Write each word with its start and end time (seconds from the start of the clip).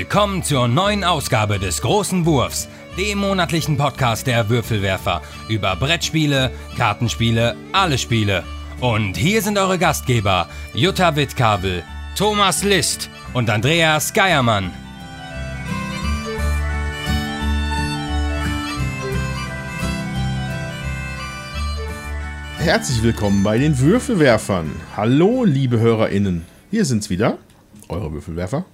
Willkommen 0.00 0.42
zur 0.42 0.66
neuen 0.66 1.04
Ausgabe 1.04 1.58
des 1.58 1.82
Großen 1.82 2.24
Wurfs, 2.24 2.68
dem 2.96 3.18
monatlichen 3.18 3.76
Podcast 3.76 4.26
der 4.26 4.48
Würfelwerfer 4.48 5.20
über 5.46 5.76
Brettspiele, 5.76 6.50
Kartenspiele, 6.74 7.54
alle 7.72 7.98
Spiele. 7.98 8.42
Und 8.80 9.18
hier 9.18 9.42
sind 9.42 9.58
eure 9.58 9.78
Gastgeber 9.78 10.48
Jutta 10.72 11.16
Wittkabel, 11.16 11.82
Thomas 12.16 12.64
List 12.64 13.10
und 13.34 13.50
Andreas 13.50 14.14
Geiermann. 14.14 14.70
Herzlich 22.56 23.02
willkommen 23.02 23.42
bei 23.42 23.58
den 23.58 23.78
Würfelwerfern. 23.78 24.70
Hallo, 24.96 25.44
liebe 25.44 25.78
HörerInnen. 25.78 26.46
Hier 26.70 26.86
sind's 26.86 27.10
wieder, 27.10 27.36
eure 27.90 28.10
Würfelwerfer. 28.14 28.64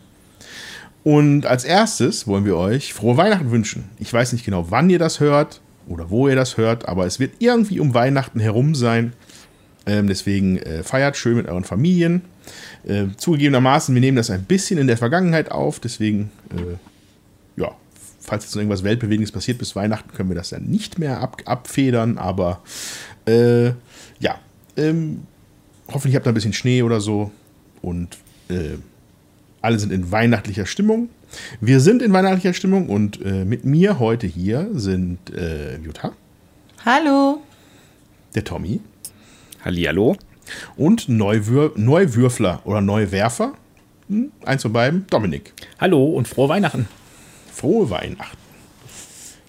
Und 1.06 1.46
als 1.46 1.62
erstes 1.62 2.26
wollen 2.26 2.44
wir 2.44 2.56
euch 2.56 2.92
frohe 2.92 3.16
Weihnachten 3.16 3.52
wünschen. 3.52 3.84
Ich 4.00 4.12
weiß 4.12 4.32
nicht 4.32 4.44
genau, 4.44 4.72
wann 4.72 4.90
ihr 4.90 4.98
das 4.98 5.20
hört 5.20 5.60
oder 5.86 6.10
wo 6.10 6.26
ihr 6.26 6.34
das 6.34 6.56
hört, 6.56 6.88
aber 6.88 7.06
es 7.06 7.20
wird 7.20 7.34
irgendwie 7.38 7.78
um 7.78 7.94
Weihnachten 7.94 8.40
herum 8.40 8.74
sein. 8.74 9.12
Ähm, 9.86 10.08
deswegen 10.08 10.58
äh, 10.58 10.82
feiert 10.82 11.16
schön 11.16 11.36
mit 11.36 11.46
euren 11.46 11.62
Familien. 11.62 12.22
Äh, 12.84 13.04
zugegebenermaßen, 13.16 13.94
wir 13.94 14.00
nehmen 14.00 14.16
das 14.16 14.30
ein 14.30 14.46
bisschen 14.46 14.80
in 14.80 14.88
der 14.88 14.96
Vergangenheit 14.96 15.52
auf, 15.52 15.78
deswegen, 15.78 16.32
äh, 16.50 17.60
ja, 17.60 17.70
falls 18.18 18.42
jetzt 18.42 18.56
noch 18.56 18.62
irgendwas 18.62 18.82
Weltbewegendes 18.82 19.30
passiert 19.30 19.58
bis 19.58 19.76
Weihnachten, 19.76 20.12
können 20.12 20.30
wir 20.30 20.36
das 20.36 20.48
dann 20.48 20.64
nicht 20.64 20.98
mehr 20.98 21.20
ab 21.20 21.40
abfedern, 21.44 22.18
aber 22.18 22.62
äh, 23.26 23.66
ja, 24.18 24.40
ähm, 24.76 25.22
hoffentlich 25.86 26.16
habt 26.16 26.26
ihr 26.26 26.32
ein 26.32 26.34
bisschen 26.34 26.52
Schnee 26.52 26.82
oder 26.82 27.00
so 27.00 27.30
und 27.80 28.18
äh, 28.48 28.78
alle 29.66 29.80
sind 29.80 29.92
in 29.92 30.12
weihnachtlicher 30.12 30.64
Stimmung. 30.64 31.08
Wir 31.60 31.80
sind 31.80 32.00
in 32.00 32.12
weihnachtlicher 32.12 32.54
Stimmung 32.54 32.88
und 32.88 33.20
äh, 33.20 33.44
mit 33.44 33.64
mir 33.64 33.98
heute 33.98 34.28
hier 34.28 34.68
sind 34.72 35.18
äh, 35.34 35.76
Jutta. 35.78 36.12
Hallo. 36.84 37.42
Der 38.36 38.44
Tommy. 38.44 38.80
Hallihallo. 39.64 40.16
Und 40.76 41.08
Neuwür 41.08 41.72
Neuwürfler 41.74 42.60
oder 42.64 42.80
Neuwerfer. 42.80 43.54
Hm, 44.08 44.30
eins 44.44 44.62
von 44.62 44.72
beiden. 44.72 45.04
Dominik. 45.10 45.52
Hallo 45.80 46.04
und 46.04 46.28
frohe 46.28 46.48
Weihnachten. 46.48 46.86
Frohe 47.52 47.90
Weihnachten. 47.90 48.38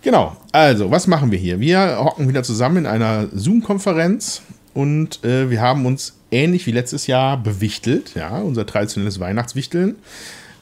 Genau, 0.02 0.36
also, 0.52 0.90
was 0.90 1.06
machen 1.06 1.32
wir 1.32 1.38
hier? 1.38 1.60
Wir 1.60 2.00
hocken 2.00 2.28
wieder 2.28 2.42
zusammen 2.42 2.78
in 2.78 2.86
einer 2.88 3.28
Zoom-Konferenz 3.34 4.42
und 4.74 5.24
äh, 5.24 5.52
wir 5.52 5.62
haben 5.62 5.86
uns 5.86 6.17
ähnlich 6.32 6.66
wie 6.68 6.72
letztes 6.72 7.08
Jahr 7.08 7.42
bewichtelt, 7.42 8.16
ja, 8.16 8.40
unser 8.40 8.66
traditionelles 8.66 9.20
Weihnachtswichteln. 9.20 9.96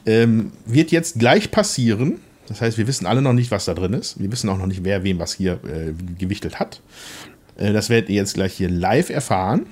Ähm, 0.04 0.52
wird 0.64 0.92
jetzt 0.92 1.18
gleich 1.18 1.50
passieren. 1.50 2.20
Das 2.48 2.60
heißt, 2.60 2.78
wir 2.78 2.86
wissen 2.86 3.06
alle 3.06 3.22
noch 3.22 3.32
nicht, 3.32 3.50
was 3.50 3.64
da 3.64 3.74
drin 3.74 3.92
ist. 3.92 4.20
Wir 4.20 4.30
wissen 4.30 4.48
auch 4.48 4.58
noch 4.58 4.66
nicht, 4.66 4.84
wer 4.84 5.02
wem 5.02 5.18
was 5.18 5.34
hier 5.34 5.54
äh, 5.64 5.92
gewichtelt 6.18 6.60
hat. 6.60 6.80
Äh, 7.56 7.72
das 7.72 7.90
werdet 7.90 8.08
ihr 8.08 8.16
jetzt 8.16 8.34
gleich 8.34 8.54
hier 8.54 8.70
live 8.70 9.10
erfahren. 9.10 9.66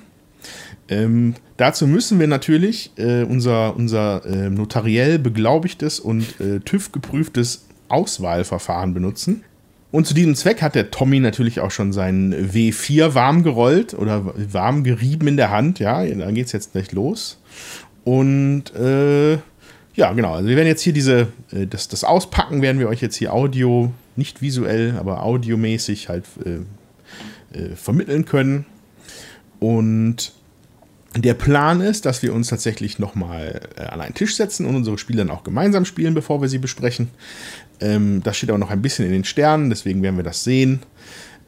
Ähm, 0.89 1.35
dazu 1.57 1.87
müssen 1.87 2.19
wir 2.19 2.27
natürlich 2.27 2.91
äh, 2.97 3.23
unser, 3.23 3.77
unser 3.77 4.25
äh, 4.27 4.51
notariell 4.51 5.19
beglaubigtes 5.19 6.01
und 6.01 6.41
äh, 6.41 6.61
TÜV 6.61 6.93
geprüftes 6.93 7.67
Auswahlverfahren 7.89 8.93
benutzen. 8.93 9.45
Und 9.95 10.09
zu 10.09 10.15
diesem 10.15 10.35
Zweck 10.35 10.61
hat 10.61 10.75
der 10.75 10.91
Tommy 10.91 11.21
natürlich 11.21 11.61
auch 11.61 11.71
schon 11.71 11.93
seinen 11.93 12.51
W4 12.51 13.15
warm 13.15 13.45
gerollt 13.45 13.95
oder 13.95 14.35
warm 14.53 14.83
gerieben 14.83 15.29
in 15.29 15.37
der 15.37 15.53
Hand. 15.53 15.79
Ja, 15.79 16.05
dann 16.05 16.35
geht 16.35 16.47
es 16.47 16.53
jetzt 16.53 16.73
gleich 16.73 16.91
los. 16.91 17.39
Und 18.03 18.75
äh, 18.75 19.35
ja, 19.95 20.13
genau. 20.13 20.35
Also 20.35 20.49
wir 20.49 20.57
werden 20.57 20.67
jetzt 20.67 20.83
hier 20.83 20.93
diese, 20.93 21.29
äh, 21.53 21.69
das, 21.69 21.87
das 21.87 22.03
Auspacken 22.03 22.61
werden 22.61 22.81
wir 22.81 22.89
euch 22.89 23.01
jetzt 23.03 23.15
hier 23.15 23.33
Audio, 23.33 23.93
nicht 24.17 24.43
visuell, 24.43 24.97
aber 24.99 25.23
audiomäßig 25.23 26.09
halt 26.09 26.25
äh, 26.45 27.57
äh, 27.57 27.77
vermitteln 27.77 28.25
können. 28.25 28.67
Und 29.61 30.33
der 31.17 31.35
Plan 31.35 31.81
ist, 31.81 32.05
dass 32.05 32.21
wir 32.25 32.35
uns 32.35 32.49
tatsächlich 32.49 32.99
nochmal 32.99 33.61
äh, 33.77 33.83
an 33.83 34.01
einen 34.01 34.15
Tisch 34.15 34.35
setzen 34.35 34.67
und 34.67 34.75
unsere 34.75 34.99
Spiele 34.99 35.19
dann 35.19 35.31
auch 35.31 35.45
gemeinsam 35.45 35.85
spielen, 35.85 36.15
bevor 36.15 36.41
wir 36.41 36.49
sie 36.49 36.59
besprechen. 36.59 37.11
Ähm, 37.81 38.23
das 38.23 38.37
steht 38.37 38.51
aber 38.51 38.59
noch 38.59 38.71
ein 38.71 38.83
bisschen 38.83 39.07
in 39.07 39.13
den 39.13 39.25
Sternen, 39.25 39.71
deswegen 39.71 40.03
werden 40.03 40.17
wir 40.17 40.25
das 40.25 40.45
sehen. 40.45 40.81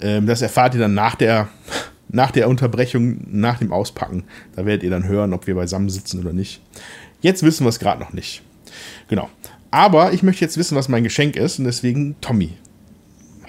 Ähm, 0.00 0.26
das 0.26 0.42
erfahrt 0.42 0.75
ihr 0.75 0.81
dann 0.81 0.94
nach 0.94 1.14
der, 1.14 1.48
nach 2.09 2.31
der 2.31 2.48
Unterbrechung, 2.48 3.19
nach 3.26 3.59
dem 3.59 3.72
Auspacken. 3.72 4.25
Da 4.54 4.66
werdet 4.66 4.82
ihr 4.82 4.91
dann 4.91 5.06
hören, 5.06 5.32
ob 5.32 5.47
wir 5.47 5.54
beisammen 5.54 5.88
sitzen 5.88 6.20
oder 6.20 6.32
nicht. 6.32 6.60
Jetzt 7.20 7.42
wissen 7.42 7.64
wir 7.64 7.70
es 7.70 7.78
gerade 7.78 8.00
noch 8.00 8.12
nicht. 8.12 8.42
Genau. 9.09 9.31
Aber 9.70 10.12
ich 10.12 10.22
möchte 10.22 10.44
jetzt 10.44 10.56
wissen, 10.56 10.76
was 10.76 10.88
mein 10.88 11.04
Geschenk 11.04 11.37
ist 11.37 11.59
und 11.59 11.64
deswegen, 11.64 12.16
Tommy, 12.20 12.53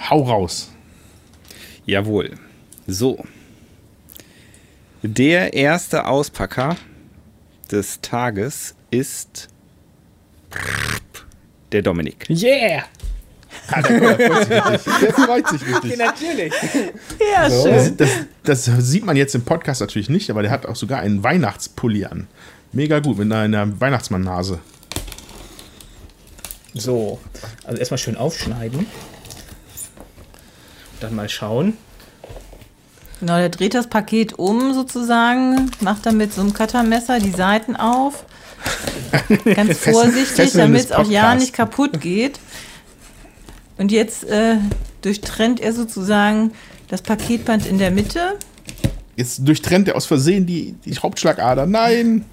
hau 0.10 0.24
raus. 0.24 0.72
Jawohl. 1.86 2.32
So. 2.86 3.24
Der 5.04 5.54
erste 5.54 6.06
Auspacker 6.06 6.76
des 7.72 8.02
Tages 8.02 8.76
ist 8.90 9.50
der 11.72 11.82
Dominik. 11.82 12.30
Yeah! 12.30 12.84
Ah, 13.72 13.82
der, 13.82 13.98
freut 14.18 14.28
sich 14.28 14.66
richtig. 14.70 14.94
Der 15.02 15.14
freut 15.14 15.48
sich 15.48 15.62
richtig. 15.68 15.98
Natürlich. 15.98 16.54
Ja, 17.34 17.50
So. 17.50 17.64
schön. 17.64 17.98
Das, 17.98 18.10
das 18.44 18.66
sieht 18.90 19.06
man 19.06 19.16
jetzt 19.18 19.36
im 19.36 19.44
Podcast 19.44 19.82
natürlich 19.82 20.10
nicht, 20.10 20.30
aber 20.30 20.42
der 20.42 20.52
hat 20.52 20.66
auch 20.66 20.76
sogar 20.76 21.00
einen 21.00 21.24
Weihnachtspulli 21.24 22.06
an. 22.06 22.28
Mega 22.72 23.00
gut, 23.00 23.18
mit 23.18 23.32
einer 23.32 23.80
Weihnachtsmann-Nase. 23.80 24.60
So, 26.74 27.20
also 27.64 27.80
erstmal 27.80 27.98
schön 27.98 28.18
aufschneiden. 28.18 28.86
Dann 31.00 31.16
mal 31.16 31.30
schauen. 31.30 31.78
Genau, 33.20 33.38
der 33.38 33.50
dreht 33.50 33.74
das 33.74 33.88
Paket 33.88 34.34
um 34.38 34.74
sozusagen, 34.74 35.72
macht 35.80 36.06
dann 36.06 36.18
mit 36.18 36.34
so 36.34 36.42
einem 36.42 36.54
Cuttermesser 36.54 37.20
die 37.20 37.32
Seiten 37.32 37.76
auf. 37.76 38.26
Ganz 39.56 39.78
vorsichtig, 39.80 40.52
damit 40.54 40.86
es 40.86 40.92
auch 40.92 41.10
ja 41.10 41.36
nicht 41.36 41.54
kaputt 41.54 42.02
geht. 42.02 42.40
Und 43.78 43.92
jetzt 43.92 44.24
äh, 44.26 44.58
durchtrennt 45.02 45.60
er 45.60 45.74
sozusagen 45.74 46.52
das 46.88 47.02
Paketband 47.02 47.66
in 47.66 47.78
der 47.78 47.92
Mitte. 47.92 48.36
Jetzt 49.16 49.48
durchtrennt 49.48 49.88
er 49.88 49.96
aus 49.96 50.06
Versehen 50.06 50.46
die, 50.46 50.74
die 50.86 50.98
Hauptschlagader. 50.98 51.66
Nein! 51.66 52.26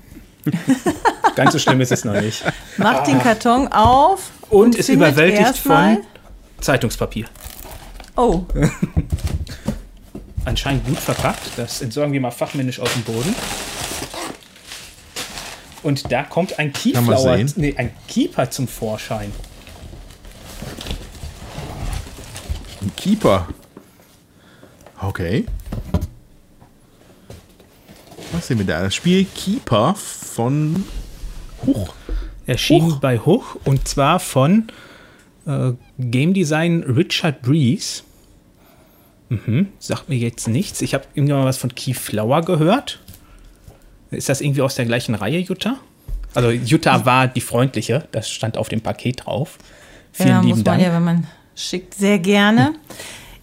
Ganz 1.37 1.53
so 1.53 1.59
schlimm 1.59 1.81
ist 1.81 1.93
es 1.93 2.05
noch 2.05 2.21
nicht. 2.21 2.45
Macht 2.77 3.07
den 3.07 3.19
Karton 3.19 3.69
auf 3.69 4.31
Und 4.51 4.75
ist 4.75 4.87
findet 4.87 5.13
überwältigt 5.13 5.57
von 5.59 5.99
Zeitungspapier. 6.61 7.27
Oh, 8.17 8.43
Anscheinend 10.45 10.87
gut 10.87 10.99
verpackt. 10.99 11.41
Das 11.57 11.81
entsorgen 11.81 12.13
wir 12.13 12.21
mal 12.21 12.31
fachmännisch 12.31 12.79
aus 12.79 12.93
dem 12.93 13.03
Boden. 13.03 13.35
Und 15.85 16.11
da 16.11 16.23
kommt 16.23 16.59
ein 16.59 16.73
Keyflower, 16.73 17.37
nee, 17.57 17.75
ein 17.77 17.91
Keeper 18.09 18.51
zum 18.51 18.67
Vorschein. 18.67 19.31
Ein 22.81 22.93
Keeper. 22.97 23.47
Okay. 25.01 25.45
Was 28.33 28.47
sehen 28.47 28.59
wir 28.59 28.67
da? 28.67 28.83
Das 28.83 28.95
Spiel 28.95 29.27
Keeper 29.27 29.95
von 29.95 30.85
Huch. 31.67 31.95
Erschien 32.47 32.85
Huch. 32.85 33.01
bei 33.01 33.19
Huch 33.19 33.57
und 33.65 33.87
zwar 33.87 34.21
von 34.21 34.69
äh, 35.47 35.73
Game 35.99 36.33
Design 36.33 36.83
Richard 36.83 37.43
Breeze. 37.43 38.03
Mhm, 39.29 39.69
sagt 39.79 40.09
mir 40.09 40.17
jetzt 40.17 40.49
nichts. 40.49 40.81
Ich 40.81 40.95
habe 40.95 41.05
irgendwann 41.15 41.41
mal 41.41 41.47
was 41.47 41.59
von 41.59 41.75
Keyflower 41.75 42.41
gehört. 42.41 43.01
Ist 44.17 44.29
das 44.29 44.41
irgendwie 44.41 44.63
aus 44.63 44.75
der 44.75 44.87
gleichen 44.87 45.15
Reihe, 45.15 45.39
Jutta? 45.39 45.79
Also 46.35 46.51
Jutta 46.51 47.05
war 47.07 47.29
die 47.29 47.41
freundliche, 47.41 48.09
das 48.13 48.29
stand 48.29 48.57
auf 48.57 48.69
dem 48.69 48.81
Paket 48.81 49.27
drauf. 49.27 49.59
Vielen 50.13 50.29
ja, 50.29 50.41
lieben 50.41 50.49
muss 50.49 50.57
man 50.59 50.65
Dank. 50.65 50.83
ja, 50.83 50.93
wenn 50.93 51.05
man 51.05 51.27
schickt, 51.55 51.95
sehr 51.95 52.19
gerne. 52.19 52.75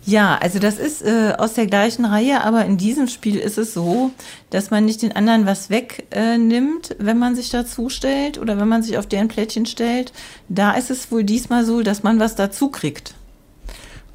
Ja, 0.06 0.38
also 0.42 0.58
das 0.58 0.80
ist 0.80 1.04
äh, 1.04 1.34
aus 1.38 1.54
der 1.54 1.68
gleichen 1.68 2.06
Reihe, 2.06 2.44
aber 2.44 2.66
in 2.66 2.78
diesem 2.78 3.08
Spiel 3.08 3.36
ist 3.36 3.60
es 3.60 3.74
so, 3.74 4.12
dass 4.50 4.72
man 4.72 4.86
nicht 4.86 5.04
den 5.04 5.16
anderen 5.16 5.46
was 5.46 5.70
wegnimmt, 5.70 6.92
äh, 6.92 6.96
wenn 6.98 7.20
man 7.20 7.36
sich 7.36 7.50
dazu 7.50 7.90
stellt 7.90 8.40
oder 8.40 8.58
wenn 8.58 8.68
man 8.68 8.82
sich 8.82 8.98
auf 8.98 9.06
deren 9.06 9.28
Plättchen 9.28 9.68
stellt. 9.68 10.12
Da 10.50 10.72
ist 10.72 10.90
es 10.90 11.12
wohl 11.12 11.24
diesmal 11.24 11.66
so, 11.66 11.84
dass 11.84 12.02
man 12.02 12.20
was 12.20 12.36
dazu 12.36 12.70
kriegt. 12.70 13.14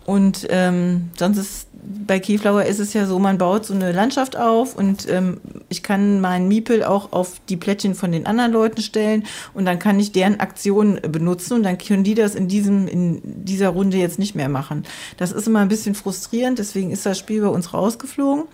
Und 0.06 0.46
ähm, 0.50 1.10
sonst 1.18 1.36
ist 1.36 1.66
bei 2.06 2.20
Keyflower 2.20 2.64
ist 2.64 2.78
es 2.78 2.92
ja 2.92 3.06
so, 3.06 3.18
man 3.18 3.38
baut 3.38 3.66
so 3.66 3.74
eine 3.74 3.92
Landschaft 3.92 4.36
auf 4.36 4.76
und 4.76 5.08
ähm, 5.08 5.40
ich 5.68 5.82
kann 5.82 6.20
meinen 6.20 6.48
Miepel 6.48 6.84
auch 6.84 7.12
auf 7.12 7.40
die 7.48 7.56
Plättchen 7.56 7.94
von 7.94 8.12
den 8.12 8.26
anderen 8.26 8.52
Leuten 8.52 8.82
stellen 8.82 9.24
und 9.54 9.66
dann 9.66 9.78
kann 9.78 9.98
ich 9.98 10.12
deren 10.12 10.40
Aktionen 10.40 11.00
benutzen 11.02 11.54
und 11.54 11.62
dann 11.62 11.78
können 11.78 12.04
die 12.04 12.14
das 12.14 12.34
in 12.34 12.48
diesem 12.48 12.88
in 12.88 13.20
dieser 13.44 13.68
Runde 13.68 13.96
jetzt 13.96 14.18
nicht 14.18 14.34
mehr 14.34 14.48
machen. 14.48 14.84
Das 15.16 15.32
ist 15.32 15.46
immer 15.46 15.60
ein 15.60 15.68
bisschen 15.68 15.94
frustrierend, 15.94 16.58
deswegen 16.58 16.90
ist 16.90 17.06
das 17.06 17.18
Spiel 17.18 17.42
bei 17.42 17.48
uns 17.48 17.72
rausgeflogen 17.72 18.44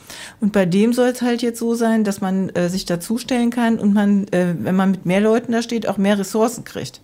und 0.41 0.53
bei 0.53 0.67
dem 0.67 0.93
soll 0.93 1.09
es 1.09 1.23
halt 1.23 1.43
jetzt 1.43 1.59
so 1.59 1.75
sein, 1.75 2.05
dass 2.05 2.21
man 2.21 2.51
äh, 2.51 2.69
sich 2.69 2.85
dazustellen 2.85 3.51
kann 3.51 3.79
und 3.79 3.95
man, 3.95 4.27
äh, 4.29 4.55
wenn 4.59 4.77
man 4.77 4.91
mit 4.91 5.07
mehr 5.07 5.21
Leuten 5.21 5.53
da 5.53 5.63
steht, 5.63 5.89
auch 5.89 5.97
mehr 5.97 6.19
Ressourcen 6.19 6.65
kriegt. 6.65 7.01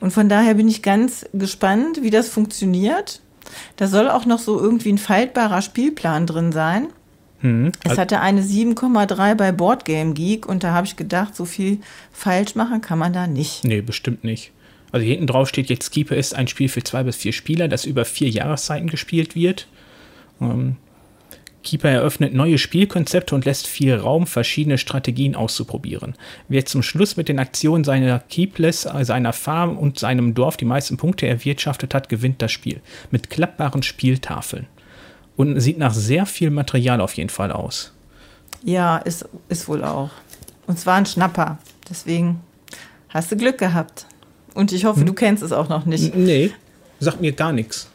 Und 0.00 0.12
von 0.12 0.28
daher 0.28 0.54
bin 0.54 0.68
ich 0.68 0.82
ganz 0.82 1.26
gespannt, 1.34 2.02
wie 2.02 2.10
das 2.10 2.28
funktioniert. 2.28 3.20
Da 3.76 3.86
soll 3.86 4.08
auch 4.08 4.26
noch 4.26 4.38
so 4.38 4.58
irgendwie 4.60 4.92
ein 4.92 4.98
faltbarer 4.98 5.62
Spielplan 5.62 6.26
drin 6.26 6.52
sein. 6.52 6.88
Hm. 7.40 7.72
Es 7.84 7.96
hatte 7.96 8.20
eine 8.20 8.42
7,3 8.42 9.34
bei 9.34 9.52
Boardgame 9.52 10.12
Geek 10.12 10.46
und 10.46 10.62
da 10.62 10.72
habe 10.72 10.86
ich 10.86 10.96
gedacht, 10.96 11.34
so 11.34 11.44
viel 11.44 11.78
falsch 12.12 12.54
machen 12.54 12.80
kann 12.80 12.98
man 12.98 13.12
da 13.12 13.26
nicht. 13.26 13.64
Nee, 13.64 13.80
bestimmt 13.80 14.24
nicht. 14.24 14.52
Also 14.92 15.04
hier 15.04 15.14
hinten 15.14 15.28
drauf 15.28 15.48
steht 15.48 15.70
jetzt, 15.70 15.90
Keeper 15.90 16.16
ist 16.16 16.34
ein 16.34 16.48
Spiel 16.48 16.68
für 16.68 16.82
zwei 16.82 17.02
bis 17.02 17.16
vier 17.16 17.32
Spieler, 17.32 17.68
das 17.68 17.84
über 17.84 18.04
vier 18.04 18.28
Jahreszeiten 18.28 18.88
gespielt 18.88 19.34
wird. 19.34 19.68
Ähm, 20.40 20.76
Keeper 21.62 21.90
eröffnet 21.90 22.32
neue 22.32 22.58
Spielkonzepte 22.58 23.34
und 23.34 23.44
lässt 23.44 23.66
viel 23.66 23.94
Raum, 23.94 24.26
verschiedene 24.26 24.78
Strategien 24.78 25.34
auszuprobieren. 25.34 26.14
Wer 26.48 26.64
zum 26.64 26.82
Schluss 26.82 27.16
mit 27.16 27.28
den 27.28 27.38
Aktionen 27.38 27.84
seiner 27.84 28.18
Keepless, 28.18 28.86
äh, 28.86 29.04
seiner 29.04 29.32
Farm 29.32 29.76
und 29.76 29.98
seinem 29.98 30.34
Dorf 30.34 30.56
die 30.56 30.64
meisten 30.64 30.96
Punkte 30.96 31.26
erwirtschaftet 31.26 31.94
hat, 31.94 32.08
gewinnt 32.08 32.40
das 32.40 32.52
Spiel. 32.52 32.80
Mit 33.10 33.30
klappbaren 33.30 33.82
Spieltafeln. 33.82 34.66
Und 35.36 35.60
sieht 35.60 35.78
nach 35.78 35.94
sehr 35.94 36.26
viel 36.26 36.50
Material 36.50 37.00
auf 37.00 37.14
jeden 37.14 37.30
Fall 37.30 37.52
aus. 37.52 37.92
Ja, 38.62 38.98
ist, 38.98 39.28
ist 39.48 39.68
wohl 39.68 39.84
auch. 39.84 40.10
Und 40.66 40.78
zwar 40.78 40.96
ein 40.96 41.06
Schnapper. 41.06 41.58
Deswegen 41.88 42.40
hast 43.08 43.32
du 43.32 43.36
Glück 43.36 43.58
gehabt. 43.58 44.06
Und 44.54 44.72
ich 44.72 44.84
hoffe, 44.84 45.04
du 45.04 45.12
kennst 45.12 45.42
es 45.42 45.52
auch 45.52 45.68
noch 45.68 45.86
nicht. 45.86 46.14
Nee, 46.14 46.52
sagt 46.98 47.20
mir 47.20 47.32
gar 47.32 47.52
nichts. 47.52 47.89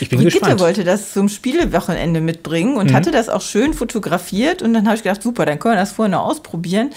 Ich 0.00 0.08
bin 0.08 0.18
Brigitte 0.18 0.38
gespannt. 0.40 0.60
wollte 0.60 0.84
das 0.84 1.12
zum 1.12 1.28
Spielewochenende 1.28 2.20
mitbringen 2.22 2.76
und 2.78 2.92
hatte 2.94 3.10
das 3.10 3.28
auch 3.28 3.42
schön 3.42 3.74
fotografiert. 3.74 4.62
Und 4.62 4.72
dann 4.72 4.86
habe 4.86 4.96
ich 4.96 5.02
gedacht, 5.02 5.22
super, 5.22 5.44
dann 5.44 5.58
können 5.58 5.74
wir 5.74 5.80
das 5.80 5.92
vorher 5.92 6.10
noch 6.16 6.24
ausprobieren. 6.26 6.90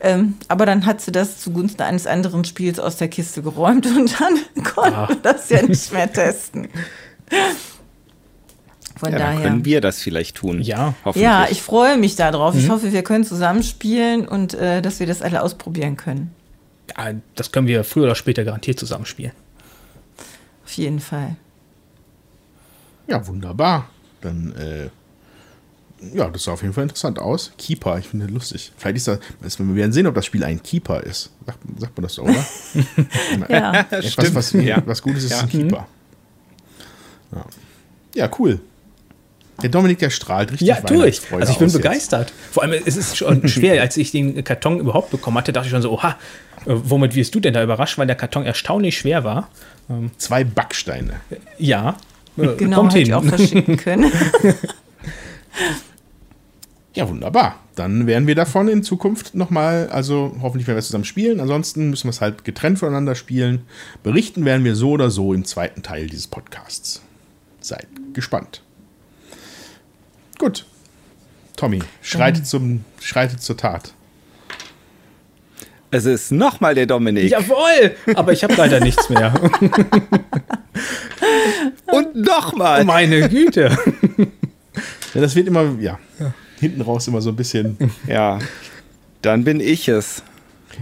Ähm, 0.00 0.36
aber 0.48 0.64
dann 0.64 0.86
hat 0.86 1.00
sie 1.02 1.12
das 1.12 1.38
zugunsten 1.40 1.82
eines 1.82 2.06
anderen 2.06 2.44
Spiels 2.44 2.78
aus 2.80 2.96
der 2.96 3.08
Kiste 3.08 3.42
geräumt 3.42 3.86
und 3.86 4.18
dann 4.20 4.64
konnten 4.64 5.08
wir 5.08 5.16
das 5.22 5.48
ja 5.50 5.62
nicht 5.62 5.92
mehr 5.92 6.10
testen. 6.10 6.68
Von 8.96 9.12
Ja, 9.12 9.18
dann 9.18 9.36
daher. 9.36 9.48
können 9.50 9.64
wir 9.64 9.80
das 9.80 10.00
vielleicht 10.00 10.36
tun. 10.36 10.60
Ja. 10.62 10.94
hoffentlich. 11.04 11.22
Ja, 11.24 11.46
ich 11.50 11.60
freue 11.62 11.96
mich 11.98 12.16
darauf. 12.16 12.54
Ich 12.56 12.68
hoffe, 12.70 12.92
wir 12.92 13.02
können 13.02 13.24
zusammenspielen 13.24 14.26
und 14.28 14.54
äh, 14.54 14.80
dass 14.80 15.00
wir 15.00 15.06
das 15.06 15.22
alle 15.22 15.42
ausprobieren 15.42 15.96
können. 15.96 16.30
Ja, 16.96 17.12
das 17.34 17.52
können 17.52 17.66
wir 17.66 17.84
früher 17.84 18.04
oder 18.04 18.14
später 18.14 18.44
garantiert 18.44 18.78
zusammenspielen. 18.78 19.32
Auf 20.64 20.72
jeden 20.72 21.00
Fall. 21.00 21.36
Ja, 23.06 23.26
wunderbar. 23.26 23.88
Dann, 24.20 24.54
äh, 24.56 24.88
ja, 26.16 26.28
das 26.30 26.44
sah 26.44 26.52
auf 26.52 26.62
jeden 26.62 26.74
Fall 26.74 26.82
interessant 26.84 27.18
aus. 27.18 27.52
Keeper, 27.58 27.98
ich 27.98 28.08
finde 28.08 28.26
das 28.26 28.34
lustig. 28.34 28.72
Vielleicht 28.76 28.96
ist 28.96 29.08
das, 29.08 29.58
wir 29.58 29.74
werden 29.74 29.92
sehen, 29.92 30.06
ob 30.06 30.14
das 30.14 30.26
Spiel 30.26 30.42
ein 30.44 30.62
Keeper 30.62 31.02
ist. 31.02 31.30
Sagt, 31.46 31.58
sagt 31.78 31.96
man 31.96 32.02
das 32.02 32.14
doch, 32.16 32.24
oder? 32.24 32.44
Ja. 33.48 33.86
Etwas, 33.90 34.34
was, 34.34 34.52
Ja. 34.52 34.82
was 34.86 35.02
Gutes 35.02 35.24
ist, 35.24 35.30
Ja. 35.30 35.36
ist 35.38 35.42
ein 35.44 35.48
Keeper. 35.48 35.86
Ja. 37.32 37.44
ja, 38.14 38.30
cool. 38.38 38.60
Der 39.62 39.68
Dominik, 39.70 39.98
der 40.00 40.10
strahlt 40.10 40.50
richtig 40.50 40.66
Ja, 40.68 40.80
tue 40.80 41.08
ich. 41.08 41.20
Also 41.32 41.52
ich 41.52 41.58
bin 41.58 41.66
aus 41.68 41.74
jetzt. 41.74 41.82
begeistert. 41.82 42.32
Vor 42.50 42.62
allem, 42.64 42.82
es 42.84 42.96
ist 42.96 43.16
schon 43.16 43.46
schwer, 43.48 43.80
als 43.80 43.96
ich 43.96 44.10
den 44.10 44.42
Karton 44.42 44.80
überhaupt 44.80 45.10
bekommen 45.10 45.38
hatte, 45.38 45.52
dachte 45.52 45.66
ich 45.66 45.70
schon 45.72 45.82
so, 45.82 45.92
oha, 45.92 46.10
äh, 46.10 46.16
womit 46.66 47.14
wirst 47.14 47.34
du 47.34 47.40
denn 47.40 47.54
da 47.54 47.62
überrascht, 47.62 47.96
weil 47.98 48.06
der 48.08 48.16
Karton 48.16 48.44
erstaunlich 48.44 48.98
schwer 48.98 49.22
war. 49.24 49.48
Zwei 50.16 50.42
Backsteine. 50.42 51.20
Ja, 51.58 51.96
Genau, 52.36 52.76
kommt 52.76 52.92
hätte 52.92 53.02
ich 53.02 53.14
auch 53.14 53.24
verschicken 53.24 53.76
können. 53.76 54.10
Ja, 56.94 57.08
wunderbar. 57.08 57.58
Dann 57.74 58.06
werden 58.06 58.26
wir 58.26 58.34
davon 58.34 58.68
in 58.68 58.82
Zukunft 58.82 59.34
nochmal, 59.34 59.88
also 59.88 60.36
hoffentlich 60.42 60.66
werden 60.66 60.76
wir 60.76 60.82
zusammen 60.82 61.04
spielen. 61.04 61.40
Ansonsten 61.40 61.88
müssen 61.88 62.04
wir 62.04 62.10
es 62.10 62.20
halt 62.20 62.44
getrennt 62.44 62.78
voneinander 62.78 63.14
spielen. 63.14 63.62
Berichten 64.02 64.44
werden 64.44 64.64
wir 64.64 64.76
so 64.76 64.90
oder 64.90 65.10
so 65.10 65.32
im 65.32 65.44
zweiten 65.46 65.82
Teil 65.82 66.06
dieses 66.06 66.26
Podcasts. 66.26 67.00
Seid 67.60 67.86
gespannt. 68.12 68.62
Gut. 70.38 70.66
Tommy, 71.56 71.82
schreitet, 72.02 72.46
zum, 72.46 72.84
schreitet 73.00 73.40
zur 73.40 73.56
Tat. 73.56 73.94
Es 75.94 76.06
ist 76.06 76.32
nochmal 76.32 76.74
der 76.74 76.86
Dominik. 76.86 77.30
Jawohl! 77.30 77.94
Aber 78.14 78.32
ich 78.32 78.42
habe 78.42 78.54
leider 78.54 78.80
nichts 78.80 79.10
mehr. 79.10 79.32
Und 81.86 82.16
nochmal. 82.16 82.82
Meine 82.84 83.28
Güte. 83.28 83.76
Ja, 85.14 85.20
das 85.20 85.36
wird 85.36 85.46
immer, 85.48 85.76
ja, 85.78 85.98
hinten 86.58 86.80
raus 86.80 87.06
immer 87.08 87.20
so 87.20 87.28
ein 87.28 87.36
bisschen. 87.36 87.76
Ja, 88.06 88.38
dann 89.20 89.44
bin 89.44 89.60
ich 89.60 89.86
es. 89.88 90.22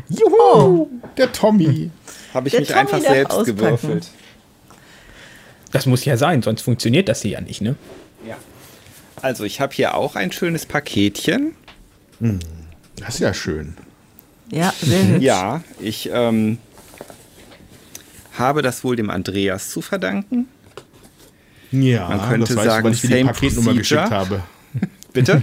Juhu! 0.08 0.88
Der 1.16 1.32
Tommy. 1.32 1.90
Habe 2.32 2.46
ich 2.46 2.52
Der 2.52 2.60
mich 2.60 2.68
Tommy 2.68 2.80
einfach 2.80 3.00
selbst 3.00 3.32
auspacken. 3.32 3.56
gewürfelt. 3.58 4.06
Das 5.72 5.86
muss 5.86 6.04
ja 6.04 6.16
sein, 6.16 6.42
sonst 6.42 6.62
funktioniert 6.62 7.08
das 7.08 7.22
hier 7.22 7.32
ja 7.32 7.40
nicht, 7.40 7.60
ne? 7.60 7.74
Ja. 8.26 8.36
Also, 9.22 9.42
ich 9.42 9.60
habe 9.60 9.74
hier 9.74 9.96
auch 9.96 10.14
ein 10.14 10.30
schönes 10.30 10.66
Paketchen. 10.66 11.56
Das 12.96 13.14
ist 13.14 13.20
ja 13.20 13.34
schön. 13.34 13.74
Ja, 14.50 14.72
sehr 14.80 15.06
hübsch. 15.06 15.22
Ja, 15.22 15.62
ich 15.78 16.10
ähm, 16.12 16.58
habe 18.38 18.62
das 18.62 18.82
wohl 18.84 18.96
dem 18.96 19.10
Andreas 19.10 19.70
zu 19.70 19.80
verdanken. 19.82 20.48
Ja, 21.72 22.08
Man 22.08 22.28
könnte 22.28 22.48
das 22.54 22.56
weißt 22.56 22.66
du, 22.66 22.70
sagen, 22.70 22.84
weil 22.86 22.92
ich 22.94 23.00
die 23.02 23.08
Paketnummer 23.08 23.34
procedure. 23.34 23.76
geschickt 23.78 24.10
habe. 24.10 24.42
Bitte? 25.12 25.42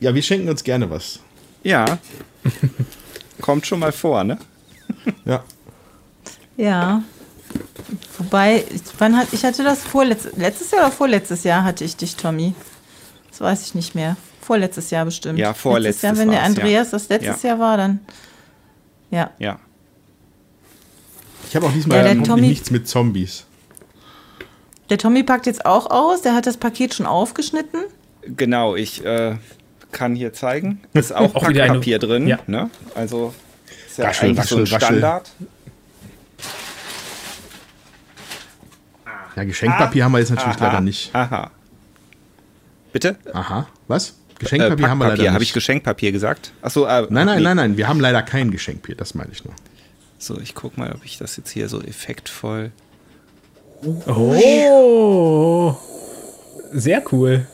Ja, 0.00 0.14
wir 0.14 0.22
schenken 0.22 0.48
uns 0.48 0.62
gerne 0.62 0.88
was. 0.90 1.20
ja. 1.62 1.98
Kommt 3.40 3.66
schon 3.66 3.80
mal 3.80 3.90
vor, 3.92 4.22
ne? 4.22 4.38
Ja. 5.24 5.42
Ja. 6.56 7.02
Wobei, 8.18 8.64
ich, 8.72 8.82
wann 8.98 9.16
hat, 9.16 9.28
ich 9.32 9.44
hatte 9.44 9.64
das 9.64 9.82
vorletztes, 9.82 10.36
letztes 10.36 10.70
Jahr 10.70 10.82
oder 10.86 10.92
vorletztes 10.92 11.42
Jahr 11.44 11.64
hatte 11.64 11.84
ich 11.84 11.96
dich, 11.96 12.16
Tommy. 12.16 12.54
Das 13.30 13.40
weiß 13.40 13.66
ich 13.66 13.74
nicht 13.74 13.94
mehr. 13.94 14.16
Vorletztes 14.44 14.90
Jahr 14.90 15.04
bestimmt. 15.06 15.38
Ja, 15.38 15.54
vorletztes 15.54 16.02
Letztes 16.02 16.18
Jahr, 16.18 16.26
wenn 16.26 16.30
der 16.32 16.40
war's, 16.42 16.56
ja. 16.56 16.62
Andreas 16.62 16.90
das 16.90 17.08
letztes 17.08 17.42
Ja. 17.42 17.48
Jahr 17.50 17.58
war, 17.58 17.76
dann. 17.78 18.00
Ja. 19.10 19.30
Ja. 19.38 19.58
Ich 21.48 21.56
habe 21.56 21.66
auch 21.66 21.72
diesmal 21.72 22.04
Ja, 22.04 22.22
Tommy- 22.22 22.48
nichts 22.48 22.70
mit 22.70 22.86
Zombies. 22.88 23.44
Der 24.90 24.98
Tommy 24.98 25.22
packt 25.22 25.46
jetzt 25.46 25.64
auch 25.64 25.90
aus. 25.90 26.20
Der 26.22 26.34
hat 26.34 26.46
das 26.46 26.56
Paket 26.58 26.92
schon 26.94 27.06
aufgeschnitten. 27.06 27.80
Genau, 28.22 28.74
ich 28.76 29.04
äh, 29.04 29.36
kann 29.92 30.14
hier 30.14 30.32
zeigen. 30.34 30.82
Ist 30.92 31.12
auch, 31.14 31.34
Auch 31.34 31.44
eine- 31.44 31.60
Packpapier 31.60 31.98
drin. 31.98 32.26
Ja. 32.26 32.38
Ne? 32.46 32.70
Also 32.94 33.32
ist 33.86 33.96
ja 33.98 34.06
Raschel, 34.06 34.30
eigentlich 34.30 34.44
so 34.46 34.56
ein. 34.58 34.66
Standard. 34.66 35.30
Ja, 39.36 39.44
Geschenkpapier 39.44 40.04
haben 40.04 40.12
wir 40.12 40.18
jetzt 40.20 40.30
natürlich 40.30 40.56
Aha. 40.58 40.66
leider 40.66 40.80
nicht. 40.80 41.14
Aha. 41.14 41.50
Bitte? 42.92 43.16
Aha. 43.32 43.66
Was? 43.88 44.14
Äh, 44.44 44.56
Geschenkpapier 44.58 44.90
haben 44.90 44.98
wir 44.98 45.04
leider 45.04 45.16
Packpapier. 45.16 45.30
Habe 45.32 45.40
nicht. 45.40 45.48
ich 45.48 45.54
Geschenkpapier 45.54 46.12
gesagt? 46.12 46.52
Achso, 46.62 46.84
äh, 46.84 47.06
nein, 47.08 47.26
nein, 47.26 47.36
nee. 47.38 47.42
nein, 47.42 47.56
nein. 47.56 47.76
Wir 47.76 47.88
haben 47.88 48.00
leider 48.00 48.22
kein 48.22 48.50
Geschenkpapier. 48.50 48.96
Das 48.96 49.14
meine 49.14 49.30
ich 49.32 49.44
nur. 49.44 49.54
So, 50.18 50.38
ich 50.40 50.54
guck 50.54 50.78
mal, 50.78 50.92
ob 50.92 51.04
ich 51.04 51.18
das 51.18 51.36
jetzt 51.36 51.50
hier 51.50 51.68
so 51.68 51.82
effektvoll. 51.82 52.72
Oh. 54.06 55.76
Sehr 56.72 57.02
cool. 57.12 57.46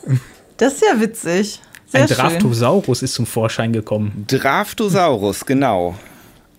Das 0.57 0.73
ist 0.73 0.83
ja 0.83 0.99
witzig. 0.99 1.61
Sehr 1.87 2.01
Ein 2.01 2.07
schön. 2.07 2.17
Draftosaurus 2.17 3.01
ist 3.01 3.13
zum 3.13 3.25
Vorschein 3.25 3.73
gekommen. 3.73 4.25
Draftosaurus, 4.27 5.45
genau. 5.45 5.95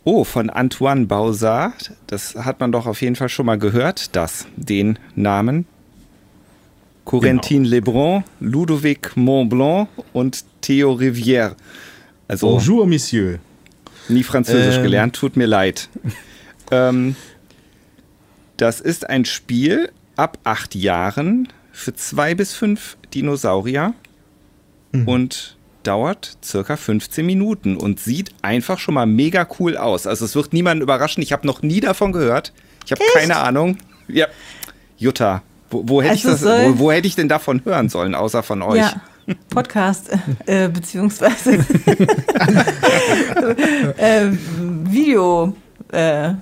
Oh, 0.04 0.24
von 0.24 0.50
Antoine 0.50 1.06
Bauzard. 1.06 1.92
Das 2.08 2.34
hat 2.34 2.60
man 2.60 2.72
doch 2.72 2.86
auf 2.86 3.00
jeden 3.00 3.16
Fall 3.16 3.28
schon 3.28 3.46
mal 3.46 3.58
gehört, 3.58 4.14
das, 4.14 4.46
den 4.56 4.98
Namen. 5.14 5.66
Corentin 7.04 7.64
Lebrun, 7.64 8.24
Ludovic 8.40 9.16
Montblanc 9.16 9.88
und 10.12 10.44
Theo 10.60 10.92
Rivière. 10.92 11.56
Also 12.28 12.48
Bonjour, 12.50 12.86
Monsieur. 12.86 13.38
nie 14.08 14.22
Französisch 14.22 14.76
Ähm. 14.76 14.82
gelernt, 14.82 15.16
tut 15.16 15.36
mir 15.36 15.46
leid. 15.46 15.88
ähm, 16.70 17.16
das 18.56 18.80
ist 18.80 19.08
ein 19.08 19.24
Spiel 19.24 19.90
ab 20.16 20.38
acht 20.44 20.74
Jahren 20.74 21.48
für 21.72 21.94
zwei 21.94 22.34
bis 22.34 22.54
fünf 22.54 22.96
Dinosaurier 23.14 23.94
und 25.06 25.56
dauert 25.84 26.36
circa 26.44 26.76
15 26.76 27.24
Minuten 27.24 27.76
und 27.78 27.98
sieht 27.98 28.30
einfach 28.42 28.78
schon 28.78 28.94
mal 28.94 29.06
mega 29.06 29.48
cool 29.58 29.76
aus. 29.78 30.06
Also 30.06 30.26
es 30.26 30.36
wird 30.36 30.52
niemanden 30.52 30.82
überraschen. 30.82 31.22
Ich 31.22 31.32
habe 31.32 31.46
noch 31.46 31.62
nie 31.62 31.80
davon 31.80 32.12
gehört. 32.12 32.52
Ich 32.84 32.92
habe 32.92 33.02
keine 33.14 33.36
Ahnung. 33.38 33.78
Ja, 34.06 34.26
Jutta, 34.98 35.42
wo, 35.72 35.88
wo, 35.88 36.02
hätte 36.02 36.14
ich 36.14 36.26
Also 36.26 36.46
das, 36.46 36.66
wo, 36.66 36.78
wo 36.78 36.92
hätte 36.92 37.08
ich 37.08 37.16
denn 37.16 37.28
davon 37.28 37.64
hören 37.64 37.88
sollen, 37.88 38.14
außer 38.14 38.42
von 38.42 38.62
euch? 38.62 38.78
Ja, 38.78 38.94
Podcast, 39.50 40.10
äh, 40.46 40.68
beziehungsweise 40.68 41.54
äh, 43.96 44.26
Video. 44.84 45.56
Äh. 45.90 46.34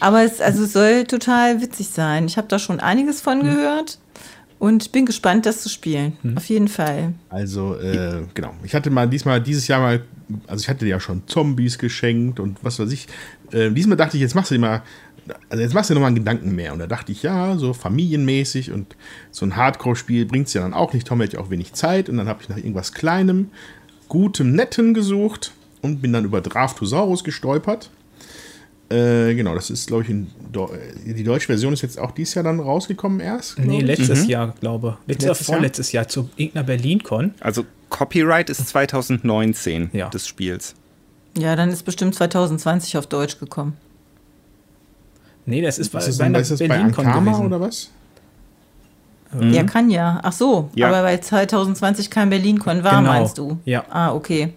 Aber 0.00 0.24
es, 0.24 0.40
also 0.40 0.64
es 0.64 0.72
soll 0.72 1.04
total 1.04 1.60
witzig 1.60 1.88
sein. 1.88 2.26
Ich 2.26 2.36
habe 2.36 2.48
da 2.48 2.58
schon 2.58 2.80
einiges 2.80 3.20
von 3.20 3.44
gehört 3.44 3.98
und 4.58 4.90
bin 4.90 5.06
gespannt, 5.06 5.46
das 5.46 5.62
zu 5.62 5.68
spielen. 5.68 6.16
Auf 6.34 6.46
jeden 6.46 6.66
Fall. 6.68 7.14
Also, 7.28 7.76
äh, 7.76 8.22
genau. 8.34 8.52
Ich 8.64 8.74
hatte 8.74 8.90
mal 8.90 9.08
diesmal, 9.08 9.40
dieses 9.40 9.68
Jahr 9.68 9.80
mal 9.80 10.02
also 10.46 10.62
ich 10.62 10.68
hatte 10.68 10.84
dir 10.84 10.92
ja 10.92 11.00
schon 11.00 11.26
Zombies 11.26 11.78
geschenkt 11.78 12.40
und 12.40 12.58
was 12.62 12.78
weiß 12.78 12.90
ich. 12.92 13.06
Äh, 13.52 13.70
diesmal 13.70 13.96
dachte 13.96 14.16
ich, 14.16 14.22
jetzt 14.22 14.34
machst 14.34 14.50
du 14.50 14.54
dir 14.54 14.60
mal, 14.60 14.82
also 15.48 15.62
jetzt 15.62 15.74
machst 15.74 15.90
du 15.90 15.94
dir 15.94 16.00
nochmal 16.00 16.08
einen 16.08 16.16
Gedanken 16.16 16.54
mehr. 16.54 16.72
Und 16.72 16.78
da 16.78 16.86
dachte 16.86 17.12
ich, 17.12 17.22
ja, 17.22 17.56
so 17.56 17.72
familienmäßig 17.72 18.72
und 18.72 18.96
so 19.30 19.46
ein 19.46 19.56
Hardcore-Spiel 19.56 20.26
bringt 20.26 20.48
es 20.48 20.54
ja 20.54 20.62
dann 20.62 20.74
auch 20.74 20.92
nicht. 20.92 21.06
Tom 21.06 21.22
hat 21.22 21.32
ja 21.32 21.40
auch 21.40 21.50
wenig 21.50 21.72
Zeit 21.74 22.08
und 22.08 22.16
dann 22.16 22.28
habe 22.28 22.42
ich 22.42 22.48
nach 22.48 22.56
irgendwas 22.56 22.92
Kleinem, 22.92 23.50
Gutem, 24.08 24.52
Netten 24.52 24.94
gesucht 24.94 25.52
und 25.80 26.02
bin 26.02 26.12
dann 26.12 26.24
über 26.24 26.40
Draftosaurus 26.40 27.24
gestolpert. 27.24 27.90
Äh, 28.92 29.34
genau, 29.34 29.54
das 29.54 29.70
ist, 29.70 29.86
glaube 29.86 30.02
ich, 30.02 30.10
in, 30.10 30.26
die 31.06 31.24
deutsche 31.24 31.46
Version 31.46 31.72
ist 31.72 31.80
jetzt 31.80 31.98
auch 31.98 32.10
dieses 32.10 32.34
Jahr 32.34 32.44
dann 32.44 32.60
rausgekommen 32.60 33.20
erst. 33.20 33.58
Nee, 33.58 33.80
letztes 33.80 34.24
mhm. 34.24 34.28
Jahr, 34.28 34.54
glaube 34.60 34.98
ich. 35.02 35.08
Letztes, 35.08 35.28
letztes 35.28 35.46
vorletztes 35.46 35.92
Jahr, 35.92 36.08
zu 36.08 36.28
irgendeiner 36.36 36.66
Berlin-Con. 36.66 37.34
Also 37.40 37.64
Copyright 37.88 38.50
ist 38.50 38.68
2019 38.68 39.90
ja. 39.92 40.10
des 40.10 40.28
Spiels. 40.28 40.74
Ja, 41.38 41.56
dann 41.56 41.70
ist 41.70 41.84
bestimmt 41.84 42.14
2020 42.14 42.98
auf 42.98 43.06
Deutsch 43.06 43.38
gekommen. 43.38 43.78
Nee, 45.46 45.60
das 45.60 45.78
ist, 45.78 45.90
bei, 45.90 45.98
ist 45.98 46.18
bei 46.18 46.24
einer 46.24 46.40
Berlin-Con 46.40 47.04
gewesen. 47.04 47.46
oder 47.46 47.60
was? 47.60 47.90
Mhm. 49.32 49.52
Ja, 49.52 49.64
kann 49.64 49.90
ja. 49.90 50.20
Ach 50.22 50.32
so, 50.32 50.70
ja. 50.74 50.88
aber 50.88 51.02
weil 51.02 51.20
2020 51.20 52.10
kein 52.10 52.30
Berlin-Con 52.30 52.84
war, 52.84 52.98
genau. 52.98 53.12
meinst 53.12 53.38
du? 53.38 53.58
Ja. 53.64 53.84
Ah, 53.90 54.14
okay. 54.14 54.52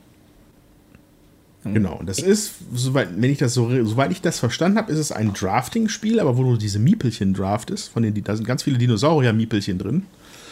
Genau, 1.64 2.00
das 2.06 2.20
ist, 2.20 2.54
soweit, 2.76 3.10
wenn 3.16 3.32
ich 3.32 3.40
das 3.40 3.56
so, 3.56 3.70
soweit 3.86 4.12
ich 4.12 4.22
das 4.22 4.38
verstanden 4.38 4.78
habe, 4.78 4.92
ist 4.92 5.00
es 5.00 5.12
ein 5.12 5.34
Drafting-Spiel, 5.34 6.20
aber 6.20 6.38
wo 6.38 6.44
du 6.44 6.58
diese 6.58 6.78
Miepelchen 6.78 7.34
draftest, 7.34 7.90
von 7.90 8.04
denen, 8.04 8.24
da 8.24 8.36
sind 8.36 8.46
ganz 8.46 8.62
viele 8.62 8.78
Dinosaurier-Miepelchen 8.78 9.80
drin. 9.80 10.04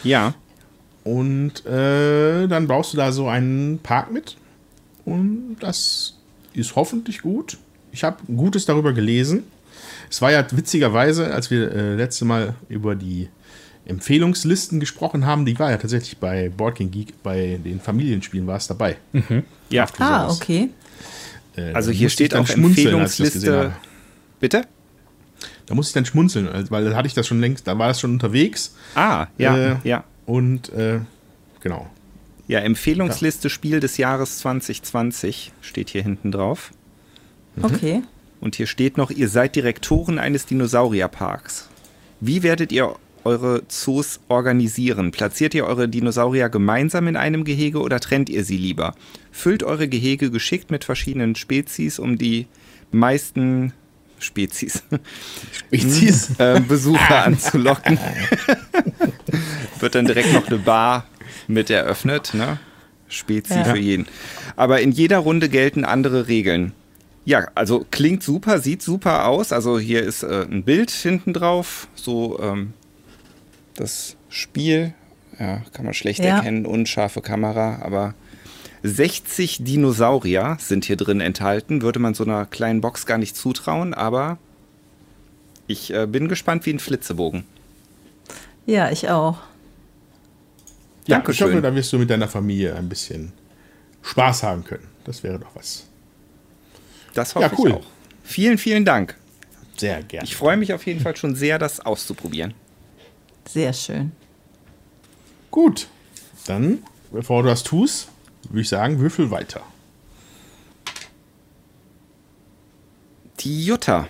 Ja. 0.04 0.34
Und 1.04 1.66
äh, 1.68 2.48
dann 2.48 2.66
baust 2.66 2.94
du 2.94 2.98
da 2.98 3.12
so 3.12 3.28
einen 3.28 3.78
Park 3.80 4.12
mit. 4.12 4.38
Und 5.06 5.58
das 5.60 6.18
ist 6.54 6.76
hoffentlich 6.76 7.22
gut. 7.22 7.60
Ich 7.92 8.04
habe 8.04 8.18
Gutes 8.26 8.66
darüber 8.66 8.94
gelesen. 8.94 9.44
Es 10.14 10.22
war 10.22 10.32
ja 10.32 10.46
witzigerweise, 10.52 11.34
als 11.34 11.50
wir 11.50 11.72
äh, 11.72 11.96
letzte 11.96 12.24
Mal 12.24 12.54
über 12.70 12.94
die 12.94 13.30
Empfehlungslisten 13.88 14.80
gesprochen 14.80 15.26
haben, 15.26 15.44
die 15.44 15.58
war 15.58 15.72
ja 15.72 15.78
tatsächlich 15.78 16.20
bei 16.20 16.50
Board 16.50 16.76
King 16.76 16.92
Geek, 16.92 17.24
bei 17.24 17.60
den 17.66 17.80
Familienspielen 17.80 18.46
war 18.46 18.58
es 18.58 18.68
dabei. 18.68 18.98
Mhm. 19.12 19.42
Ja. 19.72 19.88
Ah, 19.98 20.30
okay. 20.30 20.70
Äh, 21.58 21.74
also 21.74 21.90
hier 21.90 22.10
steht 22.10 22.36
auch 22.36 22.48
Empfehlungsliste. 22.48 23.74
Bitte? 24.40 24.68
Da 25.66 25.74
muss 25.74 25.88
ich 25.88 25.94
dann 25.94 26.06
schmunzeln, 26.06 26.48
weil 26.70 26.92
da 26.92 26.96
hatte 26.96 27.08
ich 27.08 27.16
das 27.16 27.26
schon 27.26 27.40
längst, 27.40 27.66
da 27.66 27.80
war 27.80 27.88
das 27.88 28.00
schon 28.00 28.12
unterwegs. 28.12 28.76
Ah, 28.94 29.26
ja, 29.40 29.58
äh, 29.58 29.76
ja. 29.84 30.04
Und 30.28 30.72
äh, 30.74 31.00
genau. 31.60 31.90
Ja, 32.48 32.60
Empfehlungsliste 32.60 33.48
ja. 33.48 33.50
Spiel 33.50 33.80
des 33.80 33.98
Jahres 33.98 34.38
2020 34.38 35.54
steht 35.62 35.90
hier 35.90 36.04
hinten 36.04 36.32
drauf. 36.32 36.70
Mhm. 37.56 37.66
Okay. 37.66 38.04
Und 38.44 38.58
hier 38.58 38.68
steht 38.68 38.98
noch, 38.98 39.10
ihr 39.10 39.30
seid 39.30 39.56
Direktoren 39.56 40.20
eines 40.20 40.46
Dinosaurierparks. 40.46 41.70
Wie 42.20 42.44
werdet 42.44 42.74
ihr 42.74 42.94
eure 43.24 43.66
Zoos 43.70 44.20
organisieren? 44.28 45.12
Platziert 45.12 45.54
ihr 45.54 45.66
eure 45.66 45.88
Dinosaurier 45.88 46.50
gemeinsam 46.50 47.08
in 47.08 47.16
einem 47.16 47.46
Gehege 47.46 47.80
oder 47.80 48.02
trennt 48.02 48.30
ihr 48.30 48.44
sie 48.44 48.58
lieber? 48.58 48.96
Füllt 49.32 49.64
eure 49.64 49.88
Gehege 49.88 50.30
geschickt 50.30 50.72
mit 50.72 50.84
verschiedenen 50.84 51.36
Spezies, 51.36 52.00
um 52.00 52.18
die 52.18 52.48
meisten 52.92 53.72
Spezies, 54.20 54.84
Spezies. 55.54 56.32
äh, 56.38 56.60
Besucher 56.60 57.24
anzulocken. 57.24 57.98
Wird 59.80 59.96
dann 59.96 60.06
direkt 60.06 60.34
noch 60.34 60.48
eine 60.48 60.58
Bar 60.58 61.06
mit 61.48 61.70
eröffnet, 61.70 62.34
ne? 62.34 62.60
Spezi 63.08 63.54
ja. 63.54 63.64
für 63.64 63.78
jeden. 63.78 64.06
Aber 64.58 64.82
in 64.82 64.92
jeder 64.92 65.20
Runde 65.20 65.48
gelten 65.48 65.86
andere 65.86 66.28
Regeln. 66.28 66.74
Ja, 67.26 67.48
also 67.56 67.86
klingt 67.90 68.22
super, 68.24 68.60
sieht 68.60 68.82
super 68.82 69.28
aus. 69.28 69.54
Also 69.54 69.80
hier 69.80 70.04
ist 70.04 70.24
äh, 70.24 70.46
ein 70.50 70.64
Bild 70.64 70.92
hinten 70.92 71.34
drauf, 71.34 71.88
so 71.96 72.40
ähm, 72.40 72.74
das 73.76 74.18
Spiel. 74.30 74.94
Ja, 75.40 75.62
kann 75.74 75.86
man 75.86 75.94
schlecht 75.94 76.24
ja. 76.24 76.38
erkennen, 76.38 76.66
unscharfe 76.66 77.22
Kamera, 77.22 77.80
aber 77.82 78.14
60 78.84 79.64
Dinosaurier 79.64 80.58
sind 80.60 80.86
hier 80.86 80.98
drin 80.98 81.22
enthalten. 81.22 81.82
Würde 81.82 82.00
man 82.00 82.14
so 82.14 82.24
einer 82.26 82.46
kleinen 82.46 82.82
Box 82.82 83.06
gar 83.06 83.18
nicht 83.18 83.36
zutrauen, 83.36 83.94
aber 83.94 84.38
ich 85.66 85.94
äh, 85.94 86.06
bin 86.06 86.28
gespannt 86.28 86.66
wie 86.66 86.74
ein 86.74 86.80
Flitzebogen. 86.80 87.46
Ja, 88.66 88.92
ich 88.92 89.10
auch. 89.10 89.38
Ja, 91.08 91.18
Dankeschön. 91.18 91.48
ich 91.48 91.54
hoffe, 91.54 91.62
da 91.62 91.76
wirst 91.76 91.92
du 91.94 92.00
mit 92.00 92.10
deiner 92.10 92.28
Familie 92.28 92.76
ein 92.76 92.90
bisschen 92.90 93.32
Spaß 94.02 94.44
haben 94.44 94.64
können. 94.64 94.88
Das 95.06 95.24
wäre 95.24 95.40
doch 95.40 95.56
was. 95.56 95.86
Das 97.14 97.36
hoffe 97.36 97.46
ja, 97.46 97.52
cool. 97.58 97.70
ich 97.70 97.76
auch. 97.76 97.86
Vielen, 98.24 98.58
vielen 98.58 98.86
Dank. 98.86 99.16
Sehr 99.78 100.02
gerne. 100.04 100.26
Ich 100.26 100.36
freue 100.36 100.58
mich 100.58 100.74
auf 100.74 100.86
jeden 100.86 101.00
Fall 101.00 101.16
schon 101.16 101.36
sehr, 101.36 101.60
das 101.60 101.80
auszuprobieren. 101.80 102.54
Sehr 103.48 103.74
schön. 103.74 104.12
Gut, 105.52 105.88
dann, 106.48 106.84
bevor 107.12 107.44
du 107.44 107.50
das 107.50 107.64
tust, 107.64 108.08
würde 108.50 108.62
ich 108.62 108.70
sagen, 108.70 109.00
würfel 109.00 109.30
weiter. 109.32 109.62
Die 113.40 113.66
Jutta. 113.66 114.08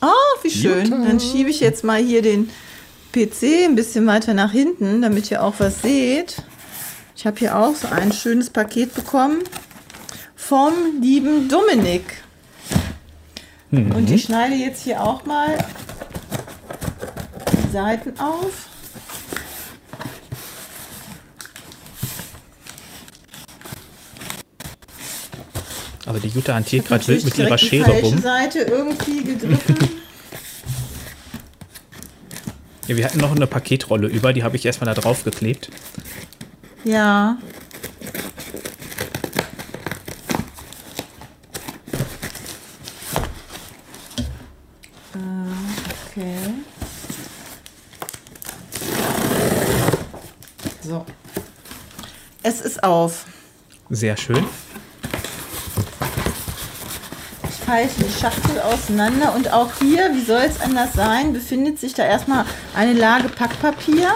Oh, 0.00 0.06
wie 0.42 0.50
schön. 0.50 0.84
Jutta. 0.84 1.04
Dann 1.04 1.20
schiebe 1.20 1.50
ich 1.50 1.60
jetzt 1.60 1.84
mal 1.84 2.00
hier 2.02 2.22
den 2.22 2.50
PC 3.12 3.64
ein 3.64 3.74
bisschen 3.74 4.06
weiter 4.06 4.34
nach 4.34 4.52
hinten, 4.52 5.02
damit 5.02 5.30
ihr 5.30 5.42
auch 5.42 5.54
was 5.58 5.82
seht. 5.82 6.42
Ich 7.16 7.26
habe 7.26 7.38
hier 7.38 7.58
auch 7.58 7.74
so 7.74 7.88
ein 7.88 8.12
schönes 8.12 8.50
Paket 8.50 8.94
bekommen 8.94 9.42
vom 10.48 11.00
lieben 11.00 11.48
Dominik. 11.48 12.22
Mhm. 13.70 13.92
Und 13.92 14.10
ich 14.10 14.24
schneide 14.24 14.54
jetzt 14.54 14.84
hier 14.84 15.02
auch 15.02 15.24
mal 15.24 15.58
die 17.52 17.72
Seiten 17.72 18.18
auf. 18.20 18.68
Aber 26.06 26.20
die 26.20 26.28
Jutta 26.28 26.54
hantiert 26.54 26.86
gerade 26.86 27.04
wild 27.08 27.24
mit 27.24 27.36
ihrer 27.36 27.58
Schere 27.58 28.00
rum. 28.00 28.18
Seite 28.18 28.60
irgendwie 28.60 29.24
gegriffen. 29.24 29.76
ja, 32.86 32.96
wir 32.96 33.04
hatten 33.04 33.18
noch 33.18 33.34
eine 33.34 33.48
Paketrolle 33.48 34.06
über, 34.06 34.32
die 34.32 34.44
habe 34.44 34.54
ich 34.54 34.64
erstmal 34.64 34.94
da 34.94 35.00
drauf 35.00 35.24
geklebt. 35.24 35.70
Ja. 36.84 37.36
Auf. 52.82 53.24
Sehr 53.90 54.16
schön. 54.16 54.44
Ich 57.48 57.56
falte 57.64 58.04
die 58.04 58.20
Schachtel 58.20 58.60
auseinander 58.60 59.34
und 59.34 59.52
auch 59.52 59.70
hier, 59.80 60.10
wie 60.14 60.24
soll 60.24 60.42
es 60.42 60.60
anders 60.60 60.92
sein, 60.94 61.32
befindet 61.32 61.80
sich 61.80 61.94
da 61.94 62.04
erstmal 62.04 62.44
eine 62.74 62.92
Lage 62.92 63.28
Packpapier. 63.28 64.10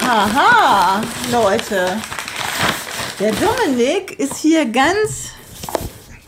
Haha, 0.00 1.00
Leute. 1.32 1.96
Der 3.20 3.32
Dominik 3.32 4.18
ist 4.18 4.36
hier 4.36 4.64
ganz 4.66 5.32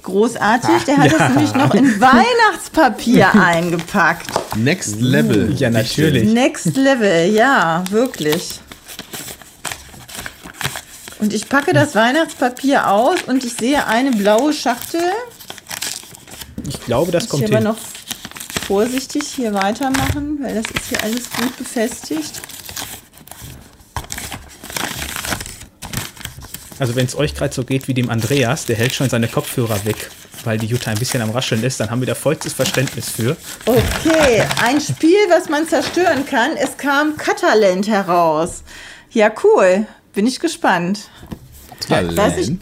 großartig. 0.02 0.85
Der 0.87 0.97
hat 0.99 1.12
ja. 1.12 1.19
es 1.19 1.35
nämlich 1.35 1.54
noch 1.54 1.75
in 1.75 2.00
Weihnachtspapier 2.00 3.33
eingepackt. 3.40 4.26
Next 4.57 5.00
Level. 5.00 5.54
Ja, 5.57 5.71
natürlich. 5.71 6.33
Next 6.33 6.76
Level, 6.76 7.33
ja, 7.33 7.85
wirklich. 7.90 8.61
Und 11.21 11.35
ich 11.35 11.49
packe 11.49 11.75
das 11.75 11.95
Weihnachtspapier 11.95 12.89
aus 12.89 13.23
und 13.27 13.45
ich 13.45 13.53
sehe 13.53 13.87
eine 13.87 14.11
blaue 14.11 14.55
Schachtel. 14.55 15.03
Ich 16.67 16.81
glaube, 16.81 17.12
das 17.12 17.29
kommt 17.29 17.43
ich 17.43 17.49
hin. 17.50 17.59
aber 17.59 17.75
noch 17.75 17.79
vorsichtig 18.67 19.25
hier 19.29 19.53
weitermachen, 19.53 20.39
weil 20.41 20.55
das 20.55 20.65
ist 20.67 20.89
hier 20.89 21.03
alles 21.03 21.31
gut 21.31 21.57
befestigt. 21.59 22.41
Also 26.79 26.97
wenn 26.97 27.05
es 27.05 27.15
euch 27.15 27.35
gerade 27.35 27.53
so 27.53 27.65
geht 27.65 27.89
wie 27.89 27.95
dem 27.95 28.09
Andreas, 28.09 28.65
der 28.65 28.77
hält 28.77 28.95
schon 28.95 29.11
seine 29.11 29.29
Kopfhörer 29.29 29.85
weg, 29.85 30.11
weil 30.45 30.57
die 30.57 30.67
Jutta 30.67 30.91
ein 30.91 30.99
bisschen 30.99 31.21
am 31.21 31.29
Rascheln 31.29 31.62
ist, 31.62 31.79
dann 31.81 31.91
haben 31.91 32.00
wir 32.00 32.07
da 32.07 32.15
vollstes 32.15 32.55
Verständnis 32.55 33.11
für. 33.11 33.37
Okay, 33.67 34.43
ein 34.62 34.81
Spiel, 34.81 35.19
was 35.29 35.50
man 35.50 35.69
zerstören 35.69 36.25
kann. 36.25 36.57
Es 36.57 36.79
kam 36.79 37.19
Catalent 37.19 37.87
heraus. 37.89 38.62
Ja, 39.11 39.31
cool. 39.45 39.87
Bin 40.12 40.26
ich 40.26 40.40
gespannt. 40.40 41.09
Talent. 41.81 42.17
Weiß 42.17 42.38
ich, 42.38 42.52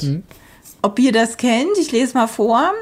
ob 0.83 0.99
ihr 0.99 1.12
das 1.12 1.37
kennt. 1.37 1.76
Ich 1.78 1.93
lese 1.93 2.14
mal 2.14 2.26
vor. 2.26 2.73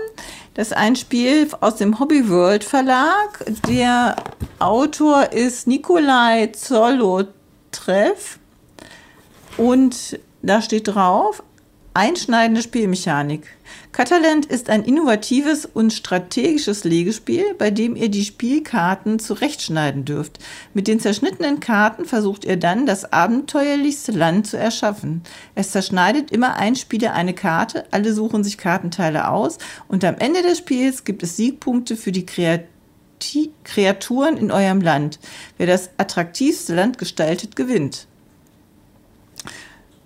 Das 0.55 0.69
ist 0.69 0.73
ein 0.73 0.97
Spiel 0.97 1.49
aus 1.61 1.77
dem 1.77 2.01
Hobby 2.01 2.29
World 2.29 2.65
Verlag. 2.65 3.45
Der 3.69 4.17
Autor 4.59 5.33
ist 5.33 5.67
Nikolai 5.67 6.47
Zolotrev. 6.49 8.39
Und 9.57 10.19
da 10.43 10.63
steht 10.63 10.89
drauf, 10.89 11.43
einschneidende 11.97 12.61
Spielmechanik. 12.61 13.47
Cataland 13.93 14.45
ist 14.45 14.69
ein 14.69 14.85
innovatives 14.85 15.65
und 15.65 15.95
strategisches 15.95 16.85
Legespiel, 16.85 17.55
bei 17.57 17.71
dem 17.71 17.97
ihr 17.97 18.11
die 18.11 18.27
Spielkarten 18.27 19.19
zurechtschneiden 19.19 20.05
dürft. 20.05 20.39
Mit 20.75 20.89
den 20.89 21.01
zerschnittenen 21.01 21.59
Karten 21.59 22.05
versucht 22.05 22.45
ihr 22.45 22.59
dann, 22.59 22.85
das 22.85 23.15
abenteuerlichste 23.15 24.13
Land 24.13 24.47
zu 24.47 24.59
erschaffen. 24.59 25.23
Es 25.55 25.71
zerschneidet 25.71 26.31
immer 26.31 26.57
ein 26.57 26.77
Spieler 26.77 27.15
eine 27.15 27.33
Karte, 27.33 27.87
alle 27.91 28.13
suchen 28.13 28.45
sich 28.45 28.59
Kartenteile 28.59 29.31
aus 29.31 29.57
und 29.89 30.05
am 30.05 30.17
Ende 30.19 30.43
des 30.43 30.59
Spiels 30.59 31.05
gibt 31.05 31.23
es 31.23 31.39
Siegpunkte 31.39 31.97
für 31.97 32.13
die 32.13 32.27
Kreati 32.27 33.53
Kreaturen 33.65 34.37
in 34.37 34.51
eurem 34.51 34.83
Land. 34.83 35.19
Wer 35.57 35.67
das 35.67 35.89
attraktivste 35.97 36.75
Land 36.75 36.99
gestaltet, 36.99 37.57
gewinnt. 37.57 38.07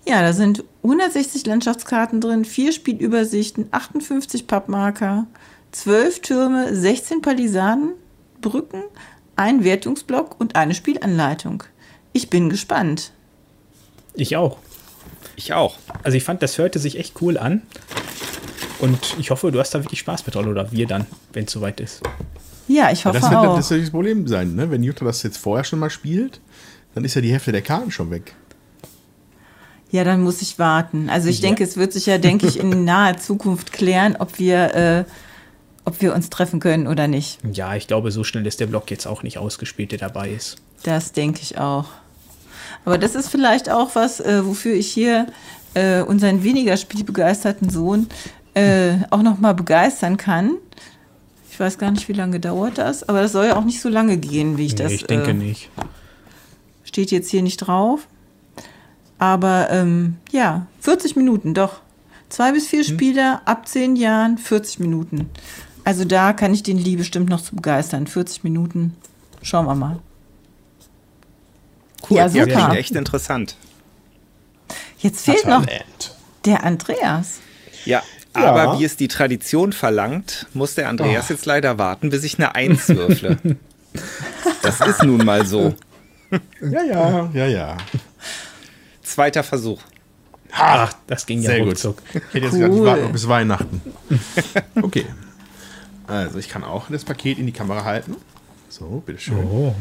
Ja, 0.05 0.21
da 0.21 0.31
sind 0.31 0.63
160 0.83 1.45
Landschaftskarten 1.45 2.21
drin, 2.21 2.45
vier 2.45 2.71
Spielübersichten, 2.71 3.67
58 3.71 4.47
Pappmarker, 4.47 5.27
12 5.71 6.21
Türme, 6.21 6.75
16 6.75 7.21
Palisaden, 7.21 7.93
Brücken, 8.41 8.83
ein 9.35 9.63
Wertungsblock 9.63 10.39
und 10.39 10.55
eine 10.55 10.73
Spielanleitung. 10.73 11.63
Ich 12.13 12.29
bin 12.29 12.49
gespannt. 12.49 13.11
Ich 14.15 14.35
auch. 14.35 14.57
Ich 15.35 15.53
auch. 15.53 15.77
Also 16.03 16.17
ich 16.17 16.23
fand, 16.23 16.41
das 16.41 16.57
hörte 16.57 16.79
sich 16.79 16.97
echt 16.97 17.21
cool 17.21 17.37
an. 17.37 17.61
Und 18.79 19.15
ich 19.19 19.29
hoffe, 19.29 19.51
du 19.51 19.59
hast 19.59 19.75
da 19.75 19.83
wirklich 19.83 19.99
Spaß 19.99 20.25
mit, 20.25 20.35
oder 20.35 20.71
wir 20.71 20.87
dann, 20.87 21.05
wenn 21.33 21.45
es 21.45 21.51
soweit 21.51 21.79
ist. 21.79 22.01
Ja, 22.67 22.91
ich 22.91 23.05
hoffe 23.05 23.19
das 23.19 23.29
wird 23.29 23.39
auch. 23.39 23.55
das 23.55 23.69
wird 23.69 23.83
das 23.83 23.91
Problem 23.91 24.27
sein, 24.27 24.55
ne? 24.55 24.71
Wenn 24.71 24.81
Jutta 24.81 25.05
das 25.05 25.23
jetzt 25.23 25.37
vorher 25.37 25.63
schon 25.63 25.79
mal 25.79 25.89
spielt, 25.89 26.41
dann 26.95 27.05
ist 27.05 27.13
ja 27.13 27.21
die 27.21 27.31
Hälfte 27.31 27.51
der 27.51 27.61
Karten 27.61 27.91
schon 27.91 28.09
weg. 28.09 28.33
Ja, 29.91 30.03
dann 30.05 30.21
muss 30.23 30.41
ich 30.41 30.57
warten. 30.57 31.09
Also 31.09 31.27
ich 31.29 31.39
Ja. 31.41 31.47
denke, 31.49 31.63
es 31.63 31.75
wird 31.77 31.91
sich 31.93 32.05
ja, 32.05 32.17
denke 32.17 32.47
ich, 32.47 32.57
in 32.59 32.85
naher 32.85 33.17
Zukunft 33.17 33.73
klären, 33.73 34.15
ob 34.17 34.39
wir, 34.39 34.73
äh, 34.73 35.03
ob 35.85 36.01
wir 36.01 36.15
uns 36.15 36.29
treffen 36.29 36.59
können 36.61 36.87
oder 36.87 37.07
nicht. 37.07 37.39
Ja, 37.51 37.75
ich 37.75 37.87
glaube, 37.87 38.11
so 38.11 38.23
schnell 38.23 38.47
ist 38.47 38.59
der 38.61 38.67
Block 38.67 38.89
jetzt 38.89 39.05
auch 39.05 39.21
nicht 39.23 39.37
ausgespielt, 39.37 39.91
der 39.91 39.99
dabei 39.99 40.29
ist. 40.29 40.57
Das 40.83 41.11
denke 41.11 41.41
ich 41.41 41.57
auch. 41.57 41.85
Aber 42.85 42.97
das 42.97 43.15
ist 43.15 43.29
vielleicht 43.29 43.69
auch 43.69 43.93
was, 43.95 44.19
äh, 44.21 44.45
wofür 44.45 44.73
ich 44.73 44.91
hier 44.91 45.27
äh, 45.73 46.01
unseren 46.01 46.43
weniger 46.43 46.77
spielbegeisterten 46.77 47.69
Sohn 47.69 48.07
äh, 48.53 48.93
auch 49.09 49.21
noch 49.21 49.39
mal 49.39 49.53
begeistern 49.53 50.17
kann. 50.17 50.51
Ich 51.51 51.59
weiß 51.59 51.77
gar 51.77 51.91
nicht, 51.91 52.07
wie 52.07 52.13
lange 52.13 52.39
dauert 52.39 52.77
das, 52.77 53.07
aber 53.07 53.21
das 53.21 53.33
soll 53.33 53.45
ja 53.47 53.55
auch 53.57 53.65
nicht 53.65 53.81
so 53.81 53.89
lange 53.89 54.17
gehen, 54.17 54.57
wie 54.57 54.65
ich 54.65 54.73
Nee, 54.73 54.83
das. 54.83 54.91
ich 54.93 55.03
denke 55.03 55.31
äh, 55.31 55.33
nicht. 55.33 55.69
Steht 56.83 57.11
jetzt 57.11 57.29
hier 57.29 57.41
nicht 57.43 57.57
drauf. 57.57 58.07
Aber 59.21 59.67
ähm, 59.69 60.17
ja, 60.31 60.65
40 60.79 61.15
Minuten, 61.15 61.53
doch. 61.53 61.81
Zwei 62.29 62.53
bis 62.53 62.67
vier 62.67 62.83
Spieler 62.83 63.43
ab 63.45 63.67
zehn 63.67 63.95
Jahren, 63.95 64.39
40 64.39 64.79
Minuten. 64.79 65.29
Also 65.83 66.05
da 66.05 66.33
kann 66.33 66.55
ich 66.55 66.63
den 66.63 66.79
Lee 66.79 66.95
bestimmt 66.95 67.29
noch 67.29 67.41
zu 67.41 67.55
begeistern. 67.55 68.07
40 68.07 68.43
Minuten. 68.43 68.95
Schauen 69.43 69.67
wir 69.67 69.75
mal. 69.75 69.99
Cool. 72.09 72.17
Ja, 72.17 72.23
Ja, 72.27 72.45
super. 72.45 72.45
klingt 72.45 72.75
echt 72.79 72.95
interessant. 72.95 73.57
Jetzt 74.97 75.25
fehlt 75.25 75.45
noch 75.45 75.67
der 76.45 76.63
Andreas. 76.63 77.41
Ja, 77.85 78.01
Ja. 78.35 78.41
aber 78.53 78.79
wie 78.79 78.85
es 78.85 78.95
die 78.97 79.07
Tradition 79.07 79.71
verlangt, 79.71 80.47
muss 80.55 80.73
der 80.73 80.89
Andreas 80.89 81.29
jetzt 81.29 81.45
leider 81.45 81.77
warten, 81.77 82.09
bis 82.09 82.23
ich 82.23 82.39
eine 82.39 82.55
Eins 82.55 82.89
würfle. 82.89 83.37
das 84.63 84.81
ist 84.81 85.03
nun 85.03 85.23
mal 85.25 85.45
so. 85.45 85.75
Ja, 86.61 86.81
ja, 86.83 87.29
ja, 87.33 87.45
ja. 87.45 87.77
Zweiter 89.11 89.43
Versuch. 89.43 89.81
Ach, 90.53 90.93
das 91.07 91.25
ging 91.25 91.41
ja 91.41 91.49
Sehr 91.51 91.59
gut. 91.59 91.69
ruckzuck. 91.69 92.01
Ich 92.13 92.15
hätte 92.33 92.37
jetzt 92.39 92.53
Cool. 92.53 92.59
gedacht, 92.59 92.73
ich 92.75 92.83
warte 92.85 93.01
noch 93.03 93.11
bis 93.11 93.27
Weihnachten. 93.27 93.81
Okay. 94.81 95.05
Also, 96.07 96.39
ich 96.39 96.49
kann 96.49 96.63
auch 96.63 96.89
das 96.89 97.05
Paket 97.05 97.37
in 97.39 97.45
die 97.45 97.51
Kamera 97.51 97.83
halten. 97.85 98.15
So, 98.69 99.01
bitteschön. 99.05 99.37
Oh. 99.37 99.75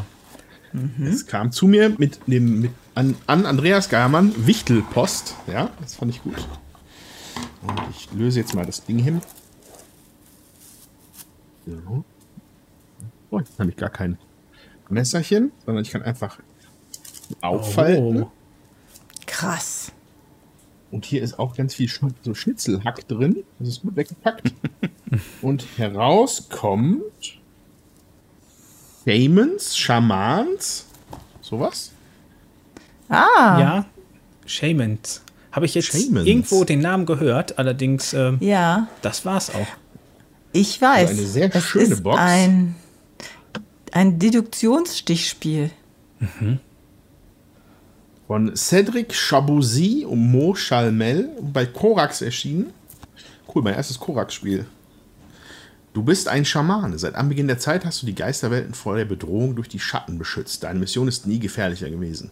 Es 1.04 1.26
kam 1.26 1.50
zu 1.50 1.66
mir 1.66 1.90
mit 1.98 2.20
dem 2.28 2.60
mit 2.60 2.70
an, 2.94 3.16
an 3.26 3.46
Andreas 3.46 3.88
Geiermann 3.88 4.32
Wichtelpost. 4.46 5.34
Ja, 5.48 5.70
das 5.80 5.94
fand 5.96 6.14
ich 6.14 6.22
gut. 6.22 6.36
Und 7.62 7.80
ich 7.90 8.08
löse 8.12 8.38
jetzt 8.40 8.54
mal 8.54 8.64
das 8.64 8.84
Ding 8.84 8.98
hin. 8.98 9.20
So. 11.66 12.04
Oh, 13.30 13.38
jetzt 13.38 13.58
habe 13.58 13.70
ich 13.70 13.76
gar 13.76 13.90
kein 13.90 14.18
Messerchen, 14.88 15.50
sondern 15.64 15.84
ich 15.84 15.90
kann 15.90 16.02
einfach 16.02 16.38
auffalten. 17.40 18.22
Oh. 18.24 18.30
Krass. 19.30 19.92
Und 20.90 21.04
hier 21.04 21.22
ist 21.22 21.38
auch 21.38 21.54
ganz 21.54 21.74
viel 21.74 21.88
Schn 21.88 22.12
so 22.22 22.34
Schnitzelhack 22.34 23.06
drin. 23.06 23.44
Das 23.60 23.68
ist 23.68 23.82
gut 23.82 23.94
weggepackt. 23.96 24.52
Und 25.42 25.64
heraus 25.76 26.48
kommt 26.48 27.02
Shamans, 29.06 29.76
Schamans, 29.78 30.84
sowas. 31.40 31.92
Ah, 33.08 33.58
Ja, 33.60 33.84
Shamans. 34.46 35.22
Habe 35.52 35.66
ich 35.66 35.74
jetzt 35.74 35.86
Shamans. 35.92 36.26
irgendwo 36.26 36.64
den 36.64 36.80
Namen 36.80 37.06
gehört, 37.06 37.58
allerdings, 37.58 38.12
ähm, 38.12 38.38
ja, 38.40 38.88
das 39.02 39.24
war's 39.24 39.50
auch. 39.50 39.66
ich 40.52 40.80
weiß. 40.80 41.08
Also 41.10 41.20
eine 41.20 41.28
sehr 41.28 41.54
es 41.54 41.64
schöne 41.64 41.94
ist 41.94 42.02
Box. 42.02 42.18
Ein, 42.18 42.74
ein 43.92 44.18
Deduktionsstichspiel. 44.18 45.70
Von 48.30 48.54
Cedric 48.54 49.12
Chabouzy 49.12 50.06
und 50.08 50.30
Mo 50.30 50.54
Chalmel 50.54 51.30
bei 51.52 51.66
Korax 51.66 52.22
erschienen. 52.22 52.72
Cool, 53.52 53.60
mein 53.60 53.74
erstes 53.74 53.98
Korax-Spiel. 53.98 54.66
Du 55.92 56.04
bist 56.04 56.28
ein 56.28 56.44
Schamane. 56.44 56.96
Seit 57.00 57.16
Anbeginn 57.16 57.48
der 57.48 57.58
Zeit 57.58 57.84
hast 57.84 58.02
du 58.02 58.06
die 58.06 58.14
Geisterwelten 58.14 58.72
vor 58.72 58.96
der 58.96 59.04
Bedrohung 59.04 59.56
durch 59.56 59.66
die 59.66 59.80
Schatten 59.80 60.16
beschützt. 60.16 60.62
Deine 60.62 60.78
Mission 60.78 61.08
ist 61.08 61.26
nie 61.26 61.40
gefährlicher 61.40 61.90
gewesen. 61.90 62.30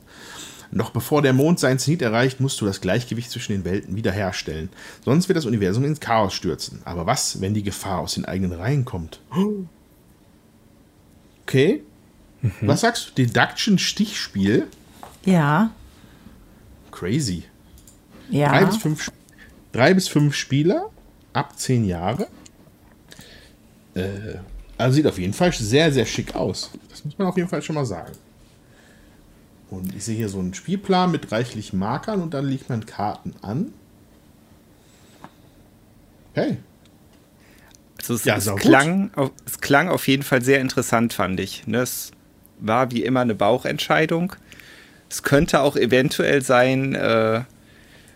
Noch 0.70 0.90
bevor 0.90 1.20
der 1.20 1.32
Mond 1.32 1.58
seinen 1.58 1.80
Zenit 1.80 2.02
erreicht, 2.02 2.38
musst 2.38 2.60
du 2.60 2.64
das 2.64 2.80
Gleichgewicht 2.80 3.32
zwischen 3.32 3.50
den 3.50 3.64
Welten 3.64 3.96
wiederherstellen. 3.96 4.68
Sonst 5.04 5.28
wird 5.28 5.36
das 5.36 5.46
Universum 5.46 5.82
ins 5.82 5.98
Chaos 5.98 6.32
stürzen. 6.32 6.80
Aber 6.84 7.06
was, 7.06 7.40
wenn 7.40 7.54
die 7.54 7.64
Gefahr 7.64 7.98
aus 7.98 8.14
den 8.14 8.24
eigenen 8.24 8.52
Reihen 8.52 8.84
kommt? 8.84 9.18
Okay. 11.42 11.82
Was 12.60 12.82
sagst 12.82 13.08
du? 13.08 13.24
Deduction-Stichspiel? 13.24 14.68
Ja, 15.24 15.72
Crazy. 16.98 17.44
ja. 18.30 18.48
Drei, 18.50 18.64
bis 18.64 18.76
fünf, 18.76 19.12
drei 19.72 19.94
bis 19.94 20.08
fünf 20.08 20.34
Spieler 20.34 20.90
ab 21.32 21.58
zehn 21.58 21.84
Jahre. 21.84 22.26
Äh, 23.94 24.36
also 24.76 24.96
sieht 24.96 25.06
auf 25.06 25.18
jeden 25.18 25.32
Fall 25.32 25.52
sehr, 25.52 25.92
sehr 25.92 26.06
schick 26.06 26.34
aus. 26.34 26.70
Das 26.90 27.04
muss 27.04 27.16
man 27.18 27.28
auf 27.28 27.36
jeden 27.36 27.48
Fall 27.48 27.62
schon 27.62 27.74
mal 27.76 27.84
sagen. 27.86 28.12
Und 29.70 29.94
ich 29.94 30.04
sehe 30.04 30.16
hier 30.16 30.28
so 30.28 30.38
einen 30.38 30.54
Spielplan 30.54 31.10
mit 31.12 31.30
reichlich 31.30 31.72
Markern 31.72 32.22
und 32.22 32.32
dann 32.34 32.46
legt 32.46 32.68
man 32.70 32.86
Karten 32.86 33.34
an. 33.42 33.72
Okay. 36.32 36.56
Also 37.98 38.14
es, 38.14 38.24
Ja, 38.24 38.36
es, 38.36 38.54
klang, 38.56 39.10
auf- 39.14 39.32
es 39.44 39.60
klang 39.60 39.88
auf 39.88 40.06
jeden 40.08 40.22
Fall 40.22 40.42
sehr 40.42 40.60
interessant, 40.60 41.12
fand 41.12 41.38
ich. 41.40 41.66
Ne, 41.66 41.78
es 41.78 42.12
war 42.60 42.90
wie 42.92 43.02
immer 43.04 43.20
eine 43.20 43.34
Bauchentscheidung. 43.34 44.32
Es 45.10 45.22
könnte 45.22 45.60
auch 45.62 45.76
eventuell 45.76 46.42
sein, 46.42 46.94
äh, 46.94 47.42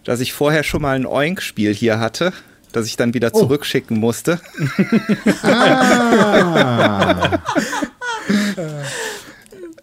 dass 0.05 0.21
ich 0.21 0.33
vorher 0.33 0.63
schon 0.63 0.83
mal 0.83 0.97
ein 0.97 1.07
Oink-Spiel 1.07 1.73
hier 1.75 1.99
hatte, 2.01 2.33
das 2.73 2.87
ich 2.87 2.97
dann 2.97 3.15
wieder 3.15 3.33
zurückschicken 3.33 3.99
musste. 3.99 4.41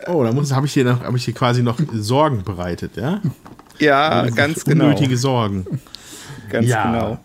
Oh, 0.08 0.24
da 0.24 0.32
muss- 0.32 0.52
habe 0.54 0.66
ich 0.66 0.74
hier 0.74 0.86
noch, 0.86 1.04
habe 1.04 1.18
ich 1.18 1.26
hier 1.26 1.34
quasi 1.34 1.62
noch 1.62 1.80
Sorgen 1.94 2.44
bereitet, 2.44 2.96
ja? 2.96 3.22
Ja, 3.80 4.26
ganz 4.30 4.64
genau. 4.66 4.86
Unnötige 4.86 5.18
Sorgen. 5.18 5.66
Ganz 6.50 6.68
Ja. 6.68 6.84
genau. 6.92 7.20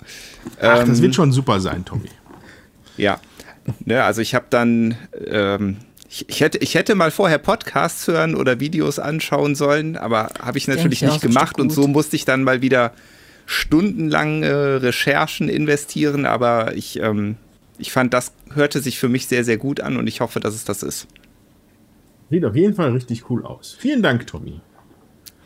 Ach, 0.60 0.80
das 0.84 0.98
Ähm, 0.98 1.02
wird 1.02 1.14
schon 1.14 1.32
super 1.32 1.60
sein, 1.60 1.84
Tommy. 1.84 2.10
Ja, 2.96 3.20
ne, 3.84 4.04
also 4.04 4.20
ich 4.20 4.34
habe 4.34 4.44
dann, 4.50 4.96
ähm, 5.26 5.78
ich, 6.14 6.28
ich, 6.28 6.40
hätte, 6.40 6.58
ich 6.58 6.76
hätte 6.76 6.94
mal 6.94 7.10
vorher 7.10 7.38
Podcasts 7.38 8.06
hören 8.06 8.36
oder 8.36 8.60
Videos 8.60 9.00
anschauen 9.00 9.56
sollen, 9.56 9.96
aber 9.96 10.30
habe 10.40 10.58
ich 10.58 10.68
natürlich 10.68 11.02
ich 11.02 11.08
auch, 11.08 11.14
nicht 11.14 11.24
ist 11.24 11.28
gemacht 11.28 11.58
und 11.58 11.70
so 11.70 11.88
musste 11.88 12.14
ich 12.14 12.24
dann 12.24 12.44
mal 12.44 12.62
wieder 12.62 12.92
stundenlange 13.46 14.80
Recherchen 14.80 15.48
investieren, 15.48 16.24
aber 16.24 16.76
ich, 16.76 17.00
ähm, 17.00 17.34
ich 17.78 17.90
fand, 17.90 18.14
das 18.14 18.32
hörte 18.54 18.80
sich 18.80 19.00
für 19.00 19.08
mich 19.08 19.26
sehr, 19.26 19.42
sehr 19.42 19.56
gut 19.56 19.80
an 19.80 19.96
und 19.96 20.06
ich 20.06 20.20
hoffe, 20.20 20.38
dass 20.38 20.54
es 20.54 20.64
das 20.64 20.84
ist. 20.84 21.08
Sieht 22.30 22.44
auf 22.44 22.54
jeden 22.54 22.74
Fall 22.74 22.92
richtig 22.92 23.28
cool 23.28 23.44
aus. 23.44 23.76
Vielen 23.76 24.02
Dank, 24.02 24.28
Tommy. 24.28 24.60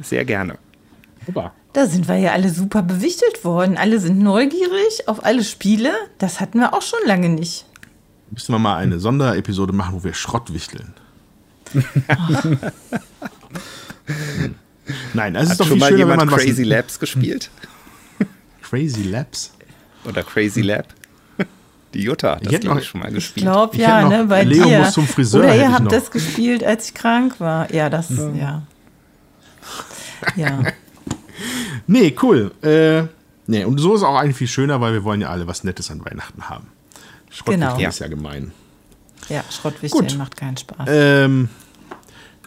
Sehr 0.03 0.27
gerne. 0.27 0.59
Super. 1.25 1.55
Da 1.73 1.87
sind 1.87 2.09
wir 2.09 2.17
ja 2.17 2.33
alle 2.33 2.51
super 2.51 2.83
bewichtelt 2.83 3.43
worden. 3.43 3.79
Alle 3.79 4.01
sind 4.01 4.19
neugierig 4.19 5.09
auf 5.09 5.25
alle 5.25 5.45
Spiele. 5.45 5.93
Das 6.19 6.41
hatten 6.41 6.61
wir 6.61 6.75
auch 6.75 6.83
schon 6.83 7.01
lange 7.07 7.31
nicht. 7.31 7.65
Müssen 8.31 8.53
wir 8.53 8.59
mal 8.59 8.77
eine 8.77 8.99
Sonderepisode 9.01 9.73
machen, 9.73 9.95
wo 9.95 10.05
wir 10.05 10.15
Schrott 10.15 10.53
wichteln. 10.53 10.93
Nein, 15.15 15.35
es 15.37 15.51
ist 15.51 15.61
doch 15.61 15.67
schon 15.67 15.75
viel 15.75 15.81
mal 15.81 15.87
schöner, 15.89 15.99
wenn 16.01 16.09
jemand 16.11 16.31
man 16.31 16.39
was. 16.39 16.45
Crazy 16.45 16.63
Labs 16.63 16.99
gespielt? 16.99 17.51
Crazy 18.63 19.03
Labs. 19.03 19.53
Oder 20.05 20.23
Crazy 20.23 20.63
Lab. 20.63 20.87
Die 21.95 22.03
Jutta 22.03 22.33
hat 22.37 22.45
das, 22.47 22.61
glaube 22.61 22.81
ich, 22.81 22.87
schon 22.87 23.01
mal 23.01 23.09
Ich 23.09 23.15
gespielt. 23.15 23.45
glaube 23.47 23.75
Ich 23.75 23.81
ja, 23.81 23.99
hätte 23.99 24.11
noch 24.11 24.19
ne, 24.19 24.25
bei 24.27 24.45
Leo 24.45 24.65
dir. 24.65 24.79
muss 24.81 24.93
zum 24.93 25.07
Friseur, 25.07 25.41
Oder 25.45 25.57
ihr 25.57 25.63
ich 25.63 25.69
habt 25.69 25.85
noch. 25.85 25.91
das 25.91 26.11
gespielt, 26.11 26.63
als 26.63 26.89
ich 26.89 26.95
krank 26.95 27.41
war. 27.41 27.73
Ja, 27.73 27.89
das, 27.89 28.11
ja. 28.11 28.63
Ja, 30.37 30.63
Nee, 31.87 32.15
cool. 32.23 32.51
Äh, 32.63 33.05
nee, 33.47 33.65
und 33.65 33.79
so 33.79 33.95
ist 33.95 34.01
es 34.03 34.07
auch 34.07 34.17
eigentlich 34.17 34.37
viel 34.37 34.49
schöner, 34.49 34.81
weil 34.83 34.93
wir 34.93 35.05
wollen 35.05 35.21
ja 35.23 35.31
alle 35.31 35.47
was 35.47 35.65
Nettes 35.65 35.91
an 35.91 36.05
Weihnachten 36.05 36.51
haben. 36.51 36.67
Schrottwichteln 37.39 37.77
Genau. 37.77 37.89
ist 37.89 37.99
ja 38.01 38.09
gemein. 38.09 38.53
ja 39.29 39.45
Schrottwichteln 39.51 40.07
Gut. 40.09 40.19
macht 40.19 40.37
keinen 40.37 40.57
Spaß. 40.57 40.89
Ähm, 40.89 41.49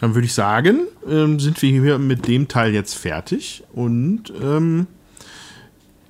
dann 0.00 0.14
würde 0.14 0.26
ich 0.26 0.34
sagen, 0.34 0.80
ähm, 1.08 1.40
sind 1.40 1.60
wir 1.62 1.70
hier 1.70 1.98
mit 1.98 2.26
dem 2.28 2.46
Teil 2.48 2.72
jetzt 2.74 2.94
fertig 2.94 3.64
und 3.72 4.24
ähm, 4.42 4.86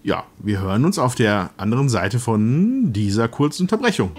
ja, 0.03 0.25
wir 0.39 0.61
hören 0.61 0.85
uns 0.85 0.99
auf 0.99 1.15
der 1.15 1.51
anderen 1.59 1.89
Seite 1.89 2.19
von 2.19 2.93
dieser 2.93 3.29
kurzen 3.29 3.63
Unterbrechung. 3.65 4.11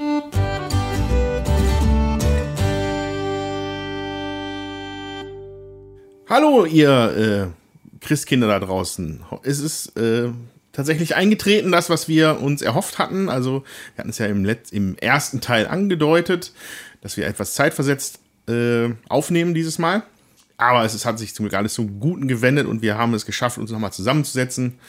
Hallo, 6.29 6.65
ihr 6.65 7.51
äh, 7.51 7.99
Christkinder 8.05 8.47
da 8.47 8.59
draußen. 8.59 9.21
Es 9.43 9.59
ist 9.59 9.95
äh, 9.97 10.29
tatsächlich 10.73 11.15
eingetreten, 11.15 11.71
das, 11.71 11.89
was 11.89 12.09
wir 12.09 12.41
uns 12.41 12.61
erhofft 12.61 12.99
hatten. 12.99 13.29
Also, 13.29 13.63
wir 13.95 13.99
hatten 13.99 14.09
es 14.09 14.17
ja 14.17 14.25
im, 14.25 14.43
Letz-, 14.43 14.73
im 14.73 14.97
ersten 14.97 15.39
Teil 15.39 15.67
angedeutet, 15.67 16.51
dass 17.01 17.15
wir 17.15 17.25
etwas 17.25 17.53
zeitversetzt 17.53 18.19
äh, 18.49 18.89
aufnehmen 19.07 19.53
dieses 19.53 19.79
Mal. 19.79 20.03
Aber 20.57 20.83
es 20.83 20.93
ist, 20.93 21.05
hat 21.05 21.19
sich 21.19 21.33
zum 21.33 21.45
Glück 21.45 21.57
alles 21.57 21.73
zum 21.73 21.99
Guten 21.99 22.27
gewendet 22.27 22.67
und 22.67 22.81
wir 22.81 22.97
haben 22.97 23.13
es 23.13 23.25
geschafft, 23.25 23.57
uns 23.57 23.71
nochmal 23.71 23.93
zusammenzusetzen, 23.93 24.79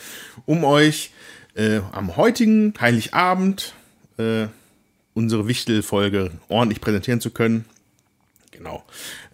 um 0.47 0.65
euch 0.65 1.13
äh, 1.55 1.81
am 1.93 2.17
heutigen 2.17 2.75
Heiligabend 2.81 3.75
äh, 4.19 4.47
unsere 5.15 5.49
Wichtel-Folge 5.49 6.33
ordentlich 6.49 6.81
präsentieren 6.81 7.21
zu 7.21 7.31
können. 7.31 7.65
Genau. 8.51 8.85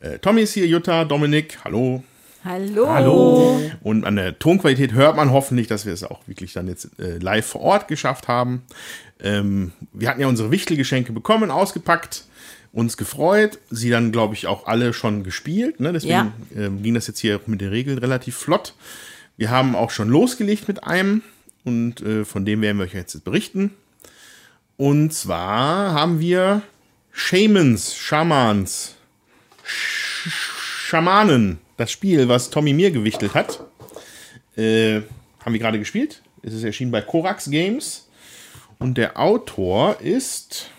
Äh, 0.00 0.18
Tommy 0.18 0.42
ist 0.42 0.54
hier, 0.54 0.66
Jutta, 0.66 1.04
Dominik, 1.04 1.58
hallo. 1.64 2.02
Hallo. 2.44 2.88
Hallo. 2.88 3.60
Und 3.82 4.04
an 4.06 4.16
der 4.16 4.38
Tonqualität 4.38 4.92
hört 4.94 5.16
man 5.16 5.30
hoffentlich, 5.30 5.66
dass 5.66 5.84
wir 5.84 5.92
es 5.92 6.02
auch 6.04 6.26
wirklich 6.26 6.54
dann 6.54 6.68
jetzt 6.68 6.88
äh, 6.98 7.18
live 7.18 7.44
vor 7.46 7.60
Ort 7.60 7.88
geschafft 7.88 8.28
haben. 8.28 8.62
Ähm, 9.22 9.72
wir 9.92 10.08
hatten 10.08 10.20
ja 10.22 10.26
unsere 10.26 10.50
Wichtelgeschenke 10.50 11.12
bekommen, 11.12 11.50
ausgepackt, 11.50 12.24
uns 12.72 12.96
gefreut. 12.96 13.58
Sie 13.70 13.90
dann, 13.90 14.10
glaube 14.10 14.34
ich, 14.34 14.46
auch 14.46 14.66
alle 14.66 14.94
schon 14.94 15.22
gespielt. 15.22 15.80
Ne? 15.80 15.92
Deswegen 15.92 16.12
Ja. 16.14 16.32
ähm, 16.56 16.82
ging 16.82 16.94
das 16.94 17.06
jetzt 17.08 17.18
hier 17.18 17.40
mit 17.46 17.60
den 17.60 17.68
Regeln 17.68 17.98
relativ 17.98 18.36
flott. 18.36 18.74
Wir 19.36 19.50
haben 19.50 19.74
auch 19.74 19.90
schon 19.90 20.08
losgelegt 20.08 20.66
mit 20.66 20.84
einem 20.84 21.22
und 21.64 22.00
äh, 22.00 22.24
von 22.24 22.46
dem 22.46 22.62
werden 22.62 22.78
wir 22.78 22.84
euch 22.84 22.94
jetzt 22.94 23.22
berichten. 23.22 23.72
Und 24.78 25.12
zwar 25.12 25.92
haben 25.92 26.20
wir 26.20 26.62
Shamans, 27.12 27.94
Schamans, 27.94 28.94
Sch 29.62 30.28
Schamanen, 30.90 31.58
das 31.80 31.90
Spiel, 31.90 32.28
was 32.28 32.50
Tommy 32.50 32.72
mir 32.74 32.90
gewichtelt 32.90 33.34
hat. 33.34 33.64
Äh, 34.56 35.00
haben 35.44 35.52
wir 35.52 35.58
gerade 35.58 35.78
gespielt. 35.78 36.22
Es 36.42 36.52
ist 36.52 36.62
erschienen 36.62 36.90
bei 36.90 37.00
Korax 37.00 37.50
Games. 37.50 38.08
Und 38.78 38.98
der 38.98 39.18
Autor 39.18 39.98
ist 40.00 40.70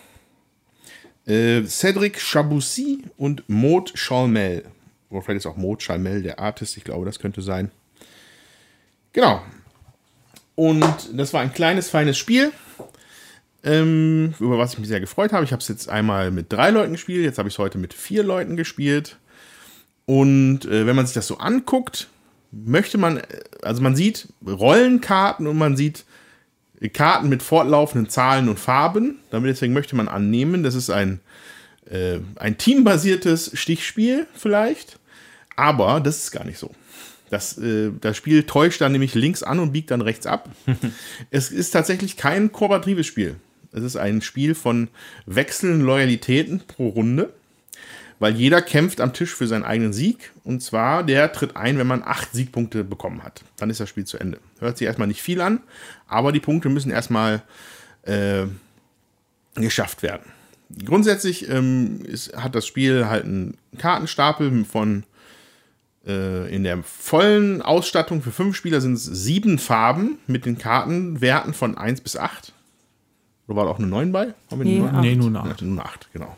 äh, 1.26 1.62
Cedric 1.64 2.18
Chaboussi 2.20 3.02
und 3.16 3.42
Maud 3.48 3.94
Chalmel. 3.94 4.64
Oder 5.10 5.22
vielleicht 5.22 5.38
ist 5.38 5.46
auch 5.46 5.56
Maud 5.56 5.80
Chalmel 5.80 6.22
der 6.22 6.38
Artist, 6.38 6.76
ich 6.76 6.84
glaube, 6.84 7.04
das 7.04 7.18
könnte 7.18 7.42
sein. 7.42 7.70
Genau. 9.12 9.42
Und 10.54 10.84
das 11.12 11.32
war 11.32 11.40
ein 11.40 11.52
kleines, 11.52 11.90
feines 11.90 12.16
Spiel, 12.16 12.52
ähm, 13.64 14.34
über 14.38 14.58
was 14.58 14.74
ich 14.74 14.78
mich 14.78 14.88
sehr 14.88 15.00
gefreut 15.00 15.32
habe. 15.32 15.44
Ich 15.44 15.52
habe 15.52 15.60
es 15.60 15.68
jetzt 15.68 15.88
einmal 15.88 16.30
mit 16.30 16.52
drei 16.52 16.70
Leuten 16.70 16.92
gespielt, 16.92 17.24
jetzt 17.24 17.38
habe 17.38 17.48
ich 17.48 17.54
es 17.54 17.58
heute 17.58 17.78
mit 17.78 17.92
vier 17.92 18.22
Leuten 18.22 18.56
gespielt. 18.56 19.18
Und 20.06 20.64
äh, 20.64 20.86
wenn 20.86 20.96
man 20.96 21.06
sich 21.06 21.14
das 21.14 21.26
so 21.26 21.38
anguckt, 21.38 22.08
möchte 22.50 22.98
man, 22.98 23.18
äh, 23.18 23.22
also 23.62 23.82
man 23.82 23.96
sieht 23.96 24.28
Rollenkarten 24.46 25.46
und 25.46 25.58
man 25.58 25.76
sieht 25.76 26.04
äh, 26.80 26.88
Karten 26.88 27.28
mit 27.28 27.42
fortlaufenden 27.42 28.10
Zahlen 28.10 28.48
und 28.48 28.58
Farben. 28.58 29.18
Damit 29.30 29.50
deswegen 29.50 29.72
möchte 29.72 29.96
man 29.96 30.08
annehmen, 30.08 30.62
das 30.62 30.74
ist 30.74 30.90
ein, 30.90 31.20
äh, 31.90 32.18
ein 32.36 32.58
teambasiertes 32.58 33.52
Stichspiel 33.54 34.26
vielleicht. 34.34 34.98
Aber 35.56 36.00
das 36.00 36.18
ist 36.18 36.30
gar 36.30 36.44
nicht 36.44 36.58
so. 36.58 36.70
Das, 37.30 37.56
äh, 37.58 37.90
das 38.00 38.16
Spiel 38.16 38.42
täuscht 38.42 38.80
dann 38.80 38.92
nämlich 38.92 39.14
links 39.14 39.42
an 39.42 39.58
und 39.58 39.72
biegt 39.72 39.90
dann 39.90 40.00
rechts 40.00 40.26
ab. 40.26 40.50
es 41.30 41.50
ist 41.50 41.70
tatsächlich 41.70 42.16
kein 42.16 42.52
kooperatives 42.52 43.06
Spiel. 43.06 43.36
Es 43.72 43.82
ist 43.82 43.96
ein 43.96 44.20
Spiel 44.20 44.54
von 44.54 44.88
wechselnden 45.24 45.80
Loyalitäten 45.80 46.60
pro 46.66 46.88
Runde 46.88 47.32
weil 48.22 48.36
jeder 48.36 48.62
kämpft 48.62 49.00
am 49.00 49.12
Tisch 49.12 49.34
für 49.34 49.48
seinen 49.48 49.64
eigenen 49.64 49.92
Sieg. 49.92 50.30
Und 50.44 50.62
zwar, 50.62 51.02
der 51.02 51.32
tritt 51.32 51.56
ein, 51.56 51.76
wenn 51.76 51.88
man 51.88 52.04
acht 52.04 52.32
Siegpunkte 52.32 52.84
bekommen 52.84 53.24
hat. 53.24 53.42
Dann 53.56 53.68
ist 53.68 53.80
das 53.80 53.88
Spiel 53.88 54.04
zu 54.04 54.16
Ende. 54.16 54.38
Hört 54.60 54.78
sich 54.78 54.86
erstmal 54.86 55.08
nicht 55.08 55.20
viel 55.20 55.40
an, 55.40 55.60
aber 56.06 56.30
die 56.30 56.38
Punkte 56.38 56.68
müssen 56.68 56.92
erstmal 56.92 57.42
äh, 58.02 58.44
geschafft 59.56 60.02
werden. 60.04 60.22
Grundsätzlich 60.84 61.48
ähm, 61.50 62.00
ist, 62.04 62.36
hat 62.36 62.54
das 62.54 62.64
Spiel 62.64 63.06
halt 63.08 63.24
einen 63.24 63.56
Kartenstapel 63.76 64.64
von 64.64 65.02
äh, 66.06 66.54
in 66.54 66.62
der 66.62 66.82
vollen 66.84 67.60
Ausstattung 67.60 68.22
für 68.22 68.30
fünf 68.30 68.56
Spieler 68.56 68.80
sind 68.80 68.94
es 68.94 69.04
sieben 69.04 69.58
Farben 69.58 70.18
mit 70.28 70.46
den 70.46 70.58
Kartenwerten 70.58 71.54
von 71.54 71.76
1 71.76 72.00
bis 72.02 72.16
8. 72.16 72.52
Oder 73.48 73.56
war 73.56 73.64
da 73.64 73.70
auch 73.72 73.78
eine 73.78 73.88
9 73.88 74.12
bei? 74.12 74.32
Haben 74.50 74.60
wir 74.60 74.64
Nee, 74.64 74.76
eine 74.78 74.84
9? 74.86 74.94
acht. 74.94 75.02
Nee, 75.02 75.16
nur 75.16 75.26
eine 75.28 75.36
Ja, 75.38 75.50
Acht. 75.52 75.62
nur 75.62 75.72
eine 75.80 75.84
8, 75.84 76.08
genau. 76.12 76.36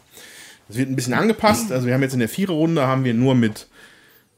Das 0.69 0.77
wird 0.77 0.89
ein 0.89 0.97
bisschen 0.97 1.15
angepasst. 1.15 1.71
Also 1.73 1.87
wir 1.87 1.95
haben 1.95 2.03
jetzt 2.03 2.15
in 2.15 2.21
der 2.21 2.29
Viererrunde 2.29 2.87
haben 2.87 3.05
wir 3.05 3.15
nur 3.15 3.35
mit 3.35 3.67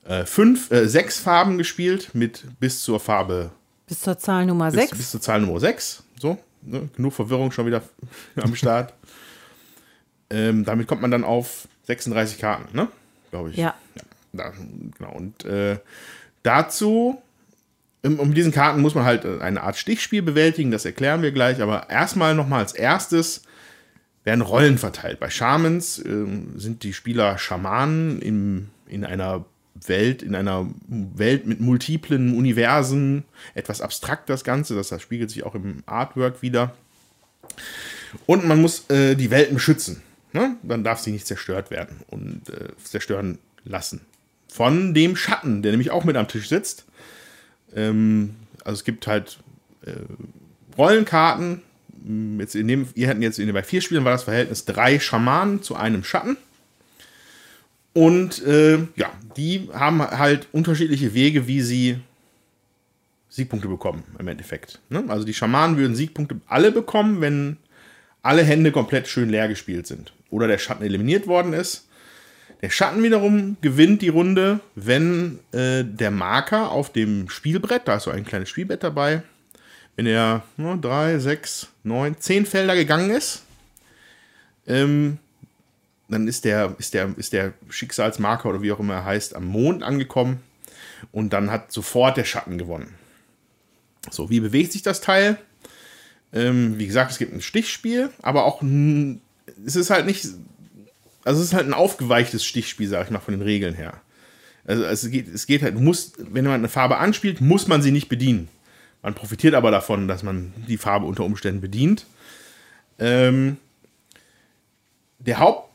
äh, 0.05 0.25
fünf, 0.25 0.71
äh, 0.71 0.89
sechs 0.89 1.19
Farben 1.19 1.59
gespielt, 1.59 2.11
mit 2.15 2.45
bis 2.61 2.83
zur 2.83 3.01
Farbe, 3.01 3.51
Bis 3.87 4.01
zur 4.01 4.19
Zahl 4.19 4.47
Nummer 4.47 4.71
bis, 4.71 4.81
6. 4.81 4.97
bis 4.99 5.11
zur 5.13 5.21
Zahl 5.21 5.41
Nummer 5.41 5.61
6. 5.61 6.03
So, 6.21 6.39
ne? 6.63 6.89
genug 6.97 7.13
Verwirrung 7.13 7.53
schon 7.53 7.67
wieder 7.67 7.83
am 8.37 8.55
Start. 8.55 8.93
ähm, 10.31 10.65
damit 10.65 10.87
kommt 10.87 11.03
man 11.03 11.11
dann 11.11 11.25
auf 11.25 11.69
36 11.85 12.39
Karten, 12.39 12.77
ne? 12.77 12.89
Glaube 13.31 13.51
ich. 13.51 13.57
Ja. 13.57 13.75
Da, 14.33 14.53
genau. 14.99 15.13
Und 15.13 15.45
äh, 15.45 15.79
dazu, 16.43 17.21
um, 18.05 18.19
um 18.21 18.35
diesen 18.35 18.53
Karten 18.53 18.81
muss 18.81 18.95
man 18.95 19.05
halt 19.05 19.25
äh, 19.25 19.41
eine 19.41 19.63
Art 19.63 19.77
Stichspiel 19.77 20.23
bewältigen, 20.23 20.71
das 20.71 20.85
erklären 20.85 21.23
wir 21.23 21.33
gleich. 21.33 21.63
Aber 21.63 21.91
erstmal 21.91 22.35
nochmal 22.35 22.61
als 22.61 22.73
erstes 22.73 23.43
werden 24.27 24.43
Rollen 24.43 24.77
verteilt. 24.77 25.21
Bei 25.21 25.31
Shamans 25.31 26.03
ähm, 26.05 26.59
sind 26.59 26.83
die 26.83 26.93
Spieler 26.93 27.39
Schamanen 27.39 28.21
im, 28.21 28.69
in 28.89 29.05
einer 29.05 29.47
Welt, 29.87 30.23
in 30.23 30.35
einer 30.35 30.69
Welt 30.89 31.47
mit 31.47 31.61
multiplen 31.61 32.37
Universen, 32.37 33.25
etwas 33.55 33.81
abstrakt 33.81 34.29
das 34.29 34.43
Ganze, 34.43 34.75
das, 34.75 34.89
das 34.89 35.01
spiegelt 35.01 35.31
sich 35.31 35.45
auch 35.45 35.55
im 35.55 35.85
Artwork 35.87 36.43
wieder. 36.43 36.75
Und 38.27 38.47
man 38.47 38.61
muss 38.61 38.91
äh, 38.91 39.15
die 39.15 39.31
Welten 39.31 39.55
beschützen. 39.55 40.03
Ne? 40.33 40.57
Dann 40.65 40.83
darf 40.83 40.99
sie 40.99 41.13
nicht 41.13 41.27
zerstört 41.27 41.71
werden 41.71 42.01
und 42.09 42.49
äh, 42.49 42.69
zerstören 42.83 43.39
lassen. 43.65 44.01
Von 44.49 44.93
dem 44.93 45.15
Schatten, 45.15 45.63
der 45.63 45.71
nämlich 45.71 45.93
auch 45.93 46.05
mit 46.05 46.17
am 46.17 46.27
Tisch 46.27 46.49
sitzt. 46.49 46.85
Ähm, 47.77 48.35
also 48.65 48.79
es 48.79 48.85
gibt 48.85 49.07
halt 49.07 49.39
äh, 49.83 49.93
Rollenkarten. 50.77 51.63
Jetzt 52.39 52.55
in 52.55 52.69
dem, 52.69 52.89
ihr 52.95 53.09
hatten 53.09 53.23
jetzt 53.23 53.41
bei 53.53 53.63
vier 53.63 53.81
Spielen 53.81 54.05
war 54.05 54.13
das 54.13 54.25
Verhältnis 54.25 54.65
drei 54.65 55.01
Schamanen 55.01 55.63
zu 55.63 55.75
einem 55.75 56.05
Schatten. 56.05 56.37
Und 57.95 58.45
äh, 58.45 58.77
ja, 58.95 59.11
die 59.37 59.69
haben 59.73 60.03
halt 60.03 60.49
unterschiedliche 60.53 61.15
Wege, 61.15 61.49
wie 61.49 61.63
sie 61.63 61.99
Siegpunkte 63.29 63.69
bekommen 63.69 64.05
im 64.19 64.29
Endeffekt. 64.29 64.81
Ne? 64.89 65.05
Also 65.09 65.25
die 65.25 65.35
Schamanen 65.35 65.79
würden 65.79 65.97
Siegpunkte 65.97 66.41
alle 66.47 66.71
bekommen, 66.71 67.21
wenn 67.21 67.57
alle 68.23 68.45
Hände 68.45 68.71
komplett 68.71 69.09
schön 69.09 69.29
leer 69.29 69.49
gespielt 69.49 69.87
sind. 69.87 70.13
Oder 70.31 70.47
der 70.47 70.59
Schatten 70.59 70.85
eliminiert 70.85 71.27
worden 71.27 71.55
ist. 71.55 71.89
Der 72.63 72.71
Schatten 72.71 73.03
wiederum 73.03 73.57
gewinnt 73.61 74.03
die 74.03 74.09
Runde, 74.09 74.61
wenn 74.75 75.41
äh, 75.53 75.85
der 75.85 76.11
Marker 76.11 76.71
auf 76.71 76.93
dem 76.93 77.29
Spielbrett, 77.29 77.83
da 77.87 77.97
ist 77.97 78.05
so 78.05 78.11
ein 78.11 78.25
kleines 78.25 78.49
Spielbrett 78.49 78.83
dabei, 78.83 79.23
wenn 79.97 80.07
er 80.07 80.43
ne, 80.57 80.79
drei, 80.81 81.19
sechs, 81.19 81.69
neun, 81.83 82.17
zehn 82.21 82.47
Felder 82.47 82.77
gegangen 82.77 83.11
ist, 83.11 83.43
ähm, 84.67 85.19
dann 86.09 86.29
ist 86.29 86.45
der, 86.45 86.75
ist, 86.79 86.95
der, 86.95 87.15
ist 87.17 87.33
der 87.33 87.55
Schicksalsmarker 87.69 88.49
oder 88.49 88.63
wie 88.63 88.71
auch 88.71 88.79
immer 88.79 88.95
er 88.95 89.05
heißt, 89.05 89.35
am 89.35 89.47
Mond 89.47 89.83
angekommen 89.83 90.41
und 91.13 91.33
dann 91.33 91.51
hat 91.51 91.73
sofort 91.73 92.17
der 92.17 92.25
Schatten 92.25 92.59
gewonnen. 92.59 92.95
So, 94.11 94.31
wie 94.31 94.41
bewegt 94.41 94.73
sich 94.73 94.83
das 94.83 95.01
Teil? 95.01 95.39
Ähm, 96.33 96.79
wie 96.79 96.87
gesagt, 96.87 97.11
es 97.11 97.19
gibt 97.19 97.33
ein 97.33 97.41
Stichspiel, 97.41 98.11
aber 98.23 98.45
auch 98.45 98.63
es 99.65 99.77
ist 99.77 99.91
halt 99.91 100.07
nicht, 100.07 100.29
also 101.25 101.41
es 101.41 101.49
ist 101.49 101.55
halt 101.55 101.67
ein 101.67 101.75
aufgeweichtes 101.75 102.45
Stichspiel, 102.45 102.89
sag 102.89 103.07
ich 103.07 103.11
mal, 103.11 103.21
von 103.21 103.33
den 103.33 103.43
Regeln 103.43 103.75
her. 103.75 104.01
Also 104.65 104.85
es 104.85 105.09
geht, 105.11 105.33
es 105.33 105.47
geht 105.47 105.63
halt, 105.63 105.77
du 105.77 105.81
musst, 105.81 106.17
wenn 106.19 106.45
man 106.45 106.55
eine 106.55 106.69
Farbe 106.69 106.99
anspielt, 106.99 107.41
muss 107.41 107.69
man 107.69 107.83
sie 107.83 107.93
nicht 107.93 108.09
bedienen. 108.09 108.49
Man 109.07 109.15
profitiert 109.15 109.55
aber 109.55 109.71
davon, 109.71 110.09
dass 110.09 110.25
man 110.25 110.53
die 110.67 110.79
Farbe 110.79 111.07
unter 111.07 111.23
Umständen 111.23 111.61
bedient. 111.61 112.07
Ähm, 112.99 113.57
der 115.21 115.39
Haupt, 115.39 115.71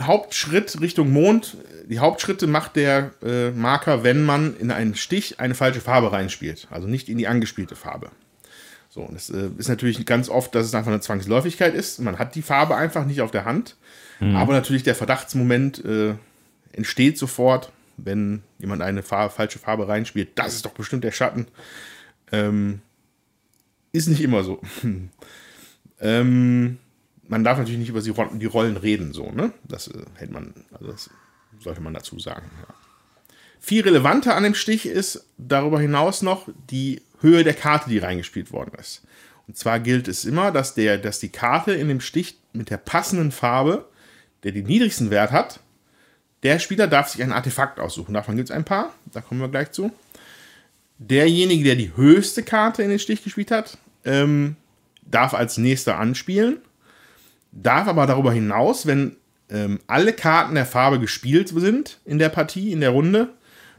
Hauptschritt 0.00 0.80
Richtung 0.80 1.12
Mond, 1.12 1.58
die 1.90 1.98
Hauptschritte 1.98 2.46
macht 2.46 2.76
der 2.76 3.10
äh, 3.22 3.50
Marker, 3.50 4.02
wenn 4.02 4.24
man 4.24 4.56
in 4.56 4.70
einen 4.70 4.94
Stich 4.94 5.40
eine 5.40 5.54
falsche 5.54 5.82
Farbe 5.82 6.10
reinspielt. 6.10 6.68
Also 6.70 6.88
nicht 6.88 7.10
in 7.10 7.18
die 7.18 7.28
angespielte 7.28 7.76
Farbe. 7.76 8.08
So, 8.88 9.02
und 9.02 9.14
das 9.14 9.28
äh, 9.28 9.50
ist 9.58 9.68
natürlich 9.68 10.06
ganz 10.06 10.30
oft, 10.30 10.54
dass 10.54 10.64
es 10.64 10.74
einfach 10.74 10.90
eine 10.90 11.02
Zwangsläufigkeit 11.02 11.74
ist. 11.74 12.00
Man 12.00 12.18
hat 12.18 12.34
die 12.34 12.40
Farbe 12.40 12.76
einfach 12.76 13.04
nicht 13.04 13.20
auf 13.20 13.30
der 13.30 13.44
Hand. 13.44 13.76
Aber 14.20 14.54
natürlich 14.54 14.84
der 14.84 14.94
Verdachtsmoment 14.94 15.84
äh, 15.84 16.14
entsteht 16.72 17.18
sofort, 17.18 17.72
wenn 17.98 18.42
jemand 18.58 18.80
eine 18.80 19.02
Farbe, 19.02 19.34
falsche 19.34 19.58
Farbe 19.58 19.86
reinspielt. 19.86 20.30
Das 20.36 20.54
ist 20.54 20.64
doch 20.64 20.72
bestimmt 20.72 21.04
der 21.04 21.12
Schatten. 21.12 21.46
Ähm, 22.32 22.80
ist 23.92 24.08
nicht 24.08 24.20
immer 24.20 24.44
so. 24.44 24.60
ähm, 26.00 26.78
man 27.28 27.44
darf 27.44 27.58
natürlich 27.58 27.78
nicht 27.80 27.88
über 27.88 28.00
die, 28.00 28.10
Ro- 28.10 28.30
die 28.34 28.46
Rollen 28.46 28.76
reden, 28.76 29.12
so, 29.12 29.30
ne? 29.30 29.52
Das 29.64 29.88
äh, 29.88 30.04
hält 30.14 30.30
man, 30.32 30.54
also 30.72 30.90
das 30.90 31.10
sollte 31.60 31.80
man 31.80 31.94
dazu 31.94 32.18
sagen. 32.18 32.50
Ja. 32.60 32.74
Viel 33.60 33.82
relevanter 33.82 34.34
an 34.34 34.42
dem 34.42 34.54
Stich 34.54 34.86
ist 34.86 35.26
darüber 35.38 35.80
hinaus 35.80 36.22
noch 36.22 36.48
die 36.70 37.02
Höhe 37.20 37.44
der 37.44 37.54
Karte, 37.54 37.90
die 37.90 37.98
reingespielt 37.98 38.52
worden 38.52 38.72
ist. 38.78 39.02
Und 39.46 39.56
zwar 39.56 39.80
gilt 39.80 40.08
es 40.08 40.24
immer, 40.24 40.52
dass, 40.52 40.74
der, 40.74 40.96
dass 40.96 41.18
die 41.18 41.28
Karte 41.28 41.72
in 41.72 41.88
dem 41.88 42.00
Stich 42.00 42.38
mit 42.52 42.70
der 42.70 42.78
passenden 42.78 43.32
Farbe, 43.32 43.86
der 44.44 44.52
den 44.52 44.66
niedrigsten 44.66 45.10
Wert 45.10 45.32
hat, 45.32 45.60
der 46.42 46.58
Spieler 46.58 46.86
darf 46.86 47.08
sich 47.10 47.22
ein 47.22 47.32
Artefakt 47.32 47.78
aussuchen. 47.78 48.14
Davon 48.14 48.36
gibt 48.36 48.48
es 48.48 48.54
ein 48.56 48.64
paar, 48.64 48.94
da 49.12 49.20
kommen 49.20 49.40
wir 49.40 49.48
gleich 49.48 49.72
zu. 49.72 49.92
Derjenige, 51.02 51.64
der 51.64 51.76
die 51.76 51.96
höchste 51.96 52.42
Karte 52.42 52.82
in 52.82 52.90
den 52.90 52.98
Stich 52.98 53.24
gespielt 53.24 53.50
hat, 53.50 53.78
ähm, 54.04 54.56
darf 55.02 55.32
als 55.32 55.56
nächster 55.56 55.98
anspielen, 55.98 56.58
darf 57.52 57.88
aber 57.88 58.06
darüber 58.06 58.32
hinaus, 58.32 58.86
wenn 58.86 59.16
ähm, 59.48 59.80
alle 59.86 60.12
Karten 60.12 60.54
der 60.54 60.66
Farbe 60.66 61.00
gespielt 61.00 61.48
sind 61.48 61.98
in 62.04 62.18
der 62.18 62.28
Partie, 62.28 62.70
in 62.70 62.80
der 62.80 62.90
Runde, 62.90 63.30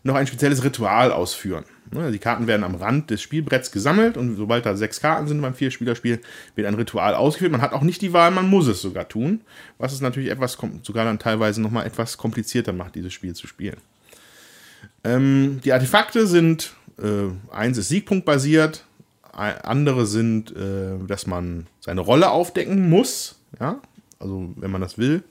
noch 0.03 0.15
ein 0.15 0.25
spezielles 0.25 0.63
Ritual 0.63 1.11
ausführen. 1.11 1.63
Ne, 1.91 2.11
Die 2.11 2.17
Karten 2.17 2.47
werden 2.47 2.63
am 2.63 2.73
Rand 2.73 3.11
des 3.11 3.21
Spielbretts 3.21 3.71
gesammelt 3.71 4.17
und 4.17 4.35
sobald 4.35 4.65
da 4.65 4.75
sechs 4.75 4.99
Karten 4.99 5.27
sind 5.27 5.41
beim 5.41 5.53
Vierspielerspiel, 5.53 6.21
wird 6.55 6.67
ein 6.67 6.73
Ritual 6.73 7.13
ausgeführt. 7.13 7.51
Man 7.51 7.61
hat 7.61 7.73
auch 7.73 7.83
nicht 7.83 8.01
die 8.01 8.13
Wahl, 8.13 8.31
man 8.31 8.49
muss 8.49 8.65
es 8.65 8.81
sogar 8.81 9.07
tun, 9.07 9.41
was 9.77 9.93
es 9.93 10.01
natürlich 10.01 10.31
etwas, 10.31 10.57
sogar 10.81 11.05
dann 11.05 11.19
teilweise 11.19 11.61
nochmal 11.61 11.85
etwas 11.85 12.17
komplizierter 12.17 12.73
macht, 12.73 12.95
dieses 12.95 13.13
Spiel 13.13 13.35
zu 13.35 13.45
spielen. 13.45 13.77
Ähm, 15.03 15.59
die 15.63 15.73
Artefakte 15.73 16.27
sind, 16.27 16.73
eins 17.51 17.77
ist 17.77 17.89
siegpunktbasiert, 17.89 18.85
ein- 19.33 19.57
andere 19.61 20.05
sind, 20.05 20.55
äh, 20.55 20.97
dass 21.07 21.25
man 21.27 21.67
seine 21.79 22.01
Rolle 22.01 22.29
aufdecken 22.31 22.89
muss. 22.89 23.39
Ja, 23.59 23.79
also 24.19 24.53
wenn 24.55 24.71
man 24.71 24.81
das 24.81 24.97
will, 24.97 25.23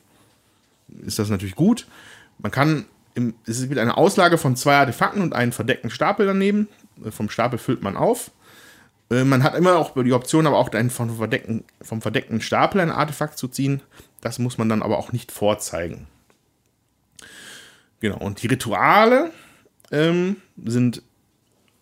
ist 1.07 1.19
das 1.19 1.29
natürlich 1.31 1.55
gut. 1.55 1.87
Man 2.39 2.51
kann, 2.51 2.87
im, 3.15 3.35
es 3.47 3.61
mit 3.69 3.79
einer 3.79 3.99
Auslage 3.99 4.39
von 4.39 4.57
zwei 4.57 4.77
Artefakten 4.77 5.23
und 5.23 5.35
einem 5.35 5.53
verdeckten 5.53 5.91
Stapel 5.91 6.27
daneben. 6.27 6.69
Äh, 7.05 7.11
Vom 7.11 7.29
Stapel 7.31 7.59
füllt 7.59 7.83
man 7.83 7.97
auf. 7.97 8.31
Äh, 9.11 9.25
Man 9.25 9.43
hat 9.43 9.55
immer 9.55 9.77
auch 9.77 9.95
die 10.03 10.13
Option, 10.13 10.47
aber 10.47 10.59
auch 10.59 10.71
einen 10.71 10.91
vom 10.91 11.17
verdeckten, 11.17 11.65
vom 11.83 12.01
verdeckten 12.03 12.41
Stapel 12.41 12.81
ein 12.81 12.91
Artefakt 12.91 13.39
zu 13.39 13.49
ziehen. 13.49 13.81
Das 14.21 14.39
muss 14.39 14.59
man 14.59 14.69
dann 14.69 14.83
aber 14.83 14.99
auch 14.99 15.13
nicht 15.13 15.31
vorzeigen. 15.33 16.07
Genau, 18.01 18.17
und 18.19 18.43
die 18.43 18.47
Rituale 18.47 19.31
ähm, 19.91 20.37
sind, 20.65 21.03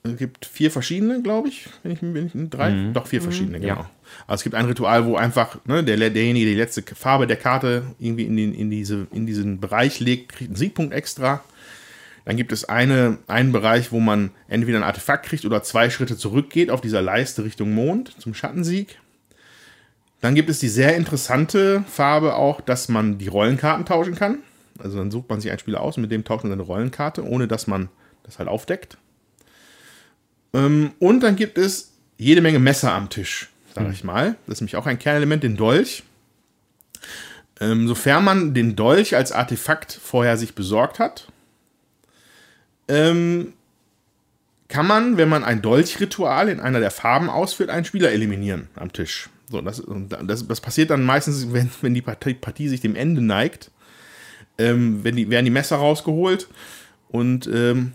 es 0.05 0.17
gibt 0.17 0.47
vier 0.47 0.71
verschiedene, 0.71 1.23
glaube 1.23 1.49
ich, 1.49 1.69
wenn 1.83 1.93
ich, 1.93 1.99
wenn 2.03 2.27
ich 2.27 2.51
drei, 2.51 2.91
doch 2.93 3.07
vier 3.07 3.21
verschiedene, 3.21 3.61
genau. 3.61 3.75
ja. 3.75 3.91
Also 4.27 4.41
es 4.41 4.43
gibt 4.45 4.55
ein 4.55 4.65
Ritual, 4.67 5.05
wo 5.07 5.17
einfach 5.17 5.59
ne, 5.67 5.83
der, 5.85 5.97
derjenige, 5.97 6.47
der 6.47 6.55
die 6.55 6.61
letzte 6.61 6.83
Farbe 6.95 7.27
der 7.27 7.37
Karte 7.37 7.83
irgendwie 7.99 8.25
in, 8.25 8.37
den, 8.37 8.55
in, 8.55 8.71
diese, 8.71 9.07
in 9.13 9.27
diesen 9.27 9.61
Bereich 9.61 10.01
legt, 10.01 10.33
kriegt 10.33 10.51
einen 10.51 10.57
Siegpunkt 10.57 10.95
extra. 10.95 11.43
Dann 12.25 12.37
gibt 12.37 12.53
es 12.53 12.67
eine, 12.67 13.19
einen 13.27 13.53
Bereich, 13.53 13.91
wo 13.91 14.01
man 14.01 14.31
entweder 14.49 14.79
ein 14.79 14.85
Artefakt 14.85 15.27
kriegt 15.27 15.45
oder 15.45 15.63
zwei 15.63 15.91
Schritte 15.91 16.17
zurückgeht 16.17 16.71
auf 16.71 16.81
dieser 16.81 17.03
Leiste 17.03 17.45
Richtung 17.45 17.73
Mond 17.73 18.21
zum 18.21 18.35
Schattensieg. 18.35 18.99
Dann 20.21 20.35
gibt 20.35 20.51
es 20.51 20.59
die 20.59 20.69
sehr 20.69 20.97
interessante 20.97 21.85
Farbe 21.89 22.35
auch, 22.35 22.61
dass 22.61 22.89
man 22.89 23.19
die 23.19 23.29
Rollenkarten 23.29 23.87
tauschen 23.87 24.15
kann. 24.15 24.39
Also 24.79 24.99
dann 24.99 25.11
sucht 25.11 25.29
man 25.29 25.41
sich 25.41 25.51
einen 25.51 25.59
Spieler 25.59 25.81
aus 25.81 25.97
und 25.97 26.03
mit 26.03 26.13
dem 26.13 26.25
tauscht 26.25 26.45
man 26.45 26.51
seine 26.51 26.63
Rollenkarte, 26.63 27.25
ohne 27.25 27.49
dass 27.49 27.67
man 27.67 27.89
das 28.25 28.39
halt 28.39 28.49
aufdeckt. 28.49 28.99
Ähm, 30.55 30.93
und 30.99 31.21
dann 31.21 31.37
gibt 31.37 31.59
es 31.59 31.93
jede 32.17 32.41
Menge 32.41 32.59
Messer 32.59 32.93
am 32.93 33.11
Tisch, 33.11 33.49
sage 33.75 33.93
ich 33.93 34.05
mal. 34.05 34.37
Das 34.47 34.55
ist 34.55 34.61
nämlich 34.61 34.77
auch 34.77 34.87
ein 34.87 34.99
Kernelement, 34.99 35.43
den 35.43 35.57
Dolch. 35.57 36.03
Ähm, 37.61 37.89
sofern 37.89 38.25
man 38.25 38.55
den 38.55 38.77
Dolch 38.77 39.17
als 39.17 39.33
Artefakt 39.33 39.93
vorher 39.93 40.37
sich 40.37 40.55
besorgt 40.55 40.99
hat, 40.99 41.29
ähm, 42.87 43.53
kann 44.69 44.87
man, 44.87 45.17
wenn 45.17 45.29
man 45.29 45.45
ein 45.45 45.63
Dolchritual 45.63 46.49
in 46.49 46.61
einer 46.61 46.81
der 46.81 46.91
Farben 46.91 47.31
ausführt, 47.31 47.71
einen 47.71 47.85
Spieler 47.85 48.13
eliminieren 48.13 48.69
am 48.77 48.93
Tisch. 48.93 49.29
So, 49.51 49.63
das, 49.63 49.83
das, 50.25 50.47
das 50.47 50.61
passiert 50.61 50.91
dann 50.91 51.05
meistens, 51.05 51.49
wenn, 51.53 51.71
wenn 51.81 51.95
die 51.95 52.03
Partie, 52.03 52.35
Partie 52.35 52.69
sich 52.69 52.81
dem 52.81 52.95
Ende 52.95 53.23
neigt. 53.23 53.71
Ähm, 54.59 55.05
wenn 55.05 55.15
die, 55.15 55.31
werden 55.31 55.45
die 55.45 55.53
Messer 55.53 55.77
rausgeholt 55.77 56.49
und 57.11 57.49
ähm, 57.53 57.93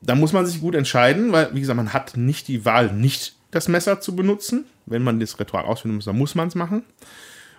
da 0.00 0.14
muss 0.14 0.32
man 0.32 0.46
sich 0.46 0.60
gut 0.60 0.74
entscheiden, 0.74 1.32
weil, 1.32 1.54
wie 1.54 1.60
gesagt, 1.60 1.76
man 1.76 1.92
hat 1.92 2.16
nicht 2.16 2.48
die 2.48 2.64
Wahl, 2.64 2.92
nicht 2.92 3.36
das 3.50 3.68
Messer 3.68 4.00
zu 4.00 4.14
benutzen. 4.14 4.66
Wenn 4.84 5.02
man 5.02 5.18
das 5.18 5.38
Ritual 5.40 5.64
ausführen 5.64 5.96
muss, 5.96 6.04
dann 6.04 6.18
muss 6.18 6.34
man 6.34 6.48
es 6.48 6.54
machen. 6.54 6.84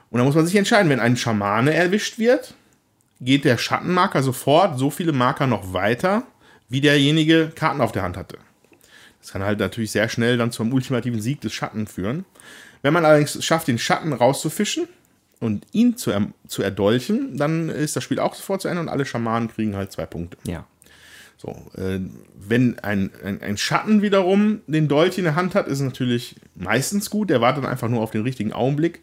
Und 0.10 0.18
dann 0.18 0.26
muss 0.26 0.36
man 0.36 0.46
sich 0.46 0.56
entscheiden, 0.56 0.90
wenn 0.90 1.00
ein 1.00 1.18
Schamane 1.18 1.74
erwischt 1.74 2.18
wird, 2.18 2.54
geht 3.20 3.46
der 3.46 3.58
Schattenmarker 3.58 4.24
sofort 4.24 4.80
so 4.80 4.90
viele 4.90 5.12
Marker 5.12 5.48
noch 5.48 5.74
weiter, 5.74 6.24
wie 6.70 6.82
derjenige 6.82 7.52
Karten 7.54 7.82
auf 7.82 7.92
der 7.92 8.04
Hand 8.04 8.16
hatte. 8.16 8.38
Das 9.22 9.32
kann 9.32 9.44
halt 9.44 9.60
natürlich 9.60 9.92
sehr 9.92 10.08
schnell 10.08 10.38
dann 10.38 10.52
zum 10.52 10.72
ultimativen 10.72 11.22
Sieg 11.22 11.42
des 11.42 11.54
Schatten 11.54 11.88
führen. 11.88 12.26
Wenn 12.82 12.94
man 12.94 13.04
allerdings 13.04 13.44
schafft, 13.44 13.68
den 13.68 13.80
Schatten 13.80 14.14
rauszufischen 14.14 14.88
und 15.40 15.66
ihn 15.72 15.98
zu, 15.98 16.12
er, 16.12 16.28
zu 16.48 16.62
erdolchen, 16.62 17.36
dann 17.38 17.70
ist 17.70 17.96
das 17.96 18.04
Spiel 18.04 18.20
auch 18.20 18.36
sofort 18.36 18.62
zu 18.62 18.68
Ende 18.68 18.82
und 18.82 18.90
alle 18.90 19.06
Schamanen 19.06 19.50
kriegen 19.50 19.76
halt 19.76 19.92
zwei 19.92 20.06
Punkte. 20.06 20.38
Ja. 20.46 20.66
So, 21.38 21.50
äh, 21.76 22.00
wenn 22.36 22.80
ein, 22.80 23.12
ein, 23.24 23.42
ein 23.42 23.58
Schatten 23.58 24.02
wiederum 24.02 24.62
den 24.66 24.88
Dolch 24.88 25.20
in 25.20 25.24
der 25.24 25.36
Hand 25.36 25.54
hat, 25.54 25.68
ist 25.68 25.82
natürlich 25.82 26.36
meistens 26.56 27.10
gut. 27.10 27.30
Der 27.30 27.42
wartet 27.42 27.66
einfach 27.66 27.90
nur 27.90 28.02
auf 28.02 28.12
den 28.12 28.24
richtigen 28.24 28.54
Augenblick, 28.54 29.02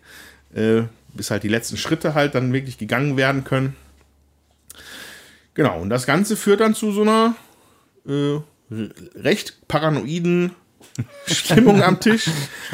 äh, 0.55 0.83
bis 1.13 1.31
halt 1.31 1.45
die 1.45 1.49
letzten 1.49 1.77
Schritte 1.77 2.15
halt 2.15 2.35
dann 2.35 2.53
wirklich 2.53 2.77
gegangen 2.77 3.17
werden 3.17 3.45
können. 3.45 3.77
Genau, 5.55 5.81
und 5.81 5.91
das 5.91 6.07
Ganze 6.07 6.37
führt 6.37 6.61
dann 6.61 6.75
zu 6.75 6.91
so 6.91 7.03
einer 7.03 7.37
äh, 8.07 8.41
recht 9.15 9.69
paranoiden 9.69 10.51
Stimmung 11.27 11.83
am 11.83 12.01
Tisch. 12.01 12.31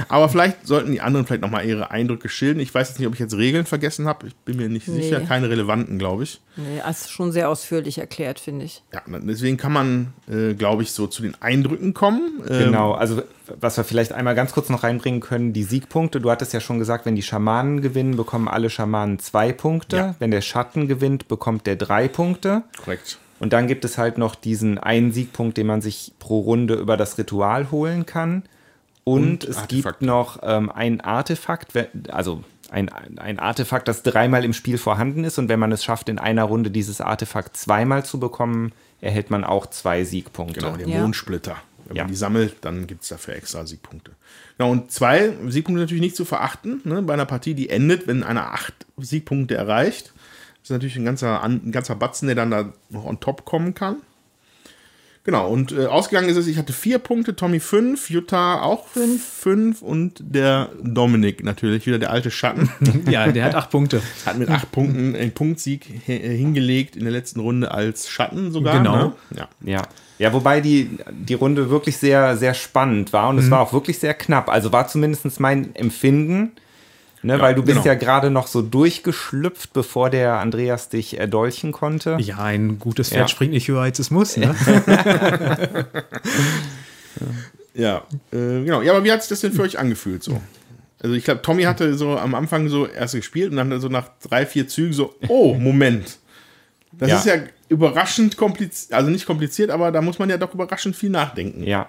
Aber 0.08 0.28
vielleicht 0.28 0.66
sollten 0.66 0.92
die 0.92 1.00
anderen 1.00 1.26
vielleicht 1.26 1.42
nochmal 1.42 1.64
ihre 1.64 1.90
Eindrücke 1.90 2.28
schildern. 2.28 2.60
Ich 2.60 2.74
weiß 2.74 2.88
jetzt 2.88 2.98
nicht, 2.98 3.06
ob 3.08 3.14
ich 3.14 3.20
jetzt 3.20 3.36
Regeln 3.36 3.66
vergessen 3.66 4.06
habe. 4.06 4.26
Ich 4.28 4.34
bin 4.36 4.56
mir 4.56 4.68
nicht 4.68 4.88
Nee. 4.88 5.02
sicher. 5.02 5.20
Keine 5.20 5.48
relevanten, 5.50 5.98
glaube 5.98 6.24
ich. 6.24 6.40
Nee, 6.56 6.80
das 6.84 7.02
ist 7.02 7.10
schon 7.10 7.32
sehr 7.32 7.48
ausführlich 7.48 7.98
erklärt, 7.98 8.40
finde 8.40 8.64
ich. 8.64 8.82
Ja, 8.92 9.02
deswegen 9.06 9.56
kann 9.56 9.72
man, 9.72 10.12
äh, 10.30 10.54
glaube 10.54 10.82
ich, 10.82 10.92
so 10.92 11.06
zu 11.06 11.22
den 11.22 11.34
Eindrücken 11.40 11.94
kommen. 11.94 12.42
Ähm, 12.48 12.58
Genau, 12.70 12.92
also 12.92 13.22
was 13.58 13.76
wir 13.76 13.84
vielleicht 13.84 14.12
einmal 14.12 14.34
ganz 14.34 14.52
kurz 14.52 14.68
noch 14.68 14.82
reinbringen 14.84 15.20
können, 15.20 15.52
die 15.52 15.64
Siegpunkte. 15.64 16.20
Du 16.20 16.30
hattest 16.30 16.52
ja 16.52 16.60
schon 16.60 16.78
gesagt, 16.78 17.06
wenn 17.06 17.16
die 17.16 17.22
Schamanen 17.22 17.80
gewinnen, 17.82 18.16
bekommen 18.16 18.46
alle 18.48 18.70
Schamanen 18.70 19.18
zwei 19.18 19.52
Punkte. 19.52 19.96
Ja. 19.96 20.14
Wenn 20.18 20.30
der 20.30 20.40
Schatten 20.40 20.86
gewinnt, 20.88 21.26
bekommt 21.28 21.66
der 21.66 21.76
drei 21.76 22.06
Punkte. 22.08 22.62
Korrekt. 22.84 23.18
Und 23.40 23.52
dann 23.52 23.66
gibt 23.66 23.84
es 23.84 23.98
halt 23.98 24.18
noch 24.18 24.34
diesen 24.36 24.78
einen 24.78 25.12
Siegpunkt, 25.12 25.56
den 25.56 25.66
man 25.66 25.80
sich 25.80 26.12
pro 26.18 26.40
Runde 26.40 26.74
über 26.74 26.96
das 26.96 27.18
Ritual 27.18 27.70
holen 27.70 28.06
kann. 28.06 28.44
Und, 29.04 29.22
Und 29.22 29.44
es 29.44 29.56
Artefakt. 29.56 29.98
gibt 30.00 30.06
noch 30.08 30.38
ähm, 30.42 30.70
ein 30.70 31.00
Artefakt, 31.00 31.72
also 32.12 32.44
ein, 32.70 32.88
ein 33.16 33.38
Artefakt, 33.40 33.88
das 33.88 34.02
dreimal 34.04 34.44
im 34.44 34.52
Spiel 34.52 34.78
vorhanden 34.78 35.24
ist. 35.24 35.38
Und 35.38 35.48
wenn 35.48 35.58
man 35.58 35.72
es 35.72 35.82
schafft, 35.82 36.08
in 36.08 36.18
einer 36.18 36.44
Runde 36.44 36.70
dieses 36.70 37.00
Artefakt 37.00 37.56
zweimal 37.56 38.04
zu 38.04 38.20
bekommen, 38.20 38.72
erhält 39.00 39.30
man 39.30 39.42
auch 39.42 39.66
zwei 39.66 40.04
Siegpunkte. 40.04 40.60
Genau, 40.60 40.76
der 40.76 40.86
Ja. 40.86 41.00
Mondsplitter. 41.00 41.56
Wenn 41.86 41.96
Ja. 41.96 42.02
man 42.04 42.12
die 42.12 42.16
sammelt, 42.16 42.56
dann 42.60 42.86
gibt 42.86 43.02
es 43.02 43.08
dafür 43.08 43.34
extra 43.34 43.66
Siegpunkte. 43.66 44.12
Genau, 44.58 44.70
und 44.70 44.92
zwei 44.92 45.32
Siegpunkte 45.48 45.80
natürlich 45.80 46.02
nicht 46.02 46.14
zu 46.14 46.24
verachten. 46.26 46.82
Ne? 46.84 47.02
Bei 47.02 47.14
einer 47.14 47.26
Partie, 47.26 47.54
die 47.54 47.70
endet, 47.70 48.06
wenn 48.06 48.22
einer 48.22 48.52
acht 48.52 48.74
Siegpunkte 48.98 49.54
erreicht. 49.56 50.12
Das 50.62 50.70
ist 50.70 50.70
natürlich 50.70 50.96
ein 50.96 51.04
ganzer, 51.04 51.42
an- 51.42 51.60
ein 51.66 51.72
ganzer 51.72 51.94
Batzen, 51.94 52.26
der 52.28 52.34
dann 52.36 52.50
da 52.50 52.72
noch 52.90 53.04
on 53.04 53.20
top 53.20 53.44
kommen 53.44 53.74
kann. 53.74 53.96
Genau, 55.22 55.50
und 55.50 55.70
äh, 55.72 55.84
ausgegangen 55.84 56.30
ist 56.30 56.38
es, 56.38 56.46
ich 56.46 56.56
hatte 56.56 56.72
vier 56.72 56.98
Punkte, 56.98 57.36
Tommy 57.36 57.60
fünf, 57.60 58.08
Jutta 58.08 58.62
auch 58.62 58.86
fünf, 58.88 59.22
fünf 59.22 59.82
und 59.82 60.14
der 60.18 60.70
Dominik 60.82 61.44
natürlich, 61.44 61.84
wieder 61.86 61.98
der 61.98 62.10
alte 62.10 62.30
Schatten, 62.30 62.70
Ja, 63.10 63.30
der 63.30 63.44
hat 63.44 63.54
acht 63.54 63.68
Punkte. 63.70 64.00
hat 64.24 64.38
mit 64.38 64.48
acht 64.48 64.72
Punkten 64.72 65.14
einen 65.14 65.32
Punktsieg 65.32 66.08
äh, 66.08 66.36
hingelegt 66.36 66.96
in 66.96 67.02
der 67.02 67.12
letzten 67.12 67.40
Runde 67.40 67.70
als 67.70 68.08
Schatten 68.08 68.50
sogar. 68.50 68.78
Genau. 68.78 68.96
Ne? 68.96 69.12
Ja. 69.36 69.48
Ja. 69.62 69.82
Ja, 70.18 70.32
wobei 70.32 70.62
die, 70.62 70.88
die 71.12 71.34
Runde 71.34 71.68
wirklich 71.68 71.98
sehr, 71.98 72.36
sehr 72.38 72.54
spannend 72.54 73.12
war 73.12 73.28
und 73.28 73.38
es 73.38 73.50
war 73.50 73.60
auch 73.60 73.72
wirklich 73.74 73.98
sehr 73.98 74.14
knapp. 74.14 74.48
Also 74.48 74.72
war 74.72 74.86
zumindest 74.88 75.38
mein 75.40 75.74
Empfinden, 75.74 76.52
ne, 77.22 77.40
weil 77.40 77.54
du 77.54 77.62
bist 77.62 77.76
genau. 77.76 77.86
ja 77.86 77.94
gerade 77.94 78.30
noch 78.30 78.46
so 78.46 78.62
durchgeschlüpft, 78.62 79.72
bevor 79.72 80.10
der 80.10 80.38
Andreas 80.38 80.88
dich 80.88 81.18
erdolchen 81.18 81.72
konnte. 81.72 82.16
Ja, 82.20 82.38
ein 82.38 82.78
gutes 82.78 83.08
Pferd 83.10 83.20
Ja. 83.22 83.28
springt 83.28 83.52
nicht 83.52 83.68
höher, 83.68 83.82
als 83.82 83.98
es 83.98 84.10
muss. 84.10 84.36
Ne? 84.36 84.54
Ja, 87.74 87.98
äh, 88.32 88.64
genau. 88.64 88.82
Ja, 88.82 88.92
aber 88.92 89.04
wie 89.04 89.12
hat 89.12 89.22
sich 89.22 89.28
das 89.30 89.40
denn 89.40 89.52
für 89.52 89.62
euch 89.62 89.78
angefühlt 89.78 90.22
so? 90.22 90.40
Also 91.02 91.14
ich 91.14 91.24
glaube, 91.24 91.40
Tommy 91.42 91.62
hatte 91.62 91.94
so 91.94 92.18
am 92.18 92.34
Anfang 92.34 92.68
so 92.68 92.86
erst 92.86 93.14
gespielt 93.14 93.50
und 93.52 93.56
dann 93.56 93.80
so 93.80 93.88
nach 93.88 94.10
drei, 94.28 94.44
vier 94.44 94.68
Zügen 94.68 94.92
so, 94.92 95.14
oh, 95.28 95.54
Moment. 95.54 96.18
Das 96.92 97.08
Ja. 97.10 97.16
ist 97.18 97.26
ja 97.26 97.34
überraschend 97.68 98.36
kompliziert, 98.36 98.92
also 98.92 99.10
nicht 99.10 99.24
kompliziert, 99.24 99.70
aber 99.70 99.92
da 99.92 100.02
muss 100.02 100.18
man 100.18 100.28
ja 100.28 100.36
doch 100.36 100.52
überraschend 100.52 100.96
viel 100.96 101.10
nachdenken. 101.10 101.62
Ja. 101.62 101.88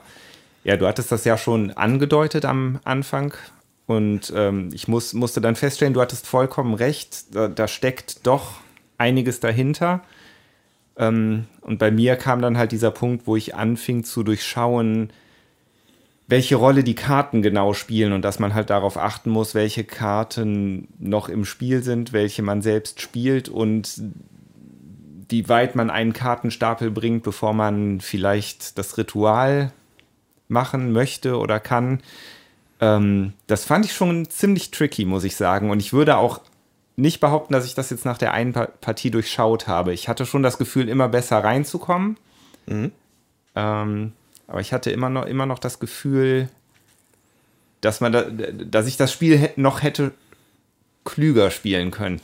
Ja, 0.63 0.77
du 0.77 0.85
hattest 0.87 1.11
das 1.11 1.25
ja 1.25 1.37
schon 1.37 1.71
angedeutet 1.71 2.45
am 2.45 2.79
Anfang. 2.83 3.33
Und 3.91 4.31
ähm, 4.33 4.69
ich 4.73 4.87
muss, 4.87 5.13
musste 5.13 5.41
dann 5.41 5.57
feststellen, 5.57 5.93
du 5.93 5.99
hattest 5.99 6.25
vollkommen 6.25 6.73
recht. 6.73 7.35
Da, 7.35 7.49
da 7.49 7.67
steckt 7.67 8.25
doch 8.25 8.53
einiges 8.97 9.41
dahinter. 9.41 10.01
Ähm, 10.95 11.47
und 11.59 11.77
bei 11.77 11.91
mir 11.91 12.15
kam 12.15 12.41
dann 12.41 12.57
halt 12.57 12.71
dieser 12.71 12.91
Punkt, 12.91 13.27
wo 13.27 13.35
ich 13.35 13.53
anfing 13.53 14.05
zu 14.05 14.23
durchschauen, 14.23 15.11
welche 16.27 16.55
Rolle 16.55 16.85
die 16.85 16.95
Karten 16.95 17.41
genau 17.41 17.73
spielen 17.73 18.13
und 18.13 18.23
dass 18.23 18.39
man 18.39 18.53
halt 18.53 18.69
darauf 18.69 18.95
achten 18.95 19.29
muss, 19.29 19.55
welche 19.55 19.83
Karten 19.83 20.87
noch 20.97 21.27
im 21.27 21.43
Spiel 21.43 21.83
sind, 21.83 22.13
welche 22.13 22.43
man 22.43 22.61
selbst 22.61 23.01
spielt 23.01 23.49
und 23.49 24.01
wie 25.27 25.49
weit 25.49 25.75
man 25.75 25.89
einen 25.89 26.13
Kartenstapel 26.13 26.91
bringt, 26.91 27.23
bevor 27.23 27.53
man 27.53 27.99
vielleicht 27.99 28.77
das 28.77 28.97
Ritual 28.97 29.73
machen 30.47 30.93
möchte 30.93 31.37
oder 31.37 31.59
kann. 31.59 31.99
Ähm, 32.81 33.33
das 33.47 33.63
fand 33.63 33.85
ich 33.85 33.93
schon 33.93 34.29
ziemlich 34.29 34.71
tricky, 34.71 35.05
muss 35.05 35.23
ich 35.23 35.35
sagen. 35.35 35.69
Und 35.69 35.79
ich 35.79 35.93
würde 35.93 36.17
auch 36.17 36.41
nicht 36.97 37.19
behaupten, 37.19 37.53
dass 37.53 37.65
ich 37.65 37.75
das 37.75 37.89
jetzt 37.89 38.05
nach 38.05 38.17
der 38.17 38.33
einen 38.33 38.53
Pa- 38.53 38.67
Partie 38.81 39.11
durchschaut 39.11 39.67
habe. 39.67 39.93
Ich 39.93 40.09
hatte 40.09 40.25
schon 40.25 40.43
das 40.43 40.57
Gefühl, 40.57 40.89
immer 40.89 41.07
besser 41.07 41.43
reinzukommen. 41.43 42.17
Ähm, 43.55 44.11
aber 44.47 44.59
ich 44.59 44.73
hatte 44.73 44.91
immer 44.91 45.09
noch, 45.09 45.25
immer 45.25 45.45
noch 45.45 45.59
das 45.59 45.79
Gefühl, 45.79 46.49
dass 47.79 48.01
man 48.01 48.11
da, 48.11 48.23
dass 48.23 48.87
ich 48.87 48.97
das 48.97 49.11
Spiel 49.11 49.49
noch 49.55 49.81
hätte 49.81 50.11
klüger 51.05 51.49
spielen 51.49 51.91
können. 51.91 52.21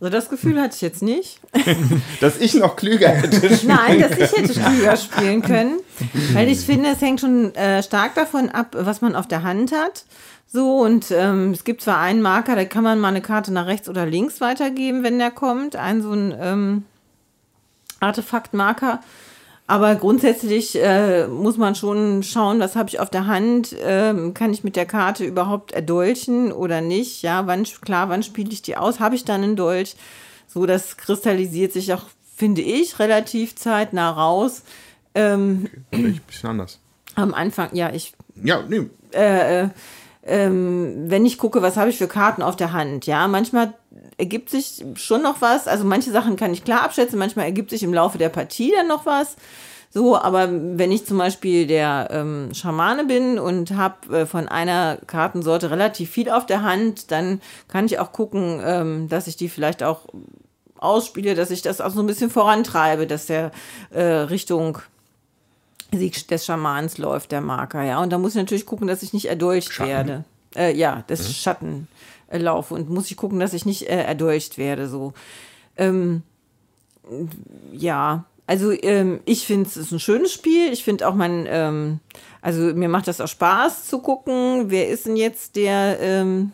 Also 0.00 0.10
das 0.10 0.28
Gefühl 0.28 0.60
hatte 0.60 0.74
ich 0.74 0.82
jetzt 0.82 1.02
nicht. 1.02 1.40
Dass 2.20 2.38
ich 2.38 2.54
noch 2.54 2.76
klüger 2.76 3.08
hätte 3.08 3.36
spielen 3.36 3.76
Nein, 3.76 4.00
dass 4.00 4.12
ich 4.12 4.36
hätte 4.36 4.52
klüger 4.52 4.96
spielen 4.96 5.40
können. 5.40 5.80
Weil 6.34 6.48
ich 6.48 6.60
finde, 6.60 6.90
es 6.90 7.00
hängt 7.00 7.20
schon 7.20 7.54
äh, 7.54 7.82
stark 7.82 8.14
davon 8.14 8.50
ab, 8.50 8.76
was 8.78 9.00
man 9.00 9.16
auf 9.16 9.26
der 9.26 9.42
Hand 9.42 9.72
hat. 9.72 10.04
So, 10.46 10.80
und 10.80 11.10
ähm, 11.10 11.52
es 11.52 11.64
gibt 11.64 11.80
zwar 11.80 11.98
einen 11.98 12.20
Marker, 12.20 12.56
da 12.56 12.64
kann 12.66 12.84
man 12.84 13.00
mal 13.00 13.08
eine 13.08 13.22
Karte 13.22 13.52
nach 13.52 13.66
rechts 13.66 13.88
oder 13.88 14.06
links 14.06 14.40
weitergeben, 14.40 15.02
wenn 15.02 15.18
der 15.18 15.30
kommt. 15.30 15.76
Ein 15.76 16.02
so 16.02 16.12
ein 16.12 16.34
ähm, 16.38 16.84
Artefaktmarker. 18.00 19.00
Aber 19.68 19.96
grundsätzlich 19.96 20.80
äh, 20.80 21.26
muss 21.26 21.56
man 21.56 21.74
schon 21.74 22.22
schauen, 22.22 22.60
was 22.60 22.76
habe 22.76 22.88
ich 22.88 23.00
auf 23.00 23.10
der 23.10 23.26
Hand, 23.26 23.74
ähm, 23.82 24.32
kann 24.32 24.52
ich 24.52 24.62
mit 24.62 24.76
der 24.76 24.86
Karte 24.86 25.24
überhaupt 25.24 25.72
erdolchen 25.72 26.52
oder 26.52 26.80
nicht? 26.80 27.22
Ja, 27.22 27.46
wann 27.48 27.64
klar, 27.64 28.08
wann 28.08 28.22
spiele 28.22 28.52
ich 28.52 28.62
die 28.62 28.76
aus? 28.76 29.00
Habe 29.00 29.16
ich 29.16 29.24
dann 29.24 29.42
einen 29.42 29.56
Dolch? 29.56 29.96
So, 30.46 30.66
das 30.66 30.96
kristallisiert 30.96 31.72
sich 31.72 31.92
auch, 31.92 32.04
finde 32.36 32.62
ich, 32.62 33.00
relativ 33.00 33.56
zeitnah 33.56 34.10
raus. 34.10 34.62
Ähm, 35.14 35.68
Vielleicht 35.90 36.20
ein 36.20 36.26
bisschen 36.26 36.50
anders. 36.50 36.78
am 37.16 37.34
Anfang, 37.34 37.70
ja, 37.72 37.92
ich 37.92 38.14
Ja, 38.42 38.62
nee, 38.68 38.88
ähm, 40.26 41.04
wenn 41.06 41.24
ich 41.24 41.38
gucke, 41.38 41.62
was 41.62 41.76
habe 41.76 41.90
ich 41.90 41.98
für 41.98 42.08
Karten 42.08 42.42
auf 42.42 42.56
der 42.56 42.72
Hand, 42.72 43.06
ja, 43.06 43.26
manchmal 43.28 43.74
ergibt 44.18 44.50
sich 44.50 44.84
schon 44.94 45.22
noch 45.22 45.40
was, 45.40 45.68
also 45.68 45.84
manche 45.84 46.10
Sachen 46.10 46.36
kann 46.36 46.52
ich 46.52 46.64
klar 46.64 46.82
abschätzen, 46.82 47.18
manchmal 47.18 47.44
ergibt 47.46 47.70
sich 47.70 47.82
im 47.82 47.92
Laufe 47.92 48.18
der 48.18 48.30
Partie 48.30 48.72
dann 48.74 48.88
noch 48.88 49.06
was, 49.06 49.36
so, 49.96 50.14
aber 50.14 50.50
wenn 50.50 50.92
ich 50.92 51.06
zum 51.06 51.16
Beispiel 51.16 51.66
der 51.66 52.08
ähm, 52.10 52.50
Schamane 52.52 53.04
bin 53.04 53.38
und 53.38 53.70
habe 53.70 54.14
äh, 54.14 54.26
von 54.26 54.46
einer 54.46 54.98
Kartensorte 55.06 55.70
relativ 55.70 56.10
viel 56.10 56.28
auf 56.28 56.44
der 56.44 56.62
Hand, 56.62 57.10
dann 57.12 57.40
kann 57.68 57.86
ich 57.86 57.98
auch 57.98 58.12
gucken, 58.12 58.60
ähm, 58.62 59.08
dass 59.08 59.26
ich 59.26 59.36
die 59.36 59.48
vielleicht 59.48 59.82
auch 59.82 60.06
ausspiele, 60.76 61.34
dass 61.34 61.50
ich 61.50 61.62
das 61.62 61.80
auch 61.80 61.92
so 61.92 62.00
ein 62.00 62.06
bisschen 62.06 62.28
vorantreibe, 62.28 63.06
dass 63.06 63.24
der 63.24 63.52
äh, 63.90 64.02
Richtung 64.02 64.78
Sieg 65.92 66.28
des 66.28 66.44
Schamans 66.44 66.98
läuft, 66.98 67.32
der 67.32 67.40
Marker, 67.40 67.82
ja. 67.82 68.02
Und 68.02 68.12
da 68.12 68.18
muss 68.18 68.32
ich 68.32 68.42
natürlich 68.42 68.66
gucken, 68.66 68.86
dass 68.86 69.02
ich 69.02 69.14
nicht 69.14 69.26
erdolcht 69.26 69.80
werde. 69.80 70.24
Äh, 70.54 70.74
ja, 70.74 71.04
des 71.08 71.34
Schatten 71.36 71.88
äh, 72.28 72.38
laufe. 72.38 72.74
Und 72.74 72.90
muss 72.90 73.10
ich 73.10 73.16
gucken, 73.16 73.40
dass 73.40 73.54
ich 73.54 73.66
nicht 73.66 73.88
äh, 73.88 74.04
erdolcht 74.04 74.58
werde, 74.58 74.88
so. 74.88 75.12
Ähm, 75.76 76.22
ja, 77.72 78.24
also 78.46 78.72
ähm, 78.72 79.20
ich 79.24 79.46
finde 79.46 79.68
es 79.68 79.76
ist 79.76 79.92
ein 79.92 80.00
schönes 80.00 80.32
Spiel. 80.32 80.72
Ich 80.72 80.84
finde 80.84 81.06
auch 81.08 81.14
man, 81.14 81.46
ähm, 81.48 82.00
also 82.42 82.60
mir 82.74 82.88
macht 82.88 83.08
das 83.08 83.20
auch 83.20 83.28
Spaß 83.28 83.86
zu 83.86 84.00
gucken, 84.00 84.70
wer 84.70 84.88
ist 84.88 85.06
denn 85.06 85.16
jetzt 85.16 85.56
der 85.56 85.98
ähm, 86.00 86.52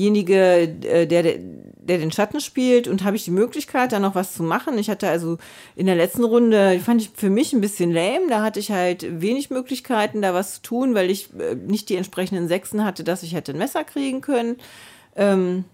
derjenige, 0.00 0.34
äh, 0.34 1.06
der, 1.06 1.22
der, 1.22 1.98
den 1.98 2.10
Schatten 2.10 2.40
spielt 2.40 2.88
und 2.88 3.04
habe 3.04 3.16
ich 3.16 3.24
die 3.24 3.30
Möglichkeit, 3.30 3.92
da 3.92 3.98
noch 3.98 4.14
was 4.14 4.32
zu 4.32 4.42
machen. 4.42 4.78
Ich 4.78 4.88
hatte 4.88 5.08
also 5.08 5.36
in 5.76 5.86
der 5.86 5.94
letzten 5.96 6.24
Runde, 6.24 6.80
fand 6.80 7.02
ich 7.02 7.10
für 7.14 7.28
mich 7.28 7.52
ein 7.52 7.60
bisschen 7.60 7.92
lame, 7.92 8.28
da 8.30 8.42
hatte 8.42 8.60
ich 8.60 8.70
halt 8.70 9.20
wenig 9.20 9.50
Möglichkeiten, 9.50 10.22
da 10.22 10.32
was 10.32 10.54
zu 10.54 10.62
tun, 10.62 10.94
weil 10.94 11.10
ich 11.10 11.28
äh, 11.38 11.54
nicht 11.54 11.90
die 11.90 11.96
entsprechenden 11.96 12.48
Sechsen 12.48 12.84
hatte, 12.84 13.04
dass 13.04 13.22
ich 13.22 13.34
hätte 13.34 13.52
ein 13.52 13.58
Messer 13.58 13.84
kriegen 13.84 14.22
können. 14.22 14.56
Ähm, 15.16 15.64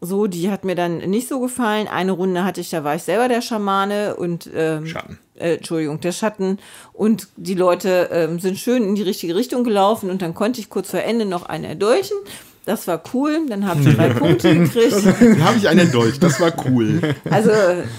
so, 0.00 0.26
die 0.26 0.50
hat 0.50 0.64
mir 0.64 0.74
dann 0.74 0.98
nicht 0.98 1.28
so 1.28 1.40
gefallen. 1.40 1.86
Eine 1.86 2.12
Runde 2.12 2.44
hatte 2.44 2.60
ich, 2.60 2.70
da 2.70 2.84
war 2.84 2.94
ich 2.94 3.02
selber 3.02 3.28
der 3.28 3.42
Schamane 3.42 4.16
und 4.16 4.48
ähm, 4.54 4.86
Schatten. 4.86 5.18
äh, 5.34 5.56
Entschuldigung, 5.56 6.00
der 6.00 6.12
Schatten. 6.12 6.58
Und 6.94 7.28
die 7.36 7.54
Leute 7.54 8.08
ähm, 8.10 8.40
sind 8.40 8.58
schön 8.58 8.82
in 8.82 8.94
die 8.94 9.02
richtige 9.02 9.34
Richtung 9.34 9.62
gelaufen 9.62 10.10
und 10.10 10.22
dann 10.22 10.34
konnte 10.34 10.60
ich 10.60 10.70
kurz 10.70 10.90
vor 10.90 11.00
Ende 11.00 11.26
noch 11.26 11.46
einen 11.46 11.64
erdolchen. 11.64 12.16
Das 12.64 12.86
war 12.86 13.02
cool. 13.12 13.40
Dann 13.48 13.66
habe 13.66 13.80
ich 13.82 13.94
drei 13.94 14.08
Punkte 14.14 14.56
gekriegt. 14.56 14.92
Dann 15.20 15.44
habe 15.44 15.58
ich 15.58 15.68
einen 15.68 15.90
Dolch, 15.92 16.18
das 16.18 16.40
war 16.40 16.52
cool. 16.66 17.14
Also 17.28 17.50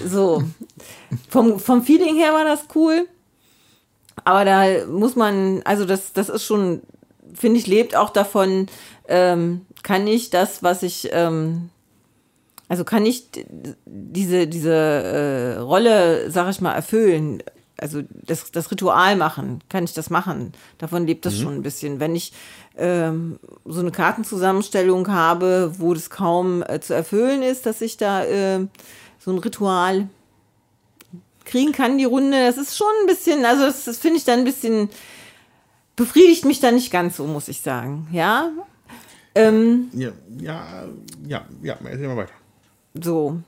so, 0.08 0.44
vom, 1.30 1.60
vom 1.60 1.84
Feeling 1.84 2.16
her 2.16 2.34
war 2.34 2.46
das 2.46 2.62
cool. 2.76 3.08
Aber 4.24 4.46
da 4.46 4.86
muss 4.88 5.16
man, 5.16 5.62
also 5.66 5.86
das, 5.86 6.14
das 6.14 6.30
ist 6.30 6.46
schon, 6.46 6.82
finde 7.34 7.60
ich, 7.60 7.68
lebt 7.68 7.96
auch 7.96 8.12
davon, 8.12 8.68
ähm, 9.12 9.66
kann 9.84 10.08
ich 10.08 10.30
das, 10.30 10.64
was 10.64 10.84
ich, 10.84 11.10
ähm, 11.12 11.70
also 12.68 12.86
kann 12.86 13.06
ich 13.06 13.28
diese, 13.86 14.48
diese 14.48 14.74
äh, 14.74 15.58
Rolle, 15.60 16.32
sag 16.32 16.50
ich 16.50 16.62
mal, 16.62 16.74
erfüllen. 16.74 17.44
Also 17.78 18.02
das, 18.12 18.52
das 18.52 18.72
Ritual 18.72 19.16
machen, 19.16 19.64
kann 19.68 19.84
ich 19.84 19.94
das 19.94 20.10
machen? 20.10 20.54
Davon 20.78 21.06
lebt 21.06 21.26
das 21.26 21.38
schon 21.38 21.56
ein 21.56 21.64
bisschen. 21.64 22.00
Wenn 22.00 22.16
ich 22.16 22.32
ähm, 22.78 23.40
so 23.66 23.80
eine 23.80 23.92
Kartenzusammenstellung 23.92 25.10
habe, 25.10 25.74
wo 25.80 25.94
das 25.94 26.10
kaum 26.10 26.64
äh, 26.64 26.80
zu 26.80 26.94
erfüllen 26.94 27.42
ist, 27.42 27.66
dass 27.66 27.82
ich 27.82 27.98
da 27.98 28.24
äh, 28.24 28.68
so 29.20 29.32
ein 29.32 29.40
Ritual 29.40 30.08
kriegen 31.44 31.74
kann, 31.74 31.98
die 31.98 32.06
Runde, 32.06 32.46
das 32.46 32.58
ist 32.58 32.78
schon 32.78 32.94
ein 33.02 33.08
bisschen, 33.08 33.44
also 33.46 33.66
das, 33.66 33.84
das 33.84 33.98
finde 33.98 34.18
ich 34.18 34.26
dann 34.26 34.40
ein 34.40 34.46
bisschen, 34.46 34.90
befriedigt 35.96 36.46
mich 36.46 36.60
dann 36.60 36.76
nicht 36.76 36.92
ganz 36.92 37.18
so, 37.18 37.26
muss 37.26 37.48
ich 37.48 37.62
sagen. 37.62 38.08
Ja, 38.12 38.52
ähm, 39.36 39.90
Ja, 39.94 40.12
ja, 40.40 40.84
ja, 41.28 41.46
ja, 41.62 41.78
erzähl 41.84 42.08
mal 42.08 42.18
weiter. 42.18 42.34
so. 42.94 43.40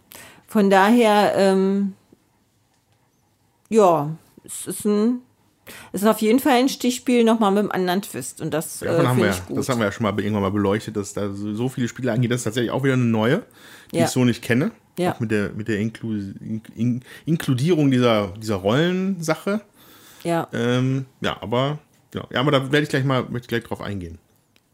Von 0.48 0.70
daher, 0.70 1.34
ähm, 1.36 1.94
ja, 3.70 4.16
es 4.44 4.68
ist 4.68 4.86
ein, 4.86 5.22
es 5.94 6.02
ist 6.04 6.08
auf 6.08 6.20
jeden 6.20 6.40
Fall 6.40 6.54
ein 6.60 6.70
Stichspiel 6.70 7.24
nochmal 7.24 7.52
mit 7.52 7.60
einem 7.62 7.72
anderen 7.72 8.02
Twist 8.04 8.40
und 8.42 8.54
das 8.54 8.82
äh, 8.84 8.88
haben 8.90 9.18
wir, 9.18 9.30
ich 9.32 9.38
ja, 9.38 9.44
gut. 9.48 9.58
das 9.58 9.70
haben 9.70 9.80
wir 9.80 9.86
ja 9.86 9.92
schon 9.92 10.04
mal 10.04 10.14
irgendwann 10.20 10.44
mal 10.44 10.52
beleuchtet, 10.52 10.96
dass 10.96 11.14
da 11.14 11.32
so 11.34 11.54
so 11.56 11.70
viele 11.70 11.88
Spiele 11.88 12.12
angeht. 12.12 12.30
Das 12.32 12.42
ist 12.42 12.44
tatsächlich 12.44 12.72
auch 12.72 12.84
wieder 12.84 12.94
eine 12.94 13.04
neue, 13.06 13.44
die 13.92 13.98
Ja. 13.98 14.06
ich 14.06 14.12
so 14.12 14.24
nicht 14.26 14.44
kenne. 14.44 14.72
Ja. 15.00 15.14
Auch 15.16 15.20
mit 15.20 15.32
der, 15.32 15.50
mit 15.54 15.68
der 15.68 15.80
Inklu 15.80 16.12
in, 16.14 16.62
in, 16.76 17.02
Inkludierung 17.26 17.90
dieser, 17.90 18.28
dieser 18.38 18.56
Rollensache. 18.58 19.62
ja. 20.24 20.48
Ähm, 20.54 21.06
ja, 21.22 21.42
aber 21.42 21.80
genau. 22.12 22.28
Ja, 22.32 22.42
aber 22.42 22.52
da 22.52 22.72
werde 22.72 22.84
ich 22.84 22.90
gleich 22.90 23.04
mal 23.06 23.24
möchte 23.24 23.46
ich 23.46 23.48
gleich 23.48 23.64
drauf 23.64 23.82
eingehen. 23.82 24.20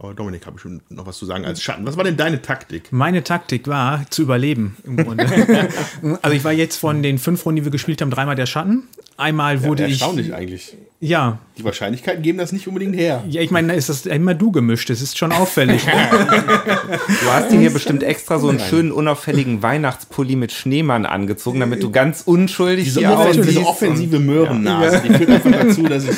Aber 0.02 0.14
Dominik 0.14 0.46
habe 0.46 0.54
bestimmt 0.54 0.90
noch 0.90 1.06
was 1.06 1.18
zu 1.18 1.26
sagen 1.26 1.44
als 1.44 1.62
Schatten. 1.62 1.86
Was 1.86 1.98
war 1.98 2.06
denn 2.06 2.16
deine 2.16 2.42
Taktik? 2.42 2.94
Meine 2.94 3.22
Taktik 3.22 3.68
war, 3.68 4.10
zu 4.10 4.22
überleben 4.22 4.78
im 4.86 4.96
Grunde. 4.96 5.26
also 6.22 6.36
ich 6.36 6.44
war 6.46 6.54
jetzt 6.54 6.78
von 6.78 7.04
den 7.04 7.18
fünf 7.18 7.46
Runden, 7.46 7.58
die 7.58 7.66
wir 7.66 7.72
gespielt 7.72 8.02
haben, 8.02 8.10
dreimal 8.10 8.36
der 8.36 8.46
Schatten. 8.46 8.88
Einmal 9.20 9.64
wurde 9.64 9.84
ja, 9.84 9.88
ich. 9.90 9.94
Erstaunlich 9.96 10.34
eigentlich. 10.34 10.78
Ja. 11.02 11.40
Die 11.58 11.64
Wahrscheinlichkeiten 11.64 12.22
geben 12.22 12.38
das 12.38 12.54
nicht 12.54 12.68
unbedingt 12.68 12.96
her. 12.96 13.24
Ja, 13.28 13.42
ich 13.42 13.52
meine, 13.52 13.74
ist 13.74 13.90
das 13.90 14.06
immer 14.06 14.34
du 14.34 14.52
gemischt. 14.52 14.90
Das 14.90 15.02
ist 15.02 15.18
schon 15.18 15.32
auffällig. 15.32 15.86
Du 17.22 17.32
hast 17.32 17.52
dir 17.52 17.60
hier 17.60 17.72
bestimmt 17.72 18.04
extra 18.04 18.40
so 18.40 18.50
einen 18.50 18.60
schönen, 18.60 18.92
unauffälligen 18.92 19.62
Weihnachtspulli 19.62 20.36
mit 20.36 20.52
Schneemann 20.52 21.06
angezogen, 21.06 21.60
damit 21.60 21.84
du 21.84 21.92
ganz 21.92 22.24
unschuldig 22.26 22.86
Diese, 22.86 23.00
hier 23.02 23.12
offen, 23.12 23.42
diese 23.42 23.66
offensive 23.66 24.20
Möhrennase, 24.20 25.02
die 25.08 25.14
führt 25.14 25.30
einfach 25.30 25.52
dazu, 25.64 25.84
dass 25.84 26.06
ich 26.06 26.18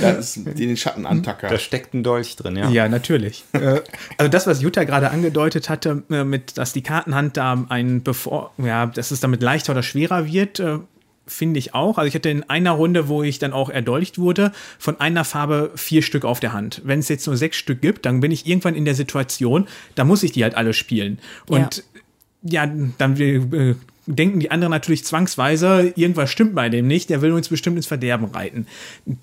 dass 0.00 0.34
den 0.34 0.76
Schatten 0.76 1.06
antacker. 1.06 1.48
Da 1.48 1.58
steckt 1.58 1.94
ein 1.94 2.02
Dolch 2.02 2.36
drin, 2.36 2.56
ja. 2.56 2.68
Ja, 2.70 2.88
natürlich. 2.88 3.44
Äh, 3.52 3.80
also 4.16 4.30
das, 4.30 4.46
was 4.46 4.62
Jutta 4.62 4.84
gerade 4.84 5.10
angedeutet 5.10 5.68
hatte, 5.68 6.02
äh, 6.10 6.24
mit, 6.24 6.58
dass 6.58 6.72
die 6.72 6.82
Kartenhand 6.82 7.36
da 7.36 7.64
ein 7.68 8.02
bevor, 8.02 8.52
ja, 8.58 8.86
dass 8.86 9.10
es 9.10 9.20
damit 9.20 9.42
leichter 9.42 9.72
oder 9.72 9.82
schwerer 9.82 10.26
wird, 10.26 10.60
äh, 10.60 10.78
finde 11.28 11.58
ich 11.58 11.74
auch. 11.74 11.98
Also 11.98 12.08
ich 12.08 12.14
hatte 12.14 12.30
in 12.30 12.48
einer 12.50 12.72
Runde, 12.72 13.08
wo 13.08 13.22
ich 13.22 13.38
dann 13.38 13.52
auch 13.52 13.70
erdolcht 13.70 14.18
wurde, 14.18 14.52
von 14.78 15.00
einer 15.00 15.24
Farbe 15.24 15.70
vier 15.76 16.02
Stück 16.02 16.24
auf 16.24 16.40
der 16.40 16.52
Hand. 16.52 16.82
Wenn 16.84 16.98
es 16.98 17.08
jetzt 17.08 17.26
nur 17.26 17.36
sechs 17.36 17.56
Stück 17.56 17.80
gibt, 17.80 18.06
dann 18.06 18.20
bin 18.20 18.32
ich 18.32 18.46
irgendwann 18.46 18.74
in 18.74 18.84
der 18.84 18.94
Situation, 18.94 19.68
da 19.94 20.04
muss 20.04 20.22
ich 20.22 20.32
die 20.32 20.42
halt 20.42 20.54
alle 20.54 20.72
spielen. 20.72 21.18
Und 21.48 21.84
ja, 22.42 22.66
dann 22.98 23.20
äh, 23.20 23.74
denken 24.08 24.40
die 24.40 24.50
anderen 24.50 24.70
natürlich 24.70 25.04
zwangsweise, 25.04 25.92
irgendwas 25.94 26.30
stimmt 26.30 26.54
bei 26.54 26.70
dem 26.70 26.86
nicht, 26.86 27.10
der 27.10 27.20
will 27.20 27.32
uns 27.32 27.50
bestimmt 27.50 27.76
ins 27.76 27.86
Verderben 27.86 28.26
reiten. 28.26 28.66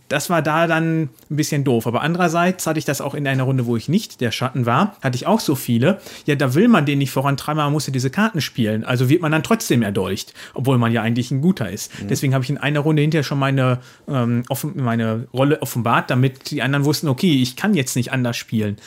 Das 0.09 0.29
war 0.29 0.43
da 0.43 0.67
dann 0.67 1.01
ein 1.03 1.09
bisschen 1.29 1.63
doof. 1.63 1.88
Aber 1.88 2.01
andererseits 2.01 2.67
hatte 2.67 2.77
ich 2.77 2.86
das 2.86 3.01
auch 3.01 3.15
in 3.15 3.27
einer 3.27 3.43
Runde, 3.43 3.65
wo 3.65 3.75
ich 3.75 3.89
nicht 3.89 4.21
der 4.21 4.31
Schatten 4.31 4.67
war, 4.67 4.95
hatte 5.01 5.15
ich 5.15 5.25
auch 5.25 5.39
so 5.39 5.55
viele. 5.55 5.99
Ja, 6.25 6.36
da 6.36 6.53
will 6.53 6.67
man 6.67 6.86
den 6.86 6.99
nicht 6.99 7.11
vorantreiben, 7.11 7.57
man 7.57 7.73
muss 7.73 7.88
ja 7.88 7.93
diese 7.93 8.11
Karten 8.11 8.41
spielen. 8.41 8.83
Also 8.83 9.09
wird 9.09 9.21
man 9.21 9.31
dann 9.31 9.43
trotzdem 9.43 9.81
erdolcht, 9.81 10.33
obwohl 10.53 10.77
man 10.77 10.91
ja 10.91 11.01
eigentlich 11.01 11.31
ein 11.31 11.41
guter 11.41 11.69
ist. 11.69 11.91
Deswegen 12.07 12.36
habe 12.36 12.43
ich 12.43 12.51
in 12.51 12.59
einer 12.59 12.81
Runde 12.81 13.01
hinterher 13.01 13.23
schon 13.23 13.39
meine, 13.39 13.79
ähm, 14.07 14.43
offen, 14.49 14.73
meine 14.75 15.27
Rolle 15.33 15.61
offenbart, 15.63 16.11
damit 16.11 16.51
die 16.51 16.61
anderen 16.61 16.86
wussten, 16.86 17.07
okay, 17.07 17.41
ich 17.41 17.55
kann 17.55 17.73
jetzt 17.73 17.95
nicht 17.95 18.11
anders 18.11 18.38
spielen. 18.38 18.77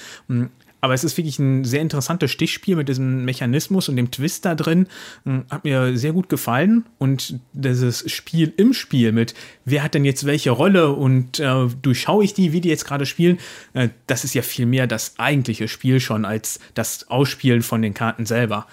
Aber 0.81 0.95
es 0.95 1.03
ist 1.03 1.17
wirklich 1.17 1.39
ein 1.39 1.65
sehr 1.65 1.81
interessantes 1.81 2.31
Stichspiel 2.31 2.77
mit 2.77 2.89
diesem 2.89 3.25
Mechanismus 3.25 3.89
und 3.89 3.97
dem 3.97 4.11
Twist 4.11 4.45
da 4.45 4.55
drin. 4.55 4.87
Hm, 5.25 5.45
Hat 5.51 5.65
mir 5.65 5.97
sehr 5.97 6.13
gut 6.13 6.29
gefallen. 6.29 6.85
Und 6.99 7.41
dieses 7.53 8.11
Spiel 8.11 8.53
im 8.57 8.73
Spiel 8.73 9.13
mit, 9.13 9.35
wer 9.65 9.83
hat 9.83 9.95
denn 9.95 10.05
jetzt 10.05 10.25
welche 10.25 10.51
Rolle 10.51 10.91
und 10.91 11.41
äh, 11.41 11.67
durchschaue 11.83 12.25
ich 12.25 12.35
die, 12.35 12.53
wie 12.53 12.61
die 12.61 12.69
jetzt 12.69 12.85
gerade 12.85 13.07
spielen, 13.07 13.39
äh, 13.75 13.89
das 14.07 14.25
ist 14.25 14.35
ja 14.35 14.43
viel 14.43 14.67
mehr 14.67 14.87
das 14.87 15.19
eigentliche 15.19 15.67
Spiel 15.69 16.01
schon 16.01 16.25
als 16.25 16.61
das 16.75 17.11
Ausspielen 17.11 17.63
von 17.63 17.83
den 17.83 17.95
Karten 17.95 18.25
selber. 18.27 18.67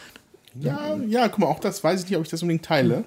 Ja, 0.59 0.95
ja, 1.07 1.27
guck 1.27 1.39
mal, 1.39 1.47
auch 1.47 1.59
das 1.59 1.83
weiß 1.83 2.03
ich 2.03 2.09
nicht, 2.09 2.17
ob 2.17 2.23
ich 2.23 2.29
das 2.29 2.41
unbedingt 2.41 2.65
teile. 2.65 3.03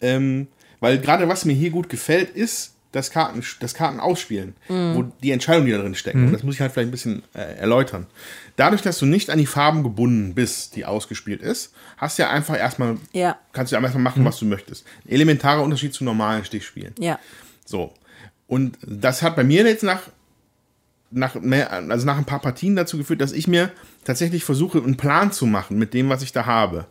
Ähm, 0.00 0.46
weil 0.80 0.98
gerade 0.98 1.28
was 1.28 1.44
mir 1.44 1.52
hier 1.52 1.70
gut 1.70 1.88
gefällt, 1.88 2.30
ist 2.30 2.73
das, 2.94 3.10
Karten, 3.10 3.42
das 3.60 3.74
Karten 3.74 3.98
ausspielen, 4.00 4.54
wo 4.68 5.02
die 5.22 5.32
Entscheidungen, 5.32 5.66
die 5.66 5.72
da 5.72 5.78
drin 5.78 5.94
stecken. 5.94 6.26
Und 6.26 6.32
das 6.32 6.42
muss 6.42 6.54
ich 6.54 6.60
halt 6.60 6.72
vielleicht 6.72 6.88
ein 6.88 6.92
bisschen 6.92 7.22
äh, 7.34 7.56
erläutern. 7.58 8.06
Dadurch, 8.56 8.82
dass 8.82 8.98
du 8.98 9.06
nicht 9.06 9.30
an 9.30 9.38
die 9.38 9.46
Farben 9.46 9.82
gebunden 9.82 10.34
bist, 10.34 10.76
die 10.76 10.84
ausgespielt 10.84 11.42
ist, 11.42 11.72
hast 11.96 12.18
du 12.18 12.22
ja 12.22 12.30
einfach 12.30 12.56
erstmal, 12.56 12.98
Ja. 13.12 13.36
kannst 13.52 13.72
du 13.72 13.76
einfach 13.76 13.94
machen, 13.96 14.24
was 14.24 14.38
du 14.38 14.44
möchtest. 14.44 14.86
Ein 15.04 15.12
elementarer 15.12 15.62
Unterschied 15.62 15.92
zu 15.92 16.04
normalen 16.04 16.44
Stichspielen. 16.44 16.94
Ja. 16.98 17.18
So. 17.64 17.92
Und 18.46 18.78
das 18.86 19.22
hat 19.22 19.34
bei 19.36 19.42
mir 19.44 19.64
jetzt 19.66 19.82
nach, 19.82 20.02
nach, 21.10 21.34
mehr, 21.34 21.72
also 21.72 22.06
nach 22.06 22.18
ein 22.18 22.24
paar 22.26 22.40
Partien 22.40 22.76
dazu 22.76 22.96
geführt, 22.98 23.20
dass 23.20 23.32
ich 23.32 23.48
mir 23.48 23.70
tatsächlich 24.04 24.44
versuche, 24.44 24.78
einen 24.78 24.96
Plan 24.96 25.32
zu 25.32 25.46
machen 25.46 25.78
mit 25.78 25.94
dem, 25.94 26.08
was 26.08 26.22
ich 26.22 26.32
da 26.32 26.46
habe. 26.46 26.86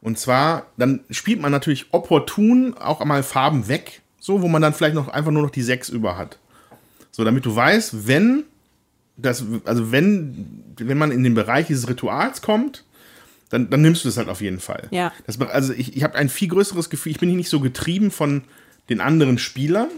Und 0.00 0.18
zwar, 0.18 0.66
dann 0.76 1.00
spielt 1.10 1.40
man 1.40 1.52
natürlich 1.52 1.92
opportun 1.92 2.74
auch 2.78 3.00
einmal 3.00 3.22
Farben 3.22 3.68
weg, 3.68 4.00
so, 4.20 4.42
wo 4.42 4.48
man 4.48 4.62
dann 4.62 4.74
vielleicht 4.74 4.94
noch 4.94 5.08
einfach 5.08 5.32
nur 5.32 5.42
noch 5.42 5.50
die 5.50 5.62
sechs 5.62 5.88
über 5.88 6.16
hat. 6.16 6.38
So, 7.10 7.24
damit 7.24 7.44
du 7.44 7.56
weißt, 7.56 8.06
wenn 8.06 8.44
das, 9.16 9.44
also 9.64 9.90
wenn, 9.90 10.64
wenn 10.76 10.98
man 10.98 11.10
in 11.10 11.24
den 11.24 11.34
Bereich 11.34 11.66
dieses 11.66 11.88
Rituals 11.88 12.42
kommt, 12.42 12.84
dann, 13.48 13.68
dann 13.68 13.82
nimmst 13.82 14.04
du 14.04 14.08
das 14.08 14.16
halt 14.16 14.28
auf 14.28 14.40
jeden 14.40 14.60
Fall. 14.60 14.86
Ja. 14.90 15.12
Das, 15.26 15.40
also 15.40 15.72
ich, 15.72 15.96
ich 15.96 16.04
habe 16.04 16.14
ein 16.14 16.28
viel 16.28 16.48
größeres 16.48 16.88
Gefühl, 16.88 17.12
ich 17.12 17.18
bin 17.18 17.28
hier 17.28 17.36
nicht 17.36 17.50
so 17.50 17.60
getrieben 17.60 18.10
von 18.10 18.42
den 18.88 19.00
anderen 19.00 19.38
Spielern, 19.38 19.88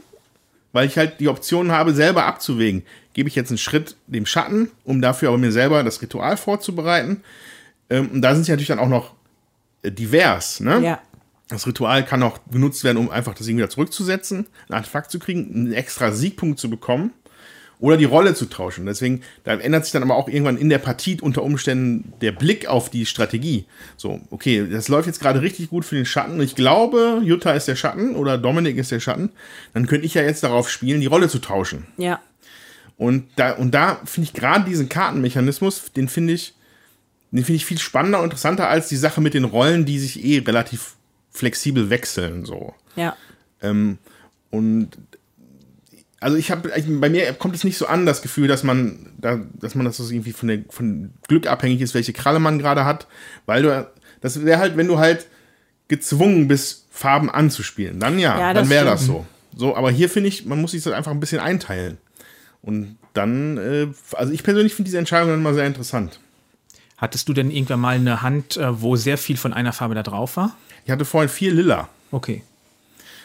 weil 0.72 0.86
ich 0.86 0.96
halt 0.96 1.20
die 1.20 1.28
Option 1.28 1.70
habe, 1.70 1.92
selber 1.92 2.24
abzuwägen. 2.24 2.82
Gebe 3.12 3.28
ich 3.28 3.34
jetzt 3.34 3.50
einen 3.50 3.58
Schritt 3.58 3.96
dem 4.06 4.24
Schatten, 4.24 4.70
um 4.84 5.02
dafür 5.02 5.28
aber 5.28 5.38
mir 5.38 5.52
selber 5.52 5.82
das 5.82 6.00
Ritual 6.00 6.38
vorzubereiten. 6.38 7.22
Ähm, 7.90 8.08
und 8.10 8.22
da 8.22 8.34
sind 8.34 8.44
sie 8.44 8.52
natürlich 8.52 8.68
dann 8.68 8.78
auch 8.78 8.88
noch 8.88 9.12
äh, 9.82 9.90
divers. 9.90 10.60
Ne? 10.60 10.80
Ja. 10.80 11.00
Das 11.52 11.66
Ritual 11.66 12.04
kann 12.04 12.22
auch 12.22 12.38
genutzt 12.50 12.82
werden, 12.82 12.98
um 12.98 13.10
einfach 13.10 13.34
das 13.34 13.46
Ding 13.46 13.56
wieder 13.56 13.70
zurückzusetzen, 13.70 14.46
ein 14.68 14.74
Artefakt 14.74 15.10
zu 15.10 15.18
kriegen, 15.18 15.54
einen 15.54 15.72
extra 15.72 16.10
Siegpunkt 16.12 16.58
zu 16.58 16.70
bekommen 16.70 17.12
oder 17.82 17.96
die 17.96 18.04
Rolle 18.04 18.34
zu 18.34 18.46
tauschen. 18.46 18.86
Deswegen, 18.86 19.22
da 19.42 19.54
ändert 19.54 19.84
sich 19.84 19.92
dann 19.92 20.04
aber 20.04 20.14
auch 20.14 20.28
irgendwann 20.28 20.56
in 20.56 20.68
der 20.68 20.78
Partie 20.78 21.20
unter 21.20 21.42
Umständen 21.42 22.12
der 22.20 22.30
Blick 22.30 22.68
auf 22.68 22.90
die 22.90 23.06
Strategie. 23.06 23.66
So, 23.96 24.20
okay, 24.30 24.66
das 24.70 24.86
läuft 24.86 25.08
jetzt 25.08 25.20
gerade 25.20 25.42
richtig 25.42 25.68
gut 25.68 25.84
für 25.84 25.96
den 25.96 26.06
Schatten. 26.06 26.40
Ich 26.40 26.54
glaube, 26.54 27.20
Jutta 27.24 27.52
ist 27.52 27.66
der 27.66 27.74
Schatten 27.74 28.14
oder 28.14 28.38
Dominik 28.38 28.76
ist 28.76 28.92
der 28.92 29.00
Schatten. 29.00 29.30
Dann 29.74 29.88
könnte 29.88 30.06
ich 30.06 30.14
ja 30.14 30.22
jetzt 30.22 30.44
darauf 30.44 30.70
spielen, 30.70 31.00
die 31.00 31.06
Rolle 31.06 31.28
zu 31.28 31.40
tauschen. 31.40 31.88
Ja. 31.96 32.20
Und 32.96 33.24
da, 33.34 33.50
und 33.54 33.74
da 33.74 34.00
finde 34.04 34.28
ich 34.28 34.32
gerade 34.32 34.64
diesen 34.64 34.88
Kartenmechanismus, 34.88 35.90
den 35.90 36.08
finde 36.08 36.34
ich, 36.34 36.54
den 37.32 37.44
finde 37.44 37.56
ich 37.56 37.66
viel 37.66 37.80
spannender 37.80 38.18
und 38.18 38.26
interessanter 38.26 38.68
als 38.68 38.88
die 38.88 38.96
Sache 38.96 39.20
mit 39.20 39.34
den 39.34 39.44
Rollen, 39.44 39.86
die 39.86 39.98
sich 39.98 40.24
eh 40.24 40.38
relativ 40.38 40.94
flexibel 41.32 41.90
wechseln. 41.90 42.44
So. 42.44 42.74
Ja. 42.96 43.16
Ähm, 43.60 43.98
und 44.50 44.90
also 46.20 46.36
ich 46.36 46.50
habe, 46.50 46.70
bei 47.00 47.10
mir 47.10 47.32
kommt 47.34 47.56
es 47.56 47.64
nicht 47.64 47.76
so 47.76 47.86
an, 47.86 48.06
das 48.06 48.22
Gefühl, 48.22 48.46
dass 48.46 48.62
man, 48.62 49.12
da, 49.18 49.40
dass 49.54 49.74
man 49.74 49.84
das 49.84 49.96
so 49.96 50.08
irgendwie 50.08 50.32
von, 50.32 50.48
der, 50.48 50.60
von 50.70 51.10
Glück 51.26 51.48
abhängig 51.48 51.80
ist, 51.80 51.94
welche 51.94 52.12
Kralle 52.12 52.38
man 52.38 52.58
gerade 52.58 52.84
hat, 52.84 53.08
weil 53.44 53.62
du, 53.62 53.88
das 54.20 54.44
wäre 54.44 54.60
halt, 54.60 54.76
wenn 54.76 54.86
du 54.86 54.98
halt 54.98 55.26
gezwungen 55.88 56.46
bist, 56.46 56.86
Farben 56.90 57.28
anzuspielen, 57.28 57.98
dann 57.98 58.18
ja, 58.18 58.38
Ja, 58.38 58.54
dann 58.54 58.68
wäre 58.70 58.84
das 58.84 59.04
so. 59.04 59.26
So, 59.56 59.76
aber 59.76 59.90
hier 59.90 60.08
finde 60.08 60.28
ich, 60.28 60.46
man 60.46 60.60
muss 60.60 60.70
sich 60.70 60.82
das 60.82 60.92
einfach 60.92 61.10
ein 61.10 61.20
bisschen 61.20 61.40
einteilen. 61.40 61.98
Und 62.62 62.96
dann, 63.12 63.58
äh, 63.58 63.88
also 64.12 64.32
ich 64.32 64.42
persönlich 64.42 64.74
finde 64.74 64.88
diese 64.88 64.98
Entscheidung 64.98 65.30
dann 65.30 65.42
mal 65.42 65.54
sehr 65.54 65.66
interessant. 65.66 66.20
Hattest 66.96 67.28
du 67.28 67.32
denn 67.32 67.50
irgendwann 67.50 67.80
mal 67.80 67.96
eine 67.96 68.22
Hand, 68.22 68.56
äh, 68.56 68.80
wo 68.80 68.94
sehr 68.96 69.18
viel 69.18 69.36
von 69.36 69.52
einer 69.52 69.72
Farbe 69.72 69.94
da 69.94 70.02
drauf 70.02 70.36
war? 70.36 70.56
Ich 70.84 70.90
hatte 70.90 71.04
vorhin 71.04 71.28
vier 71.28 71.52
Lila. 71.52 71.88
Okay. 72.10 72.42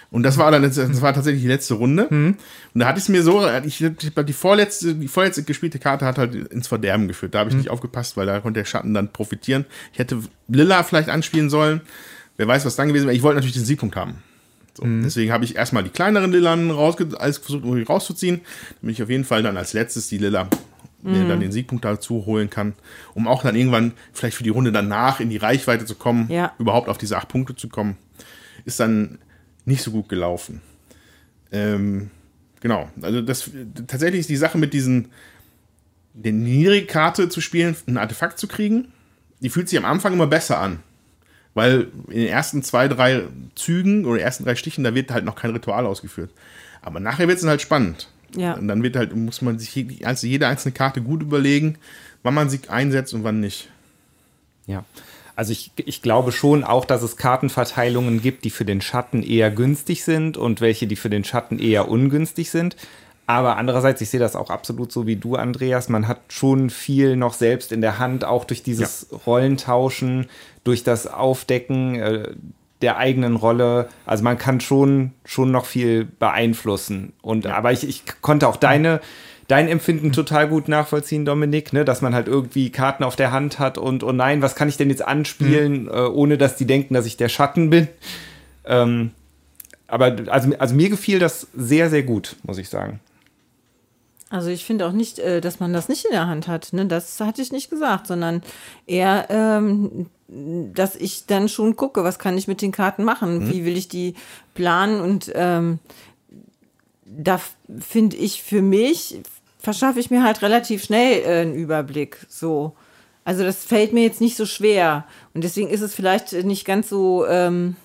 Und 0.09 0.23
das 0.23 0.37
war 0.37 0.49
dann 0.51 0.61
das 0.61 1.01
war 1.01 1.13
tatsächlich 1.13 1.41
die 1.41 1.49
letzte 1.49 1.73
Runde. 1.73 2.07
Und 2.07 2.37
da 2.73 2.87
hatte 2.87 2.97
ich 2.97 3.05
es 3.05 3.09
mir 3.09 3.23
so, 3.23 3.45
ich, 3.65 3.83
die 3.99 4.33
vorletzte, 4.33 4.95
die 4.95 5.07
vorletzte 5.07 5.43
gespielte 5.43 5.79
Karte 5.79 6.05
hat 6.05 6.17
halt 6.17 6.33
ins 6.33 6.67
Verderben 6.67 7.09
geführt. 7.09 7.35
Da 7.35 7.39
habe 7.39 7.49
ich 7.49 7.55
nicht 7.57 7.69
aufgepasst, 7.69 8.15
weil 8.15 8.25
da 8.25 8.39
konnte 8.39 8.61
der 8.61 8.65
Schatten 8.65 8.93
dann 8.93 9.11
profitieren. 9.11 9.65
Ich 9.91 9.99
hätte 9.99 10.19
Lilla 10.47 10.83
vielleicht 10.83 11.09
anspielen 11.09 11.49
sollen. 11.49 11.81
Wer 12.37 12.47
weiß, 12.47 12.65
was 12.65 12.77
dann 12.77 12.87
gewesen 12.87 13.07
wäre. 13.07 13.17
Ich 13.17 13.23
wollte 13.23 13.35
natürlich 13.35 13.55
den 13.55 13.65
Siegpunkt 13.65 13.95
haben. 13.97 14.23
So, 14.75 14.85
Deswegen 14.85 15.31
habe 15.33 15.43
ich 15.43 15.55
erstmal 15.55 15.83
die 15.83 15.89
kleineren 15.89 16.31
Lillan 16.31 16.69
rausge 16.69 17.09
als 17.19 17.39
versucht 17.39 17.65
irgendwie 17.65 17.83
rauszuziehen, 17.83 18.41
damit 18.79 18.95
ich 18.95 19.03
auf 19.03 19.09
jeden 19.09 19.25
Fall 19.25 19.41
dann 19.41 19.57
als 19.57 19.73
letztes 19.73 20.07
die 20.07 20.19
Lilla 20.19 20.47
mir 21.03 21.27
dann 21.27 21.39
den 21.39 21.51
Siegpunkt 21.51 21.85
dazu 21.85 22.25
holen 22.25 22.49
kann, 22.49 22.73
um 23.13 23.27
auch 23.27 23.43
dann 23.43 23.55
irgendwann 23.55 23.93
vielleicht 24.13 24.35
für 24.35 24.43
die 24.43 24.49
Runde 24.49 24.71
danach 24.71 25.19
in 25.19 25.29
die 25.29 25.37
Reichweite 25.37 25.85
zu 25.85 25.95
kommen, 25.95 26.29
Ja. 26.29 26.53
überhaupt 26.59 26.89
auf 26.89 26.97
diese 26.97 27.17
acht 27.17 27.27
Punkte 27.27 27.55
zu 27.55 27.69
kommen. 27.69 27.97
Ist 28.65 28.79
dann 28.79 29.19
nicht 29.65 29.83
so 29.83 29.91
gut 29.91 30.09
gelaufen. 30.09 30.61
Ähm, 31.51 32.09
genau, 32.61 32.89
also 33.01 33.21
das 33.21 33.49
tatsächlich 33.87 34.21
ist 34.21 34.29
die 34.29 34.37
Sache 34.37 34.57
mit 34.57 34.73
diesen 34.73 35.09
die 36.13 36.31
Niedrigkarte 36.31 37.29
zu 37.29 37.41
spielen, 37.41 37.75
ein 37.87 37.97
Artefakt 37.97 38.39
zu 38.39 38.47
kriegen, 38.47 38.87
die 39.39 39.49
fühlt 39.49 39.69
sich 39.69 39.77
am 39.77 39.85
Anfang 39.85 40.13
immer 40.13 40.25
besser 40.27 40.59
an. 40.59 40.79
Weil 41.53 41.87
in 42.07 42.19
den 42.21 42.27
ersten 42.27 42.63
zwei, 42.63 42.87
drei 42.87 43.23
Zügen 43.55 44.05
oder 44.05 44.19
ersten 44.19 44.43
drei 44.43 44.55
Stichen, 44.55 44.83
da 44.83 44.95
wird 44.95 45.11
halt 45.11 45.25
noch 45.25 45.35
kein 45.35 45.51
Ritual 45.51 45.85
ausgeführt. 45.85 46.31
Aber 46.81 46.99
nachher 46.99 47.27
wird 47.27 47.35
es 47.37 47.41
dann 47.41 47.51
halt 47.51 47.61
spannend. 47.61 48.09
Ja. 48.35 48.53
Und 48.53 48.67
dann 48.67 48.83
wird 48.83 48.95
halt, 48.95 49.15
muss 49.15 49.41
man 49.41 49.59
sich 49.59 49.73
jede, 49.75 50.05
also 50.05 50.27
jede 50.27 50.47
einzelne 50.47 50.73
Karte 50.73 51.01
gut 51.01 51.21
überlegen, 51.21 51.77
wann 52.23 52.33
man 52.33 52.49
sie 52.49 52.59
einsetzt 52.67 53.13
und 53.13 53.23
wann 53.23 53.39
nicht. 53.39 53.69
Ja. 54.65 54.83
Also 55.35 55.51
ich, 55.51 55.71
ich 55.77 56.01
glaube 56.01 56.31
schon 56.31 56.63
auch, 56.63 56.83
dass 56.83 57.03
es 57.03 57.15
Kartenverteilungen 57.15 58.21
gibt, 58.21 58.43
die 58.43 58.49
für 58.49 58.65
den 58.65 58.81
Schatten 58.81 59.21
eher 59.21 59.51
günstig 59.51 60.03
sind 60.03 60.35
und 60.35 60.61
welche, 60.61 60.87
die 60.87 60.95
für 60.95 61.11
den 61.11 61.23
Schatten 61.23 61.59
eher 61.59 61.89
ungünstig 61.89 62.49
sind. 62.49 62.75
Aber 63.27 63.57
andererseits, 63.57 64.01
ich 64.01 64.09
sehe 64.09 64.19
das 64.19 64.35
auch 64.35 64.49
absolut 64.49 64.91
so 64.91 65.05
wie 65.05 65.17
du, 65.17 65.35
Andreas. 65.35 65.89
Man 65.89 66.07
hat 66.07 66.21
schon 66.29 66.69
viel 66.69 67.17
noch 67.17 67.33
selbst 67.33 67.71
in 67.71 67.81
der 67.81 67.99
Hand, 67.99 68.23
auch 68.23 68.45
durch 68.45 68.63
dieses 68.63 69.07
Rollentauschen, 69.27 70.27
durch 70.63 70.83
das 70.83 71.07
Aufdecken 71.07 71.95
äh, 71.95 72.31
der 72.81 72.97
eigenen 72.97 73.35
Rolle. 73.35 73.89
Also 74.05 74.23
man 74.23 74.37
kann 74.37 74.59
schon, 74.59 75.13
schon 75.25 75.51
noch 75.51 75.65
viel 75.65 76.05
beeinflussen. 76.05 77.13
Und 77.21 77.47
aber 77.47 77.71
ich, 77.71 77.87
ich 77.87 78.03
konnte 78.21 78.47
auch 78.47 78.57
deine, 78.57 79.01
dein 79.47 79.67
Empfinden 79.67 80.11
total 80.11 80.47
gut 80.47 80.67
nachvollziehen, 80.67 81.25
Dominik, 81.25 81.73
ne? 81.73 81.85
dass 81.85 82.01
man 82.01 82.13
halt 82.13 82.27
irgendwie 82.27 82.69
Karten 82.71 83.03
auf 83.03 83.15
der 83.15 83.31
Hand 83.31 83.59
hat 83.59 83.77
und, 83.77 84.03
oh 84.03 84.11
nein, 84.11 84.41
was 84.41 84.55
kann 84.55 84.69
ich 84.69 84.77
denn 84.77 84.89
jetzt 84.89 85.05
anspielen, 85.05 85.83
mhm. 85.83 85.89
äh, 85.89 86.07
ohne 86.07 86.37
dass 86.37 86.55
die 86.55 86.67
denken, 86.67 86.93
dass 86.93 87.05
ich 87.05 87.17
der 87.17 87.29
Schatten 87.29 87.69
bin. 87.69 87.87
Ähm, 88.65 89.11
aber 89.87 90.15
also, 90.27 90.51
also 90.59 90.75
mir 90.75 90.89
gefiel 90.89 91.19
das 91.19 91.47
sehr, 91.55 91.89
sehr 91.89 92.03
gut, 92.03 92.35
muss 92.43 92.57
ich 92.57 92.69
sagen. 92.69 92.99
Also 94.29 94.49
ich 94.49 94.65
finde 94.65 94.85
auch 94.85 94.91
nicht, 94.91 95.19
äh, 95.19 95.39
dass 95.39 95.59
man 95.59 95.71
das 95.71 95.87
nicht 95.87 96.05
in 96.05 96.11
der 96.11 96.27
Hand 96.27 96.47
hat. 96.47 96.73
Ne? 96.73 96.85
Das 96.85 97.19
hatte 97.21 97.41
ich 97.41 97.51
nicht 97.51 97.69
gesagt, 97.69 98.07
sondern 98.07 98.41
eher, 98.85 99.27
ähm, 99.29 100.07
dass 100.27 100.95
ich 100.95 101.25
dann 101.25 101.47
schon 101.47 101.75
gucke, 101.75 102.03
was 102.03 102.19
kann 102.19 102.37
ich 102.37 102.47
mit 102.47 102.61
den 102.61 102.71
Karten 102.71 103.03
machen, 103.03 103.39
mhm. 103.39 103.49
wie 103.51 103.65
will 103.65 103.77
ich 103.77 103.87
die 103.87 104.15
planen 104.53 104.99
und 104.99 105.31
ähm, 105.35 105.79
da 107.05 107.39
finde 107.79 108.17
ich 108.17 108.43
für 108.43 108.61
mich, 108.61 109.21
verschaffe 109.59 109.99
ich 109.99 110.11
mir 110.11 110.23
halt 110.23 110.41
relativ 110.41 110.83
schnell 110.83 111.21
äh, 111.21 111.41
einen 111.41 111.55
Überblick. 111.55 112.25
So. 112.27 112.75
Also 113.23 113.43
das 113.43 113.63
fällt 113.63 113.93
mir 113.93 114.03
jetzt 114.03 114.21
nicht 114.21 114.37
so 114.37 114.45
schwer. 114.45 115.05
Und 115.33 115.43
deswegen 115.43 115.69
ist 115.69 115.81
es 115.81 115.95
vielleicht 115.95 116.33
nicht 116.33 116.65
ganz 116.65 116.89
so, 116.89 117.25
ähm, 117.25 117.75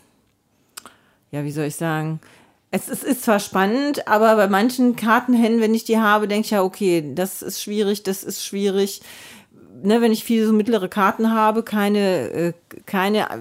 ja, 1.30 1.44
wie 1.44 1.50
soll 1.50 1.66
ich 1.66 1.76
sagen, 1.76 2.20
es, 2.70 2.88
es 2.88 3.02
ist 3.02 3.24
zwar 3.24 3.38
spannend, 3.38 4.08
aber 4.08 4.34
bei 4.36 4.48
manchen 4.48 4.96
Kartenhänden, 4.96 5.60
wenn 5.60 5.74
ich 5.74 5.84
die 5.84 5.98
habe, 5.98 6.26
denke 6.26 6.46
ich 6.46 6.50
ja, 6.52 6.62
okay, 6.62 7.12
das 7.14 7.42
ist 7.42 7.62
schwierig, 7.62 8.02
das 8.02 8.24
ist 8.24 8.44
schwierig. 8.44 9.02
Ne, 9.84 10.00
wenn 10.00 10.12
ich 10.12 10.22
viele 10.24 10.46
so 10.46 10.52
mittlere 10.52 10.88
Karten 10.88 11.32
habe, 11.32 11.62
keine, 11.62 12.30
äh, 12.30 12.52
keine 12.86 13.30
äh, 13.30 13.38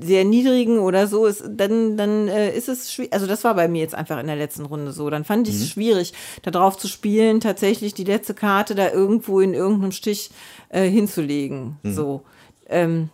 sehr 0.00 0.24
niedrigen 0.24 0.78
oder 0.78 1.06
so, 1.06 1.26
ist, 1.26 1.42
dann, 1.48 1.96
dann 1.96 2.28
äh, 2.28 2.56
ist 2.56 2.68
es 2.68 2.92
schwierig. 2.92 3.12
Also 3.12 3.26
das 3.26 3.42
war 3.44 3.54
bei 3.54 3.68
mir 3.68 3.80
jetzt 3.80 3.94
einfach 3.94 4.18
in 4.20 4.26
der 4.26 4.36
letzten 4.36 4.64
Runde 4.64 4.92
so. 4.92 5.10
Dann 5.10 5.24
fand 5.24 5.48
ich 5.48 5.56
es 5.56 5.60
mhm. 5.62 5.66
schwierig, 5.66 6.12
darauf 6.42 6.78
zu 6.78 6.88
spielen, 6.88 7.40
tatsächlich 7.40 7.94
die 7.94 8.04
letzte 8.04 8.34
Karte 8.34 8.74
da 8.74 8.90
irgendwo 8.90 9.40
in 9.40 9.54
irgendeinem 9.54 9.92
Stich 9.92 10.30
äh, 10.68 10.88
hinzulegen. 10.88 11.78
Mhm. 11.82 11.94
So. 11.94 12.22
Ähm, 12.68 13.10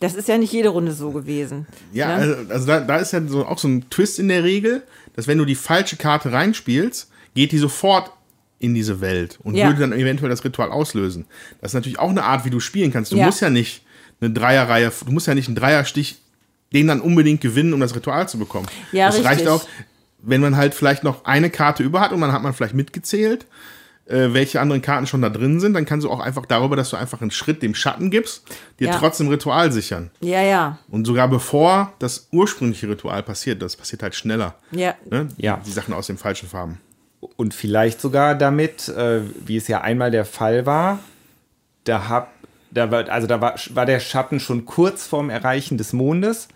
das 0.00 0.14
ist 0.14 0.28
ja 0.28 0.36
nicht 0.36 0.52
jede 0.52 0.70
Runde 0.70 0.92
so 0.92 1.10
gewesen. 1.10 1.66
Ja, 1.92 2.08
ne? 2.08 2.14
also, 2.14 2.52
also 2.52 2.66
da, 2.66 2.80
da, 2.80 2.96
ist 2.96 3.12
ja 3.12 3.22
so, 3.26 3.46
auch 3.46 3.58
so 3.58 3.68
ein 3.68 3.88
Twist 3.88 4.18
in 4.18 4.28
der 4.28 4.44
Regel, 4.44 4.82
dass 5.14 5.26
wenn 5.26 5.38
du 5.38 5.44
die 5.44 5.54
falsche 5.54 5.96
Karte 5.96 6.32
reinspielst, 6.32 7.10
geht 7.34 7.52
die 7.52 7.58
sofort 7.58 8.10
in 8.58 8.74
diese 8.74 9.00
Welt 9.00 9.38
und 9.42 9.54
ja. 9.54 9.66
würde 9.66 9.80
dann 9.80 9.92
eventuell 9.92 10.30
das 10.30 10.44
Ritual 10.44 10.70
auslösen. 10.70 11.26
Das 11.60 11.70
ist 11.70 11.74
natürlich 11.74 11.98
auch 11.98 12.10
eine 12.10 12.24
Art, 12.24 12.44
wie 12.44 12.50
du 12.50 12.60
spielen 12.60 12.92
kannst. 12.92 13.12
Du 13.12 13.16
ja. 13.16 13.26
musst 13.26 13.40
ja 13.40 13.50
nicht 13.50 13.82
eine 14.20 14.30
Dreierreihe, 14.30 14.90
du 15.04 15.12
musst 15.12 15.26
ja 15.26 15.34
nicht 15.34 15.48
einen 15.48 15.56
Dreierstich 15.56 16.18
den 16.72 16.88
dann 16.88 17.00
unbedingt 17.00 17.40
gewinnen, 17.40 17.72
um 17.72 17.80
das 17.80 17.94
Ritual 17.94 18.28
zu 18.28 18.38
bekommen. 18.38 18.66
Ja, 18.90 19.06
das 19.06 19.16
richtig. 19.16 19.30
reicht 19.30 19.48
auch, 19.48 19.66
wenn 20.18 20.40
man 20.40 20.56
halt 20.56 20.74
vielleicht 20.74 21.04
noch 21.04 21.24
eine 21.24 21.48
Karte 21.48 21.84
über 21.84 22.00
hat 22.00 22.12
und 22.12 22.20
dann 22.20 22.32
hat 22.32 22.42
man 22.42 22.52
vielleicht 22.54 22.74
mitgezählt 22.74 23.46
äh, 24.06 24.32
welche 24.32 24.60
anderen 24.60 24.82
Karten 24.82 25.06
schon 25.06 25.22
da 25.22 25.28
drin 25.28 25.60
sind, 25.60 25.74
dann 25.74 25.84
kannst 25.84 26.04
du 26.04 26.10
auch 26.10 26.20
einfach 26.20 26.46
darüber, 26.46 26.76
dass 26.76 26.90
du 26.90 26.96
einfach 26.96 27.20
einen 27.20 27.30
Schritt 27.30 27.62
dem 27.62 27.74
Schatten 27.74 28.10
gibst, 28.10 28.44
dir 28.78 28.88
ja. 28.88 28.98
trotzdem 28.98 29.28
Ritual 29.28 29.72
sichern. 29.72 30.10
Ja, 30.20 30.42
ja. 30.42 30.78
Und 30.88 31.06
sogar 31.06 31.28
bevor 31.28 31.92
das 31.98 32.28
ursprüngliche 32.30 32.88
Ritual 32.88 33.22
passiert, 33.22 33.62
das 33.62 33.76
passiert 33.76 34.02
halt 34.02 34.14
schneller. 34.14 34.54
Ja. 34.70 34.94
Ne? 35.10 35.28
Ja. 35.36 35.60
Die 35.66 35.72
Sachen 35.72 35.92
aus 35.92 36.06
den 36.06 36.18
falschen 36.18 36.48
Farben. 36.48 36.80
Und 37.20 37.54
vielleicht 37.54 38.00
sogar 38.00 38.34
damit, 38.34 38.88
äh, 38.88 39.20
wie 39.44 39.56
es 39.56 39.68
ja 39.68 39.80
einmal 39.80 40.10
der 40.10 40.24
Fall 40.24 40.66
war, 40.66 40.98
da 41.84 42.08
hab, 42.08 42.32
da 42.70 42.90
war, 42.90 43.08
also 43.08 43.26
da 43.26 43.40
war, 43.40 43.54
war 43.70 43.86
der 43.86 44.00
Schatten 44.00 44.40
schon 44.40 44.64
kurz 44.64 45.06
vorm 45.06 45.30
Erreichen 45.30 45.78
des 45.78 45.92
Mondes 45.92 46.48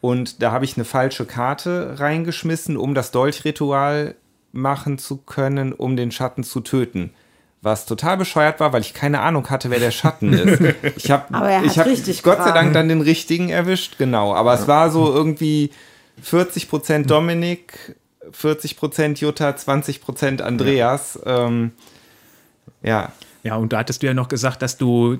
und 0.00 0.42
da 0.42 0.52
habe 0.52 0.64
ich 0.64 0.76
eine 0.76 0.84
falsche 0.84 1.24
Karte 1.24 1.96
reingeschmissen, 1.98 2.76
um 2.76 2.94
das 2.94 3.10
Dolchritual 3.10 4.14
machen 4.52 4.98
zu 4.98 5.18
können, 5.18 5.72
um 5.72 5.96
den 5.96 6.10
Schatten 6.10 6.44
zu 6.44 6.60
töten. 6.60 7.10
Was 7.60 7.86
total 7.86 8.16
bescheuert 8.16 8.60
war, 8.60 8.72
weil 8.72 8.82
ich 8.82 8.94
keine 8.94 9.20
Ahnung 9.20 9.50
hatte, 9.50 9.70
wer 9.70 9.80
der 9.80 9.90
Schatten 9.90 10.32
ist. 10.32 10.74
Ich 10.96 11.10
habe 11.10 11.66
ich 11.66 11.78
hab 11.78 11.86
Gott 12.22 12.38
sei 12.38 12.52
Dank 12.52 12.72
dann 12.72 12.88
den 12.88 13.00
richtigen 13.00 13.48
erwischt, 13.48 13.98
genau. 13.98 14.32
Aber 14.32 14.54
es 14.54 14.68
war 14.68 14.90
so 14.90 15.12
irgendwie 15.12 15.70
40% 16.24 17.06
Dominik, 17.06 17.96
40% 18.32 19.20
Jutta, 19.20 19.50
20% 19.50 20.40
Andreas. 20.42 21.18
Ja. 21.24 21.46
Ähm, 21.46 21.72
ja. 22.82 23.12
Ja, 23.44 23.56
und 23.56 23.72
da 23.72 23.78
hattest 23.78 24.02
du 24.02 24.06
ja 24.06 24.14
noch 24.14 24.28
gesagt, 24.28 24.62
dass 24.62 24.76
du 24.76 25.16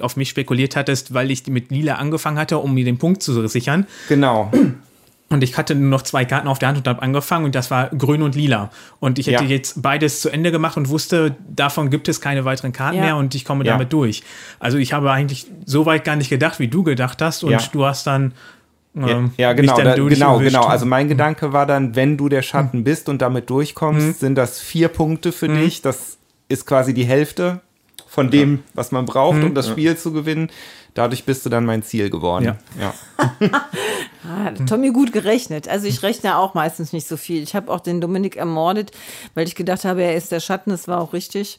auf 0.00 0.16
mich 0.16 0.28
spekuliert 0.28 0.76
hattest, 0.76 1.14
weil 1.14 1.30
ich 1.30 1.46
mit 1.46 1.70
Lila 1.70 1.94
angefangen 1.94 2.38
hatte, 2.38 2.58
um 2.58 2.74
mir 2.74 2.84
den 2.84 2.98
Punkt 2.98 3.22
zu 3.22 3.46
sichern. 3.48 3.86
Genau. 4.08 4.52
Und 5.30 5.42
ich 5.42 5.56
hatte 5.56 5.74
nur 5.74 5.88
noch 5.88 6.02
zwei 6.02 6.24
Karten 6.24 6.46
auf 6.46 6.58
der 6.58 6.68
Hand 6.68 6.78
und 6.78 6.86
habe 6.86 7.02
angefangen 7.02 7.46
und 7.46 7.54
das 7.54 7.70
war 7.70 7.88
grün 7.88 8.22
und 8.22 8.36
lila. 8.36 8.70
Und 9.00 9.18
ich 9.18 9.26
hätte 9.26 9.44
ja. 9.44 9.50
jetzt 9.50 9.82
beides 9.82 10.20
zu 10.20 10.28
Ende 10.28 10.52
gemacht 10.52 10.76
und 10.76 10.90
wusste, 10.90 11.34
davon 11.48 11.90
gibt 11.90 12.08
es 12.08 12.20
keine 12.20 12.44
weiteren 12.44 12.72
Karten 12.72 12.98
ja. 12.98 13.02
mehr 13.02 13.16
und 13.16 13.34
ich 13.34 13.44
komme 13.44 13.64
ja. 13.64 13.72
damit 13.72 13.92
durch. 13.92 14.22
Also 14.60 14.76
ich 14.78 14.92
habe 14.92 15.10
eigentlich 15.10 15.46
so 15.64 15.86
weit 15.86 16.04
gar 16.04 16.16
nicht 16.16 16.28
gedacht, 16.28 16.60
wie 16.60 16.68
du 16.68 16.84
gedacht 16.84 17.22
hast 17.22 17.42
und 17.42 17.74
du 17.74 17.84
hast 17.84 18.06
dann 18.06 18.32
ähm, 18.96 19.32
ja, 19.36 19.52
genau, 19.52 19.76
da, 19.76 19.94
genau, 19.96 20.38
genau. 20.38 20.64
Also 20.64 20.86
mein 20.86 21.08
Gedanke 21.08 21.52
war 21.52 21.66
dann, 21.66 21.96
wenn 21.96 22.16
du 22.16 22.28
der 22.28 22.42
Schatten 22.42 22.78
mhm. 22.78 22.84
bist 22.84 23.08
und 23.08 23.20
damit 23.20 23.50
durchkommst, 23.50 24.06
mhm. 24.06 24.12
sind 24.12 24.34
das 24.36 24.60
vier 24.60 24.88
Punkte 24.88 25.32
für 25.32 25.48
mhm. 25.48 25.60
dich. 25.60 25.82
Das 25.82 26.18
ist 26.48 26.66
quasi 26.66 26.94
die 26.94 27.04
Hälfte 27.04 27.60
von 28.06 28.30
dem, 28.30 28.62
was 28.74 28.92
man 28.92 29.06
braucht, 29.06 29.42
um 29.42 29.50
mhm. 29.50 29.54
das 29.54 29.68
Spiel 29.68 29.96
zu 29.96 30.12
gewinnen. 30.12 30.50
Dadurch 30.94 31.24
bist 31.24 31.44
du 31.44 31.50
dann 31.50 31.64
mein 31.64 31.82
Ziel 31.82 32.08
geworden. 32.08 32.44
Ja. 32.44 32.56
ja. 32.80 32.94
ah, 34.28 34.52
Tommy 34.68 34.92
gut 34.92 35.12
gerechnet. 35.12 35.66
Also 35.66 35.88
ich 35.88 36.04
rechne 36.04 36.38
auch 36.38 36.54
meistens 36.54 36.92
nicht 36.92 37.08
so 37.08 37.16
viel. 37.16 37.42
Ich 37.42 37.56
habe 37.56 37.72
auch 37.72 37.80
den 37.80 38.00
Dominik 38.00 38.36
ermordet, 38.36 38.92
weil 39.34 39.48
ich 39.48 39.56
gedacht 39.56 39.84
habe, 39.84 40.04
er 40.04 40.14
ist 40.14 40.30
der 40.30 40.38
Schatten. 40.38 40.70
Das 40.70 40.86
war 40.86 41.00
auch 41.00 41.12
richtig. 41.12 41.58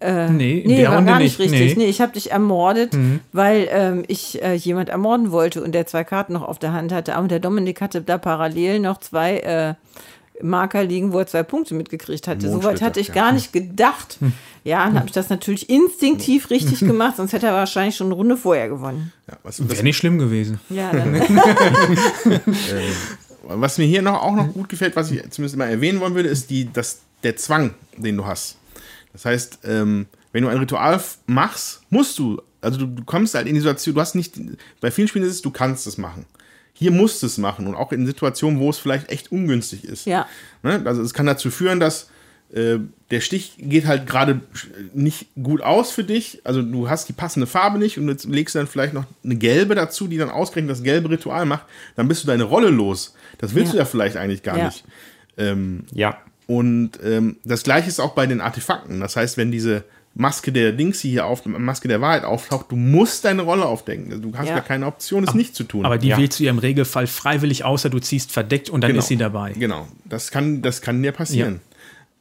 Äh, 0.00 0.30
nee, 0.30 0.58
in 0.58 0.70
nee, 0.70 0.76
der 0.78 0.88
war 0.88 0.96
Runde 0.96 1.12
gar 1.12 1.18
nicht, 1.18 1.38
nicht. 1.38 1.52
richtig. 1.52 1.76
Nee, 1.76 1.84
nee 1.84 1.90
ich 1.90 2.00
habe 2.00 2.12
dich 2.12 2.30
ermordet, 2.30 2.94
mhm. 2.94 3.20
weil 3.32 3.68
ähm, 3.70 4.04
ich 4.08 4.42
äh, 4.42 4.54
jemand 4.54 4.88
ermorden 4.88 5.30
wollte 5.30 5.62
und 5.62 5.72
der 5.72 5.86
zwei 5.86 6.04
Karten 6.04 6.32
noch 6.32 6.42
auf 6.42 6.58
der 6.58 6.72
Hand 6.72 6.90
hatte. 6.92 7.16
Aber 7.16 7.28
der 7.28 7.38
Dominik 7.38 7.82
hatte 7.82 8.00
da 8.00 8.16
parallel 8.16 8.80
noch 8.80 8.98
zwei 9.00 9.38
äh, 9.40 9.74
Marker 10.42 10.84
liegen, 10.84 11.12
wo 11.12 11.18
er 11.18 11.26
zwei 11.26 11.42
Punkte 11.42 11.74
mitgekriegt 11.74 12.28
hatte. 12.28 12.50
Soweit 12.50 12.80
hatte 12.80 12.98
ich 12.98 13.12
gar 13.12 13.32
nicht 13.32 13.52
gedacht. 13.52 14.16
Hm. 14.20 14.32
Ja, 14.64 14.84
dann 14.84 14.96
habe 14.96 15.06
ich 15.06 15.12
das 15.12 15.30
natürlich 15.30 15.70
instinktiv 15.70 16.50
richtig 16.50 16.80
gemacht, 16.80 17.16
sonst 17.16 17.32
hätte 17.32 17.46
er 17.46 17.54
wahrscheinlich 17.54 17.96
schon 17.96 18.08
eine 18.08 18.14
Runde 18.14 18.36
vorher 18.36 18.68
gewonnen. 18.68 19.12
Ja, 19.26 19.38
Wäre 19.58 19.82
nicht 19.82 19.96
schlimm 19.96 20.18
gewesen. 20.18 20.60
Ja, 20.68 20.90
dann. 20.92 21.14
ähm, 21.14 22.42
was 23.42 23.78
mir 23.78 23.86
hier 23.86 24.02
noch, 24.02 24.22
auch 24.22 24.34
noch 24.34 24.52
gut 24.52 24.68
gefällt, 24.68 24.96
was 24.96 25.10
ich 25.10 25.22
zumindest 25.30 25.56
mal 25.56 25.68
erwähnen 25.68 26.00
wollen 26.00 26.14
würde, 26.14 26.28
ist 26.28 26.50
die, 26.50 26.70
das, 26.72 27.00
der 27.22 27.36
Zwang, 27.36 27.74
den 27.96 28.16
du 28.16 28.26
hast. 28.26 28.56
Das 29.12 29.24
heißt, 29.24 29.60
ähm, 29.64 30.06
wenn 30.32 30.42
du 30.42 30.48
ein 30.48 30.58
Ritual 30.58 31.00
machst, 31.26 31.82
musst 31.90 32.18
du, 32.18 32.40
also 32.60 32.78
du, 32.78 32.86
du 32.86 33.04
kommst 33.04 33.34
halt 33.34 33.46
in 33.46 33.54
die 33.54 33.60
Situation, 33.60 33.94
du 33.94 34.00
hast 34.00 34.14
nicht, 34.14 34.40
bei 34.80 34.90
vielen 34.90 35.08
Spielen 35.08 35.24
ist 35.24 35.32
es, 35.32 35.42
du 35.42 35.50
kannst 35.50 35.86
es 35.86 35.98
machen 35.98 36.26
hier 36.80 36.92
musst 36.92 37.22
du 37.22 37.26
es 37.26 37.36
machen 37.36 37.66
und 37.66 37.74
auch 37.74 37.92
in 37.92 38.06
Situationen, 38.06 38.58
wo 38.58 38.70
es 38.70 38.78
vielleicht 38.78 39.10
echt 39.10 39.30
ungünstig 39.30 39.84
ist. 39.84 40.06
Ja. 40.06 40.26
Ne? 40.62 40.80
Also 40.86 41.02
es 41.02 41.12
kann 41.12 41.26
dazu 41.26 41.50
führen, 41.50 41.78
dass 41.78 42.08
äh, 42.54 42.78
der 43.10 43.20
Stich 43.20 43.56
geht 43.58 43.86
halt 43.86 44.06
gerade 44.06 44.40
nicht 44.94 45.26
gut 45.40 45.60
aus 45.60 45.90
für 45.90 46.04
dich. 46.04 46.40
Also 46.44 46.62
du 46.62 46.88
hast 46.88 47.06
die 47.10 47.12
passende 47.12 47.46
Farbe 47.46 47.78
nicht 47.78 47.98
und 47.98 48.08
jetzt 48.08 48.24
legst 48.24 48.54
du 48.54 48.60
dann 48.60 48.66
vielleicht 48.66 48.94
noch 48.94 49.04
eine 49.22 49.36
gelbe 49.36 49.74
dazu, 49.74 50.08
die 50.08 50.16
dann 50.16 50.30
ausgerechnet 50.30 50.70
das 50.70 50.82
gelbe 50.82 51.10
Ritual 51.10 51.44
macht. 51.44 51.66
Dann 51.96 52.08
bist 52.08 52.22
du 52.22 52.26
deine 52.26 52.44
Rolle 52.44 52.70
los. 52.70 53.14
Das 53.36 53.54
willst 53.54 53.68
ja. 53.68 53.72
du 53.72 53.78
ja 53.80 53.84
vielleicht 53.84 54.16
eigentlich 54.16 54.42
gar 54.42 54.56
ja. 54.56 54.64
nicht. 54.64 54.84
Ähm, 55.36 55.84
ja. 55.92 56.16
Und 56.50 56.98
ähm, 57.04 57.36
das 57.44 57.62
gleiche 57.62 57.86
ist 57.86 58.00
auch 58.00 58.14
bei 58.14 58.26
den 58.26 58.40
Artefakten. 58.40 58.98
Das 58.98 59.14
heißt, 59.14 59.36
wenn 59.36 59.52
diese 59.52 59.84
Maske 60.16 60.50
der 60.50 60.72
Dings 60.72 60.98
hier 60.98 61.26
auf, 61.26 61.46
Maske 61.46 61.86
der 61.86 62.00
Wahrheit 62.00 62.24
auftaucht, 62.24 62.72
du 62.72 62.74
musst 62.74 63.24
deine 63.24 63.42
Rolle 63.42 63.66
aufdenken. 63.66 64.20
Du 64.20 64.36
hast 64.36 64.48
ja. 64.48 64.54
gar 64.54 64.64
keine 64.64 64.86
Option, 64.86 65.22
es 65.22 65.34
nicht 65.34 65.54
zu 65.54 65.62
tun. 65.62 65.86
Aber 65.86 65.96
die 65.96 66.08
ja. 66.08 66.18
wählst 66.18 66.40
du 66.40 66.42
ja 66.42 66.50
im 66.50 66.58
Regelfall 66.58 67.06
freiwillig, 67.06 67.64
außer 67.64 67.88
du 67.88 68.00
ziehst 68.00 68.32
verdeckt 68.32 68.68
und 68.68 68.80
dann 68.80 68.88
genau. 68.88 68.98
ist 68.98 69.06
sie 69.06 69.16
dabei. 69.16 69.52
Genau, 69.52 69.86
das 70.06 70.32
kann, 70.32 70.60
das 70.60 70.82
kann 70.82 71.00
dir 71.00 71.12
passieren. 71.12 71.60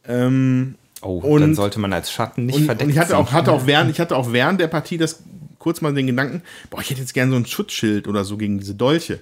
Ja. 0.07 0.27
Ähm, 0.27 0.75
oh, 1.01 1.17
und, 1.21 1.41
dann 1.41 1.55
sollte 1.55 1.79
man 1.79 1.91
als 1.91 2.11
Schatten 2.11 2.45
nicht 2.45 2.55
und, 2.55 2.65
verdeckt 2.65 2.83
und 2.83 2.89
ich 2.91 2.99
hatte 2.99 3.17
auch, 3.17 3.31
hatte 3.31 3.51
auch 3.51 3.65
während, 3.65 3.89
ich 3.89 3.99
hatte 3.99 4.15
auch 4.15 4.31
während 4.31 4.61
der 4.61 4.67
Partie 4.67 4.99
das 4.99 5.23
kurz 5.57 5.81
mal 5.81 5.91
den 5.91 6.05
Gedanken, 6.05 6.43
boah, 6.69 6.81
ich 6.81 6.91
hätte 6.91 6.99
jetzt 7.01 7.15
gerne 7.15 7.31
so 7.31 7.37
ein 7.37 7.47
Schutzschild 7.47 8.07
oder 8.07 8.23
so 8.25 8.37
gegen 8.37 8.59
diese 8.59 8.75
Dolche. 8.75 9.21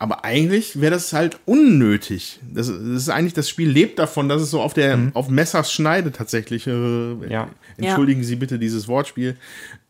Aber 0.00 0.24
eigentlich 0.24 0.80
wäre 0.80 0.92
das 0.92 1.12
halt 1.12 1.38
unnötig. 1.44 2.40
Das, 2.54 2.68
das, 2.68 2.78
ist 2.78 3.10
eigentlich, 3.10 3.34
das 3.34 3.50
Spiel 3.50 3.68
lebt 3.68 3.98
davon, 3.98 4.30
dass 4.30 4.40
es 4.40 4.50
so 4.50 4.62
auf 4.62 4.72
der 4.72 4.96
mhm. 4.96 5.10
auf 5.12 5.28
Messers 5.28 5.70
Schneide 5.70 6.10
tatsächlich. 6.10 6.66
Äh, 6.66 7.30
ja. 7.30 7.50
Entschuldigen 7.76 8.22
ja. 8.22 8.26
Sie 8.26 8.36
bitte 8.36 8.58
dieses 8.58 8.88
Wortspiel. 8.88 9.36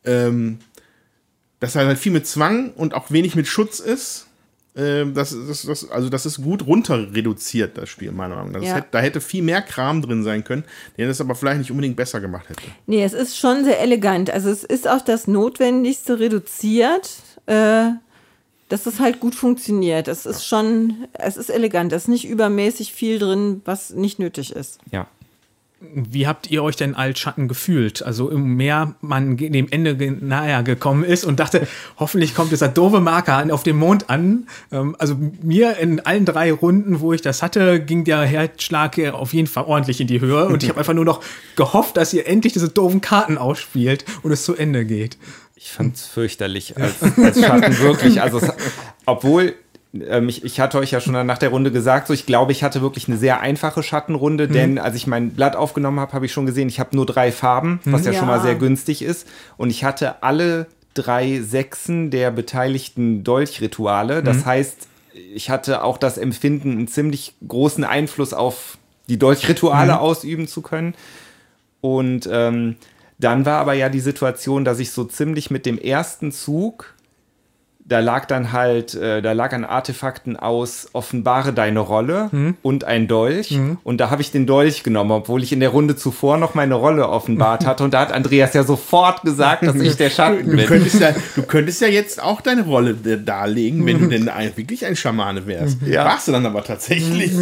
Ähm, 0.05 0.59
dass 1.61 1.77
halt 1.77 1.97
viel 1.97 2.11
mit 2.11 2.27
Zwang 2.27 2.73
und 2.73 2.93
auch 2.93 3.13
wenig 3.13 3.37
mit 3.37 3.47
Schutz 3.47 3.79
ist. 3.79 4.27
Ähm, 4.75 5.15
das, 5.15 5.31
das, 5.47 5.63
das, 5.63 5.89
also 5.89 6.09
das 6.09 6.27
ist 6.27 6.43
gut 6.43 6.67
runter 6.67 7.15
reduziert, 7.15 7.79
das 7.79 7.89
Spiel, 7.89 8.11
meiner 8.11 8.35
Meinung 8.35 8.51
nach. 8.51 8.63
Ja. 8.63 8.75
Hätte, 8.77 8.89
da 8.91 8.99
hätte 8.99 9.21
viel 9.21 9.45
mehr 9.45 9.63
Kram 9.63 10.03
drin 10.03 10.25
sein 10.25 10.43
können, 10.43 10.65
der 10.99 11.07
das 11.07 11.21
aber 11.21 11.37
vielleicht 11.37 11.59
nicht 11.59 11.71
unbedingt 11.71 11.95
besser 11.95 12.21
gemacht 12.21 12.49
hätte. 12.49 12.63
Nee, 12.87 13.05
es 13.05 13.13
ist 13.13 13.39
schon 13.39 13.63
sehr 13.63 13.81
elegant. 13.81 14.29
Also 14.31 14.51
es 14.51 14.65
ist 14.65 14.89
auch 14.89 15.03
das 15.03 15.29
Notwendigste 15.29 16.19
reduziert. 16.19 17.11
Äh, 17.47 17.91
dass 18.71 18.87
es 18.87 19.01
halt 19.01 19.21
gut 19.21 19.35
funktioniert. 19.35 20.09
Es 20.09 20.25
ist 20.25 20.47
schon, 20.47 21.07
es 21.12 21.37
ist 21.37 21.51
elegant, 21.51 21.93
es 21.93 22.05
ist 22.05 22.09
nicht 22.09 22.27
übermäßig 22.27 22.95
viel 22.95 23.18
drin, 23.18 23.61
was 23.64 23.91
nicht 23.91 24.18
nötig 24.18 24.53
ist. 24.53 24.79
Ja. 24.91 25.07
wie 25.83 26.27
habt 26.27 26.51
ihr 26.51 26.62
euch 26.62 26.77
denn 26.77 26.95
als 26.95 27.18
Schatten 27.18 27.49
gefühlt? 27.49 28.03
Also 28.03 28.29
im 28.29 28.55
mehr 28.57 28.95
man 29.01 29.39
dem 29.39 29.66
Ende 29.71 29.97
nahe 30.21 30.62
gekommen 30.62 31.05
ist 31.05 31.25
und 31.25 31.41
dachte, 31.41 31.66
hoffentlich 31.99 32.35
kommt 32.35 32.53
dieser 32.53 32.68
doofe 32.68 33.01
Marker 33.01 33.45
auf 33.53 33.62
dem 33.62 33.79
Mond 33.79 34.09
an. 34.09 34.47
Ähm, 34.71 34.95
also 34.99 35.16
mir 35.43 35.79
in 35.79 35.99
allen 36.01 36.27
drei 36.27 36.53
Runden, 36.53 37.01
wo 37.01 37.12
ich 37.12 37.23
das 37.23 37.43
hatte, 37.43 37.81
ging 37.81 38.05
der 38.05 38.21
Herzschlag 38.23 38.99
auf 39.12 39.33
jeden 39.33 39.49
Fall 39.49 39.64
ordentlich 39.64 40.01
in 40.01 40.07
die 40.07 40.21
Höhe 40.21 40.47
und 40.47 40.62
ich 40.62 40.68
habe 40.68 40.79
einfach 40.79 40.95
nur 40.95 41.07
noch 41.07 41.23
gehofft, 41.57 41.97
dass 41.97 42.12
ihr 42.12 42.29
endlich 42.29 42.53
diese 42.53 42.68
doofen 42.68 43.01
Karten 43.01 43.37
ausspielt 43.37 44.05
und 44.23 44.31
es 44.31 44.45
zu 44.45 44.55
Ende 44.55 44.85
geht. 44.85 45.16
Ich 45.63 45.73
fand 45.73 45.95
es 45.95 46.07
fürchterlich 46.07 46.77
als, 46.81 47.03
als 47.19 47.39
Schatten 47.39 47.79
wirklich. 47.81 48.23
Also 48.23 48.39
es, 48.39 48.51
obwohl 49.05 49.55
ähm, 49.93 50.31
ich, 50.31 50.43
ich, 50.43 50.59
hatte 50.59 50.79
euch 50.79 50.91
ja 50.91 51.01
schon 51.01 51.27
nach 51.27 51.37
der 51.37 51.51
Runde 51.51 51.71
gesagt, 51.71 52.07
so 52.07 52.15
ich 52.15 52.25
glaube, 52.25 52.53
ich 52.53 52.65
hatte 52.65 52.81
wirklich 52.81 53.09
eine 53.09 53.19
sehr 53.19 53.41
einfache 53.41 53.83
Schattenrunde, 53.83 54.49
mhm. 54.49 54.53
denn 54.53 54.79
als 54.79 54.97
ich 54.97 55.07
mein 55.07 55.31
Blatt 55.31 55.57
aufgenommen 55.57 56.01
habe, 56.01 56.13
habe 56.15 56.25
ich 56.25 56.33
schon 56.33 56.47
gesehen, 56.47 56.69
ich 56.69 56.81
habe 56.81 56.97
nur 56.97 57.05
drei 57.05 57.31
Farben, 57.31 57.81
was 57.85 58.07
ja, 58.07 58.13
ja, 58.13 58.19
schon 58.19 58.29
mal 58.29 58.41
sehr 58.41 58.55
günstig 58.55 59.03
ist. 59.03 59.29
Und 59.59 59.69
ich 59.69 59.85
hatte 59.85 60.23
alle 60.23 60.67
drei 60.95 61.41
Sechsen 61.43 62.11
der 62.11 62.31
beteiligten 62.31 63.23
Dolchrituale. 63.23 64.23
Das 64.23 64.39
mhm. 64.39 64.47
heißt, 64.47 64.89
ich 65.35 65.51
hatte 65.51 65.85
auch 65.85 65.99
das 65.99 66.17
Empfinden, 66.17 66.73
einen 66.73 66.89
ziemlich 66.89 67.35
großen 67.47 67.85
Einfluss 67.85 68.33
auf 68.33 68.79
die 69.09 69.19
Dolchrituale 69.19 69.93
mhm. 69.93 69.99
ausüben 69.99 70.49
zu 70.49 70.63
können. 70.63 70.95
Und 71.83 72.27
ähm, 72.33 72.77
dann 73.21 73.45
war 73.47 73.59
aber 73.59 73.75
ja 73.75 73.89
die 73.89 74.01
Situation, 74.01 74.64
dass 74.64 74.79
ich 74.79 74.91
so 74.91 75.05
ziemlich 75.05 75.51
mit 75.51 75.66
dem 75.66 75.79
ersten 75.79 76.33
Zug 76.33 76.95
da 77.91 77.99
lag 77.99 78.26
dann 78.26 78.53
halt, 78.53 78.95
äh, 78.95 79.20
da 79.20 79.32
lag 79.32 79.53
an 79.53 79.64
Artefakten 79.64 80.36
aus, 80.36 80.88
offenbare 80.93 81.53
deine 81.53 81.80
Rolle 81.80 82.28
hm. 82.30 82.57
und 82.62 82.84
ein 82.84 83.09
Dolch. 83.09 83.51
Hm. 83.51 83.78
Und 83.82 84.01
da 84.01 84.11
habe 84.11 84.22
ich 84.22 84.30
den 84.30 84.47
Dolch 84.47 84.84
genommen, 84.84 85.11
obwohl 85.11 85.43
ich 85.43 85.53
in 85.53 85.59
der 85.59 85.70
Runde 85.70 85.97
zuvor 85.97 86.36
noch 86.36 86.55
meine 86.55 86.74
Rolle 86.74 87.09
offenbart 87.09 87.66
hatte. 87.66 87.82
Und 87.82 87.93
da 87.93 88.03
hat 88.03 88.12
Andreas 88.12 88.55
ja 88.55 88.62
sofort 88.62 89.22
gesagt, 89.22 89.66
dass 89.66 89.74
ich 89.74 89.97
der 89.97 90.09
Schatten 90.09 90.47
bin. 90.47 90.59
Du 90.59 90.66
könntest 90.66 91.01
ja, 91.01 91.12
du 91.34 91.43
könntest 91.43 91.80
ja 91.80 91.88
jetzt 91.88 92.22
auch 92.22 92.41
deine 92.41 92.62
Rolle 92.62 92.95
darlegen, 92.95 93.84
wenn 93.84 93.99
du 93.99 94.07
denn 94.07 94.28
ein, 94.28 94.57
wirklich 94.57 94.86
ein 94.86 94.95
Schamane 94.95 95.49
wärst. 95.49 95.78
Ja. 95.84 96.05
Warst 96.05 96.28
du 96.28 96.32
dann 96.32 96.47
aber 96.47 96.62
tatsächlich. 96.62 97.32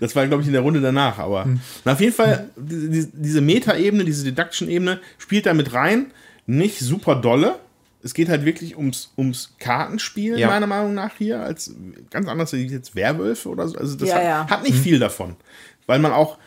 Das 0.00 0.16
war, 0.16 0.26
glaube 0.26 0.40
ich, 0.40 0.46
in 0.46 0.54
der 0.54 0.62
Runde 0.62 0.80
danach. 0.80 1.18
Aber 1.18 1.46
na, 1.84 1.92
auf 1.92 2.00
jeden 2.00 2.14
Fall, 2.14 2.48
diese, 2.56 3.10
diese 3.12 3.42
Meta-Ebene, 3.42 4.06
diese 4.06 4.24
Deduction-Ebene 4.24 4.98
spielt 5.18 5.44
da 5.44 5.52
mit 5.52 5.74
rein. 5.74 6.06
Nicht 6.46 6.78
super 6.78 7.16
dolle 7.16 7.56
es 8.02 8.14
geht 8.14 8.28
halt 8.28 8.44
wirklich 8.44 8.76
ums, 8.76 9.12
ums 9.16 9.54
Kartenspiel, 9.58 10.38
ja. 10.38 10.48
meiner 10.48 10.66
Meinung 10.66 10.94
nach 10.94 11.16
hier, 11.18 11.40
als 11.40 11.74
ganz 12.10 12.28
anders 12.28 12.54
als 12.54 12.70
jetzt 12.70 12.94
Werwölfe 12.94 13.48
oder 13.48 13.68
so. 13.68 13.76
Also 13.76 13.96
das 13.96 14.08
ja, 14.08 14.14
hat, 14.14 14.24
ja. 14.24 14.46
hat, 14.48 14.62
nicht 14.62 14.78
mhm. 14.78 14.82
viel 14.82 14.98
davon. 14.98 15.36
Weil 15.86 15.98
man 15.98 16.12
auch 16.12 16.38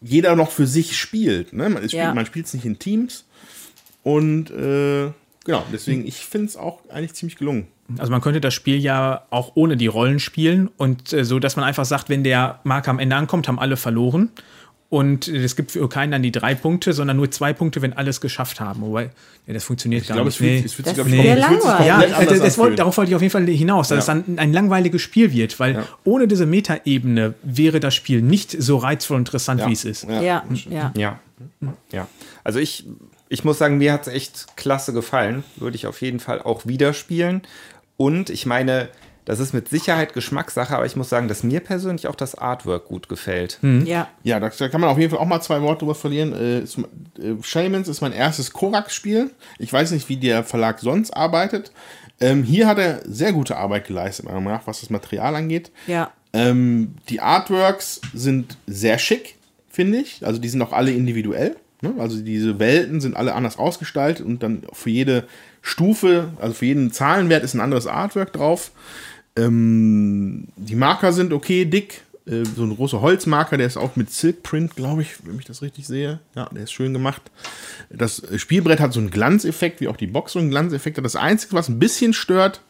jeder 0.00 0.36
noch 0.36 0.50
für 0.50 0.66
sich 0.66 0.96
spielt. 0.96 1.52
Ne? 1.52 1.68
Man, 1.68 1.88
spielt 2.26 2.46
es 2.46 2.54
nicht 2.54 2.64
in 2.64 2.78
Teams. 2.78 3.24
Und 4.02 4.50
äh, 4.50 5.10
genau, 5.44 5.64
deswegen, 5.72 6.06
ich 6.06 6.16
finde 6.16 6.46
es 6.46 6.56
auch 6.56 6.80
eigentlich 6.90 7.14
ziemlich 7.14 7.36
gelungen. 7.36 7.68
Also 7.98 8.10
man 8.10 8.20
könnte 8.20 8.40
das 8.40 8.54
Spiel 8.54 8.78
ja 8.78 9.26
auch 9.30 9.52
ohne 9.54 9.76
die 9.76 9.86
Rollen 9.86 10.18
spielen 10.18 10.68
und 10.76 11.12
äh, 11.12 11.24
so, 11.24 11.38
dass 11.38 11.54
man 11.54 11.64
einfach 11.64 11.84
sagt, 11.84 12.08
wenn 12.08 12.24
der 12.24 12.60
Marker 12.64 12.90
am 12.90 12.98
Ende 12.98 13.14
ankommt, 13.14 13.46
haben 13.46 13.60
alle 13.60 13.76
verloren. 13.76 14.30
Und 14.88 15.26
es 15.26 15.56
gibt 15.56 15.72
für 15.72 15.88
keinen 15.88 16.12
dann 16.12 16.22
die 16.22 16.30
drei 16.30 16.54
Punkte, 16.54 16.92
sondern 16.92 17.16
nur 17.16 17.28
zwei 17.30 17.52
Punkte, 17.52 17.82
wenn 17.82 17.92
alles 17.92 18.20
geschafft 18.20 18.60
haben. 18.60 18.82
Wobei, 18.82 19.10
ja, 19.46 19.54
das 19.54 19.64
funktioniert 19.64 20.02
ich 20.02 20.08
gar 20.08 20.16
glaube, 20.16 20.28
nicht. 20.28 20.40
Nee. 20.40 20.62
Es 20.64 20.74
fühlt, 20.74 20.86
es 20.86 20.94
fühlt 20.94 21.06
sich, 21.06 21.22
nee. 21.22 21.34
langweilig. 21.34 21.86
Ja, 21.86 22.24
das, 22.24 22.38
das 22.38 22.58
wollte, 22.58 22.76
darauf 22.76 22.96
wollte 22.96 23.10
ich 23.10 23.16
auf 23.16 23.22
jeden 23.22 23.32
Fall 23.32 23.46
hinaus, 23.46 23.88
dass 23.88 24.06
ja. 24.06 24.14
es 24.14 24.24
dann 24.24 24.38
ein 24.38 24.52
langweiliges 24.52 25.02
Spiel 25.02 25.32
wird, 25.32 25.58
weil 25.58 25.74
ja. 25.74 25.88
ohne 26.04 26.28
diese 26.28 26.46
Metaebene 26.46 27.34
wäre 27.42 27.80
das 27.80 27.96
Spiel 27.96 28.22
nicht 28.22 28.52
so 28.62 28.76
reizvoll 28.76 29.16
und 29.16 29.22
interessant, 29.22 29.60
ja. 29.60 29.68
wie 29.68 29.72
es 29.72 29.84
ist. 29.84 30.04
Ja, 30.04 30.22
ja. 30.22 30.44
ja. 30.94 31.16
ja. 31.90 32.08
Also 32.44 32.60
ich, 32.60 32.86
ich 33.28 33.42
muss 33.42 33.58
sagen, 33.58 33.78
mir 33.78 33.92
hat 33.92 34.06
es 34.06 34.12
echt 34.12 34.56
klasse 34.56 34.92
gefallen. 34.92 35.42
Würde 35.56 35.74
ich 35.74 35.88
auf 35.88 36.00
jeden 36.00 36.20
Fall 36.20 36.40
auch 36.40 36.64
wieder 36.64 36.92
spielen. 36.92 37.42
Und 37.96 38.30
ich 38.30 38.46
meine, 38.46 38.88
das 39.26 39.40
ist 39.40 39.52
mit 39.52 39.68
Sicherheit 39.68 40.14
Geschmackssache, 40.14 40.74
aber 40.74 40.86
ich 40.86 40.94
muss 40.96 41.08
sagen, 41.08 41.26
dass 41.26 41.42
mir 41.42 41.60
persönlich 41.60 42.06
auch 42.06 42.14
das 42.14 42.36
Artwork 42.36 42.86
gut 42.86 43.08
gefällt. 43.08 43.58
Hm. 43.60 43.84
Ja. 43.84 44.08
Ja, 44.22 44.40
da, 44.40 44.48
kann 44.48 44.80
man 44.80 44.88
auf 44.88 44.98
jeden 44.98 45.10
Fall 45.10 45.18
auch 45.18 45.26
mal 45.26 45.42
zwei 45.42 45.60
Worte 45.62 45.80
drüber 45.80 45.96
verlieren. 45.96 46.32
Äh, 46.32 46.60
ist, 46.60 46.78
äh, 46.78 47.34
Shamans 47.42 47.88
ist 47.88 48.00
mein 48.00 48.12
erstes 48.12 48.52
Korax-Spiel. 48.52 49.32
Ich 49.58 49.72
weiß 49.72 49.90
nicht, 49.90 50.08
wie 50.08 50.16
der 50.16 50.44
Verlag 50.44 50.78
sonst 50.78 51.10
arbeitet. 51.10 51.72
Ähm, 52.20 52.44
hier 52.44 52.68
hat 52.68 52.78
er 52.78 53.00
sehr 53.04 53.32
gute 53.32 53.56
Arbeit 53.56 53.88
geleistet, 53.88 54.24
meiner 54.24 54.40
Meinung 54.40 54.60
nach, 54.60 54.66
was 54.66 54.80
das 54.80 54.90
Material 54.90 55.34
angeht. 55.34 55.72
Ja. 55.88 56.12
Ähm, 56.32 56.94
die 57.08 57.20
Artworks 57.20 58.00
sind 58.14 58.56
sehr 58.68 58.98
schick, 58.98 59.34
finde 59.68 59.98
ich. 59.98 60.24
Also 60.24 60.40
die 60.40 60.48
sind 60.48 60.62
auch 60.62 60.72
alle 60.72 60.92
individuell. 60.92 61.56
Ne? 61.82 61.94
Also 61.98 62.22
diese 62.22 62.60
Welten 62.60 63.00
sind 63.00 63.16
alle 63.16 63.34
anders 63.34 63.58
ausgestaltet 63.58 64.24
und 64.24 64.42
dann 64.42 64.62
für 64.72 64.90
jede 64.90 65.24
Stufe, 65.62 66.28
also 66.40 66.54
für 66.54 66.66
jeden 66.66 66.92
Zahlenwert 66.92 67.42
ist 67.42 67.54
ein 67.54 67.60
anderes 67.60 67.88
Artwork 67.88 68.32
drauf. 68.32 68.70
Ähm, 69.36 70.48
die 70.56 70.76
Marker 70.76 71.12
sind 71.12 71.32
okay, 71.32 71.64
dick. 71.64 72.02
Äh, 72.26 72.44
so 72.44 72.64
ein 72.64 72.74
großer 72.74 73.00
Holzmarker, 73.00 73.56
der 73.56 73.66
ist 73.66 73.76
auch 73.76 73.94
mit 73.94 74.10
Silk 74.10 74.42
Print, 74.42 74.74
glaube 74.74 75.02
ich, 75.02 75.24
wenn 75.24 75.38
ich 75.38 75.44
das 75.44 75.62
richtig 75.62 75.86
sehe. 75.86 76.18
Ja, 76.34 76.48
der 76.50 76.64
ist 76.64 76.72
schön 76.72 76.92
gemacht. 76.92 77.22
Das 77.90 78.22
Spielbrett 78.36 78.80
hat 78.80 78.92
so 78.92 79.00
einen 79.00 79.10
Glanzeffekt, 79.10 79.80
wie 79.80 79.88
auch 79.88 79.96
die 79.96 80.08
Box 80.08 80.32
so 80.32 80.38
einen 80.38 80.50
Glanzeffekt 80.50 80.96
hat. 80.96 81.04
Das 81.04 81.16
Einzige, 81.16 81.54
was 81.54 81.68
ein 81.68 81.78
bisschen 81.78 82.12
stört, 82.12 82.62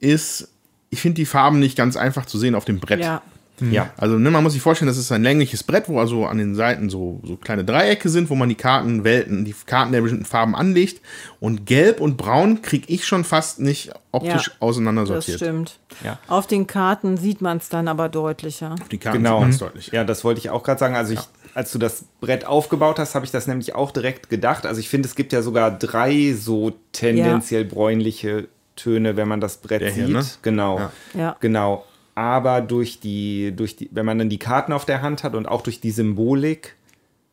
ist, 0.00 0.48
ich 0.90 1.00
finde 1.00 1.16
die 1.16 1.26
Farben 1.26 1.60
nicht 1.60 1.76
ganz 1.76 1.96
einfach 1.96 2.26
zu 2.26 2.38
sehen 2.38 2.54
auf 2.54 2.64
dem 2.64 2.80
Brett. 2.80 3.00
Ja. 3.00 3.22
Mhm. 3.60 3.72
Ja, 3.72 3.90
also 3.96 4.18
ne, 4.18 4.30
man 4.30 4.42
muss 4.42 4.52
sich 4.52 4.62
vorstellen, 4.62 4.88
das 4.88 4.98
ist 4.98 5.10
ein 5.12 5.22
längliches 5.22 5.62
Brett, 5.62 5.88
wo 5.88 5.98
also 5.98 6.26
an 6.26 6.38
den 6.38 6.54
Seiten 6.54 6.90
so, 6.90 7.20
so 7.24 7.36
kleine 7.36 7.64
Dreiecke 7.64 8.08
sind, 8.08 8.28
wo 8.28 8.34
man 8.34 8.48
die 8.48 8.54
Kartenwelten, 8.54 9.44
die 9.44 9.54
Karten 9.64 9.92
der 9.92 10.02
bestimmten 10.02 10.26
Farben 10.26 10.54
anlegt. 10.54 11.00
Und 11.40 11.66
Gelb 11.66 12.00
und 12.00 12.16
Braun 12.16 12.62
kriege 12.62 12.86
ich 12.88 13.06
schon 13.06 13.24
fast 13.24 13.60
nicht 13.60 13.92
optisch 14.12 14.48
ja, 14.48 14.52
auseinandersortiert. 14.60 15.40
Das 15.40 15.46
stimmt. 15.46 15.78
Ja. 16.04 16.18
Auf 16.28 16.46
den 16.46 16.66
Karten 16.66 17.16
sieht 17.16 17.40
man 17.40 17.58
es 17.58 17.68
dann 17.68 17.88
aber 17.88 18.08
deutlicher. 18.08 18.74
Auf 18.80 18.88
die 18.88 18.98
Karten 18.98 19.18
genau. 19.18 19.36
sieht 19.36 19.40
man 19.40 19.50
es 19.50 19.58
deutlich. 19.58 19.86
Ja, 19.88 20.04
das 20.04 20.24
wollte 20.24 20.40
ich 20.40 20.50
auch 20.50 20.62
gerade 20.62 20.78
sagen. 20.78 20.94
Also 20.94 21.14
ich, 21.14 21.20
als 21.54 21.72
du 21.72 21.78
das 21.78 22.04
Brett 22.20 22.44
aufgebaut 22.44 22.98
hast, 22.98 23.14
habe 23.14 23.24
ich 23.24 23.30
das 23.30 23.46
nämlich 23.46 23.74
auch 23.74 23.90
direkt 23.90 24.28
gedacht. 24.28 24.66
Also 24.66 24.80
ich 24.80 24.88
finde, 24.88 25.08
es 25.08 25.14
gibt 25.14 25.32
ja 25.32 25.42
sogar 25.42 25.70
drei 25.70 26.34
so 26.34 26.72
tendenziell 26.92 27.64
bräunliche 27.64 28.48
Töne, 28.76 29.16
wenn 29.16 29.28
man 29.28 29.40
das 29.40 29.56
Brett 29.58 29.80
der 29.80 29.92
sieht. 29.92 30.06
Hier, 30.06 30.14
ne? 30.18 30.26
Genau. 30.42 30.90
Ja. 31.14 31.36
Genau 31.40 31.84
aber 32.16 32.62
durch 32.62 32.98
die, 32.98 33.52
durch 33.54 33.76
die, 33.76 33.88
wenn 33.92 34.06
man 34.06 34.18
dann 34.18 34.30
die 34.30 34.38
Karten 34.38 34.72
auf 34.72 34.86
der 34.86 35.02
Hand 35.02 35.22
hat 35.22 35.34
und 35.34 35.46
auch 35.46 35.60
durch 35.60 35.80
die 35.80 35.92
Symbolik, 35.92 36.74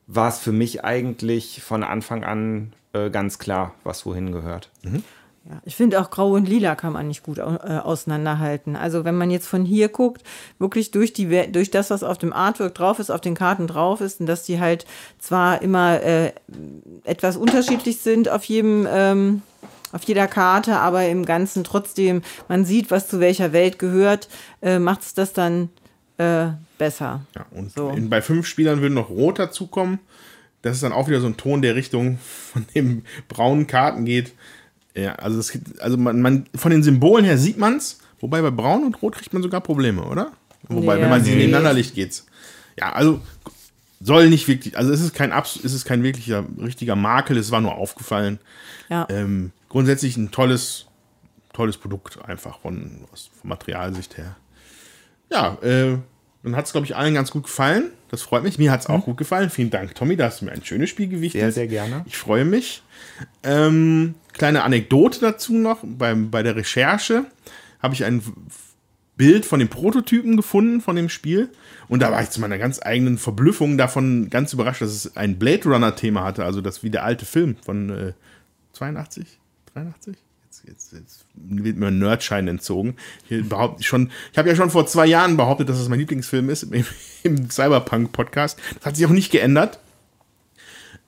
war 0.06 0.28
es 0.28 0.40
für 0.40 0.52
mich 0.52 0.84
eigentlich 0.84 1.64
von 1.64 1.84
Anfang 1.84 2.24
an 2.24 2.74
äh, 2.92 3.10
ganz 3.10 3.40
klar, 3.40 3.74
was 3.84 4.06
wohin 4.06 4.34
gehört. 4.34 4.70
Mhm. 4.84 5.04
Ja, 5.46 5.62
ich 5.66 5.76
finde 5.76 6.00
auch 6.00 6.10
Grau 6.10 6.32
und 6.32 6.48
Lila 6.48 6.76
kann 6.76 6.94
man 6.94 7.08
nicht 7.08 7.24
gut 7.24 7.38
äh, 7.38 7.42
auseinanderhalten. 7.42 8.76
Also 8.76 9.06
wenn 9.06 9.16
man 9.16 9.32
jetzt 9.32 9.48
von 9.48 9.66
hier 9.66 9.88
guckt, 9.90 10.24
wirklich 10.60 10.92
durch, 10.92 11.14
die, 11.14 11.52
durch 11.52 11.72
das, 11.72 11.90
was 11.90 12.04
auf 12.04 12.18
dem 12.18 12.34
Artwork 12.34 12.76
drauf 12.76 13.00
ist, 13.00 13.10
auf 13.10 13.22
den 13.22 13.36
Karten 13.36 13.68
drauf 13.68 14.02
ist, 14.02 14.20
und 14.20 14.26
dass 14.26 14.44
die 14.44 14.60
halt 14.60 14.86
zwar 15.18 15.62
immer 15.62 16.02
äh, 16.02 16.34
etwas 17.04 17.38
unterschiedlich 17.38 18.00
sind 18.00 18.30
auf 18.30 18.44
jedem 18.46 18.88
ähm, 18.90 19.42
auf 19.94 20.04
jeder 20.04 20.28
Karte, 20.28 20.80
aber 20.80 21.08
im 21.08 21.24
Ganzen 21.24 21.64
trotzdem, 21.64 22.24
man 22.50 22.66
sieht, 22.66 22.92
was 22.92 23.08
zu 23.08 23.20
welcher 23.20 23.54
Welt 23.54 23.80
gehört, 23.80 24.28
äh, 24.62 24.80
macht 24.80 25.02
es 25.02 25.14
das 25.14 25.32
dann 25.32 25.70
äh, 26.18 26.48
besser. 26.78 27.26
Ja, 27.36 27.46
und 27.52 27.72
so. 27.72 27.90
in, 27.90 28.10
bei 28.10 28.22
fünf 28.22 28.48
Spielern 28.48 28.82
würde 28.82 28.96
noch 28.96 29.10
Rot 29.10 29.40
dazukommen. 29.40 30.00
Das 30.64 30.76
ist 30.76 30.84
dann 30.84 30.94
auch 30.94 31.08
wieder 31.08 31.22
so 31.22 31.28
ein 31.28 31.38
Ton, 31.38 31.62
der 31.62 31.76
Richtung 31.76 32.18
von 32.52 32.66
den 32.76 33.06
braunen 33.28 33.68
Karten 33.68 34.06
geht. 34.06 34.34
Ja, 34.96 35.16
also, 35.16 35.38
das, 35.38 35.58
also 35.80 35.98
man, 35.98 36.22
man, 36.22 36.46
von 36.56 36.72
den 36.72 36.84
Symbolen 36.84 37.26
her 37.26 37.38
sieht 37.38 37.58
man 37.58 37.78
es, 37.78 38.00
wobei 38.20 38.42
bei 38.42 38.52
Braun 38.52 38.84
und 38.84 39.02
Rot 39.02 39.16
kriegt 39.16 39.34
man 39.34 39.44
sogar 39.44 39.62
Probleme, 39.62 40.04
oder? 40.04 40.32
Wobei, 40.70 40.96
ja, 40.96 41.04
wenn 41.04 41.10
man 41.10 41.24
sie 41.24 41.36
nebeneinander 41.36 41.74
liegt, 41.74 41.94
geht's. 41.94 42.26
Ja, 42.80 42.94
also 42.94 43.22
soll 44.00 44.30
nicht 44.30 44.48
wirklich, 44.48 44.78
also 44.78 44.92
es 44.92 45.02
ist 45.02 45.14
kein 45.14 45.32
Abs 45.32 45.60
es 45.64 45.74
ist 45.74 45.86
kein 45.86 46.04
wirklicher 46.04 46.46
richtiger 46.62 46.96
Makel, 46.96 47.38
es 47.38 47.52
war 47.52 47.62
nur 47.62 47.76
aufgefallen. 47.76 48.40
Ja. 48.90 49.08
Ähm, 49.10 49.52
grundsätzlich 49.74 50.18
ein 50.18 50.30
tolles, 50.30 50.86
tolles 51.52 51.78
Produkt 51.78 52.24
einfach 52.24 52.60
von, 52.60 53.02
von 53.12 53.50
Materialsicht 53.50 54.18
her. 54.18 54.36
Ja, 55.32 55.58
äh, 55.64 55.98
dann 56.44 56.56
hat 56.56 56.68
es, 56.68 56.74
glaube 56.74 56.86
ich, 56.86 56.96
allen 56.96 57.16
ganz 57.16 57.32
gut 57.32 57.46
gefallen. 57.46 57.90
Das 58.10 58.22
freut 58.22 58.44
mich. 58.44 58.60
Mir 58.60 58.72
hat 58.72 58.82
es 58.82 58.88
auch 58.88 59.00
mhm. 59.00 59.06
gut 59.06 59.18
gefallen. 59.18 59.50
Vielen 59.50 59.72
Dank, 59.72 59.96
Tommy. 59.96 60.16
Da 60.16 60.26
hast 60.26 60.42
du 60.42 60.46
mir 60.46 60.52
ein 60.52 60.64
schönes 60.64 60.92
Spiel 60.92 61.08
gewichtet. 61.08 61.42
Sehr, 61.42 61.52
sehr 61.52 61.68
gerne. 61.68 62.04
Ich 62.06 62.18
freue 62.18 62.46
mich. 62.46 62.84
Ähm, 63.42 64.14
kleine 64.32 64.62
Anekdote 64.64 65.20
dazu 65.20 65.54
noch. 65.54 65.80
Beim, 65.82 66.30
bei 66.30 66.44
der 66.44 66.56
Recherche 66.56 67.26
habe 67.82 67.96
ich 67.96 68.06
ein 68.06 68.22
Bild 69.18 69.44
von 69.44 69.58
dem 69.58 69.70
Prototypen 69.70 70.38
gefunden 70.38 70.82
von 70.82 70.96
dem 70.96 71.10
Spiel. 71.10 71.50
Und 71.88 72.04
da 72.04 72.12
war 72.12 72.22
ich 72.22 72.30
zu 72.30 72.42
meiner 72.42 72.60
ganz 72.60 72.80
eigenen 72.80 73.18
Verblüffung 73.18 73.80
davon 73.80 74.30
ganz 74.30 74.54
überrascht, 74.54 74.82
dass 74.84 74.92
es 74.92 75.18
ein 75.18 75.40
Blade 75.40 75.68
Runner-Thema 75.68 76.24
hatte. 76.24 76.46
Also 76.46 76.62
das 76.62 76.84
wie 76.84 76.92
der 76.92 77.04
alte 77.04 77.26
Film 77.26 77.56
von 77.56 77.90
äh, 77.90 78.14
82, 78.74 79.40
83? 79.74 80.16
Jetzt, 80.46 80.64
jetzt, 80.68 80.94
jetzt 80.94 81.26
wird 81.36 81.78
mir 81.78 81.88
ein 81.88 81.98
Nerdschein 81.98 82.48
entzogen. 82.48 82.96
Ich, 83.28 83.40
ich 83.40 83.92
habe 83.92 84.50
ja 84.50 84.56
schon 84.56 84.70
vor 84.70 84.86
zwei 84.86 85.08
Jahren 85.08 85.36
behauptet, 85.36 85.70
dass 85.70 85.80
das 85.80 85.90
mein 85.90 86.00
Lieblingsfilm 86.00 86.50
ist 86.50 86.64
im, 86.64 86.86
im 87.24 87.50
Cyberpunk-Podcast. 87.50 88.60
Das 88.78 88.86
hat 88.86 88.96
sich 88.96 89.06
auch 89.06 89.12
nicht 89.12 89.32
geändert. 89.32 89.80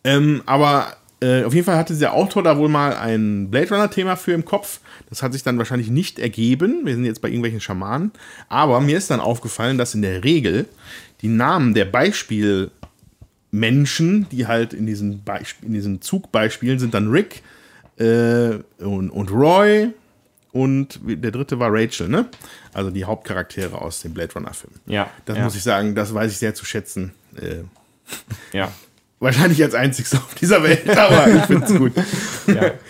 Ähm, 0.03 0.41
aber 0.45 0.97
äh, 1.21 1.43
auf 1.43 1.53
jeden 1.53 1.65
Fall 1.65 1.77
hatte 1.77 1.95
der 1.95 2.13
Autor 2.13 2.43
da 2.43 2.57
wohl 2.57 2.69
mal 2.69 2.95
ein 2.95 3.49
Blade 3.49 3.69
Runner-Thema 3.69 4.15
für 4.15 4.33
im 4.33 4.45
Kopf. 4.45 4.79
Das 5.09 5.23
hat 5.23 5.33
sich 5.33 5.43
dann 5.43 5.57
wahrscheinlich 5.57 5.89
nicht 5.89 6.19
ergeben. 6.19 6.85
Wir 6.85 6.95
sind 6.95 7.05
jetzt 7.05 7.21
bei 7.21 7.29
irgendwelchen 7.29 7.61
Schamanen. 7.61 8.11
Aber 8.49 8.81
mir 8.81 8.97
ist 8.97 9.11
dann 9.11 9.19
aufgefallen, 9.19 9.77
dass 9.77 9.95
in 9.95 10.01
der 10.01 10.23
Regel 10.23 10.65
die 11.21 11.27
Namen 11.27 11.73
der 11.73 11.85
Beispielmenschen, 11.85 14.27
die 14.31 14.47
halt 14.47 14.73
in 14.73 14.85
diesen, 14.85 15.23
Beisp 15.23 15.63
in 15.63 15.73
diesen 15.73 16.01
Zugbeispielen 16.01 16.79
sind, 16.79 16.93
dann 16.93 17.09
Rick 17.09 17.41
äh, 17.97 18.59
und, 18.83 19.09
und 19.09 19.31
Roy 19.31 19.89
und 20.51 20.99
der 21.03 21.31
dritte 21.31 21.59
war 21.59 21.69
Rachel, 21.71 22.07
ne? 22.07 22.27
Also 22.73 22.89
die 22.89 23.05
Hauptcharaktere 23.05 23.81
aus 23.81 24.01
dem 24.01 24.13
Blade 24.13 24.33
Runner-Film. 24.33 24.73
Ja. 24.85 25.09
Das 25.25 25.37
ja, 25.37 25.43
muss 25.43 25.55
ich 25.55 25.63
sagen, 25.63 25.95
das 25.95 26.13
weiß 26.13 26.31
ich 26.31 26.37
sehr 26.37 26.55
zu 26.55 26.65
schätzen. 26.65 27.13
Äh, 27.35 27.63
Ja. 28.55 28.71
wahrscheinlich 29.19 29.63
als 29.63 29.73
einzigster 29.73 30.17
auf 30.17 30.35
dieser 30.35 30.61
Welt, 30.63 30.89
aber 30.97 31.27
ich 31.33 31.43
finde 31.43 31.65
es 31.65 31.75
gut. 31.75 31.93
ja. 32.47 32.71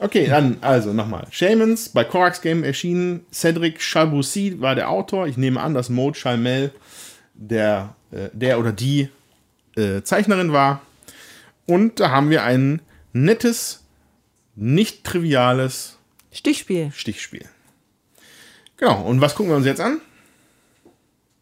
Okay, 0.00 0.28
dann 0.28 0.58
also 0.60 0.92
nochmal. 0.92 1.26
Shamans 1.32 1.88
bei 1.88 2.04
Korax 2.04 2.40
Game 2.40 2.62
erschienen. 2.62 3.26
Cedric 3.32 3.80
Chalboussi 3.80 4.60
war 4.60 4.76
der 4.76 4.90
Autor. 4.90 5.26
Ich 5.26 5.36
nehme 5.36 5.60
an, 5.60 5.74
dass 5.74 5.88
Maud 5.88 6.14
Chalmel 6.14 6.70
der, 7.34 7.96
äh, 8.12 8.28
der 8.32 8.60
oder 8.60 8.70
die 8.70 9.08
äh, 9.76 10.02
Zeichnerin 10.02 10.52
war. 10.52 10.82
Und 11.66 11.98
da 11.98 12.10
haben 12.10 12.30
wir 12.30 12.44
ein 12.44 12.80
nettes, 13.12 13.82
nicht 14.60 15.04
triviales 15.04 15.96
Stichspiel. 16.32 16.90
Stichspiel. 16.92 17.44
Genau, 18.76 19.02
und 19.02 19.20
was 19.20 19.36
gucken 19.36 19.52
wir 19.52 19.56
uns 19.56 19.66
jetzt 19.66 19.80
an? 19.80 20.00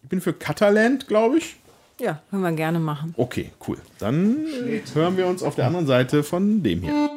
Ich 0.03 0.09
bin 0.11 0.21
für 0.21 0.35
Cataland, 0.35 1.09
glaube 1.09 1.39
ich. 1.39 1.57
Ja, 1.99 2.21
können 2.29 2.43
wir 2.43 2.53
gerne 2.53 2.79
machen. 2.79 3.15
Okay, 3.17 3.53
cool. 3.67 3.79
Dann 3.99 4.47
äh, 4.47 4.83
hören 4.93 5.17
wir 5.17 5.27
uns 5.27 5.43
auf 5.43 5.55
der 5.55 5.67
anderen 5.67 5.87
Seite 5.87 6.23
von 6.23 6.63
dem 6.63 6.83
hier. 6.83 7.11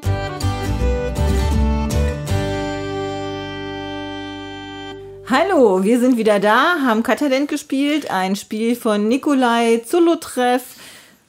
Hallo, 5.30 5.84
wir 5.84 6.00
sind 6.00 6.18
wieder 6.18 6.40
da, 6.40 6.78
haben 6.82 7.04
Katalent 7.04 7.50
gespielt, 7.50 8.10
ein 8.10 8.38
Spiel 8.38 8.78
von 8.78 9.10
Nikolai 9.10 9.82
Zulotreff 9.86 10.78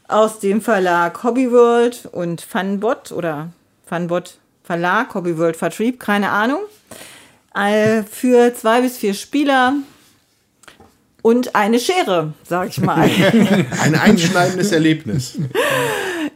aus 0.07 0.39
dem 0.39 0.63
Verlag 0.63 1.23
Hobbyworld 1.25 2.09
und 2.13 2.41
Funbot 2.41 3.11
oder 3.13 3.53
Funbot 3.85 4.40
Verlag, 4.71 5.13
Hobbyworld 5.15 5.57
Vertrieb, 5.57 5.99
keine 5.99 6.31
Ahnung. 6.31 6.61
Für 8.09 8.55
zwei 8.55 8.83
bis 8.83 8.99
vier 8.99 9.15
Spieler 9.15 9.75
und 11.23 11.57
eine 11.57 11.81
Schere, 11.81 12.35
sag 12.49 12.69
ich 12.69 12.81
mal. 12.81 13.11
Ein 13.83 13.97
einschneidendes 13.97 14.71
Erlebnis. 14.71 15.37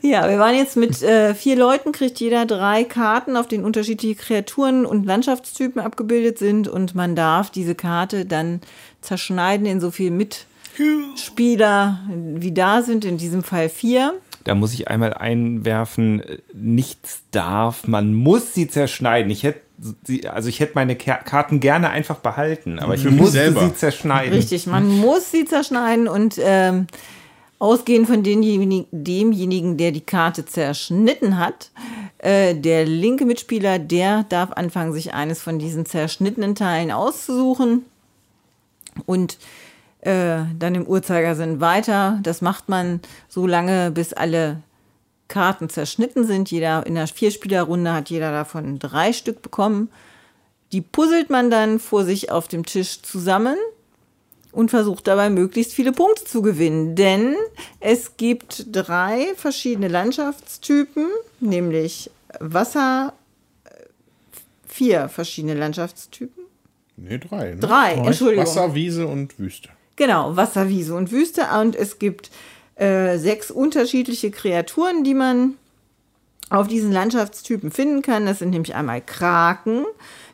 Ja, 0.01 0.29
wir 0.29 0.41
waren 0.41 0.57
jetzt 0.57 0.77
mit 0.77 1.01
äh, 1.01 1.33
vier 1.37 1.55
Leuten, 1.55 1.93
kriegt 1.93 2.19
jeder 2.19 2.45
drei 2.45 2.83
Karten, 2.83 3.37
auf 3.37 3.47
denen 3.47 3.65
unterschiedliche 3.65 4.17
Kreaturen 4.17 4.85
und 4.85 5.07
Landschaftstypen 5.07 5.81
abgebildet 5.81 6.37
sind 6.37 6.67
und 6.67 6.97
man 6.97 7.15
darf 7.15 7.51
diese 7.51 7.77
Karte 7.77 8.27
dann 8.27 8.63
zerschneiden 9.01 9.65
in 9.65 9.81
so 9.81 9.93
viel 9.93 10.11
Mitspieler, 10.11 12.01
wie 12.11 12.53
da 12.53 12.83
sind, 12.83 13.05
in 13.05 13.17
diesem 13.17 13.45
Fall 13.45 13.69
vier. 13.69 14.15
Da 14.45 14.55
muss 14.55 14.75
ich 14.75 14.89
einmal 14.89 15.15
einwerfen, 15.15 16.21
äh, 16.21 16.39
nichts 16.53 17.23
darf, 17.31 17.87
man 17.87 18.15
muss 18.15 18.55
sie 18.55 18.69
zerschneiden. 18.69 19.31
Ich 19.31 19.43
hätte 19.43 19.61
sie, 20.05 20.29
also 20.29 20.49
ich 20.49 20.61
hätte 20.61 20.73
meine 20.75 20.97
Ka 20.97 21.17
Karten 21.17 21.61
gerne 21.61 21.91
einfach 21.91 22.19
behalten, 22.19 22.79
aber 22.79 22.95
ich 22.95 23.05
musste 23.05 23.33
selber. 23.33 23.67
sie 23.67 23.75
zerschneiden. 23.75 24.35
Richtig, 24.35 24.67
man 24.67 24.87
muss 24.87 25.31
sie 25.31 25.45
zerschneiden 25.45 26.09
und 26.09 26.39
ähm, 26.39 26.87
ausgehend 27.59 28.07
von 28.07 28.23
denjenigen, 28.23 28.87
demjenigen, 28.93 29.77
der 29.77 29.91
die 29.91 30.01
Karte 30.01 30.45
zerschnitten 30.45 31.39
hat, 31.39 31.71
äh, 32.19 32.55
der 32.55 32.85
linke 32.85 33.25
Mitspieler, 33.25 33.79
der 33.79 34.25
darf 34.25 34.53
anfangen, 34.53 34.93
sich 34.93 35.15
eines 35.15 35.41
von 35.41 35.59
diesen 35.59 35.87
zerschnittenen 35.87 36.55
Teilen 36.55 36.91
auszusuchen 36.91 37.85
und 39.07 39.39
äh, 40.05 40.45
dann 40.59 40.75
im 40.75 40.87
Uhrzeigersinn 40.87 41.61
weiter. 41.61 42.19
Das 42.23 42.43
macht 42.43 42.69
man 42.69 43.01
so 43.29 43.47
lange, 43.47 43.91
bis 43.91 44.13
alle 44.13 44.63
Karten 45.29 45.69
zerschnitten 45.69 46.27
sind. 46.27 46.51
Jeder 46.51 46.87
in 46.87 46.95
der 46.95 47.07
Vierspielerrunde 47.07 47.93
hat 47.93 48.11
jeder 48.11 48.31
davon 48.31 48.79
drei 48.79 49.13
Stück 49.13 49.41
bekommen. 49.41 49.91
Die 50.73 50.81
puzzelt 50.81 51.31
man 51.31 51.51
dann 51.51 51.79
vor 51.79 52.05
sich 52.05 52.31
auf 52.31 52.49
dem 52.49 52.67
Tisch 52.67 53.01
zusammen 53.03 53.57
und 54.53 54.71
versucht 54.71 55.07
dabei 55.07 55.31
möglichst 55.31 55.73
viele 55.73 55.93
Punkte 55.93 56.25
zu 56.25 56.43
gewinnen. 56.43 56.97
Denn 56.97 57.35
es 57.81 58.17
gibt 58.17 58.67
drei 58.71 59.35
verschiedene 59.37 59.89
Landschaftstypen, 59.89 61.07
nämlich 61.41 62.11
Wasser, 62.41 63.15
äh, 63.65 63.71
vier 64.67 65.09
verschiedene 65.09 65.55
Landschaftstypen. 65.55 66.45
Nee, 66.97 67.19
drei. 67.19 67.55
Ne? 67.55 67.61
Drei, 67.61 67.95
Entschuldigung. 67.95 68.45
Wasser, 68.45 68.75
Wiese 68.75 69.07
und 69.07 69.39
Wüste. 69.39 69.71
Genau, 69.97 70.37
Wasser, 70.37 70.69
Wiese 70.69 70.95
und 70.95 71.13
Wüste. 71.13 71.47
Und 71.61 71.77
es 71.77 71.99
gibt 71.99 72.31
äh, 72.77 73.19
sechs 73.19 73.51
unterschiedliche 73.51 74.31
Kreaturen, 74.31 75.05
die 75.05 75.15
man 75.15 75.55
auf 76.51 76.67
diesen 76.67 76.93
Landschaftstypen 76.93 77.71
finden 77.71 78.03
kann. 78.03 78.27
Das 78.27 78.41
sind 78.41 78.51
nämlich 78.51 78.75
einmal 78.75 79.01
Kraken. 79.01 79.85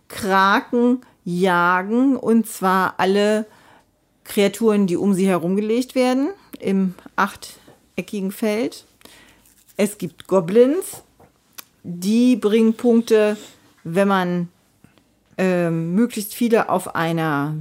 Kraken 0.09 1.03
jagen 1.25 2.17
und 2.17 2.47
zwar 2.47 2.95
alle 2.99 3.47
Kreaturen, 4.25 4.87
die 4.87 4.97
um 4.97 5.15
sie 5.15 5.27
herumgelegt 5.27 5.95
werden, 5.95 6.31
im 6.59 6.95
achteckigen 7.17 8.33
Feld. 8.33 8.85
Es 9.77 9.99
gibt 9.99 10.27
Goblins, 10.27 11.03
die 11.83 12.37
bringen 12.37 12.75
Punkte, 12.75 13.37
wenn 13.85 14.09
man 14.09 14.49
ähm, 15.39 15.95
möglichst 15.95 16.35
viele 16.35 16.69
auf 16.69 16.95
einer 16.95 17.55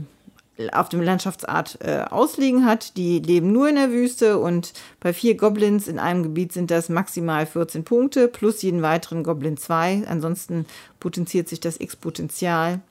auf 0.73 0.89
dem 0.89 1.01
Landschaftsart 1.01 1.79
äh, 1.81 2.03
ausliegen 2.09 2.65
hat. 2.65 2.97
Die 2.97 3.19
leben 3.19 3.51
nur 3.51 3.69
in 3.69 3.75
der 3.75 3.91
Wüste 3.91 4.39
und 4.39 4.73
bei 4.99 5.13
vier 5.13 5.35
Goblins 5.35 5.87
in 5.87 5.99
einem 5.99 6.23
Gebiet 6.23 6.51
sind 6.53 6.71
das 6.71 6.89
maximal 6.89 7.45
14 7.45 7.83
Punkte 7.83 8.27
plus 8.27 8.61
jeden 8.61 8.81
weiteren 8.81 9.23
Goblin 9.23 9.57
2. 9.57 10.03
Ansonsten 10.07 10.65
potenziert 10.99 11.47
sich 11.47 11.59
das 11.59 11.79
X-Potenzial. 11.79 12.81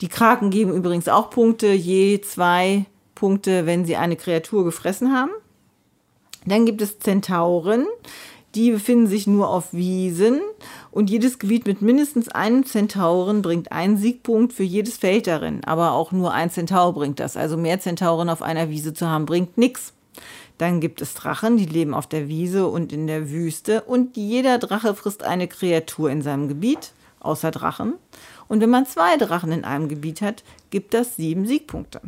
Die 0.00 0.08
Kraken 0.08 0.50
geben 0.50 0.72
übrigens 0.72 1.08
auch 1.08 1.30
Punkte, 1.30 1.72
je 1.72 2.20
zwei 2.20 2.86
Punkte, 3.14 3.66
wenn 3.66 3.84
sie 3.84 3.96
eine 3.96 4.16
Kreatur 4.16 4.64
gefressen 4.64 5.12
haben. 5.12 5.30
Dann 6.46 6.66
gibt 6.66 6.82
es 6.82 6.98
Zentauren, 6.98 7.86
die 8.54 8.70
befinden 8.70 9.06
sich 9.06 9.26
nur 9.26 9.48
auf 9.48 9.72
Wiesen 9.72 10.40
und 10.94 11.10
jedes 11.10 11.40
Gebiet 11.40 11.66
mit 11.66 11.82
mindestens 11.82 12.28
einem 12.28 12.64
Zentauren 12.64 13.42
bringt 13.42 13.72
einen 13.72 13.96
Siegpunkt 13.96 14.52
für 14.52 14.62
jedes 14.62 14.96
Feld 14.96 15.26
darin. 15.26 15.64
Aber 15.64 15.90
auch 15.90 16.12
nur 16.12 16.32
ein 16.32 16.50
Zentaur 16.50 16.94
bringt 16.94 17.18
das. 17.18 17.36
Also 17.36 17.56
mehr 17.56 17.80
Zentauren 17.80 18.28
auf 18.28 18.42
einer 18.42 18.70
Wiese 18.70 18.94
zu 18.94 19.08
haben, 19.08 19.26
bringt 19.26 19.58
nichts. 19.58 19.92
Dann 20.56 20.80
gibt 20.80 21.00
es 21.00 21.14
Drachen, 21.14 21.56
die 21.56 21.66
leben 21.66 21.94
auf 21.94 22.06
der 22.06 22.28
Wiese 22.28 22.68
und 22.68 22.92
in 22.92 23.08
der 23.08 23.28
Wüste. 23.28 23.82
Und 23.82 24.16
jeder 24.16 24.58
Drache 24.58 24.94
frisst 24.94 25.24
eine 25.24 25.48
Kreatur 25.48 26.10
in 26.10 26.22
seinem 26.22 26.46
Gebiet, 26.46 26.92
außer 27.18 27.50
Drachen. 27.50 27.94
Und 28.46 28.60
wenn 28.60 28.70
man 28.70 28.86
zwei 28.86 29.16
Drachen 29.16 29.50
in 29.50 29.64
einem 29.64 29.88
Gebiet 29.88 30.22
hat, 30.22 30.44
gibt 30.70 30.94
das 30.94 31.16
sieben 31.16 31.44
Siegpunkte. 31.44 32.02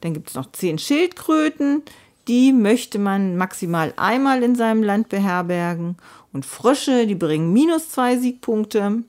Dann 0.00 0.14
gibt 0.14 0.28
es 0.28 0.36
noch 0.36 0.52
zehn 0.52 0.78
Schildkröten, 0.78 1.82
die 2.28 2.52
möchte 2.52 3.00
man 3.00 3.36
maximal 3.36 3.92
einmal 3.96 4.44
in 4.44 4.54
seinem 4.54 4.84
Land 4.84 5.08
beherbergen. 5.08 5.96
Und 6.32 6.46
Frösche, 6.46 7.06
die 7.06 7.14
bringen 7.14 7.52
minus 7.52 7.90
zwei 7.90 8.16
Siegpunkte. 8.16 9.02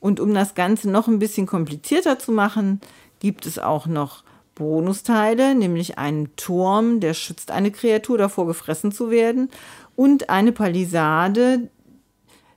Und 0.00 0.20
um 0.20 0.34
das 0.34 0.54
Ganze 0.54 0.90
noch 0.90 1.08
ein 1.08 1.18
bisschen 1.18 1.46
komplizierter 1.46 2.18
zu 2.18 2.32
machen, 2.32 2.80
gibt 3.20 3.46
es 3.46 3.58
auch 3.58 3.86
noch 3.86 4.22
Bonusteile, 4.54 5.54
nämlich 5.54 5.98
einen 5.98 6.34
Turm, 6.36 7.00
der 7.00 7.14
schützt 7.14 7.50
eine 7.50 7.70
Kreatur 7.70 8.18
davor, 8.18 8.46
gefressen 8.46 8.92
zu 8.92 9.10
werden. 9.10 9.50
Und 9.96 10.30
eine 10.30 10.52
Palisade, 10.52 11.68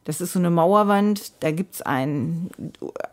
das 0.03 0.21
ist 0.21 0.33
so 0.33 0.39
eine 0.39 0.49
Mauerwand, 0.49 1.43
da 1.43 1.51
gibt 1.51 1.75
es 1.75 1.81
ein, 1.81 2.49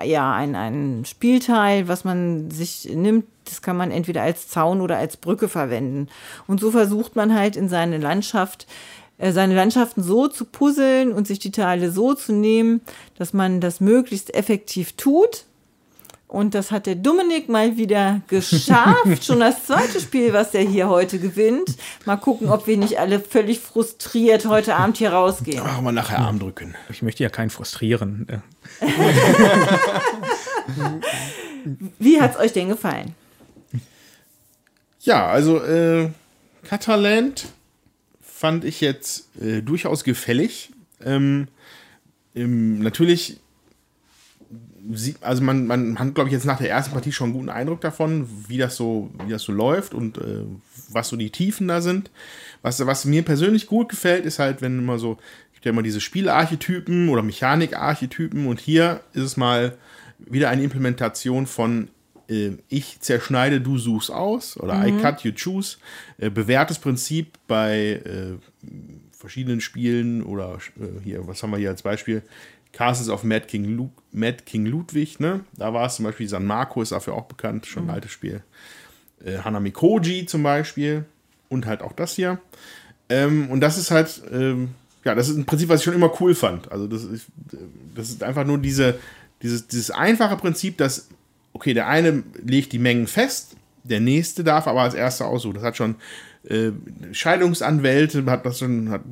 ja, 0.05 0.33
ein, 0.33 0.55
ein 0.55 1.05
Spielteil, 1.05 1.89
was 1.89 2.05
man 2.05 2.51
sich 2.51 2.89
nimmt. 2.95 3.27
Das 3.47 3.63
kann 3.63 3.77
man 3.77 3.91
entweder 3.91 4.23
als 4.23 4.49
Zaun 4.49 4.81
oder 4.81 4.97
als 4.97 5.17
Brücke 5.17 5.49
verwenden. 5.49 6.09
Und 6.47 6.61
so 6.61 6.71
versucht 6.71 7.17
man 7.17 7.35
halt 7.35 7.57
in 7.57 7.69
seine 7.69 7.99
Landschaft, 7.99 8.67
seine 9.19 9.55
Landschaften 9.55 10.03
so 10.03 10.29
zu 10.29 10.45
puzzeln 10.45 11.13
und 11.13 11.27
sich 11.27 11.39
die 11.39 11.53
Teile 11.53 11.91
so 11.91 12.15
zu 12.15 12.33
nehmen, 12.33 12.81
dass 13.17 13.33
man 13.33 13.61
das 13.61 13.81
möglichst 13.81 14.35
effektiv 14.35 14.97
tut. 14.97 15.45
Und 16.27 16.55
das 16.57 16.73
hat 16.73 16.87
der 16.87 16.97
Dominik 16.97 17.49
mal 17.49 17.77
wieder 17.77 18.23
geschafft. 18.29 19.25
Schon 19.25 19.39
das 19.39 19.67
zweite 19.67 20.01
Spiel, 20.01 20.33
was 20.33 20.53
er 20.53 20.63
hier 20.63 20.89
heute 20.89 21.21
gewinnt. 21.21 21.77
Mal 22.07 22.17
gucken, 22.17 22.49
ob 22.49 22.67
wir 22.67 22.77
nicht 22.77 22.99
alle 22.99 23.21
völlig 23.21 23.61
frustriert 23.61 24.47
heute 24.47 24.75
Abend 24.75 24.97
hier 24.97 25.13
rausgehen. 25.13 25.63
Machen 25.63 25.85
wir 25.85 25.93
nachher 25.93 26.19
Arm 26.19 26.41
drücken. 26.41 26.75
Ich 26.91 27.03
möchte 27.03 27.23
ja 27.23 27.29
keinen 27.29 27.51
frustrieren. 27.51 28.27
Äh, 28.29 28.39
Wie 32.01 32.21
hat's 32.21 32.37
euch 32.37 32.53
denn 32.53 32.69
gefallen? 32.69 33.15
Ja, 35.01 35.27
also 35.29 35.63
äh, 35.63 36.11
Cataland 36.65 37.47
fand 38.45 38.67
ich 38.67 38.83
jetzt 38.83 39.31
äh, 39.41 39.63
durchaus 39.63 40.05
gefällig. 40.05 40.71
Ähm, 41.03 41.49
ähm, 42.35 42.81
natürlich, 42.81 43.41
also 45.23 45.43
man, 45.43 45.67
man 45.67 45.99
hat, 45.99 46.15
glaube 46.15 46.29
ich, 46.29 46.35
jetzt 46.35 46.45
nach 46.45 46.59
der 46.59 46.69
ersten 46.69 46.93
Partie 46.93 47.11
schon 47.11 47.29
einen 47.29 47.33
guten 47.33 47.49
Eindruck 47.49 47.81
davon, 47.81 48.29
wie 48.47 48.59
das 48.59 48.77
so, 48.77 49.11
wie 49.25 49.31
das 49.31 49.45
so 49.45 49.53
läuft 49.53 49.95
und 49.95 50.19
äh, 50.19 50.43
was 50.91 51.09
so 51.09 51.17
die 51.17 51.31
Tiefen 51.31 51.69
da 51.69 51.81
sind. 51.81 52.11
Was, 52.61 52.87
was 52.87 53.07
mir 53.07 53.23
persönlich 53.23 53.67
gut 53.67 53.89
gefällt, 53.89 54.27
ist 54.27 54.39
halt, 54.39 54.61
wenn 54.61 54.79
immer 54.79 54.99
so, 54.99 55.17
gibt 55.55 55.65
ja 55.65 55.71
immer 55.71 55.83
diese 55.83 56.03
Spielarchetypen 56.03 57.09
oder 57.09 57.23
Mechanikarchetypen 57.23 58.47
und 58.47 58.61
hier 58.61 59.01
ist 59.15 59.23
es 59.23 59.39
mal 59.39 59.79
wieder 60.19 60.51
eine 60.51 60.65
Implementation 60.65 61.47
von 61.47 61.89
äh, 62.29 62.53
ich 62.69 63.01
zerschneide, 63.01 63.61
du 63.61 63.79
suchst 63.79 64.11
aus 64.11 64.57
oder 64.57 64.87
I 64.87 64.93
cut, 65.01 65.23
you 65.23 65.33
choose. 65.33 65.79
Äh, 66.19 66.31
bewährtes 66.31 66.79
Prinzip 66.79 67.39
bei 67.47 68.03
äh, 68.05 68.37
verschiedenen 69.13 69.61
Spielen 69.61 70.23
oder 70.23 70.59
äh, 70.79 71.03
hier, 71.03 71.27
was 71.27 71.43
haben 71.43 71.51
wir 71.51 71.59
hier 71.59 71.71
als 71.71 71.83
Beispiel? 71.83 72.23
Castles 72.73 73.09
of 73.09 73.23
Mad 73.23 73.47
King, 73.47 73.77
Lu 73.77 73.91
Mad 74.13 74.39
King 74.45 74.67
Ludwig, 74.67 75.21
ne? 75.21 75.41
Da 75.57 75.73
war 75.73 75.87
es 75.87 75.97
zum 75.97 76.05
Beispiel 76.05 76.29
San 76.29 76.45
Marco, 76.45 76.83
ist 76.83 76.93
dafür 76.93 77.15
auch 77.15 77.27
bekannt, 77.27 77.67
schon 77.67 77.85
ein 77.85 77.91
altes 77.91 78.11
Spiel. 78.11 78.43
Äh, 79.25 79.39
Hanami 79.39 79.71
Koji 79.71 80.27
zum 80.27 80.43
Beispiel 80.43 81.05
und 81.49 81.67
halt 81.67 81.83
auch 81.83 81.93
das 81.93 82.17
hier. 82.17 82.41
Ähm, 83.09 83.49
und 83.51 83.61
das 83.61 83.79
ist 83.79 83.91
halt, 83.91 84.23
ähm, 84.33 84.71
ja, 85.05 85.15
das 85.15 85.29
ist 85.29 85.37
ein 85.37 85.45
Prinzip, 85.45 85.69
was 85.69 85.81
ich 85.81 85.85
schon 85.85 85.95
immer 85.95 86.13
cool 86.21 86.35
fand. 86.35 86.71
Also 86.73 86.87
das 86.87 87.05
ist, 87.05 87.27
das 87.95 88.09
ist 88.09 88.23
einfach 88.23 88.45
nur 88.45 88.59
diese, 88.59 88.99
dieses, 89.43 89.67
dieses 89.69 89.91
einfache 89.91 90.37
Prinzip, 90.37 90.79
dass, 90.79 91.09
okay, 91.55 91.73
der 91.73 91.89
eine 91.89 92.23
legt 92.45 92.73
die 92.73 92.79
Mengen 92.79 93.07
fest, 93.07 93.57
der 93.85 94.01
nächste 94.01 94.45
darf 94.45 94.67
aber 94.67 94.83
als 94.83 94.95
erster 94.95 95.27
aussuchen. 95.27 95.55
Das 95.55 95.63
hat 95.63 95.77
schon 95.77 95.97
äh, 96.49 96.73
Scheidungsanwälte, 97.13 98.27
hat 98.27 98.45
das 98.45 98.59
schon, 98.59 98.91
hat, 98.91 99.03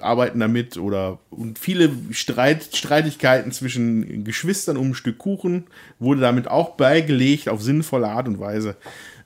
arbeiten 0.00 0.40
damit 0.40 0.76
oder 0.76 1.18
und 1.30 1.58
viele 1.58 1.90
Streit, 2.10 2.68
Streitigkeiten 2.74 3.52
zwischen 3.52 4.24
Geschwistern 4.24 4.76
um 4.76 4.90
ein 4.90 4.94
Stück 4.94 5.18
Kuchen 5.18 5.64
wurde 5.98 6.20
damit 6.20 6.48
auch 6.48 6.76
beigelegt 6.76 7.48
auf 7.48 7.62
sinnvolle 7.62 8.08
Art 8.08 8.28
und 8.28 8.40
Weise, 8.40 8.76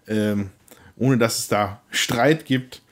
ähm, 0.07 0.51
ohne 0.97 1.19
dass 1.19 1.39
es 1.39 1.49
da 1.49 1.81
Streit 1.91 2.45
gibt. 2.45 2.83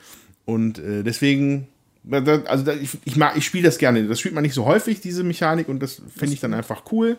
Und 0.45 0.79
äh, 0.79 1.03
deswegen, 1.03 1.69
also 2.11 2.71
ich, 2.73 2.97
ich, 3.05 3.17
mag, 3.17 3.37
ich 3.37 3.45
spiele 3.45 3.65
das 3.65 3.79
gerne. 3.79 4.07
Das 4.09 4.19
spielt 4.19 4.35
man 4.35 4.43
nicht 4.43 4.55
so 4.55 4.65
häufig, 4.65 5.01
diese 5.01 5.25
Mechanik, 5.25 5.69
und 5.69 5.81
das 5.81 6.01
finde 6.17 6.35
ich 6.35 6.41
dann 6.41 6.55
einfach 6.55 6.85
cool. 6.91 7.19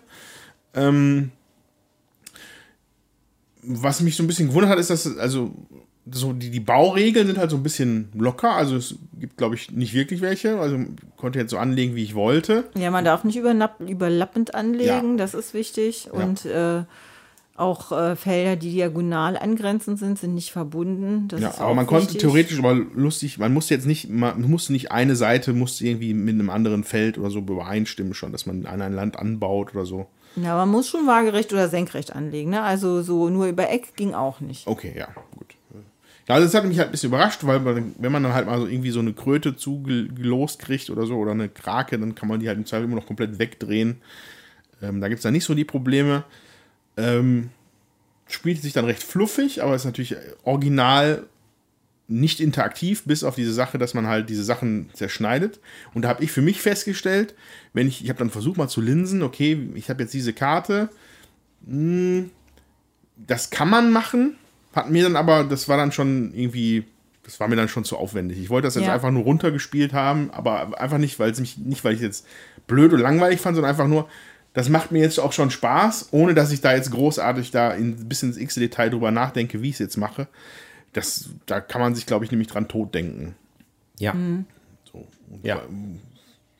Ähm, 0.74 1.32
was 3.64 4.02
mich 4.02 4.16
so 4.16 4.24
ein 4.24 4.28
bisschen 4.28 4.48
gewundert 4.48 4.72
hat, 4.72 4.80
ist, 4.80 4.90
dass 4.90 5.18
also 5.18 5.54
so 6.12 6.34
die, 6.34 6.50
die 6.50 6.60
Bauregeln 6.60 7.28
sind 7.28 7.38
halt 7.38 7.52
so 7.52 7.58
ein 7.58 7.64
bisschen 7.64 8.10
locker. 8.14 8.52
Also 8.52 8.76
es 8.76 8.96
gibt, 9.20 9.38
glaube 9.38 9.56
ich, 9.56 9.72
nicht 9.72 9.94
wirklich 9.94 10.22
welche. 10.22 10.60
Also 10.60 10.78
konnte 11.18 11.40
jetzt 11.40 11.52
so 11.52 11.58
anlegen, 11.58 11.96
wie 11.96 12.04
ich 12.04 12.16
wollte. 12.16 12.66
Ja, 12.78 12.92
man 12.92 13.06
darf 13.06 13.24
nicht 13.24 13.38
überlappend 13.38 14.56
anlegen, 14.56 15.12
ja. 15.12 15.18
das 15.18 15.34
ist 15.34 15.54
wichtig. 15.54 16.10
Und 16.12 16.46
ja. 16.46 16.80
äh, 16.80 16.84
auch 17.56 17.92
äh, 17.92 18.16
Felder, 18.16 18.56
die 18.56 18.72
diagonal 18.72 19.38
angrenzend 19.38 20.00
sind, 20.00 20.18
sind 20.18 20.34
nicht 20.34 20.52
verbunden. 20.52 21.28
Das 21.28 21.42
ja, 21.42 21.54
aber 21.58 21.76
man 21.76 21.86
wichtig. 21.86 21.88
konnte 21.88 22.18
theoretisch 22.18 22.60
aber 22.60 22.74
lustig, 22.74 23.38
man 23.38 23.54
musste 23.54 23.74
jetzt 23.74 23.86
nicht, 23.86 24.10
man 24.10 24.42
musste 24.50 24.72
nicht 24.72 24.92
eine 24.92 25.16
Seite, 25.16 25.54
musste 25.54 25.86
irgendwie 25.86 26.14
mit 26.14 26.36
einem 26.36 26.50
anderen 26.50 26.86
Feld 26.86 27.18
oder 27.18 27.30
so 27.30 27.40
übereinstimmen 27.40 28.14
schon, 28.14 28.32
dass 28.32 28.46
man 28.46 28.66
an 28.66 28.82
ein 28.82 28.94
Land 28.94 29.20
anbaut 29.20 29.76
oder 29.76 29.86
so. 29.86 30.08
Ja, 30.44 30.56
man 30.56 30.70
muss 30.70 30.88
schon 30.88 31.08
waagerecht 31.08 31.52
oder 31.54 31.68
senkrecht 31.70 32.16
anlegen, 32.16 32.52
ne? 32.52 32.62
Also 32.62 33.02
so 33.02 33.30
nur 33.30 33.48
über 33.48 33.70
Eck 33.70 33.96
ging 33.96 34.14
auch 34.14 34.40
nicht. 34.40 34.68
Okay, 34.68 34.94
ja, 34.98 35.08
gut. 35.38 35.56
Ja, 36.28 36.36
also 36.36 36.46
das 36.46 36.54
hat 36.54 36.66
mich 36.66 36.78
halt 36.78 36.90
ein 36.90 36.92
bisschen 36.92 37.10
überrascht, 37.10 37.44
weil 37.44 37.60
man, 37.60 37.96
wenn 37.98 38.12
man 38.12 38.22
dann 38.22 38.34
halt 38.34 38.46
mal 38.46 38.60
so 38.60 38.68
irgendwie 38.68 38.92
so 38.92 39.00
eine 39.00 39.14
Kröte 39.14 39.56
zugelost 39.56 40.60
kriegt 40.60 40.92
oder 40.92 41.08
so 41.08 41.16
oder 41.16 41.32
eine 41.32 41.50
Krake, 41.50 41.98
dann 41.98 42.14
kann 42.14 42.30
man 42.30 42.40
die 42.40 42.48
halt 42.48 42.60
im 42.60 42.68
Zweifel 42.68 42.86
immer 42.86 42.98
noch 42.98 43.08
komplett 43.08 43.40
wegdrehen. 43.40 44.00
Ähm, 44.80 45.02
da 45.02 45.08
gibt 45.08 45.20
es 45.20 45.24
dann 45.24 45.34
nicht 45.34 45.46
so 45.46 45.56
die 45.56 45.66
Probleme. 45.66 46.24
Ähm, 46.98 47.50
spielt 48.28 48.62
sich 48.62 48.74
dann 48.74 48.86
recht 48.86 49.02
fluffig, 49.02 49.64
aber 49.64 49.74
ist 49.74 49.86
natürlich 49.86 50.16
original 50.44 51.24
nicht 52.10 52.40
interaktiv, 52.40 53.04
bis 53.06 53.24
auf 53.24 53.36
diese 53.36 53.54
Sache, 53.54 53.78
dass 53.78 53.94
man 53.94 54.08
halt 54.08 54.30
diese 54.30 54.44
Sachen 54.44 54.90
zerschneidet. 54.94 55.60
Und 55.94 56.02
da 56.02 56.10
habe 56.10 56.24
ich 56.24 56.32
für 56.32 56.42
mich 56.42 56.60
festgestellt, 56.60 57.36
wenn 57.74 57.88
ich, 57.88 58.04
ich 58.04 58.10
habe 58.10 58.20
dann 58.20 58.32
versucht 58.32 58.58
mal 58.58 58.68
zu 58.68 58.82
linsen, 58.82 59.22
okay, 59.22 59.70
ich 59.76 59.90
habe 59.90 60.02
jetzt 60.02 60.14
diese 60.14 60.34
Karte, 60.34 60.90
hm, 61.68 62.32
das 63.16 63.52
kann 63.52 63.70
man 63.70 63.92
machen, 63.92 64.36
hat 64.74 64.90
mir 64.90 65.04
dann 65.04 65.16
aber, 65.16 65.44
das 65.44 65.70
war 65.70 65.78
dann 65.78 65.92
schon 65.92 66.34
irgendwie, 66.34 66.86
das 67.24 67.40
war 67.40 67.48
mir 67.48 67.56
dann 67.56 67.70
schon 67.70 67.84
zu 67.84 67.96
aufwendig. 67.96 68.40
Ich 68.40 68.50
wollte 68.50 68.68
das 68.68 68.76
jetzt 68.76 68.88
ja. 68.88 68.94
einfach 68.94 69.12
nur 69.12 69.24
runtergespielt 69.24 69.94
haben, 69.94 70.32
aber 70.32 70.82
einfach 70.82 70.98
nicht, 70.98 71.20
weil 71.20 71.30
es 71.30 71.40
mich, 71.40 71.60
nicht 71.60 71.84
weil 71.84 71.94
ich 71.94 72.02
jetzt 72.02 72.26
blöd 72.66 72.92
oder 72.92 73.04
langweilig 73.04 73.40
fand, 73.40 73.56
sondern 73.56 73.70
einfach 73.70 73.88
nur, 73.88 74.10
das 74.54 74.68
macht 74.68 74.92
mir 74.92 75.02
jetzt 75.04 75.20
auch 75.20 75.34
schon 75.34 75.52
Spaß, 75.52 76.10
ohne 76.10 76.34
dass 76.34 76.52
ich 76.52 76.62
da 76.62 76.74
jetzt 76.74 76.90
großartig 76.90 77.52
da 77.52 77.72
in, 77.72 78.10
bis 78.10 78.24
ins 78.24 78.38
x 78.38 78.56
Detail 78.56 78.90
drüber 78.90 79.12
nachdenke, 79.12 79.62
wie 79.62 79.70
ich 79.70 79.76
es 79.76 79.80
jetzt 79.80 79.98
mache. 79.98 80.28
Das, 80.94 81.30
da 81.46 81.62
kann 81.62 81.82
man 81.82 81.96
sich, 81.96 82.06
glaube 82.06 82.26
ich, 82.26 82.32
nämlich 82.32 82.48
dran 82.48 82.68
tot 82.68 82.94
denken. 82.96 83.36
Ja. 84.00 84.14
Mhm. 84.14 84.46
So, 84.92 85.08
ja. 85.44 85.62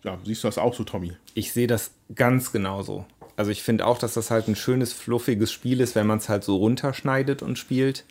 ja, 0.04 0.18
siehst 0.24 0.44
du 0.44 0.48
das 0.48 0.58
auch 0.58 0.74
so, 0.74 0.84
Tommy? 0.84 1.14
Ich 1.34 1.52
sehe 1.54 1.68
das 1.68 1.92
ganz 2.14 2.52
genauso. 2.52 3.06
Also 3.36 3.52
ich 3.52 3.64
finde 3.64 3.86
auch, 3.86 3.98
dass 3.98 4.14
das 4.14 4.32
halt 4.32 4.48
ein 4.48 4.56
schönes, 4.56 4.94
fluffiges 4.94 5.52
Spiel 5.52 5.80
ist, 5.80 5.96
wenn 5.96 6.06
man 6.06 6.18
es 6.18 6.30
halt 6.30 6.44
so 6.44 6.58
runterschneidet 6.58 7.42
und 7.42 7.58
spielt. 7.58 8.04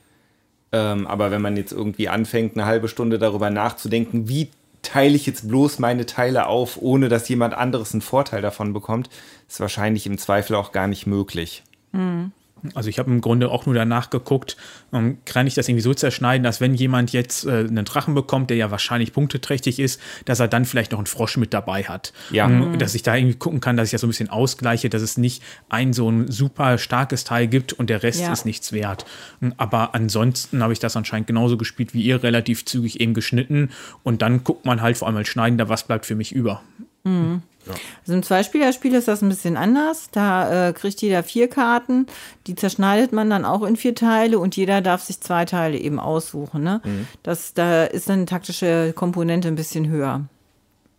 Ähm, 0.73 1.07
aber 1.07 1.31
wenn 1.31 1.43
man 1.43 1.57
jetzt 1.57 1.73
irgendwie 1.73 2.09
anfängt, 2.09 2.57
eine 2.57 2.67
halbe 2.67 2.89
Stunde 2.89 3.19
darüber 3.19 3.51
nachzudenken, 3.51 4.29
wie 4.29 4.49
teile 4.83 5.15
ich 5.15 5.27
jetzt 5.27 5.49
bloß 5.49 5.79
meine 5.79 6.07
Teile 6.07 6.47
auf, 6.47 6.81
ohne 6.81 7.09
dass 7.09 7.29
jemand 7.29 7.55
anderes 7.55 7.93
einen 7.93 8.01
Vorteil 8.01 8.43
davon 8.43 8.73
bekommt, 8.73 9.11
ist 9.49 9.61
wahrscheinlich 9.61 10.07
im 10.07 10.19
Zweifel 10.19 10.57
auch 10.57 10.73
gar 10.73 10.87
nicht 10.87 11.07
möglich. 11.07 11.63
Mhm. 11.93 12.33
Also 12.75 12.89
ich 12.89 12.99
habe 12.99 13.11
im 13.11 13.21
Grunde 13.21 13.51
auch 13.51 13.67
nur 13.67 13.75
danach 13.75 14.11
geguckt, 14.11 14.57
ähm, 14.93 15.19
kann 15.25 15.47
ich 15.47 15.55
das 15.55 15.69
irgendwie 15.69 15.83
so 15.83 15.95
zerschneiden, 15.95 16.45
dass 16.45 16.61
wenn 16.61 16.75
jemand 16.75 17.13
jetzt 17.13 17.45
äh, 17.45 17.51
einen 17.51 17.85
Drachen 17.85 18.15
bekommt, 18.15 18.51
der 18.51 18.57
ja 18.57 18.71
wahrscheinlich 18.71 19.13
punkteträchtig 19.13 19.79
ist, 19.79 20.01
dass 20.25 20.41
er 20.41 20.49
dann 20.49 20.65
vielleicht 20.65 20.93
noch 20.93 20.99
einen 20.99 21.07
Frosch 21.07 21.37
mit 21.37 21.55
dabei 21.55 21.85
hat. 21.85 22.13
Ja. 22.31 22.47
Um, 22.47 22.73
mhm. 22.73 22.79
Dass 22.79 22.95
ich 22.95 23.03
da 23.03 23.15
irgendwie 23.15 23.37
gucken 23.37 23.61
kann, 23.61 23.77
dass 23.77 23.89
ich 23.89 23.93
das 23.93 24.01
so 24.01 24.07
ein 24.07 24.11
bisschen 24.11 24.31
ausgleiche, 24.31 24.89
dass 24.89 25.03
es 25.03 25.17
nicht 25.17 25.43
ein 25.69 25.93
so 25.93 26.11
ein 26.11 26.31
super 26.31 26.79
starkes 26.79 27.25
Teil 27.25 27.49
gibt 27.49 27.73
und 27.73 27.91
der 27.91 28.03
Rest 28.03 28.21
ja. 28.21 28.33
ist 28.33 28.45
nichts 28.45 28.73
wert. 28.73 29.05
Ähm, 29.43 29.55
aber 29.57 29.95
ansonsten 29.95 30.63
habe 30.63 30.73
ich 30.73 30.79
das 30.79 30.97
anscheinend 30.97 31.27
genauso 31.27 31.57
gespielt 31.57 31.95
wie 31.95 32.03
ihr, 32.03 32.23
relativ 32.23 32.65
zügig 32.65 33.01
eben 33.01 33.15
geschnitten 33.15 33.71
und 34.03 34.23
dann 34.23 34.45
guckt 34.45 34.65
man 34.65 34.83
halt 34.83 34.97
vor 34.97 35.09
allem 35.09 35.17
als 35.17 35.29
Schneidender, 35.29 35.69
was 35.69 35.85
bleibt 35.85 36.07
für 36.07 36.15
mich 36.15 36.33
über. 36.33 36.63
Mhm. 37.05 37.43
Ja. 37.67 37.75
Also 38.03 38.15
im 38.15 38.23
Zweispielerspiel 38.23 38.95
ist 38.95 39.09
das 39.09 39.23
ein 39.23 39.29
bisschen 39.29 39.57
anders. 39.57 40.09
Da 40.11 40.69
äh, 40.69 40.73
kriegt 40.73 41.01
jeder 41.03 41.23
vier 41.23 41.49
Karten. 41.49 42.07
Die 42.47 42.55
zerschneidet 42.55 43.13
man 43.13 43.29
dann 43.31 43.45
auch 43.45 43.63
in 43.63 43.77
vier 43.77 43.95
Teile 43.95 44.39
und 44.39 44.57
jeder 44.57 44.81
darf 44.81 45.03
sich 45.03 45.21
zwei 45.21 45.45
Teile 45.45 45.79
eben 45.79 46.01
aussuchen. 46.01 46.63
Ne? 46.63 46.81
Mhm. 46.85 47.07
Das, 47.23 47.55
da 47.55 47.85
ist 47.85 48.09
dann 48.09 48.21
eine 48.21 48.27
taktische 48.27 48.93
Komponente 48.95 49.49
ein 49.49 49.57
bisschen 49.57 49.89
höher. 49.89 50.23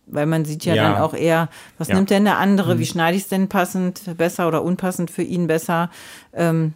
Weil 0.06 0.26
man 0.26 0.44
sieht 0.44 0.64
ja, 0.64 0.74
ja. 0.74 0.90
dann 0.90 1.02
auch 1.02 1.14
eher, 1.14 1.48
was 1.78 1.88
ja. 1.88 1.94
nimmt 1.94 2.10
denn 2.10 2.24
der 2.24 2.38
andere, 2.38 2.74
mhm. 2.74 2.78
wie 2.80 2.86
schneide 2.86 3.16
ich 3.16 3.24
es 3.24 3.28
denn 3.28 3.48
passend 3.48 4.16
besser 4.16 4.48
oder 4.48 4.62
unpassend 4.62 5.10
für 5.10 5.22
ihn 5.22 5.46
besser. 5.46 5.90
Ähm, 6.32 6.74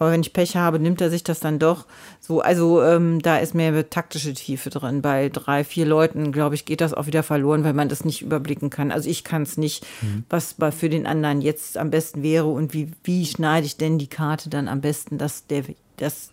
aber 0.00 0.12
wenn 0.12 0.22
ich 0.22 0.32
Pech 0.32 0.56
habe, 0.56 0.80
nimmt 0.80 1.02
er 1.02 1.10
sich 1.10 1.22
das 1.22 1.40
dann 1.40 1.58
doch. 1.58 1.84
So, 2.20 2.40
also 2.40 2.82
ähm, 2.82 3.20
da 3.20 3.36
ist 3.36 3.54
mehr 3.54 3.90
taktische 3.90 4.32
Tiefe 4.32 4.70
drin. 4.70 5.02
Bei 5.02 5.28
drei, 5.28 5.62
vier 5.62 5.84
Leuten, 5.84 6.32
glaube 6.32 6.54
ich, 6.54 6.64
geht 6.64 6.80
das 6.80 6.94
auch 6.94 7.06
wieder 7.06 7.22
verloren, 7.22 7.64
weil 7.64 7.74
man 7.74 7.90
das 7.90 8.02
nicht 8.06 8.22
überblicken 8.22 8.70
kann. 8.70 8.92
Also 8.92 9.10
ich 9.10 9.24
kann 9.24 9.42
es 9.42 9.58
nicht, 9.58 9.84
mhm. 10.00 10.24
was 10.30 10.56
für 10.74 10.88
den 10.88 11.06
anderen 11.06 11.42
jetzt 11.42 11.76
am 11.76 11.90
besten 11.90 12.22
wäre 12.22 12.46
und 12.46 12.72
wie, 12.72 12.92
wie 13.04 13.26
schneide 13.26 13.66
ich 13.66 13.76
denn 13.76 13.98
die 13.98 14.06
Karte 14.06 14.48
dann 14.48 14.68
am 14.68 14.80
besten, 14.80 15.18
dass 15.18 15.46
der, 15.46 15.64
dass 15.98 16.30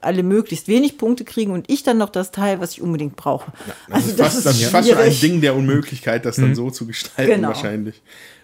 alle 0.00 0.22
möglichst 0.22 0.66
wenig 0.66 0.96
Punkte 0.96 1.24
kriegen 1.24 1.52
und 1.52 1.68
ich 1.70 1.82
dann 1.82 1.98
noch 1.98 2.08
das 2.08 2.30
Teil, 2.30 2.60
was 2.60 2.72
ich 2.72 2.80
unbedingt 2.80 3.16
brauche. 3.16 3.52
Ja, 3.66 3.74
das 3.88 3.94
also 3.94 4.08
ist 4.08 4.18
das, 4.18 4.26
fast, 4.26 4.38
ist, 4.38 4.46
das 4.46 4.60
ist 4.60 4.70
fast 4.70 4.88
schon 4.88 4.98
ein 4.98 5.20
Ding 5.20 5.40
der 5.42 5.54
Unmöglichkeit, 5.54 6.24
das 6.24 6.36
dann 6.36 6.48
mhm. 6.48 6.54
so 6.54 6.70
zu 6.70 6.86
gestalten 6.86 7.30
genau. 7.30 7.48
wahrscheinlich. 7.48 8.00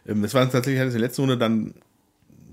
Ähm, 0.06 0.20
das 0.20 0.34
war 0.34 0.44
tatsächlich 0.50 0.82
in 0.82 0.90
der 0.90 1.00
letzten 1.00 1.22
Runde 1.22 1.38
dann, 1.38 1.72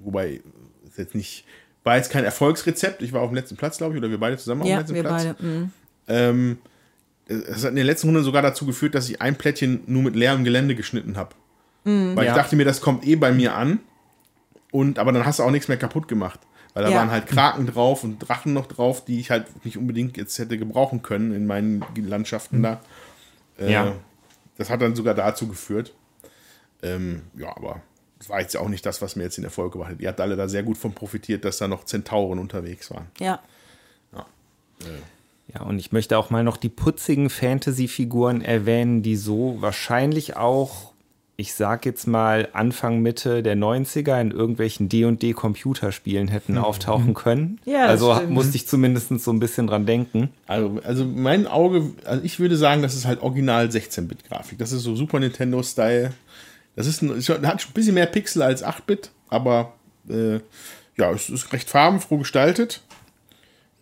wobei 0.01 0.39
ist 0.87 0.97
jetzt 0.97 1.13
nicht 1.13 1.43
war 1.85 1.95
jetzt 1.95 2.11
kein 2.11 2.25
Erfolgsrezept. 2.25 3.01
Ich 3.01 3.13
war 3.13 3.21
auf 3.21 3.29
dem 3.29 3.35
letzten 3.35 3.55
Platz, 3.55 3.77
glaube 3.77 3.93
ich, 3.93 3.99
oder 3.99 4.09
wir 4.09 4.19
beide 4.19 4.37
zusammen 4.37 4.63
auf 4.63 4.67
dem 4.67 4.77
letzten 4.77 4.95
wir 4.95 5.03
Platz. 5.03 5.23
Beide. 5.23 5.43
Mhm. 5.43 5.71
Ähm, 6.07 6.57
es 7.27 7.63
hat 7.63 7.69
in 7.69 7.75
der 7.75 7.85
letzten 7.85 8.07
Runde 8.07 8.23
sogar 8.23 8.41
dazu 8.41 8.65
geführt, 8.65 8.95
dass 8.95 9.09
ich 9.09 9.21
ein 9.21 9.35
Plättchen 9.35 9.83
nur 9.87 10.03
mit 10.03 10.15
leerem 10.15 10.43
Gelände 10.43 10.75
geschnitten 10.75 11.15
habe. 11.15 11.35
Mhm, 11.85 12.15
Weil 12.15 12.25
ja. 12.25 12.31
ich 12.31 12.37
dachte 12.37 12.55
mir, 12.55 12.65
das 12.65 12.81
kommt 12.81 13.05
eh 13.05 13.15
bei 13.15 13.31
mir 13.31 13.55
an. 13.55 13.79
Und, 14.71 14.99
aber 14.99 15.11
dann 15.11 15.25
hast 15.25 15.39
du 15.39 15.43
auch 15.43 15.51
nichts 15.51 15.67
mehr 15.67 15.77
kaputt 15.77 16.07
gemacht. 16.07 16.39
Weil 16.73 16.83
da 16.83 16.89
ja. 16.89 16.97
waren 16.97 17.11
halt 17.11 17.27
Kraken 17.27 17.67
drauf 17.67 18.03
und 18.03 18.19
Drachen 18.19 18.53
noch 18.53 18.65
drauf, 18.65 19.05
die 19.05 19.19
ich 19.19 19.31
halt 19.31 19.63
nicht 19.63 19.77
unbedingt 19.77 20.17
jetzt 20.17 20.37
hätte 20.37 20.57
gebrauchen 20.57 21.03
können 21.03 21.33
in 21.33 21.45
meinen 21.47 21.85
Landschaften 21.95 22.57
mhm. 22.57 22.63
da. 22.63 22.81
Äh, 23.59 23.71
ja. 23.71 23.95
Das 24.57 24.69
hat 24.69 24.81
dann 24.81 24.95
sogar 24.95 25.13
dazu 25.13 25.47
geführt. 25.47 25.93
Ähm, 26.83 27.21
ja, 27.37 27.55
aber 27.55 27.81
war 28.27 28.39
jetzt 28.41 28.55
auch 28.57 28.69
nicht 28.69 28.85
das, 28.85 29.01
was 29.01 29.15
mir 29.15 29.23
jetzt 29.23 29.37
in 29.37 29.43
der 29.43 29.51
Folge 29.51 29.79
war. 29.79 29.91
Ihr 29.99 30.07
habt 30.07 30.21
alle 30.21 30.35
da 30.35 30.47
sehr 30.47 30.63
gut 30.63 30.77
von 30.77 30.93
profitiert, 30.93 31.45
dass 31.45 31.57
da 31.57 31.67
noch 31.67 31.83
Zentauren 31.83 32.39
unterwegs 32.39 32.91
waren. 32.91 33.07
Ja. 33.19 33.39
ja. 34.13 34.25
Ja, 35.53 35.61
und 35.61 35.79
ich 35.79 35.91
möchte 35.91 36.17
auch 36.17 36.29
mal 36.29 36.43
noch 36.43 36.57
die 36.57 36.69
putzigen 36.69 37.29
Fantasy-Figuren 37.29 38.41
erwähnen, 38.41 39.03
die 39.03 39.15
so 39.15 39.57
wahrscheinlich 39.59 40.35
auch, 40.35 40.91
ich 41.37 41.53
sag 41.53 41.85
jetzt 41.85 42.07
mal, 42.07 42.49
Anfang, 42.53 42.99
Mitte 42.99 43.43
der 43.43 43.55
90er 43.55 44.19
in 44.19 44.31
irgendwelchen 44.31 44.89
D&D-Computerspielen 44.89 46.29
hätten 46.29 46.57
auftauchen 46.57 47.13
können. 47.13 47.59
Ja, 47.65 47.83
das 47.83 48.01
also 48.01 48.15
stimmt. 48.15 48.31
musste 48.31 48.55
ich 48.55 48.67
zumindest 48.67 49.09
so 49.19 49.31
ein 49.31 49.39
bisschen 49.39 49.67
dran 49.67 49.85
denken. 49.85 50.29
Also, 50.47 50.79
also 50.83 51.05
mein 51.05 51.45
Auge, 51.45 51.91
also 52.05 52.23
ich 52.23 52.39
würde 52.39 52.57
sagen, 52.57 52.81
das 52.81 52.95
ist 52.95 53.05
halt 53.05 53.21
original 53.21 53.67
16-Bit-Grafik. 53.67 54.57
Das 54.57 54.71
ist 54.71 54.83
so 54.83 54.95
Super 54.95 55.19
Nintendo-Style. 55.19 56.11
Das 56.75 56.87
ist, 56.87 57.01
ein, 57.01 57.09
hat 57.47 57.65
ein 57.65 57.73
bisschen 57.73 57.93
mehr 57.93 58.05
Pixel 58.05 58.41
als 58.41 58.63
8-Bit, 58.63 59.11
aber 59.29 59.73
äh, 60.09 60.39
ja, 60.97 61.11
es 61.11 61.29
ist 61.29 61.51
recht 61.53 61.69
farbenfroh 61.69 62.17
gestaltet. 62.17 62.81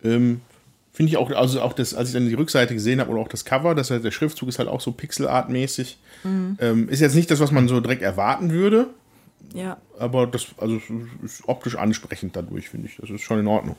Ähm, 0.02 0.40
Finde 0.92 1.10
ich 1.10 1.16
auch, 1.16 1.30
also 1.32 1.60
auch 1.60 1.72
das, 1.72 1.92
als 1.92 2.08
ich 2.10 2.14
dann 2.14 2.28
die 2.28 2.34
Rückseite 2.34 2.72
gesehen 2.72 3.00
habe 3.00 3.10
oder 3.10 3.20
auch 3.20 3.28
das 3.28 3.44
Cover, 3.44 3.74
das, 3.74 3.88
der 3.88 4.10
Schriftzug 4.12 4.48
ist 4.48 4.60
halt 4.60 4.68
auch 4.68 4.80
so 4.80 4.92
pixelartmäßig. 4.92 5.98
Ähm, 6.24 6.88
ist 6.88 7.00
jetzt 7.00 7.16
nicht 7.16 7.30
das, 7.32 7.40
was 7.40 7.50
man 7.50 7.66
so 7.66 7.80
direkt 7.80 8.02
erwarten 8.02 8.50
würde, 8.52 8.86
Ja. 9.52 9.76
aber 9.98 10.26
das 10.28 10.46
also 10.58 10.76
es 11.24 11.32
ist 11.32 11.48
optisch 11.48 11.74
ansprechend 11.76 12.36
dadurch, 12.36 12.68
finde 12.70 12.86
ich. 12.88 12.96
Das 12.96 13.10
ist 13.10 13.22
schon 13.22 13.40
in 13.40 13.46
Ordnung. 13.48 13.74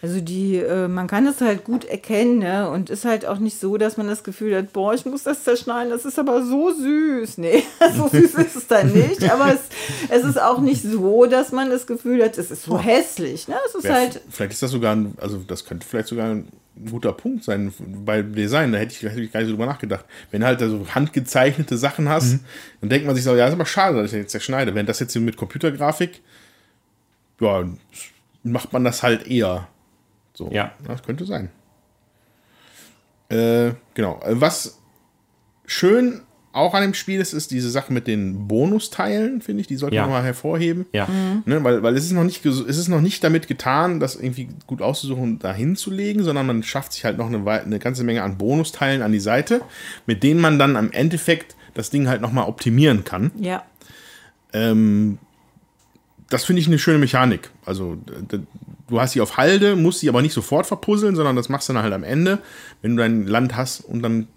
Also 0.00 0.20
die, 0.20 0.54
äh, 0.56 0.86
man 0.86 1.08
kann 1.08 1.26
es 1.26 1.40
halt 1.40 1.64
gut 1.64 1.84
erkennen, 1.84 2.38
ne? 2.38 2.70
Und 2.70 2.88
ist 2.88 3.04
halt 3.04 3.26
auch 3.26 3.38
nicht 3.40 3.58
so, 3.58 3.76
dass 3.78 3.96
man 3.96 4.06
das 4.06 4.22
Gefühl 4.22 4.54
hat, 4.56 4.72
boah, 4.72 4.94
ich 4.94 5.04
muss 5.04 5.24
das 5.24 5.42
zerschneiden, 5.42 5.90
das 5.90 6.04
ist 6.04 6.18
aber 6.20 6.44
so 6.44 6.70
süß. 6.72 7.38
Nee, 7.38 7.64
so 7.96 8.06
süß 8.08 8.34
ist 8.34 8.54
es 8.56 8.66
dann 8.68 8.92
nicht. 8.92 9.28
Aber 9.28 9.52
es, 9.52 9.60
es 10.08 10.24
ist 10.24 10.40
auch 10.40 10.60
nicht 10.60 10.82
so, 10.82 11.26
dass 11.26 11.50
man 11.50 11.68
das 11.68 11.86
Gefühl 11.88 12.22
hat, 12.22 12.38
es 12.38 12.52
ist 12.52 12.62
so 12.62 12.78
hässlich. 12.78 13.48
Ne? 13.48 13.56
Es 13.66 13.74
ist 13.74 13.84
Wer- 13.84 13.94
halt, 13.94 14.20
vielleicht 14.30 14.52
ist 14.52 14.62
das 14.62 14.70
sogar, 14.70 14.94
ein, 14.94 15.14
also 15.20 15.38
das 15.38 15.64
könnte 15.64 15.84
vielleicht 15.84 16.08
sogar 16.08 16.26
ein 16.30 16.48
guter 16.90 17.12
Punkt 17.12 17.42
sein 17.42 17.72
bei 18.04 18.22
Design. 18.22 18.70
Da 18.70 18.78
hätte 18.78 18.92
ich, 18.94 19.02
hätte 19.02 19.20
ich 19.20 19.32
gar 19.32 19.40
nicht 19.40 19.48
so 19.48 19.54
drüber 19.54 19.66
nachgedacht. 19.66 20.04
Wenn 20.30 20.42
du 20.42 20.46
halt 20.46 20.60
so 20.60 20.86
handgezeichnete 20.94 21.76
Sachen 21.76 22.08
hast, 22.08 22.34
Mhm. 22.34 22.40
dann 22.82 22.90
denkt 22.90 23.04
man 23.06 23.16
sich 23.16 23.24
so, 23.24 23.34
ja, 23.34 23.48
ist 23.48 23.52
aber 23.54 23.66
schade, 23.66 23.96
dass 23.96 24.04
ich 24.06 24.10
den 24.12 24.20
jetzt 24.20 24.30
zerschneide. 24.30 24.76
Wenn 24.76 24.86
das 24.86 25.00
jetzt 25.00 25.16
mit 25.16 25.36
Computergrafik, 25.36 26.20
ja, 27.40 27.64
macht 28.44 28.72
man 28.72 28.84
das 28.84 29.02
halt 29.02 29.26
eher. 29.26 29.66
So, 30.38 30.48
Ja. 30.52 30.72
Das 30.86 31.02
könnte 31.02 31.24
sein. 31.26 31.50
Äh, 33.28 33.72
genau. 33.94 34.20
Äh, 34.24 34.40
Was 34.40 34.78
schön 35.66 36.22
auch 36.52 36.74
an 36.74 36.82
dem 36.82 36.94
Spiel 36.94 37.20
ist, 37.20 37.32
ist 37.34 37.50
diese 37.50 37.70
Sache 37.70 37.92
mit 37.92 38.06
den 38.06 38.48
Bonusteilen, 38.48 39.42
finde 39.42 39.60
ich. 39.60 39.66
Die 39.66 39.76
sollte 39.76 39.96
Ja. 39.96 40.02
man 40.02 40.10
mal 40.12 40.22
hervorheben. 40.24 40.86
Ja. 40.92 41.06
Ne, 41.44 41.62
weil, 41.62 41.82
weil 41.82 41.96
es 41.96 42.04
ist 42.04 42.12
noch 42.12 42.24
nicht 42.24 42.44
es 42.46 42.60
ist 42.60 42.88
noch 42.88 43.00
nicht 43.00 43.22
damit 43.22 43.48
getan, 43.48 44.00
das 44.00 44.16
irgendwie 44.16 44.48
gut 44.66 44.80
auszusuchen 44.80 45.22
und 45.24 45.44
dahin 45.44 45.76
zu 45.76 45.90
legen, 45.90 46.22
sondern 46.24 46.46
man 46.46 46.62
schafft 46.62 46.92
sich 46.94 47.04
halt 47.04 47.18
noch 47.18 47.26
eine, 47.26 47.44
eine 47.50 47.78
ganze 47.80 48.02
Menge 48.04 48.22
an 48.22 48.38
Bonusteilen 48.38 49.02
an 49.02 49.12
die 49.12 49.20
Seite, 49.20 49.60
mit 50.06 50.22
denen 50.22 50.40
man 50.40 50.58
dann 50.58 50.76
am 50.76 50.90
Endeffekt 50.92 51.54
das 51.74 51.90
Ding 51.90 52.08
halt 52.08 52.22
nochmal 52.22 52.48
optimieren 52.48 53.04
kann. 53.04 53.32
ja. 53.40 53.64
Ähm, 54.52 55.18
das 56.30 56.44
finde 56.44 56.60
ich 56.60 56.66
eine 56.66 56.78
schöne 56.78 56.98
Mechanik. 56.98 57.50
Also 57.64 57.96
du 58.88 59.00
hast 59.00 59.12
sie 59.12 59.20
auf 59.20 59.36
Halde, 59.36 59.76
musst 59.76 60.00
sie 60.00 60.08
aber 60.08 60.22
nicht 60.22 60.32
sofort 60.34 60.66
verpuzzeln, 60.66 61.14
sondern 61.16 61.36
das 61.36 61.48
machst 61.48 61.68
du 61.68 61.72
dann 61.72 61.82
halt 61.82 61.92
am 61.94 62.04
Ende, 62.04 62.38
wenn 62.82 62.96
du 62.96 63.02
dein 63.02 63.26
Land 63.26 63.56
hast 63.56 63.80
und 63.80 64.02
dann 64.02 64.28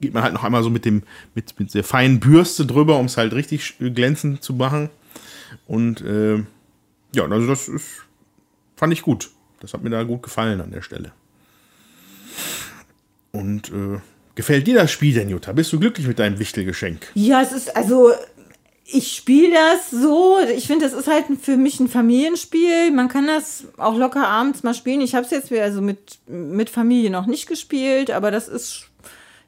geht 0.00 0.12
man 0.12 0.22
halt 0.22 0.34
noch 0.34 0.44
einmal 0.44 0.62
so 0.62 0.70
mit 0.70 0.84
dem 0.84 1.02
mit, 1.34 1.58
mit 1.58 1.72
der 1.72 1.84
feinen 1.84 2.20
Bürste 2.20 2.66
drüber, 2.66 2.98
um 2.98 3.06
es 3.06 3.16
halt 3.16 3.32
richtig 3.32 3.62
sch- 3.62 3.90
glänzend 3.90 4.42
zu 4.42 4.52
machen. 4.54 4.90
Und 5.66 6.00
äh, 6.02 6.36
ja, 7.14 7.24
also 7.30 7.46
das 7.46 7.68
ist, 7.68 7.86
fand 8.76 8.92
ich 8.92 9.02
gut. 9.02 9.30
Das 9.60 9.72
hat 9.72 9.82
mir 9.82 9.90
da 9.90 10.02
gut 10.02 10.22
gefallen 10.22 10.60
an 10.60 10.72
der 10.72 10.82
Stelle. 10.82 11.12
Und 13.32 13.70
äh, 13.70 13.98
gefällt 14.34 14.66
dir 14.66 14.74
das 14.74 14.90
Spiel 14.92 15.14
denn, 15.14 15.28
Jutta? 15.28 15.52
Bist 15.52 15.72
du 15.72 15.78
glücklich 15.80 16.06
mit 16.06 16.18
deinem 16.18 16.38
Wichtelgeschenk? 16.38 17.06
Ja, 17.14 17.40
es 17.42 17.52
ist 17.52 17.74
also, 17.76 18.12
ich 18.86 19.14
spiele 19.16 19.52
das 19.54 19.90
so. 19.90 20.36
Ich 20.54 20.66
finde, 20.66 20.84
das 20.84 20.92
ist 20.92 21.08
halt 21.08 21.24
für 21.40 21.56
mich 21.56 21.80
ein 21.80 21.88
Familienspiel. 21.88 22.90
Man 22.90 23.08
kann 23.08 23.26
das 23.26 23.64
auch 23.78 23.96
locker 23.96 24.26
abends 24.28 24.62
mal 24.62 24.74
spielen. 24.74 25.00
Ich 25.00 25.14
habe 25.14 25.24
es 25.24 25.30
jetzt 25.30 25.50
also 25.52 25.80
mit, 25.80 26.18
mit 26.26 26.68
Familie 26.70 27.10
noch 27.10 27.26
nicht 27.26 27.46
gespielt, 27.48 28.10
aber 28.10 28.30
das 28.30 28.48
ist, 28.48 28.88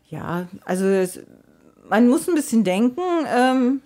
ja, 0.09 0.49
also 0.65 0.87
es, 0.87 1.21
man 1.89 2.09
muss 2.09 2.29
ein 2.29 2.35
bisschen 2.35 2.65
denken. 2.65 3.03
Ähm, 3.35 3.81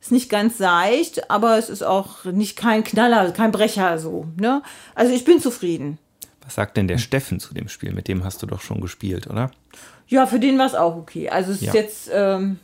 ist 0.00 0.12
nicht 0.12 0.28
ganz 0.28 0.58
seicht, 0.58 1.30
aber 1.30 1.56
es 1.56 1.70
ist 1.70 1.82
auch 1.82 2.24
nicht 2.26 2.56
kein 2.56 2.84
Knaller, 2.84 3.30
kein 3.32 3.52
Brecher 3.52 3.98
so. 3.98 4.26
Ne? 4.38 4.62
Also 4.94 5.14
ich 5.14 5.24
bin 5.24 5.40
zufrieden. 5.40 5.98
Was 6.44 6.56
sagt 6.56 6.76
denn 6.76 6.88
der 6.88 6.98
Steffen 6.98 7.40
zu 7.40 7.54
dem 7.54 7.68
Spiel? 7.68 7.92
Mit 7.94 8.06
dem 8.08 8.22
hast 8.22 8.42
du 8.42 8.46
doch 8.46 8.60
schon 8.60 8.82
gespielt, 8.82 9.26
oder? 9.28 9.50
Ja, 10.06 10.26
für 10.26 10.38
den 10.38 10.58
war 10.58 10.66
es 10.66 10.74
auch 10.74 10.96
okay. 10.96 11.30
Also 11.30 11.52
es 11.52 11.62
Ja. 11.62 11.68
ist 11.68 11.74
jetzt, 11.74 12.10
ähm, 12.12 12.58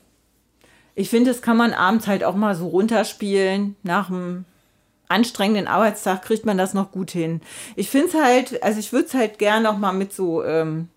ich 1.01 1.09
finde, 1.09 1.31
das 1.31 1.41
kann 1.41 1.57
man 1.57 1.73
abends 1.73 2.07
halt 2.07 2.25
auch 2.25 2.37
mal 2.37 2.55
so 2.55 2.69
runterspielen. 2.69 3.75
Nach 3.83 4.11
einem 4.11 4.45
anstrengenden 5.09 5.67
Arbeitstag 5.67 6.23
kriegt 6.23 6.45
man 6.45 6.59
das 6.59 6.75
noch 6.75 6.93
gut 6.93 7.11
hin. 7.11 7.41
Ich 7.75 7.89
finde 7.89 8.09
es 8.09 8.15
halt, 8.15 8.63
also 8.63 8.79
ich 8.79 8.93
würde 8.93 9.07
es 9.07 9.15
halt 9.15 9.39
gern 9.39 9.63
noch 9.63 9.79
mal 9.79 9.93
mit 9.93 10.13
so 10.13 10.45
ähm, 10.45 10.89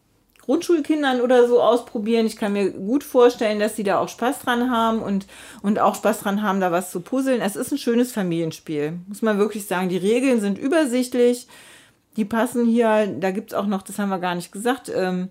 Grundschulkindern 0.42 1.22
oder 1.22 1.48
so 1.48 1.62
ausprobieren. 1.62 2.26
Ich 2.26 2.36
kann 2.36 2.52
mir 2.52 2.72
gut 2.72 3.06
vorstellen, 3.06 3.62
dass 3.62 3.76
die 3.76 3.84
da 3.84 4.00
auch 4.00 4.10
Spaß 4.10 4.40
dran 4.40 4.70
haben 4.70 5.02
und, 5.02 5.26
und 5.62 5.80
auch 5.80 5.96
Spaß 5.96 6.20
dran 6.20 6.44
haben, 6.44 6.60
da 6.60 6.74
was 6.74 6.92
zu 6.92 7.00
puzzeln. 7.00 7.40
Es 7.40 7.56
ist 7.56 7.72
ein 7.72 7.78
schönes 7.78 8.12
Familienspiel, 8.12 9.00
muss 9.08 9.22
man 9.22 9.38
wirklich 9.38 9.68
sagen. 9.68 9.88
Die 9.88 9.96
Regeln 9.96 10.42
sind 10.42 10.58
übersichtlich. 10.58 11.48
Die 12.18 12.26
passen 12.26 12.66
hier, 12.66 13.08
da 13.08 13.32
gibt 13.32 13.54
es 13.54 13.58
auch 13.58 13.68
noch, 13.68 13.82
das 13.82 14.00
haben 14.00 14.10
wir 14.10 14.20
gar 14.20 14.36
nicht 14.36 14.52
gesagt, 14.52 14.92
ähm, 14.94 15.30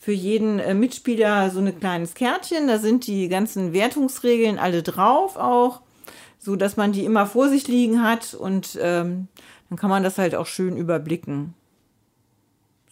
für 0.00 0.12
jeden 0.12 0.58
äh, 0.58 0.72
Mitspieler 0.74 1.50
so 1.50 1.60
ein 1.60 1.78
kleines 1.78 2.14
Kärtchen. 2.14 2.66
Da 2.66 2.78
sind 2.78 3.06
die 3.06 3.28
ganzen 3.28 3.72
Wertungsregeln 3.74 4.58
alle 4.58 4.82
drauf 4.82 5.36
auch, 5.36 5.82
so 6.38 6.56
dass 6.56 6.76
man 6.76 6.92
die 6.92 7.04
immer 7.04 7.26
vor 7.26 7.48
sich 7.50 7.68
liegen 7.68 8.02
hat 8.02 8.32
und 8.34 8.78
ähm, 8.80 9.28
dann 9.68 9.78
kann 9.78 9.90
man 9.90 10.02
das 10.02 10.16
halt 10.18 10.34
auch 10.34 10.46
schön 10.46 10.76
überblicken. 10.76 11.54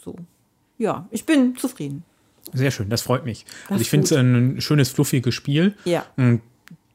So. 0.05 0.15
Ja, 0.77 1.09
ich 1.11 1.25
bin 1.27 1.57
zufrieden. 1.57 2.05
Sehr 2.53 2.71
schön, 2.71 2.89
das 2.89 3.03
freut 3.03 3.25
mich. 3.25 3.45
also 3.65 3.77
ist 3.77 3.81
ich 3.83 3.91
finde 3.91 4.05
es 4.05 4.13
ein 4.13 4.61
schönes, 4.61 4.91
fluffiges 4.91 5.35
Spiel. 5.35 5.75
Ja. 5.85 6.05
Mm, 6.17 6.37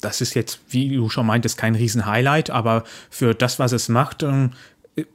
Das 0.01 0.19
ist 0.21 0.33
jetzt, 0.35 0.59
wie 0.69 0.95
du 0.95 1.09
schon 1.09 1.25
meintest, 1.25 1.57
kein 1.57 1.75
Riesen-Highlight, 1.75 2.49
aber 2.49 2.83
für 3.09 3.33
das, 3.33 3.57
was 3.59 3.71
es 3.71 3.87
macht, 3.89 4.23
ähm, 4.23 4.51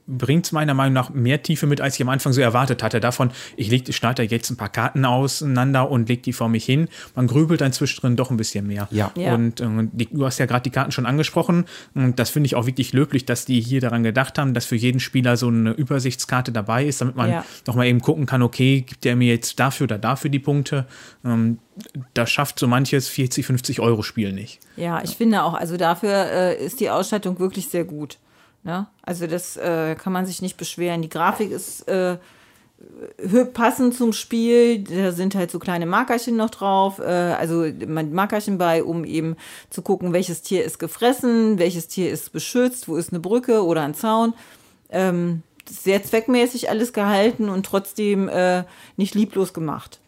bringt 0.08 0.46
es 0.46 0.52
meiner 0.52 0.74
Meinung 0.74 0.94
nach 0.94 1.10
mehr 1.10 1.42
Tiefe 1.42 1.66
mit, 1.66 1.80
als 1.80 1.94
ich 1.94 2.02
am 2.02 2.08
Anfang 2.08 2.32
so 2.32 2.40
erwartet 2.40 2.82
hatte. 2.82 2.98
Davon, 2.98 3.30
ich, 3.56 3.70
leg, 3.70 3.92
schneide 3.94 4.24
jetzt 4.24 4.50
ein 4.50 4.56
paar 4.56 4.70
Karten 4.70 5.04
auseinander 5.04 5.88
und 5.90 6.08
lege 6.08 6.22
die 6.22 6.32
vor 6.32 6.48
mich 6.48 6.64
hin. 6.64 6.88
Man 7.14 7.28
grübelt 7.28 7.60
dann 7.60 7.72
zwischendrin 7.72 8.16
doch 8.16 8.30
ein 8.30 8.36
bisschen 8.36 8.66
mehr. 8.66 8.88
Ja. 8.90 9.12
Ja. 9.16 9.34
Und 9.34 9.60
ähm, 9.60 9.90
die, 9.92 10.06
du 10.06 10.26
hast 10.26 10.38
ja 10.38 10.46
gerade 10.46 10.62
die 10.64 10.70
Karten 10.70 10.90
schon 10.90 11.06
angesprochen. 11.06 11.66
Und 11.94 12.18
das 12.18 12.30
finde 12.30 12.46
ich 12.46 12.56
auch 12.56 12.66
wirklich 12.66 12.92
löblich, 12.92 13.24
dass 13.24 13.44
die 13.44 13.60
hier 13.60 13.80
daran 13.80 14.02
gedacht 14.02 14.36
haben, 14.38 14.52
dass 14.52 14.64
für 14.66 14.76
jeden 14.76 14.98
Spieler 14.98 15.36
so 15.36 15.46
eine 15.48 15.70
Übersichtskarte 15.70 16.50
dabei 16.50 16.84
ist, 16.84 17.00
damit 17.00 17.14
man 17.14 17.30
Ja. 17.30 17.44
noch 17.66 17.76
mal 17.76 17.86
eben 17.86 18.00
gucken 18.00 18.26
kann, 18.26 18.42
okay, 18.42 18.80
gibt 18.80 19.04
der 19.04 19.14
mir 19.14 19.28
jetzt 19.32 19.60
dafür 19.60 19.84
oder 19.84 19.98
dafür 19.98 20.30
die 20.30 20.40
Punkte? 20.40 20.86
Ähm, 21.24 21.58
das 22.14 22.30
schafft 22.30 22.58
so 22.58 22.66
manches 22.66 23.06
40, 23.08 23.46
50 23.46 23.78
Euro 23.78 24.02
Spiel 24.02 24.32
nicht. 24.32 24.58
Ja, 24.76 25.00
ich 25.04 25.16
finde 25.16 25.44
auch, 25.44 25.54
also 25.54 25.76
dafür 25.76 26.10
äh, 26.30 26.64
ist 26.64 26.80
die 26.80 26.90
Ausstattung 26.90 27.38
wirklich 27.38 27.68
sehr 27.68 27.84
gut. 27.84 28.18
Ne? 28.62 28.86
Also 29.02 29.26
das 29.26 29.56
äh, 29.56 29.94
kann 29.94 30.12
man 30.12 30.26
sich 30.26 30.42
nicht 30.42 30.56
beschweren. 30.56 31.02
Die 31.02 31.08
Grafik 31.08 31.50
ist 31.50 31.88
äh, 31.88 32.18
passend 33.52 33.94
zum 33.94 34.12
Spiel. 34.12 34.84
Da 34.84 35.12
sind 35.12 35.34
halt 35.34 35.50
so 35.50 35.58
kleine 35.58 35.86
Markerchen 35.86 36.36
noch 36.36 36.50
drauf. 36.50 36.98
Äh, 36.98 37.04
also 37.04 37.66
Markerchen 37.86 38.58
bei, 38.58 38.84
um 38.84 39.04
eben 39.04 39.36
zu 39.70 39.82
gucken, 39.82 40.12
welches 40.12 40.42
Tier 40.42 40.64
ist 40.64 40.78
gefressen, 40.78 41.58
welches 41.58 41.88
Tier 41.88 42.10
ist 42.10 42.32
beschützt, 42.32 42.88
wo 42.88 42.96
ist 42.96 43.12
eine 43.12 43.20
Brücke 43.20 43.64
oder 43.64 43.82
ein 43.82 43.94
Zaun. 43.94 44.34
Ähm, 44.90 45.42
sehr 45.68 46.02
zweckmäßig 46.02 46.70
alles 46.70 46.92
gehalten 46.92 47.48
und 47.48 47.66
trotzdem 47.66 48.28
äh, 48.28 48.64
nicht 48.96 49.14
lieblos 49.14 49.52
gemacht. 49.52 49.98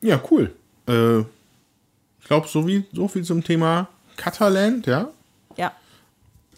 Ja, 0.00 0.20
cool. 0.30 0.52
Äh, 0.88 1.20
ich 1.20 2.26
glaube, 2.26 2.48
so, 2.48 2.66
so 2.92 3.08
viel 3.08 3.24
zum 3.24 3.44
Thema 3.44 3.88
Cutterland. 4.16 4.86
Ja. 4.86 5.10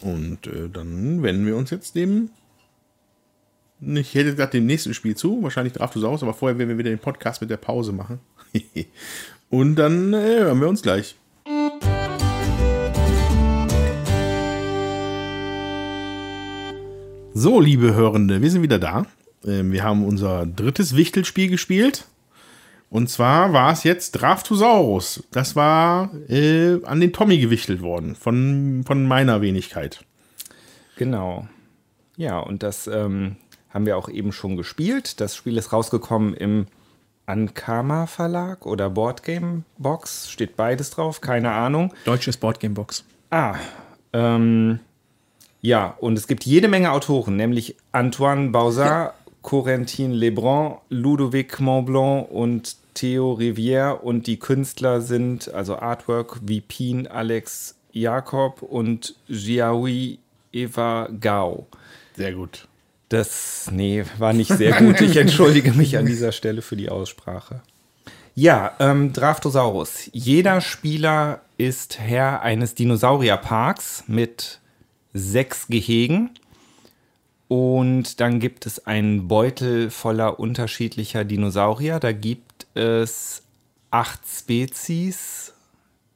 Und 0.02 0.46
äh, 0.46 0.68
dann 0.68 1.22
wenden 1.22 1.46
wir 1.46 1.56
uns 1.56 1.70
jetzt 1.70 1.94
dem. 1.94 2.30
Ich 3.80 4.14
hätte 4.14 4.30
gesagt, 4.30 4.54
dem 4.54 4.66
nächsten 4.66 4.94
Spiel 4.94 5.16
zu. 5.16 5.42
Wahrscheinlich 5.42 5.72
Draftosaurus, 5.72 6.22
aber 6.22 6.34
vorher 6.34 6.58
werden 6.58 6.68
wir 6.68 6.78
wieder 6.78 6.90
den 6.90 6.98
Podcast 6.98 7.40
mit 7.40 7.50
der 7.50 7.56
Pause 7.56 7.92
machen. 7.92 8.20
Und 9.50 9.76
dann 9.76 10.12
äh, 10.12 10.40
hören 10.40 10.60
wir 10.60 10.68
uns 10.68 10.82
gleich. 10.82 11.16
So, 17.34 17.60
liebe 17.60 17.94
Hörende, 17.94 18.42
wir 18.42 18.50
sind 18.50 18.62
wieder 18.62 18.78
da. 18.78 19.06
Ähm, 19.44 19.72
wir 19.72 19.82
haben 19.82 20.04
unser 20.04 20.46
drittes 20.46 20.96
Wichtelspiel 20.96 21.48
gespielt. 21.48 22.06
Und 22.92 23.08
zwar 23.08 23.54
war 23.54 23.72
es 23.72 23.84
jetzt 23.84 24.12
Draftosaurus. 24.12 25.22
Das 25.30 25.56
war 25.56 26.10
äh, 26.28 26.78
an 26.84 27.00
den 27.00 27.14
Tommy 27.14 27.38
gewichtelt 27.38 27.80
worden, 27.80 28.14
von, 28.14 28.84
von 28.86 29.08
meiner 29.08 29.40
Wenigkeit. 29.40 30.04
Genau. 30.96 31.48
Ja, 32.18 32.38
und 32.38 32.62
das 32.62 32.86
ähm, 32.88 33.36
haben 33.70 33.86
wir 33.86 33.96
auch 33.96 34.10
eben 34.10 34.30
schon 34.30 34.58
gespielt. 34.58 35.22
Das 35.22 35.34
Spiel 35.34 35.56
ist 35.56 35.72
rausgekommen 35.72 36.34
im 36.34 36.66
Ankama 37.24 38.06
Verlag 38.06 38.66
oder 38.66 38.90
Boardgame 38.90 39.62
Box. 39.78 40.30
Steht 40.30 40.54
beides 40.54 40.90
drauf, 40.90 41.22
keine 41.22 41.50
Ahnung. 41.50 41.94
Deutsches 42.04 42.36
Boardgame-Box. 42.36 43.04
Ah, 43.30 43.54
ähm, 44.12 44.80
ja, 45.62 45.96
und 45.98 46.18
es 46.18 46.26
gibt 46.26 46.44
jede 46.44 46.68
Menge 46.68 46.92
Autoren, 46.92 47.36
nämlich 47.36 47.74
Antoine 47.92 48.50
Bauzard, 48.50 49.14
Corentin 49.40 50.12
Lebrun, 50.12 50.76
Ludovic 50.90 51.58
Montblanc 51.58 52.30
und 52.30 52.81
Theo 52.94 53.32
Rivière 53.32 54.00
und 54.02 54.26
die 54.26 54.38
Künstler 54.38 55.00
sind 55.00 55.52
also 55.52 55.76
Artwork 55.76 56.40
Vipin 56.42 57.06
Alex 57.06 57.76
Jakob 57.92 58.62
und 58.62 59.14
Jiaoui 59.28 60.18
Eva 60.52 61.08
Gao. 61.20 61.66
Sehr 62.16 62.32
gut. 62.32 62.68
Das, 63.08 63.68
nee, 63.70 64.04
war 64.18 64.32
nicht 64.32 64.50
sehr 64.50 64.72
gut. 64.78 65.00
Ich 65.00 65.16
entschuldige 65.16 65.72
mich 65.72 65.98
an 65.98 66.06
dieser 66.06 66.32
Stelle 66.32 66.62
für 66.62 66.76
die 66.76 66.88
Aussprache. 66.88 67.60
Ja, 68.34 68.74
ähm, 68.80 69.12
Draftosaurus. 69.12 70.08
Jeder 70.12 70.62
Spieler 70.62 71.42
ist 71.58 71.98
Herr 71.98 72.40
eines 72.40 72.74
Dinosaurierparks 72.74 74.04
mit 74.06 74.60
sechs 75.12 75.66
Gehegen. 75.66 76.30
Und 77.48 78.20
dann 78.20 78.40
gibt 78.40 78.64
es 78.64 78.86
einen 78.86 79.28
Beutel 79.28 79.90
voller 79.90 80.40
unterschiedlicher 80.40 81.24
Dinosaurier. 81.24 82.00
Da 82.00 82.12
gibt 82.12 82.51
es 82.74 83.42
acht 83.90 84.20
Spezies. 84.26 85.52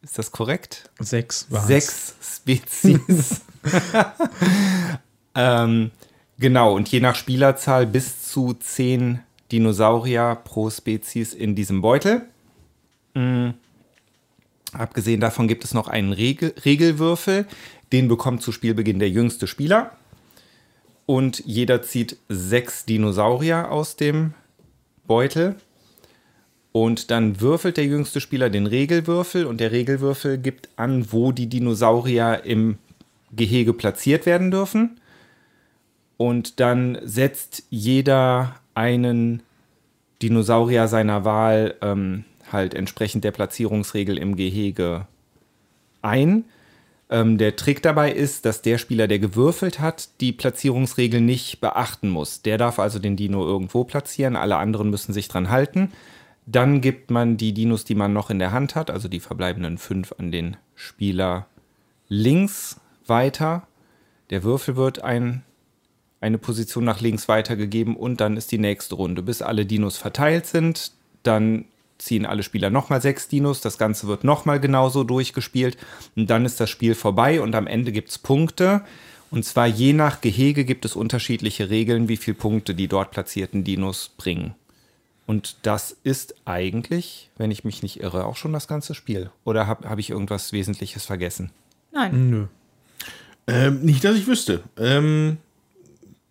Ist 0.02 0.18
das 0.18 0.30
korrekt? 0.30 0.90
Sechs 0.98 1.46
waren's. 1.50 1.66
Sechs 1.66 2.14
Spezies. 2.20 3.40
ähm, 5.34 5.90
genau, 6.38 6.74
und 6.74 6.88
je 6.88 7.00
nach 7.00 7.16
Spielerzahl 7.16 7.86
bis 7.86 8.30
zu 8.30 8.54
zehn 8.54 9.20
Dinosaurier 9.52 10.36
pro 10.44 10.70
Spezies 10.70 11.34
in 11.34 11.54
diesem 11.54 11.80
Beutel. 11.80 12.22
Mm. 13.14 13.50
Abgesehen 14.72 15.20
davon 15.20 15.48
gibt 15.48 15.64
es 15.64 15.72
noch 15.74 15.88
einen 15.88 16.12
Regel 16.12 16.54
Regelwürfel. 16.64 17.46
Den 17.92 18.08
bekommt 18.08 18.42
zu 18.42 18.52
Spielbeginn 18.52 18.98
der 18.98 19.10
jüngste 19.10 19.46
Spieler. 19.46 19.92
Und 21.06 21.42
jeder 21.46 21.82
zieht 21.82 22.18
sechs 22.28 22.84
Dinosaurier 22.84 23.70
aus 23.70 23.96
dem 23.96 24.34
Beutel. 25.06 25.56
Und 26.76 27.10
dann 27.10 27.40
würfelt 27.40 27.78
der 27.78 27.86
jüngste 27.86 28.20
Spieler 28.20 28.50
den 28.50 28.66
Regelwürfel 28.66 29.46
und 29.46 29.62
der 29.62 29.72
Regelwürfel 29.72 30.36
gibt 30.36 30.68
an, 30.76 31.10
wo 31.10 31.32
die 31.32 31.46
Dinosaurier 31.46 32.42
im 32.44 32.76
Gehege 33.32 33.72
platziert 33.72 34.26
werden 34.26 34.50
dürfen. 34.50 35.00
Und 36.18 36.60
dann 36.60 36.98
setzt 37.02 37.62
jeder 37.70 38.56
einen 38.74 39.42
Dinosaurier 40.20 40.86
seiner 40.86 41.24
Wahl 41.24 41.76
ähm, 41.80 42.24
halt 42.52 42.74
entsprechend 42.74 43.24
der 43.24 43.32
Platzierungsregel 43.32 44.18
im 44.18 44.36
Gehege 44.36 45.06
ein. 46.02 46.44
Ähm, 47.08 47.38
der 47.38 47.56
Trick 47.56 47.80
dabei 47.80 48.12
ist, 48.12 48.44
dass 48.44 48.60
der 48.60 48.76
Spieler, 48.76 49.08
der 49.08 49.18
gewürfelt 49.18 49.80
hat, 49.80 50.10
die 50.20 50.32
Platzierungsregel 50.32 51.22
nicht 51.22 51.58
beachten 51.62 52.10
muss. 52.10 52.42
Der 52.42 52.58
darf 52.58 52.78
also 52.78 52.98
den 52.98 53.16
Dino 53.16 53.46
irgendwo 53.46 53.84
platzieren, 53.84 54.36
alle 54.36 54.58
anderen 54.58 54.90
müssen 54.90 55.14
sich 55.14 55.28
dran 55.28 55.48
halten. 55.48 55.90
Dann 56.46 56.80
gibt 56.80 57.10
man 57.10 57.36
die 57.36 57.52
Dinos, 57.52 57.84
die 57.84 57.96
man 57.96 58.12
noch 58.12 58.30
in 58.30 58.38
der 58.38 58.52
Hand 58.52 58.76
hat, 58.76 58.90
also 58.90 59.08
die 59.08 59.20
verbleibenden 59.20 59.78
fünf, 59.78 60.14
an 60.16 60.30
den 60.30 60.56
Spieler 60.76 61.46
links 62.08 62.80
weiter. 63.06 63.66
Der 64.30 64.44
Würfel 64.44 64.76
wird 64.76 65.02
ein, 65.02 65.42
eine 66.20 66.38
Position 66.38 66.84
nach 66.84 67.00
links 67.00 67.28
weitergegeben 67.28 67.96
und 67.96 68.20
dann 68.20 68.36
ist 68.36 68.52
die 68.52 68.58
nächste 68.58 68.94
Runde, 68.94 69.22
bis 69.22 69.42
alle 69.42 69.66
Dinos 69.66 69.96
verteilt 69.96 70.46
sind. 70.46 70.92
Dann 71.24 71.64
ziehen 71.98 72.26
alle 72.26 72.44
Spieler 72.44 72.70
nochmal 72.70 73.02
sechs 73.02 73.26
Dinos. 73.26 73.60
Das 73.60 73.76
Ganze 73.76 74.06
wird 74.06 74.22
nochmal 74.22 74.60
genauso 74.60 75.02
durchgespielt. 75.02 75.76
Und 76.14 76.30
dann 76.30 76.44
ist 76.44 76.60
das 76.60 76.70
Spiel 76.70 76.94
vorbei 76.94 77.40
und 77.40 77.56
am 77.56 77.66
Ende 77.66 77.90
gibt 77.90 78.10
es 78.10 78.18
Punkte. 78.18 78.82
Und 79.32 79.44
zwar 79.44 79.66
je 79.66 79.92
nach 79.92 80.20
Gehege 80.20 80.64
gibt 80.64 80.84
es 80.84 80.94
unterschiedliche 80.94 81.70
Regeln, 81.70 82.08
wie 82.08 82.16
viele 82.16 82.36
Punkte 82.36 82.74
die 82.74 82.86
dort 82.86 83.10
platzierten 83.10 83.64
Dinos 83.64 84.10
bringen. 84.16 84.54
Und 85.26 85.56
das 85.62 85.96
ist 86.04 86.36
eigentlich, 86.44 87.30
wenn 87.36 87.50
ich 87.50 87.64
mich 87.64 87.82
nicht 87.82 88.00
irre, 88.00 88.26
auch 88.26 88.36
schon 88.36 88.52
das 88.52 88.68
ganze 88.68 88.94
Spiel. 88.94 89.30
Oder 89.44 89.66
habe 89.66 89.88
hab 89.88 89.98
ich 89.98 90.10
irgendwas 90.10 90.52
Wesentliches 90.52 91.04
vergessen? 91.04 91.50
Nein. 91.92 92.30
Nö. 92.30 92.46
Ähm, 93.48 93.80
nicht, 93.82 94.04
dass 94.04 94.16
ich 94.16 94.26
wüsste. 94.26 94.62
Ähm, 94.78 95.38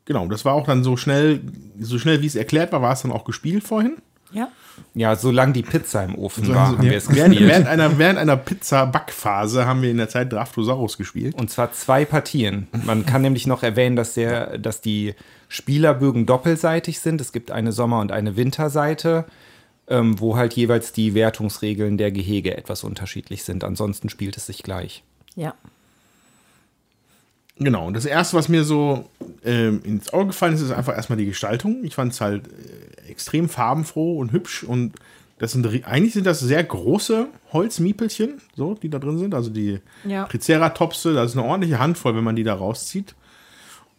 genau, 0.06 0.28
das 0.28 0.46
war 0.46 0.54
auch 0.54 0.66
dann 0.66 0.84
so 0.84 0.96
schnell, 0.96 1.42
so 1.80 2.00
schnell 2.00 2.22
wie 2.22 2.28
es 2.28 2.36
erklärt 2.36 2.72
war, 2.72 2.82
war 2.82 2.94
es 2.94 3.02
dann 3.02 3.12
auch 3.12 3.26
gespielt 3.26 3.64
vorhin. 3.64 3.98
Ja. 4.32 4.50
Ja, 4.94 5.16
solange 5.16 5.54
die 5.54 5.62
Pizza 5.64 6.04
im 6.04 6.16
Ofen 6.16 6.46
So, 6.46 6.54
war, 6.54 6.68
haben 6.68 6.82
wir 6.82 6.98
es 6.98 7.14
während, 7.14 7.32
gespielt. 7.32 7.50
während 7.50 7.68
einer, 7.68 7.98
während 7.98 8.20
einer 8.20 8.36
Pizza-Backphase 8.36 9.66
haben 9.66 9.82
wir 9.82 9.90
in 9.92 9.98
der 9.98 10.10
Zeit 10.10 10.34
Draftosaurus 10.34 10.98
gespielt. 10.98 11.36
Und 11.36 11.50
zwar 11.50 11.72
zwei 11.72 12.04
Partien. 12.06 12.68
Man 12.86 13.06
kann 13.06 13.22
nämlich 13.22 13.48
noch 13.48 13.64
erwähnen, 13.64 13.96
dass, 13.96 14.16
der, 14.16 14.58
dass 14.58 14.82
die 14.82 15.16
Spielerbögen 15.48 16.26
doppelseitig 16.26 17.00
sind. 17.00 17.22
Es 17.22 17.32
gibt 17.32 17.52
eine 17.52 17.72
Sommer- 17.72 18.00
und 18.02 18.12
eine 18.12 18.36
Winterseite, 18.36 19.26
ähm, 19.88 20.20
wo 20.20 20.36
halt 20.36 20.54
jeweils 20.54 20.92
die 20.92 21.14
Wertungsregeln 21.14 21.98
der 21.98 22.12
Gehege 22.12 22.58
etwas 22.58 22.84
unterschiedlich 22.84 23.44
sind. 23.44 23.64
Ansonsten 23.64 24.10
spielt 24.10 24.36
es 24.36 24.48
sich 24.48 24.64
gleich. 24.64 25.04
Ja. 25.36 25.54
Genau, 27.58 27.88
und 27.88 27.94
das 27.94 28.06
erste, 28.06 28.36
was 28.36 28.50
mir 28.50 28.64
so 28.66 29.10
ähm, 29.44 29.82
ins 29.84 30.12
Auge 30.14 30.28
gefallen 30.28 30.54
ist, 30.56 30.62
ist 30.62 30.72
einfach 30.72 30.96
erstmal 30.96 31.18
die 31.18 31.26
Gestaltung. 31.26 31.84
Ich 31.84 31.96
fand 31.96 32.12
es 32.12 32.20
halt 32.22 32.48
äh, 32.48 33.10
extrem 33.10 33.48
farbenfroh 33.48 34.18
und 34.18 34.32
hübsch 34.34 34.64
und 34.64 34.94
das 35.38 35.52
sind 35.52 35.66
eigentlich 35.86 36.14
sind 36.14 36.26
das 36.26 36.40
sehr 36.40 36.64
große 36.64 37.28
Holzmiepelchen, 37.52 38.42
so, 38.56 38.74
die 38.76 38.90
da 38.90 39.00
drin 39.00 39.18
sind. 39.18 39.34
Also 39.36 39.50
die 39.50 39.80
Ja. 40.06 40.26
Triceratopse, 40.26 41.14
das 41.14 41.32
ist 41.32 41.38
eine 41.38 41.46
ordentliche 41.48 41.80
Handvoll, 41.80 42.16
wenn 42.16 42.24
man 42.24 42.36
die 42.38 42.44
da 42.44 42.54
rauszieht. 42.54 43.16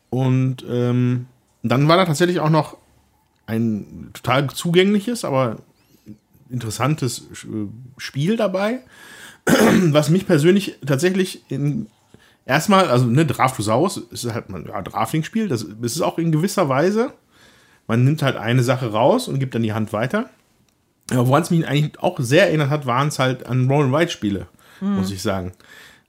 Und 0.09 0.65
ähm, 0.69 1.27
dann 1.63 1.89
war 1.89 1.97
da 1.99 2.07
tatsächlich 2.07 2.41
auch 2.41 2.49
noch 2.51 2.79
ein 3.47 4.11
total 4.15 4.49
zugängliches, 4.49 5.25
aber 5.25 5.59
interessantes 6.51 7.27
äh, 7.45 7.67
Spiel 7.99 8.37
dabei, 8.37 8.81
was 9.47 10.11
mich 10.11 10.27
persönlich 10.27 10.79
tatsächlich 10.87 11.43
in 11.51 11.87
erstmal, 12.47 12.89
also 12.89 13.05
ne, 13.07 13.27
Draftosaurus 13.27 13.99
ist 14.11 14.33
halt 14.33 14.49
ein 14.49 14.67
ja, 14.69 14.81
Drafting-Spiel, 14.81 15.49
das, 15.49 15.67
das 15.81 15.93
ist 15.97 16.01
auch 16.03 16.19
in 16.19 16.33
gewisser 16.33 16.69
Weise. 16.69 17.13
Man 17.87 18.05
nimmt 18.05 18.23
halt 18.23 18.37
eine 18.37 18.63
Sache 18.63 18.91
raus 18.93 19.29
und 19.29 19.39
gibt 19.39 19.55
dann 19.55 19.63
die 19.63 19.73
Hand 19.73 19.93
weiter. 19.93 20.31
Aber 21.11 21.29
woran 21.29 21.43
es 21.43 21.51
mich 21.51 21.67
eigentlich 21.69 22.01
auch 22.01 22.19
sehr 22.19 22.47
erinnert 22.49 22.71
hat, 22.71 22.87
waren 22.87 23.09
es 23.09 23.19
halt 23.19 23.47
an 23.47 23.71
Roll 23.71 23.95
Ride 23.95 24.11
Spiele, 24.11 24.47
muss 24.81 25.11
ich 25.13 25.23
sagen. 25.23 25.53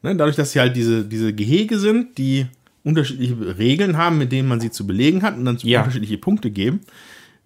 Ne, 0.02 0.16
dadurch, 0.16 0.36
dass 0.36 0.52
sie 0.52 0.60
halt 0.60 0.76
diese, 0.76 1.06
diese 1.06 1.34
Gehege 1.34 1.78
sind, 1.80 2.18
die 2.18 2.48
unterschiedliche 2.84 3.58
Regeln 3.58 3.98
haben, 3.98 4.18
mit 4.18 4.32
denen 4.32 4.48
man 4.48 4.60
sie 4.60 4.72
zu 4.72 4.88
belegen 4.88 5.22
hat 5.22 5.36
und 5.36 5.46
dann 5.46 5.58
Ja. 5.62 5.80
unterschiedliche 5.82 6.18
Punkte 6.18 6.50
geben. 6.52 6.80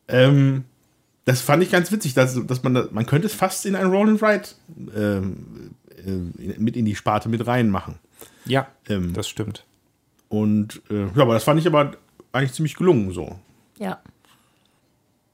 Ähm, 0.07 0.63
das 1.25 1.41
fand 1.41 1.63
ich 1.63 1.71
ganz 1.71 1.91
witzig, 1.91 2.13
dass, 2.13 2.45
dass 2.45 2.63
man, 2.63 2.87
man 2.91 3.05
könnte 3.05 3.27
es 3.27 3.33
fast 3.33 3.65
in 3.65 3.75
ein 3.75 3.87
Roll 3.87 4.09
and 4.09 4.23
Ride 4.23 4.43
ähm, 4.95 5.71
äh, 6.05 6.57
mit 6.57 6.75
in 6.77 6.85
die 6.85 6.95
Sparte 6.95 7.27
mit 7.29 7.45
reinmachen. 7.47 7.95
Ja, 8.45 8.67
Ähm, 8.89 9.13
das 9.13 9.27
stimmt. 9.27 9.65
Und 10.29 10.81
äh, 10.89 11.07
ja, 11.15 11.23
aber 11.23 11.33
das 11.33 11.43
fand 11.43 11.59
ich 11.59 11.67
aber 11.67 11.91
eigentlich 12.31 12.53
ziemlich 12.53 12.75
gelungen 12.75 13.11
so. 13.11 13.37
Ja. 13.77 13.99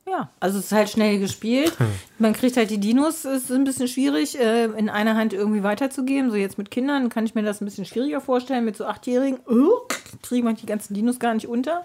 Ja, 0.10 0.30
also 0.40 0.58
es 0.58 0.66
ist 0.66 0.72
halt 0.72 0.90
schnell 0.90 1.20
gespielt. 1.20 1.76
Man 2.18 2.34
kriegt 2.34 2.56
halt 2.56 2.70
die 2.70 2.80
Dinos, 2.80 3.26
es 3.26 3.44
ist 3.44 3.52
ein 3.52 3.66
bisschen 3.66 3.90
schwierig, 3.90 4.40
äh, 4.40 4.66
in 4.66 4.90
einer 4.90 5.16
Hand 5.16 5.34
irgendwie 5.34 5.64
weiterzugeben. 5.64 6.32
So 6.32 6.38
jetzt 6.38 6.58
mit 6.58 6.72
Kindern 6.72 7.10
kann 7.10 7.26
ich 7.26 7.36
mir 7.36 7.44
das 7.44 7.62
ein 7.62 7.66
bisschen 7.66 7.86
schwieriger 7.86 8.22
vorstellen. 8.22 8.64
Mit 8.64 8.78
so 8.78 8.86
Achtjährigen 8.86 9.40
uh, 9.50 9.70
kriegt 10.24 10.46
man 10.46 10.56
die 10.56 10.66
ganzen 10.66 10.94
Dinos 10.94 11.20
gar 11.20 11.34
nicht 11.34 11.48
unter. 11.48 11.84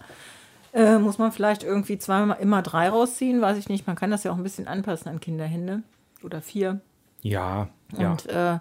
Äh, 0.72 0.98
muss 0.98 1.18
man 1.18 1.32
vielleicht 1.32 1.64
irgendwie 1.64 1.98
zweimal 1.98 2.38
immer 2.40 2.62
drei 2.62 2.88
rausziehen, 2.88 3.40
weiß 3.40 3.58
ich 3.58 3.68
nicht. 3.68 3.86
Man 3.86 3.96
kann 3.96 4.10
das 4.10 4.24
ja 4.24 4.30
auch 4.30 4.36
ein 4.36 4.42
bisschen 4.42 4.68
anpassen 4.68 5.08
an 5.08 5.20
Kinderhände. 5.20 5.82
Oder 6.22 6.40
vier. 6.40 6.80
Ja, 7.22 7.68
ja. 7.98 8.10
Und 8.12 8.26
äh, 8.26 8.58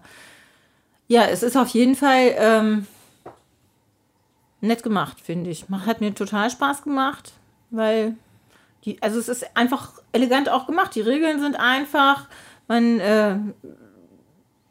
ja, 1.11 1.25
es 1.25 1.43
ist 1.43 1.57
auf 1.57 1.67
jeden 1.67 1.95
Fall 1.95 2.33
ähm, 2.37 2.87
nett 4.61 4.81
gemacht, 4.81 5.19
finde 5.19 5.49
ich. 5.49 5.65
Hat 5.69 5.99
mir 5.99 6.15
total 6.15 6.49
Spaß 6.49 6.83
gemacht, 6.83 7.33
weil 7.69 8.15
die, 8.85 9.03
also 9.03 9.19
es 9.19 9.27
ist 9.27 9.57
einfach 9.57 9.91
elegant 10.13 10.47
auch 10.47 10.67
gemacht. 10.67 10.95
Die 10.95 11.01
Regeln 11.01 11.41
sind 11.41 11.57
einfach. 11.57 12.29
Man 12.69 13.01
äh, 13.01 13.37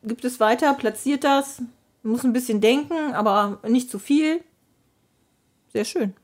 gibt 0.03 0.25
es 0.25 0.41
weiter, 0.41 0.73
platziert 0.73 1.25
das, 1.25 1.61
muss 2.03 2.25
ein 2.25 2.33
bisschen 2.33 2.63
denken, 2.63 3.13
aber 3.13 3.59
nicht 3.69 3.91
zu 3.91 3.99
viel. 3.99 4.43
Sehr 5.75 5.85
schön. 5.85 6.15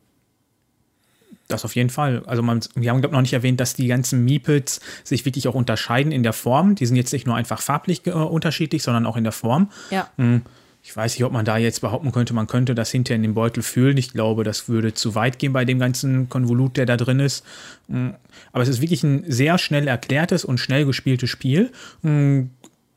Das 1.49 1.65
auf 1.65 1.77
jeden 1.77 1.91
Fall. 1.91 2.23
Also 2.27 2.43
man, 2.43 2.61
wir 2.75 2.91
haben, 2.91 3.01
glaube 3.01 3.13
ich, 3.13 3.17
noch 3.17 3.21
nicht 3.23 3.33
erwähnt, 3.33 3.61
dass 3.61 3.75
die 3.75 3.87
ganzen 3.87 4.25
Meeples 4.25 4.81
sich 5.05 5.25
wirklich 5.25 5.47
auch 5.47 5.55
unterscheiden 5.55 6.11
in 6.11 6.23
der 6.25 6.33
Form. 6.33 6.75
Die 6.75 6.87
sind 6.87 6.97
jetzt 6.97 7.13
nicht 7.13 7.27
nur 7.27 7.37
einfach 7.37 7.61
farblich 7.63 8.07
äh, 8.07 8.11
unterschiedlich, 8.11 8.83
sondern 8.83 9.07
auch 9.07 9.17
in 9.17 9.23
der 9.25 9.33
Form. 9.33 9.71
Ja. 9.91 10.11
Hm, 10.17 10.43
Ich 10.83 10.97
weiß 10.97 11.15
nicht, 11.15 11.25
ob 11.25 11.33
man 11.33 11.45
da 11.45 11.57
jetzt 11.57 11.81
behaupten 11.81 12.11
könnte, 12.13 12.33
man 12.35 12.47
könnte 12.47 12.75
das 12.75 12.91
hinterher 12.91 13.17
in 13.17 13.23
den 13.23 13.35
Beutel 13.35 13.63
fühlen. 13.63 13.97
Ich 13.97 14.13
glaube, 14.13 14.43
das 14.45 14.69
würde 14.69 14.93
zu 14.95 15.15
weit 15.15 15.39
gehen 15.39 15.53
bei 15.53 15.65
dem 15.65 15.79
ganzen 15.79 16.29
Konvolut, 16.29 16.77
der 16.77 16.87
da 16.87 16.97
drin 16.97 17.21
ist. 17.21 17.45
Mm, 17.89 18.11
Aber 18.53 18.63
es 18.63 18.69
ist 18.69 18.81
wirklich 18.81 19.03
ein 19.05 19.25
sehr 19.29 19.59
schnell 19.59 19.87
erklärtes 19.89 20.45
und 20.45 20.59
schnell 20.59 20.85
gespieltes 20.85 21.29
Spiel 21.31 21.71
mm, 22.03 22.43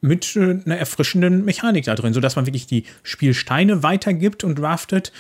mit 0.02 0.36
äh, 0.36 0.60
einer 0.66 0.78
erfrischenden 0.78 1.46
Mechanik 1.46 1.86
da 1.86 1.94
drin, 1.96 2.14
sodass 2.14 2.36
man 2.36 2.46
wirklich 2.46 2.66
die 2.68 2.84
Spielsteine 3.04 3.84
weitergibt 3.84 4.44
und 4.44 4.58
draftet. 4.58 5.12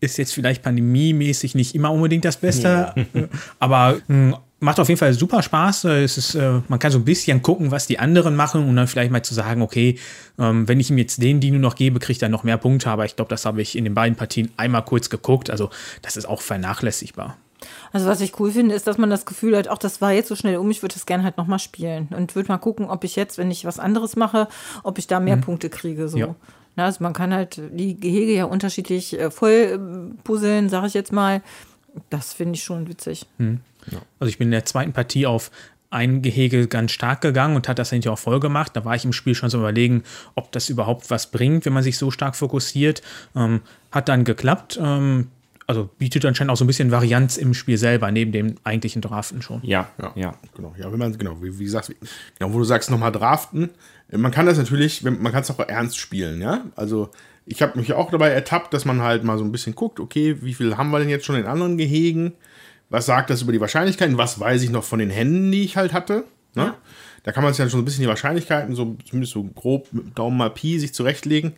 Ist 0.00 0.18
jetzt 0.18 0.34
vielleicht 0.34 0.62
pandemiemäßig 0.62 1.54
nicht 1.54 1.74
immer 1.74 1.90
unbedingt 1.90 2.24
das 2.24 2.36
Beste, 2.36 2.92
äh, 3.14 3.22
aber 3.58 3.96
mh, 4.08 4.38
macht 4.60 4.78
auf 4.80 4.88
jeden 4.88 4.98
Fall 4.98 5.14
super 5.14 5.42
Spaß. 5.42 5.84
Äh, 5.84 6.04
Es 6.04 6.18
ist, 6.18 6.34
äh, 6.34 6.60
man 6.68 6.78
kann 6.78 6.92
so 6.92 6.98
ein 6.98 7.04
bisschen 7.04 7.40
gucken, 7.42 7.70
was 7.70 7.86
die 7.86 7.98
anderen 7.98 8.36
machen 8.36 8.68
und 8.68 8.76
dann 8.76 8.86
vielleicht 8.88 9.10
mal 9.10 9.22
zu 9.22 9.32
sagen, 9.34 9.62
okay, 9.62 9.98
ähm, 10.38 10.68
wenn 10.68 10.80
ich 10.80 10.90
ihm 10.90 10.98
jetzt 10.98 11.22
den 11.22 11.40
Dino 11.40 11.58
noch 11.58 11.76
gebe, 11.76 11.98
kriegt 11.98 12.22
er 12.22 12.28
noch 12.28 12.44
mehr 12.44 12.58
Punkte. 12.58 12.90
Aber 12.90 13.04
ich 13.06 13.16
glaube, 13.16 13.30
das 13.30 13.46
habe 13.46 13.62
ich 13.62 13.76
in 13.76 13.84
den 13.84 13.94
beiden 13.94 14.16
Partien 14.16 14.50
einmal 14.58 14.84
kurz 14.84 15.08
geguckt. 15.08 15.50
Also 15.50 15.70
das 16.02 16.16
ist 16.16 16.26
auch 16.26 16.42
vernachlässigbar. 16.42 17.36
Also 17.92 18.06
was 18.06 18.20
ich 18.20 18.38
cool 18.38 18.52
finde, 18.52 18.74
ist, 18.74 18.86
dass 18.86 18.98
man 18.98 19.08
das 19.08 19.24
Gefühl 19.24 19.56
hat, 19.56 19.68
auch 19.68 19.78
das 19.78 20.02
war 20.02 20.12
jetzt 20.12 20.28
so 20.28 20.36
schnell 20.36 20.58
um, 20.58 20.70
ich 20.70 20.82
würde 20.82 20.94
das 20.94 21.06
gerne 21.06 21.24
halt 21.24 21.38
nochmal 21.38 21.58
spielen. 21.58 22.08
Und 22.14 22.34
würde 22.34 22.48
mal 22.48 22.58
gucken, 22.58 22.86
ob 22.86 23.02
ich 23.04 23.16
jetzt, 23.16 23.38
wenn 23.38 23.50
ich 23.50 23.64
was 23.64 23.78
anderes 23.78 24.14
mache, 24.14 24.48
ob 24.82 24.98
ich 24.98 25.06
da 25.06 25.20
mehr 25.20 25.38
Punkte 25.38 25.70
kriege. 25.70 26.08
So. 26.08 26.18
Ja. 26.18 26.34
Na, 26.76 26.84
also 26.84 27.02
man 27.02 27.12
kann 27.12 27.32
halt 27.32 27.60
die 27.72 27.98
Gehege 27.98 28.34
ja 28.34 28.44
unterschiedlich 28.44 29.18
äh, 29.18 29.30
voll 29.30 29.50
äh, 29.50 30.22
puzzeln, 30.22 30.68
sage 30.68 30.86
ich 30.86 30.94
jetzt 30.94 31.12
mal. 31.12 31.42
Das 32.10 32.34
finde 32.34 32.54
ich 32.54 32.62
schon 32.62 32.88
witzig. 32.88 33.26
Also 34.20 34.28
ich 34.28 34.38
bin 34.38 34.48
in 34.48 34.52
der 34.52 34.66
zweiten 34.66 34.92
Partie 34.92 35.26
auf 35.26 35.50
ein 35.88 36.20
Gehege 36.20 36.66
ganz 36.66 36.92
stark 36.92 37.20
gegangen 37.22 37.56
und 37.56 37.68
hat 37.68 37.78
das 37.78 37.90
hinterher 37.90 38.12
auch 38.12 38.18
voll 38.18 38.40
gemacht. 38.40 38.72
Da 38.74 38.84
war 38.84 38.94
ich 38.94 39.04
im 39.04 39.12
Spiel 39.12 39.34
schon 39.34 39.48
so 39.48 39.58
überlegen, 39.58 40.02
ob 40.34 40.52
das 40.52 40.68
überhaupt 40.68 41.10
was 41.10 41.30
bringt, 41.30 41.64
wenn 41.64 41.72
man 41.72 41.82
sich 41.82 41.96
so 41.96 42.10
stark 42.10 42.36
fokussiert. 42.36 43.02
Ähm, 43.34 43.60
hat 43.92 44.08
dann 44.08 44.24
geklappt. 44.24 44.78
Ähm, 44.82 45.28
also 45.66 45.88
bietet 45.98 46.24
anscheinend 46.24 46.52
auch 46.52 46.56
so 46.56 46.64
ein 46.64 46.68
bisschen 46.68 46.90
Varianz 46.90 47.36
im 47.36 47.54
Spiel 47.54 47.76
selber, 47.76 48.10
neben 48.12 48.30
dem 48.30 48.54
eigentlichen 48.62 49.02
Draften 49.02 49.42
schon. 49.42 49.60
Ja, 49.64 49.88
Ja, 49.98 50.12
ja. 50.14 50.34
genau. 50.54 50.74
Ja, 50.78 50.92
wenn 50.92 50.98
man, 50.98 51.16
genau, 51.16 51.42
wie, 51.42 51.58
wie 51.58 51.64
gesagt, 51.64 51.92
genau, 52.38 52.52
wo 52.52 52.58
du 52.58 52.64
sagst, 52.64 52.90
nochmal 52.90 53.12
draften. 53.12 53.70
Man 54.12 54.30
kann 54.30 54.46
das 54.46 54.56
natürlich, 54.58 55.02
man 55.02 55.32
kann 55.32 55.42
es 55.42 55.50
auch 55.50 55.58
ernst 55.58 55.98
spielen, 55.98 56.40
ja. 56.40 56.64
Also, 56.76 57.10
ich 57.44 57.62
habe 57.62 57.78
mich 57.78 57.92
auch 57.92 58.10
dabei 58.10 58.28
ertappt, 58.30 58.72
dass 58.74 58.84
man 58.84 59.02
halt 59.02 59.24
mal 59.24 59.38
so 59.38 59.44
ein 59.44 59.52
bisschen 59.52 59.74
guckt, 59.74 60.00
okay, 60.00 60.36
wie 60.42 60.54
viel 60.54 60.76
haben 60.76 60.90
wir 60.90 60.98
denn 60.98 61.08
jetzt 61.08 61.24
schon 61.24 61.36
in 61.36 61.46
anderen 61.46 61.76
Gehegen? 61.76 62.32
Was 62.88 63.06
sagt 63.06 63.30
das 63.30 63.42
über 63.42 63.52
die 63.52 63.60
Wahrscheinlichkeiten? 63.60 64.16
Was 64.18 64.38
weiß 64.38 64.62
ich 64.62 64.70
noch 64.70 64.84
von 64.84 64.98
den 65.00 65.10
Händen, 65.10 65.50
die 65.50 65.64
ich 65.64 65.76
halt 65.76 65.92
hatte? 65.92 66.24
Ne? 66.54 66.74
Da 67.24 67.32
kann 67.32 67.42
man 67.42 67.52
sich 67.52 67.58
dann 67.58 67.68
schon 67.70 67.80
ein 67.80 67.84
bisschen 67.84 68.02
die 68.02 68.08
Wahrscheinlichkeiten, 68.08 68.76
so 68.76 68.96
zumindest 69.08 69.32
so 69.32 69.42
grob 69.42 69.88
mit 69.92 70.16
Daumen 70.16 70.36
mal 70.36 70.50
Pi, 70.50 70.78
sich 70.78 70.94
zurechtlegen. 70.94 71.54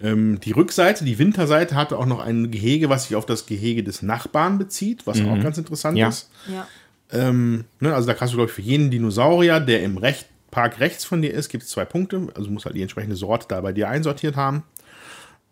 Ähm, 0.00 0.38
die 0.40 0.52
Rückseite, 0.52 1.04
die 1.04 1.18
Winterseite, 1.18 1.74
hatte 1.74 1.98
auch 1.98 2.06
noch 2.06 2.20
ein 2.20 2.52
Gehege, 2.52 2.88
was 2.88 3.04
sich 3.08 3.16
auf 3.16 3.26
das 3.26 3.46
Gehege 3.46 3.82
des 3.82 4.02
Nachbarn 4.02 4.58
bezieht, 4.58 5.06
was 5.08 5.20
auch 5.20 5.40
ganz 5.42 5.58
interessant 5.58 5.98
Ja. 5.98 6.08
ist. 6.08 6.30
Ja. 6.52 6.66
Ähm, 7.10 7.64
ne, 7.80 7.92
also 7.94 8.06
da 8.06 8.14
kannst 8.14 8.32
du, 8.32 8.36
glaube 8.36 8.50
ich, 8.50 8.54
für 8.54 8.62
jeden 8.62 8.90
Dinosaurier, 8.92 9.58
der 9.58 9.82
im 9.82 9.96
Recht, 9.98 10.26
Park 10.50 10.80
rechts 10.80 11.04
von 11.04 11.22
dir 11.22 11.32
ist, 11.32 11.48
gibt 11.48 11.64
es 11.64 11.70
zwei 11.70 11.84
Punkte. 11.84 12.28
Also 12.34 12.46
du 12.46 12.52
musst 12.52 12.66
halt 12.66 12.76
die 12.76 12.82
entsprechende 12.82 13.16
Sorte 13.16 13.46
da 13.48 13.60
bei 13.60 13.72
dir 13.72 13.88
einsortiert 13.88 14.36
haben. 14.36 14.62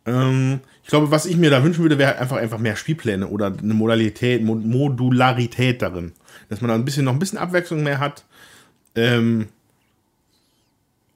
Ähm, 0.06 0.60
ich 0.82 0.88
glaube, 0.88 1.10
was 1.10 1.26
ich 1.26 1.36
mir 1.36 1.50
da 1.50 1.62
wünschen 1.62 1.82
würde, 1.82 1.98
wäre 1.98 2.10
halt 2.10 2.20
einfach, 2.20 2.36
einfach 2.36 2.58
mehr 2.58 2.76
Spielpläne 2.76 3.26
oder 3.28 3.46
eine 3.46 3.74
Modalität, 3.74 4.42
Mo 4.42 4.54
Modularität 4.54 5.82
darin. 5.82 6.12
Dass 6.48 6.60
man 6.60 6.68
da 6.68 6.74
ein 6.74 6.84
bisschen 6.84 7.04
noch 7.04 7.12
ein 7.12 7.18
bisschen 7.18 7.38
Abwechslung 7.38 7.82
mehr 7.82 7.98
hat. 7.98 8.24
Ähm, 8.94 9.48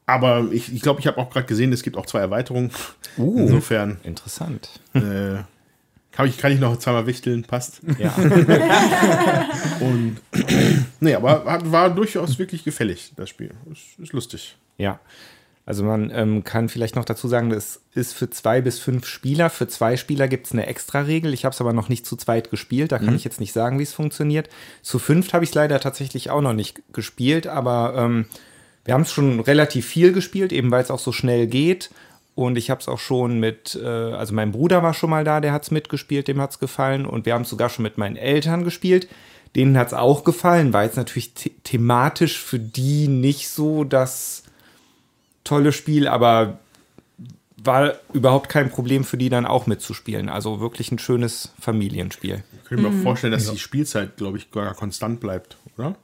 aber 0.06 0.48
ich 0.50 0.66
glaube, 0.66 0.74
ich, 0.74 0.82
glaub, 0.82 0.98
ich 0.98 1.06
habe 1.06 1.18
auch 1.18 1.30
gerade 1.30 1.46
gesehen, 1.46 1.72
es 1.72 1.84
gibt 1.84 1.96
auch 1.96 2.06
zwei 2.06 2.18
Erweiterungen. 2.18 2.72
Insofern 3.16 3.98
Interessant. 4.02 4.80
äh, 4.92 5.42
kann, 6.12 6.28
ich, 6.28 6.38
kann 6.38 6.52
ich 6.52 6.60
noch 6.60 6.76
zweimal 6.78 7.06
wichteln, 7.06 7.44
passt. 7.44 7.80
Ja. 7.98 8.14
Und 9.80 10.16
nee, 11.00 11.14
aber 11.14 11.44
hat, 11.44 11.70
war 11.70 11.90
durchaus 11.90 12.38
wirklich 12.38 12.64
gefällig, 12.64 13.12
das 13.16 13.28
Spiel. 13.28 13.52
Ist, 13.70 13.98
ist 13.98 14.12
lustig. 14.12 14.56
Ja. 14.76 15.00
Also 15.66 15.84
man 15.84 16.10
ähm, 16.12 16.42
kann 16.42 16.68
vielleicht 16.68 16.96
noch 16.96 17.04
dazu 17.04 17.28
sagen, 17.28 17.50
das 17.50 17.80
ist 17.94 18.12
für 18.12 18.28
zwei 18.28 18.60
bis 18.60 18.80
fünf 18.80 19.06
Spieler. 19.06 19.50
Für 19.50 19.68
zwei 19.68 19.96
Spieler 19.96 20.26
gibt 20.26 20.46
es 20.46 20.52
eine 20.52 20.66
Extra-Regel. 20.66 21.32
Ich 21.32 21.44
habe 21.44 21.52
es 21.52 21.60
aber 21.60 21.72
noch 21.72 21.88
nicht 21.88 22.06
zu 22.06 22.16
zweit 22.16 22.50
gespielt. 22.50 22.90
Da 22.90 22.98
kann 22.98 23.14
ich 23.14 23.22
jetzt 23.22 23.38
nicht 23.38 23.52
sagen, 23.52 23.78
wie 23.78 23.84
es 23.84 23.92
funktioniert. 23.92 24.48
Zu 24.82 24.98
fünft 24.98 25.32
habe 25.32 25.44
ich 25.44 25.50
es 25.50 25.54
leider 25.54 25.78
tatsächlich 25.78 26.30
auch 26.30 26.40
noch 26.40 26.54
nicht 26.54 26.82
gespielt, 26.92 27.46
aber 27.46 27.94
ähm, 27.96 28.24
wir 28.84 28.94
haben 28.94 29.02
es 29.02 29.12
schon 29.12 29.38
relativ 29.38 29.86
viel 29.86 30.12
gespielt, 30.12 30.52
eben 30.52 30.72
weil 30.72 30.82
es 30.82 30.90
auch 30.90 30.98
so 30.98 31.12
schnell 31.12 31.46
geht. 31.46 31.90
Und 32.40 32.56
ich 32.56 32.70
habe 32.70 32.80
es 32.80 32.88
auch 32.88 32.98
schon 32.98 33.38
mit, 33.38 33.78
äh, 33.82 33.86
also 33.86 34.34
mein 34.34 34.52
Bruder 34.52 34.82
war 34.82 34.94
schon 34.94 35.10
mal 35.10 35.24
da, 35.24 35.40
der 35.40 35.52
hat 35.52 35.64
es 35.64 35.70
mitgespielt, 35.70 36.26
dem 36.28 36.40
hat 36.40 36.50
es 36.52 36.58
gefallen. 36.58 37.06
Und 37.06 37.26
wir 37.26 37.34
haben 37.34 37.42
es 37.42 37.50
sogar 37.50 37.68
schon 37.68 37.82
mit 37.82 37.98
meinen 37.98 38.16
Eltern 38.16 38.64
gespielt. 38.64 39.08
Denen 39.56 39.76
hat 39.76 39.88
es 39.88 39.94
auch 39.94 40.24
gefallen, 40.24 40.72
war 40.72 40.84
jetzt 40.84 40.96
natürlich 40.96 41.32
the 41.36 41.50
thematisch 41.64 42.38
für 42.38 42.58
die 42.60 43.08
nicht 43.08 43.48
so 43.48 43.82
das 43.84 44.44
tolle 45.44 45.72
Spiel, 45.72 46.06
aber 46.06 46.58
war 47.62 47.94
überhaupt 48.12 48.48
kein 48.48 48.70
Problem 48.70 49.04
für 49.04 49.16
die 49.18 49.28
dann 49.28 49.44
auch 49.44 49.66
mitzuspielen. 49.66 50.28
Also 50.28 50.60
wirklich 50.60 50.92
ein 50.92 50.98
schönes 50.98 51.52
Familienspiel. 51.60 52.42
Ich 52.62 52.64
könnte 52.68 52.84
mir 52.88 53.02
vorstellen, 53.02 53.32
dass 53.32 53.50
die 53.50 53.58
Spielzeit, 53.58 54.16
glaube 54.16 54.38
ich, 54.38 54.50
gar 54.50 54.72
konstant 54.74 55.20
bleibt, 55.20 55.56
oder? 55.76 55.96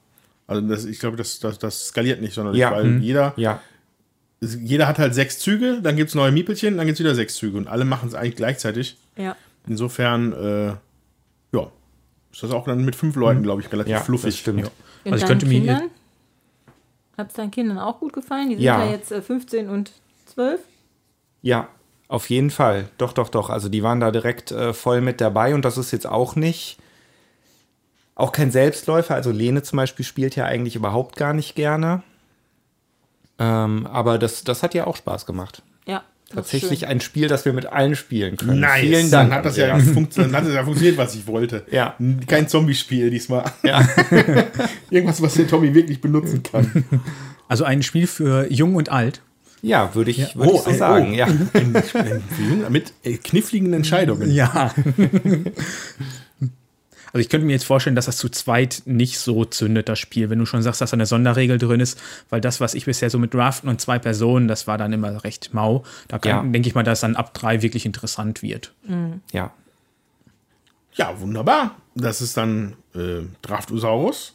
Also 0.45 0.61
das, 0.67 0.85
ich 0.85 0.99
glaube, 0.99 1.17
das, 1.17 1.39
das, 1.39 1.57
das 1.57 1.87
skaliert 1.87 2.21
nicht 2.21 2.33
sonderlich, 2.33 2.59
Ja. 2.61 2.71
weil 2.71 2.83
Mhm. 2.83 3.01
jeder, 3.01 3.33
Ja, 3.37 3.59
jeder 4.41 4.87
hat 4.87 4.99
halt 4.99 5.15
sechs 5.15 5.39
Züge, 5.39 5.81
dann 5.81 5.95
gibt 5.95 6.09
es 6.09 6.15
neue 6.15 6.31
Miepelchen, 6.31 6.77
dann 6.77 6.85
gibt 6.85 6.97
es 6.97 7.03
wieder 7.03 7.15
sechs 7.15 7.35
Züge 7.35 7.57
und 7.57 7.67
alle 7.67 7.85
machen 7.85 8.07
es 8.09 8.15
eigentlich 8.15 8.35
gleichzeitig. 8.35 8.97
Ja. 9.15 9.35
Insofern, 9.67 10.33
äh, 10.33 10.67
ja, 11.55 11.71
ist 12.31 12.43
das 12.43 12.51
auch 12.51 12.65
dann 12.65 12.85
mit 12.85 12.95
fünf 12.95 13.15
Leuten, 13.15 13.41
glaube 13.43 13.61
ich, 13.61 13.71
relativ 13.71 13.91
ja 13.91 13.99
fluffig. 13.99 14.33
das 14.33 14.39
stimmt. 14.39 14.59
Ja. 14.61 14.67
Und 15.05 15.13
Also 15.13 15.23
ich 15.23 15.27
könnte 15.27 15.45
mir-? 15.47 15.89
Hat 17.17 17.29
es 17.29 17.33
deinen 17.33 17.51
Kindern 17.51 17.79
auch 17.79 17.99
gut 17.99 18.13
gefallen? 18.13 18.49
Die 18.49 18.55
sind 18.55 18.63
Ja. 18.63 18.85
ja, 18.85 18.91
jetzt 18.91 19.11
äh, 19.11 19.21
15 19.21 19.69
und 19.69 19.91
12. 20.27 20.61
Ja, 21.41 21.67
auf 22.07 22.29
jeden 22.29 22.51
Fall. 22.51 22.89
Doch, 22.99 23.11
doch, 23.13 23.29
doch. 23.29 23.49
Also 23.49 23.69
die 23.69 23.81
waren 23.81 23.99
da 23.99 24.11
direkt 24.11 24.51
äh, 24.51 24.73
voll 24.73 25.01
mit 25.01 25.19
dabei 25.19 25.55
und 25.55 25.65
das 25.65 25.77
ist 25.77 25.91
jetzt 25.91 26.07
auch 26.07 26.35
nicht, 26.35 26.77
auch 28.13 28.31
kein 28.31 28.51
Selbstläufer. 28.51 29.15
Also 29.15 29.31
Lene 29.31 29.63
zum 29.63 29.77
Beispiel 29.77 30.05
spielt 30.05 30.35
ja 30.35 30.45
eigentlich 30.45 30.75
überhaupt 30.75 31.15
gar 31.15 31.33
nicht 31.33 31.55
gerne. 31.55 32.03
Ähm, 33.39 33.85
aber 33.87 34.17
das, 34.17 34.43
das 34.43 34.63
hat 34.63 34.73
ja 34.73 34.87
auch 34.87 34.95
Spaß 34.97 35.25
gemacht. 35.25 35.61
Ja. 35.85 36.03
Tatsächlich 36.33 36.87
ein 36.87 36.99
Spiel, 36.99 37.29
das 37.29 37.45
wir 37.45 37.53
mit 37.53 37.67
allen 37.67 37.95
spielen 37.95 38.35
können. 38.35 38.59
Nice. 38.59 38.81
Vielen 38.81 39.11
Dank. 39.11 39.29
Dann 39.29 39.37
hat 39.37 39.45
das 39.45 39.55
ja, 39.55 39.67
dann 39.67 39.77
hat 40.35 40.45
das 40.45 40.53
ja 40.53 40.63
funktioniert, 40.63 40.97
was 40.97 41.15
ich 41.15 41.25
wollte. 41.27 41.65
Ja. 41.71 41.95
Kein 42.27 42.49
Zombie-Spiel 42.49 43.09
diesmal. 43.09 43.45
Ja. 43.63 43.87
Irgendwas, 44.89 45.21
was 45.21 45.35
der 45.35 45.47
Tommy 45.47 45.73
wirklich 45.73 46.01
benutzen 46.01 46.43
kann. 46.43 46.83
Also 47.49 47.63
ein 47.63 47.81
Spiel 47.81 48.07
für 48.07 48.51
Jung 48.51 48.75
und 48.75 48.89
Alt. 48.89 49.21
ja, 49.61 49.95
würde 49.95 50.11
ich, 50.11 50.35
würd 50.35 50.51
ich 50.53 50.59
so 50.63 50.69
ein- 50.69 50.77
sagen. 50.77 51.11
oh. 51.13 51.15
Ja. 51.15 51.27
Mit 52.69 52.91
äh, 53.05 53.13
kniffligen 53.15 53.71
Entscheidungen. 53.71 54.29
Ja. 54.29 54.73
Also 57.13 57.19
ich 57.19 57.29
könnte 57.29 57.45
mir 57.47 57.53
jetzt 57.53 57.65
vorstellen, 57.65 57.95
dass 57.95 58.05
das 58.07 58.17
zu 58.17 58.29
zweit 58.29 58.83
nicht 58.85 59.19
so 59.19 59.45
zündet, 59.45 59.87
das 59.89 59.97
Spiel, 59.99 60.29
wenn 60.29 60.39
du 60.39 60.45
schon 60.45 60.61
sagst, 60.61 60.81
dass 60.81 60.91
da 60.91 60.95
eine 60.95 61.05
Sonderregel 61.05 61.57
drin 61.57 61.79
ist, 61.79 61.99
weil 62.29 62.41
das, 62.41 62.59
was 62.59 62.73
ich 62.73 62.85
bisher 62.85 63.09
so 63.09 63.17
mit 63.19 63.33
Draften 63.33 63.69
und 63.69 63.79
zwei 63.81 63.97
Personen, 63.99 64.47
das 64.47 64.67
war 64.67 64.77
dann 64.77 64.91
immer 64.93 65.23
recht 65.23 65.53
mau. 65.53 65.83
Da 66.07 66.19
kann, 66.19 66.45
Ja. 66.45 66.51
denke 66.51 66.67
ich 66.67 66.75
mal, 66.75 66.83
dass 66.83 66.99
dann 67.01 67.15
ab 67.15 67.33
drei 67.33 67.61
wirklich 67.61 67.85
interessant 67.85 68.41
wird. 68.41 68.73
ja. 69.31 69.51
Ja, 70.93 71.19
wunderbar. 71.21 71.75
Das 71.93 72.21
ist 72.21 72.37
dann 72.37 72.75
äh, 72.95 73.21
Draftosaurus. 73.43 74.33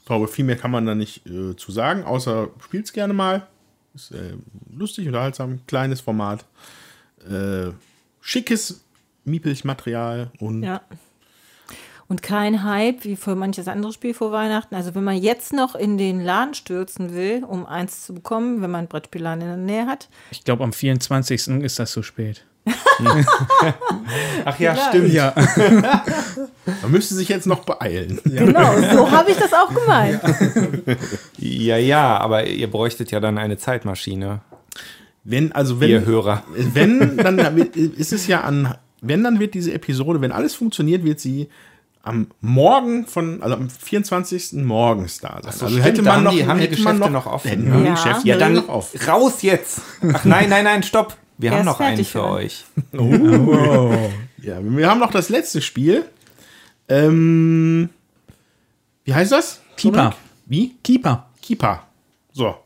Ich 0.00 0.06
glaube, 0.06 0.26
viel 0.26 0.44
mehr 0.46 0.56
kann 0.56 0.70
man 0.70 0.86
da 0.86 0.94
nicht 0.94 1.26
äh, 1.26 1.54
zu 1.54 1.70
sagen, 1.70 2.04
außer 2.04 2.48
spielt's 2.64 2.92
gerne 2.94 3.12
mal. 3.12 3.46
Ist 3.94 4.10
äh, 4.12 4.32
lustig, 4.74 5.06
unterhaltsam, 5.06 5.60
kleines 5.66 6.00
Format. 6.00 6.46
Äh, 7.30 7.72
schickes 8.22 8.80
Miepelch-Material 9.26 10.30
und 10.38 10.62
Ja. 10.62 10.80
Und 12.08 12.22
kein 12.22 12.64
Hype 12.64 13.04
wie 13.04 13.16
für 13.16 13.34
manches 13.34 13.68
andere 13.68 13.92
Spiel 13.92 14.14
vor 14.14 14.32
Weihnachten. 14.32 14.74
Also 14.74 14.94
wenn 14.94 15.04
man 15.04 15.16
jetzt 15.16 15.52
noch 15.52 15.74
in 15.74 15.96
den 15.98 16.20
Laden 16.20 16.54
stürzen 16.54 17.14
will, 17.14 17.44
um 17.44 17.64
eins 17.64 18.04
zu 18.04 18.14
bekommen, 18.14 18.62
wenn 18.62 18.70
man 18.70 18.80
einen 18.80 18.88
Brettspielladen 18.88 19.42
in 19.42 19.48
der 19.48 19.56
Nähe 19.56 19.86
hat. 19.86 20.08
Ich 20.30 20.44
glaube, 20.44 20.64
am 20.64 20.72
24. 20.72 21.62
ist 21.62 21.78
das 21.78 21.92
zu 21.92 22.02
spät. 22.02 22.44
Ach 24.44 24.58
ja, 24.58 24.74
Vielleicht. 24.74 24.88
stimmt. 24.88 25.12
Ja. 25.12 25.34
man 26.82 26.90
müsste 26.90 27.14
sich 27.14 27.28
jetzt 27.28 27.46
noch 27.46 27.64
beeilen. 27.64 28.20
Genau, 28.24 28.74
so 28.94 29.10
habe 29.10 29.30
ich 29.30 29.36
das 29.36 29.52
auch 29.52 29.72
gemeint. 29.74 30.20
Ja, 31.38 31.76
ja, 31.76 32.18
aber 32.18 32.46
ihr 32.46 32.70
bräuchtet 32.70 33.10
ja 33.10 33.18
dann 33.18 33.36
eine 33.36 33.58
Zeitmaschine, 33.58 34.40
Wenn, 35.24 35.52
also 35.52 35.80
wenn, 35.80 35.90
ihr 35.90 36.04
Hörer. 36.04 36.44
wenn, 36.54 37.16
dann 37.16 37.38
ist 37.38 38.12
es 38.12 38.26
ja 38.26 38.42
an, 38.42 38.74
wenn, 39.00 39.24
dann 39.24 39.40
wird 39.40 39.54
diese 39.54 39.72
Episode, 39.72 40.20
wenn 40.20 40.30
alles 40.30 40.54
funktioniert, 40.54 41.04
wird 41.04 41.18
sie 41.18 41.48
am 42.02 42.26
Morgen 42.40 43.06
von, 43.06 43.42
also 43.42 43.54
am 43.56 43.70
24. 43.70 44.54
morgens 44.64 45.20
da 45.20 45.38
sein. 45.42 45.52
so, 45.52 45.64
also 45.66 45.68
stimmt, 45.68 45.84
hätte 45.84 46.02
man 46.02 46.24
noch, 46.24 46.32
die- 46.32 46.46
haben 46.46 46.60
die 46.60 46.68
Geschäfte 46.68 47.10
noch 47.10 47.26
offen, 47.26 47.48
Hätten 47.48 47.70
ne? 47.70 47.78
die 47.78 47.84
Ja. 47.84 47.94
Geschäfte 47.94 48.28
Ja, 48.28 48.36
dann 48.38 48.54
noch 48.54 48.68
auf. 48.68 48.90
raus 49.08 49.42
jetzt. 49.42 49.80
Ach 50.12 50.24
nein, 50.24 50.48
nein, 50.50 50.64
nein, 50.64 50.82
stopp. 50.82 51.16
Wir 51.38 51.50
Er 51.52 51.58
haben 51.58 51.64
noch 51.64 51.80
einen 51.80 51.96
für 52.04 52.04
für 52.04 52.24
euch. 52.24 52.64
Ja, 54.42 54.58
wir 54.60 54.90
haben 54.90 54.98
noch 54.98 55.12
das 55.12 55.28
letzte 55.28 55.62
Spiel. 55.62 56.04
Ähm, 56.88 57.88
wie 59.04 59.14
heißt 59.14 59.30
das? 59.30 59.60
Keeper. 59.76 60.14
Wie? 60.46 60.74
Keeper. 60.82 61.26
Keeper. 61.40 61.84
So. 62.32 62.56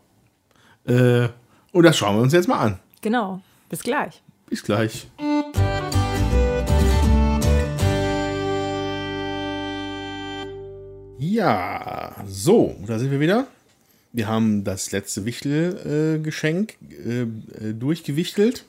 Äh, 0.87 1.29
und 1.73 1.83
das 1.83 1.97
schauen 1.99 2.17
wir 2.17 2.23
uns 2.23 2.33
jetzt 2.33 2.49
mal 2.49 2.59
an. 2.61 2.79
Genau. 3.03 3.41
Bis 3.69 3.83
gleich. 3.83 4.23
Bis 4.49 4.63
gleich. 4.63 5.07
Ja, 11.31 12.15
so, 12.29 12.77
da 12.87 13.01
sind 13.01 13.11
wir 13.11 13.19
wieder. 13.19 13.49
Wir 14.13 14.29
haben 14.29 14.63
das 14.63 14.93
letzte 14.93 15.25
Wichtelgeschenk 15.25 16.77
äh, 16.89 17.23
äh, 17.23 17.27
durchgewichtelt. 17.75 18.65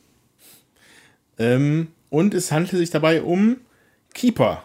Ähm, 1.38 1.90
und 2.10 2.34
es 2.34 2.52
handelte 2.52 2.78
sich 2.78 2.90
dabei 2.90 3.22
um 3.22 3.58
Keeper 4.16 4.64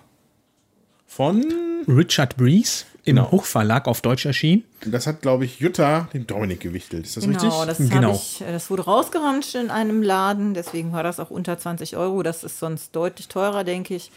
von. 1.06 1.44
Richard 1.86 2.36
Breeze 2.38 2.84
im 3.04 3.16
Genau. 3.16 3.30
Hochverlag 3.30 3.86
auf 3.88 4.00
Deutsch 4.00 4.24
erschienen. 4.24 4.64
Das 4.86 5.06
hat, 5.06 5.20
glaube 5.20 5.44
ich, 5.44 5.60
Jutta 5.60 6.08
dem 6.14 6.26
Dominik 6.26 6.60
gewichtelt. 6.60 7.04
Ist 7.04 7.18
das 7.18 7.24
Genau, 7.24 7.60
richtig? 7.62 7.76
das, 7.78 7.90
Genau. 7.90 8.14
ich, 8.14 8.40
äh, 8.40 8.52
das 8.52 8.70
wurde 8.70 8.84
rausgeramscht 8.84 9.54
in 9.56 9.68
einem 9.70 10.02
Laden, 10.02 10.54
deswegen 10.54 10.92
war 10.92 11.02
das 11.02 11.20
auch 11.20 11.30
unter 11.30 11.58
20 11.58 11.96
Euro. 11.98 12.22
Das 12.22 12.42
ist 12.42 12.58
sonst 12.58 12.96
deutlich 12.96 13.28
teurer, 13.28 13.64
denke 13.64 13.94
ich. 13.94 14.10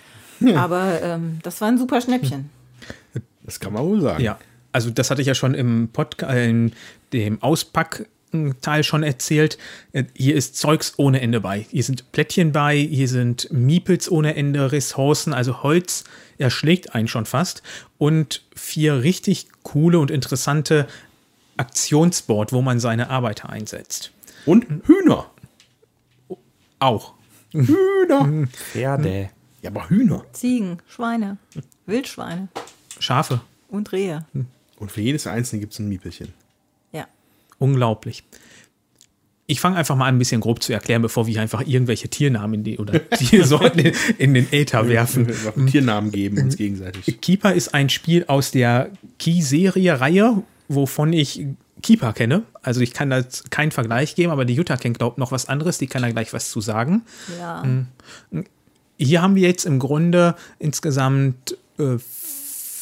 Aber 0.56 1.02
ähm, 1.02 1.39
das 1.43 1.60
war 1.60 1.68
ein 1.68 1.77
super 1.77 1.99
Schnäppchen. 1.99 2.49
Das 3.45 3.59
kann 3.59 3.73
man 3.73 3.84
wohl 3.84 4.01
sagen. 4.01 4.23
Ja, 4.23 4.39
also 4.72 4.89
das 4.89 5.09
hatte 5.09 5.22
ich 5.22 5.27
ja 5.27 5.35
schon 5.35 5.53
im 5.53 5.89
Podcast, 5.93 6.35
in 6.35 6.73
dem 7.13 7.41
Auspackteil 7.41 8.84
schon 8.84 9.03
erzählt. 9.03 9.57
Äh, 9.93 10.03
Hier 10.13 10.35
ist 10.35 10.57
Zeugs 10.57 10.95
ohne 10.97 11.22
Ende 11.22 11.39
bei. 11.41 11.65
Hier 11.72 11.84
sind 11.84 12.11
Plättchen 12.11 12.51
bei, 12.51 12.77
hier 12.77 13.07
sind 13.07 13.47
Miepels 13.51 14.11
ohne 14.11 14.35
Ende, 14.35 14.72
Ressourcen, 14.72 15.34
also 15.34 15.63
Holz 15.63 16.03
erschlägt 16.38 16.93
einen 16.93 17.07
schon 17.07 17.26
fast. 17.26 17.63
Und 17.97 18.43
vier 18.53 19.03
richtig 19.03 19.47
coole 19.63 19.99
und 19.99 20.11
interessante 20.11 20.88
Aktionsboard, 21.55 22.51
wo 22.51 22.61
man 22.61 22.80
seine 22.81 23.09
Arbeiter 23.09 23.49
einsetzt. 23.49 24.11
Und 24.45 24.65
Hühner. 24.85 25.31
Auch. 26.80 27.13
Hühner. 27.53 28.47
Pferde. 28.51 29.30
Ja, 29.61 29.69
aber 29.69 29.89
Hühner. 29.89 30.26
Ziegen, 30.34 30.80
Schweine, 30.88 31.38
Wildschweine 31.85 32.49
Schafe. 32.99 33.41
und 33.69 33.91
Rehe. 33.91 34.26
Und 34.77 34.91
für 34.91 35.01
jedes 35.01 35.27
einzelne 35.27 35.61
gibt 35.61 35.73
es 35.73 35.80
ein 35.80 35.89
Miepelchen. 35.89 36.30
Ja. 36.91 37.07
Unglaublich. 37.59 38.23
Ich 39.47 39.59
fange 39.59 39.77
einfach 39.77 39.95
mal 39.95 40.07
an, 40.07 40.15
ein 40.15 40.19
bisschen 40.19 40.41
grob 40.41 40.63
zu 40.63 40.73
erklären, 40.73 41.03
bevor 41.03 41.27
wir 41.27 41.39
einfach 41.39 41.61
irgendwelche 41.65 42.09
Tiernamen 42.09 42.55
in 42.55 42.63
die, 42.63 42.77
oder 42.80 43.09
Tiersorten 43.09 43.80
in, 43.80 43.93
in 44.17 44.34
den 44.34 44.51
Äther 44.51 44.88
werfen. 44.89 45.27
Tiernamen 45.67 46.11
geben 46.11 46.39
uns 46.39 46.57
gegenseitig. 46.57 47.22
Keeper 47.22 47.53
ist 47.53 47.73
ein 47.73 47.89
Spiel 47.89 48.26
aus 48.27 48.51
der 48.51 48.89
Key-Serie-Reihe, 49.19 50.41
wovon 50.67 51.13
ich 51.13 51.45
Keeper 51.84 52.13
kenne. 52.13 52.41
Also 52.63 52.81
ich 52.81 52.93
kann 52.93 53.11
da 53.11 53.19
jetzt 53.19 53.51
keinen 53.51 53.72
Vergleich 53.72 54.15
geben, 54.15 54.31
aber 54.31 54.45
die 54.45 54.55
Jutta 54.55 54.77
kennt, 54.77 54.97
glaubt 54.97 55.19
noch 55.19 55.31
was 55.31 55.47
anderes, 55.47 55.77
die 55.77 55.85
kann 55.85 56.01
da 56.01 56.09
gleich 56.09 56.34
was 56.34 56.49
zu 56.49 56.59
sagen. 56.59 57.03
Ja. 57.38 57.63
Hier 58.97 59.22
haben 59.22 59.35
wir 59.35 59.47
jetzt 59.47 59.65
im 59.65 59.77
Grunde 59.77 60.35
insgesamt 60.57 61.55
äh, 61.77 61.97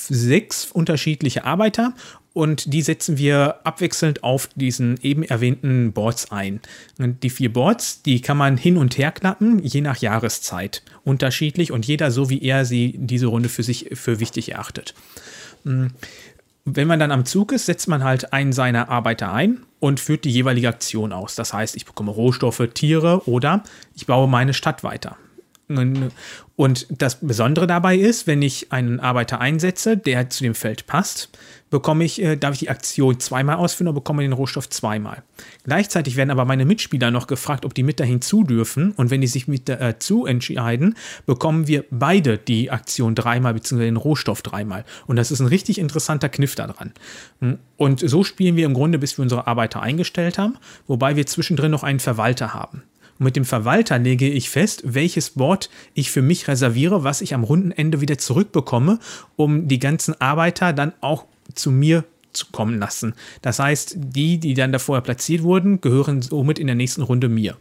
sechs 0.08 0.72
unterschiedliche 0.72 1.46
Arbeiter 1.46 1.94
und 2.34 2.74
die 2.74 2.82
setzen 2.82 3.18
wir 3.18 3.60
abwechselnd 3.64 4.24
auf 4.24 4.50
diesen 4.56 5.00
eben 5.02 5.24
erwähnten 5.24 5.94
Boards 5.94 6.32
ein. 6.32 6.62
Und 6.98 7.22
die 7.22 7.30
vier 7.30 7.54
Boards, 7.54 8.02
die 8.02 8.22
kann 8.22 8.38
man 8.38 8.58
hin 8.58 8.76
und 8.78 8.98
her 8.98 9.12
klappen, 9.12 9.60
je 9.60 9.82
nach 9.82 9.98
Jahreszeit. 9.98 10.82
Unterschiedlich 11.04 11.72
und 11.72 11.86
jeder 11.86 12.10
so, 12.10 12.32
wie 12.32 12.42
er 12.42 12.66
sie 12.66 12.96
diese 12.98 13.28
Runde 13.28 13.50
für 13.50 13.62
sich 13.62 13.92
für 13.94 14.20
wichtig 14.20 14.52
erachtet. 14.52 14.96
Wenn 15.64 16.88
man 16.88 17.00
dann 17.00 17.12
am 17.12 17.26
Zug 17.26 17.52
ist, 17.52 17.68
setzt 17.68 17.88
man 17.88 18.04
halt 18.04 18.34
einen 18.34 18.52
seiner 18.52 18.90
Arbeiter 18.90 19.32
ein 19.32 19.60
und 19.80 20.00
führt 20.00 20.26
die 20.26 20.32
jeweilige 20.32 20.70
Aktion 20.70 21.14
aus. 21.14 21.36
Das 21.36 21.54
heißt, 21.54 21.76
ich 21.76 21.86
bekomme 21.86 22.12
Rohstoffe, 22.12 22.68
Tiere 22.74 23.28
oder 23.30 23.64
ich 23.96 24.08
baue 24.08 24.28
meine 24.28 24.56
Stadt 24.56 24.84
weiter. 24.84 25.18
Und 26.56 26.88
das 26.90 27.20
Besondere 27.20 27.66
dabei 27.66 27.98
ist, 27.98 28.28
wenn 28.28 28.42
ich 28.42 28.72
einen 28.72 29.00
Arbeiter 29.00 29.42
einsetze, 29.42 29.98
der 29.98 30.30
zu 30.30 30.44
dem 30.44 30.54
Feld 30.54 30.86
passt, 30.86 31.30
bekomme 31.74 32.04
ich, 32.04 32.22
äh, 32.22 32.36
darf 32.36 32.54
ich 32.54 32.60
die 32.60 32.70
Aktion 32.70 33.20
zweimal 33.20 33.56
ausführen 33.56 33.88
und 33.88 33.96
bekomme 33.96 34.22
den 34.22 34.32
Rohstoff 34.32 34.70
zweimal. 34.70 35.24
Gleichzeitig 35.64 36.16
werden 36.16 36.30
aber 36.30 36.46
meine 36.46 36.66
Mitspieler 36.66 37.10
noch 37.10 37.26
gefragt, 37.26 37.66
ob 37.66 37.74
die 37.74 37.82
mit 37.82 38.00
dahin 38.00 38.22
zu 38.22 38.44
dürfen. 38.44 38.92
Und 38.92 39.10
wenn 39.10 39.22
die 39.22 39.28
sich 39.28 39.48
mit 39.48 39.68
dazu 39.68 40.28
entscheiden, 40.28 40.96
bekommen 41.26 41.68
wir 41.68 41.84
beide 41.90 42.38
die 42.38 42.70
Aktion 42.70 43.16
dreimal 43.16 43.56
bzw. 43.56 43.86
den 43.86 43.98
Rohstoff 43.98 44.44
dreimal. 44.44 44.86
Und 45.08 45.16
das 45.16 45.32
ist 45.32 45.40
ein 45.40 45.48
richtig 45.48 45.80
interessanter 45.80 46.30
Kniff 46.30 46.54
daran. 46.54 46.94
Und 47.78 48.08
so 48.08 48.24
spielen 48.24 48.56
wir 48.56 48.68
im 48.68 48.76
Grunde, 48.76 49.00
bis 49.00 49.18
wir 49.18 49.24
unsere 49.24 49.48
Arbeiter 49.48 49.82
eingestellt 49.82 50.38
haben, 50.38 50.58
wobei 50.86 51.16
wir 51.16 51.26
zwischendrin 51.26 51.72
noch 51.72 51.82
einen 51.82 52.00
Verwalter 52.00 52.54
haben. 52.54 52.84
Und 53.20 53.26
mit 53.26 53.36
dem 53.36 53.46
Verwalter 53.46 54.00
lege 54.00 54.28
ich 54.28 54.50
fest, 54.50 54.82
welches 54.86 55.32
Board 55.32 55.70
ich 55.94 56.12
für 56.12 56.22
mich 56.22 56.48
reserviere, 56.48 57.04
was 57.04 57.22
ich 57.22 57.34
am 57.34 57.44
Rundenende 57.44 58.02
wieder 58.02 58.18
zurückbekomme, 58.18 59.00
um 59.36 59.68
die 59.68 59.80
ganzen 59.80 60.20
Arbeiter 60.20 60.74
dann 60.74 60.94
auch 61.02 61.26
zu 61.56 61.72
mir 61.72 62.04
zu 62.34 62.48
kommen 62.52 62.80
lassen. 62.80 63.14
Das 63.42 63.60
heißt, 63.60 63.96
die, 63.98 64.40
die 64.40 64.54
dann 64.56 64.72
davor 64.72 65.02
platziert 65.02 65.44
wurden, 65.44 65.82
gehören 65.82 66.22
somit 66.22 66.60
in 66.60 66.68
der 66.68 66.76
nächsten 66.76 67.04
Runde 67.04 67.30
mir. 67.30 67.58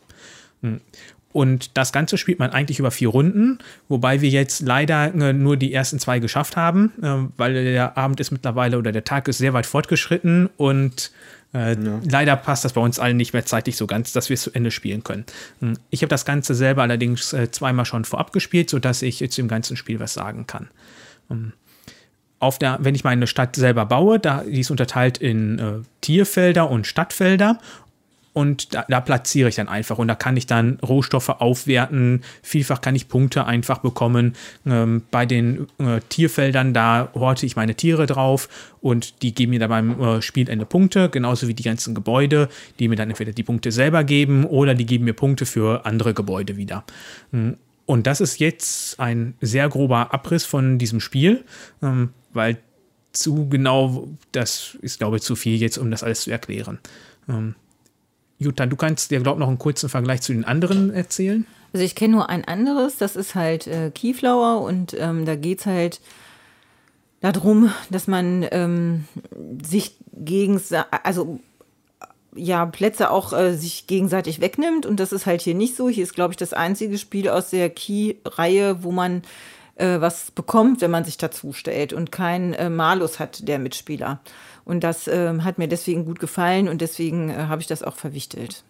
Und 1.33 1.77
das 1.77 1.93
Ganze 1.93 2.19
spielt 2.19 2.39
man 2.39 2.51
eigentlich 2.51 2.79
über 2.79 2.91
vier 2.91 3.09
Runden, 3.09 3.59
wobei 3.89 4.21
wir 4.21 4.29
jetzt 4.29 4.61
leider 4.61 5.15
äh, 5.15 5.33
nur 5.33 5.57
die 5.57 5.73
ersten 5.73 5.99
zwei 5.99 6.19
geschafft 6.19 6.57
haben, 6.57 6.93
äh, 7.03 7.31
weil 7.37 7.55
der 7.55 7.97
Abend 7.97 8.21
ist 8.21 8.31
mittlerweile 8.31 8.79
oder 8.79 8.93
der 8.93 9.05
Tag 9.05 9.29
ist 9.29 9.39
sehr 9.39 9.55
weit 9.55 9.67
fortgeschritten 9.67 10.51
und 10.57 11.11
äh, 11.53 11.75
leider 11.75 12.37
passt 12.37 12.65
das 12.65 12.73
bei 12.73 12.81
uns 12.81 12.99
allen 12.99 13.17
nicht 13.17 13.33
mehr 13.33 13.45
zeitlich 13.45 13.77
so 13.77 13.87
ganz, 13.87 14.13
dass 14.13 14.29
wir 14.29 14.35
es 14.35 14.43
zu 14.43 14.53
Ende 14.53 14.71
spielen 14.71 15.05
können. 15.05 15.25
Hm, 15.61 15.79
Ich 15.91 16.03
habe 16.03 16.09
das 16.09 16.25
Ganze 16.25 16.55
selber 16.55 16.83
allerdings 16.83 17.33
äh, 17.33 17.51
zweimal 17.51 17.85
schon 17.85 18.05
vorab 18.05 18.33
gespielt, 18.33 18.71
sodass 18.71 19.03
ich 19.03 19.21
jetzt 19.21 19.39
im 19.39 19.49
ganzen 19.49 19.77
Spiel 19.77 20.01
was 20.01 20.15
sagen 20.15 20.47
kann 20.47 20.69
auf 22.43 22.59
der, 22.59 22.79
wenn 22.81 22.97
ich 22.97 23.05
meine 23.05 23.29
Stadt 23.29 23.55
selber 23.55 23.87
baue, 23.87 24.19
da, 24.19 24.43
die 24.43 24.61
ist 24.61 24.73
unterteilt 24.73 25.17
in 25.17 25.61
äh, 25.61 25.73
Tierfelder 26.01 26.69
und 26.69 26.89
Stadtfelder. 26.89 27.61
Und 28.35 28.75
da, 28.75 28.87
da 28.89 29.01
platziere 29.01 29.51
ich 29.51 29.57
dann 29.57 29.69
einfach 29.69 29.99
und 29.99 30.09
da 30.09 30.15
kann 30.15 30.37
ich 30.37 30.47
dann 30.47 30.79
Rohstoffe 30.81 31.29
aufwerten. 31.29 32.23
Vielfach 32.43 32.81
kann 32.81 32.95
ich 32.95 33.09
Punkte 33.09 33.45
einfach 33.45 33.79
bekommen. 33.79 34.35
Ähm, 34.65 35.03
bei 35.11 35.27
den 35.27 35.67
äh, 35.79 36.01
Tierfeldern, 36.09 36.73
da 36.73 37.11
horte 37.15 37.45
ich 37.45 37.57
meine 37.57 37.75
Tiere 37.75 38.07
drauf 38.07 38.49
und 38.81 39.23
die 39.23 39.35
geben 39.35 39.51
mir 39.51 39.61
dann 39.61 39.69
beim 39.69 40.01
äh, 40.01 40.23
Spielende 40.23 40.65
Punkte, 40.65 41.11
genauso 41.11 41.47
wie 41.47 41.55
die 41.55 41.63
ganzen 41.63 41.95
Gebäude, 41.95 42.49
die 42.79 42.89
mir 42.89 42.97
dann 42.97 43.11
entweder 43.11 43.33
die 43.33 43.43
Punkte 43.43 43.71
selber 43.71 44.03
geben 44.03 44.45
oder 44.45 44.75
die 44.75 44.87
geben 44.87 45.05
mir 45.05 45.15
Punkte 45.15 45.45
für 45.45 45.85
andere 45.85 46.15
Gebäude 46.15 46.57
wieder. 46.57 46.85
Mm, 47.33 47.51
Und 47.85 48.07
das 48.07 48.23
ist 48.23 48.41
jetzt 48.41 48.99
ein 48.99 49.35
sehr 49.43 49.69
grober 49.69 50.15
Abriss 50.15 50.47
von 50.47 50.79
diesem 50.79 51.01
Spiel, 51.01 51.45
ähm, 51.83 52.11
weil 52.33 52.57
zu 53.13 53.49
genau, 53.49 54.09
das 54.33 54.79
ist, 54.81 54.99
glaube 54.99 55.17
ich, 55.19 55.23
zu 55.23 55.37
viel 55.37 55.61
jetzt, 55.61 55.77
um 55.77 55.91
das 55.91 56.03
alles 56.03 56.23
zu 56.23 56.31
erklären. 56.31 56.79
Ähm, 57.29 57.55
Jutta, 58.43 58.67
du 58.67 58.77
kannst 58.77 59.11
dir, 59.11 59.21
glaube 59.21 59.39
ich, 59.39 59.41
noch 59.41 59.49
einen 59.49 59.59
kurzen 59.59 59.89
Vergleich 59.89 60.23
zu 60.23 60.33
den 60.33 60.45
anderen 60.45 60.91
erzählen. 60.91 61.47
Also 61.73 61.85
ich 61.85 61.95
kenne 61.95 62.15
nur 62.15 62.29
ein 62.29 62.45
anderes, 62.45 62.99
das 62.99 63.17
ist 63.17 63.35
halt 63.35 63.67
äh, 63.67 63.91
Keyflower 63.91 64.61
und 64.61 64.95
ähm, 64.99 65.25
da 65.25 65.37
geht 65.37 65.61
es 65.61 65.67
halt 65.67 66.01
darum, 67.21 67.73
dass 67.91 68.07
man 68.07 68.47
ähm, 68.51 69.05
sich 69.63 69.97
gegen, 70.13 70.61
also 71.05 71.41
ja, 72.35 72.67
Plätze 72.67 73.11
auch 73.11 73.33
äh, 73.33 73.55
sich 73.55 73.87
gegenseitig 73.87 74.41
wegnimmt 74.41 74.87
und 74.87 75.01
das 75.01 75.13
ist 75.13 75.27
halt 75.27 75.43
hier 75.43 75.55
nicht 75.55 75.77
so. 75.77 75.89
Hier 75.89 76.03
ist, 76.03 76.15
glaube 76.15 76.33
ich, 76.33 76.37
das 76.37 76.53
einzige 76.53 76.99
Spiel 76.99 77.29
aus 77.29 77.51
der 77.51 77.71
Key-Reihe, 77.71 78.83
wo 78.83 78.91
man 78.91 79.23
äh, 79.77 80.01
was 80.01 80.31
bekommt, 80.31 80.81
wenn 80.81 80.91
man 80.91 81.05
sich 81.05 81.19
dazu 81.19 81.53
stellt 81.53 81.93
und 81.93 82.13
kein 82.13 82.55
äh, 82.55 82.71
Malus 82.71 83.19
hat 83.19 83.47
der 83.49 83.59
Mitspieler. 83.59 84.21
Und 84.65 84.85
das 84.85 85.09
äh, 85.09 85.39
hat 85.41 85.59
mir 85.59 85.69
deswegen 85.69 86.05
gut 86.05 86.21
gefallen 86.21 86.69
und 86.69 86.81
deswegen 86.81 87.31
äh, 87.31 87.35
habe 87.35 87.61
ich 87.61 87.67
das 87.67 87.83
auch 87.83 87.97
verwichtelt. 87.97 88.65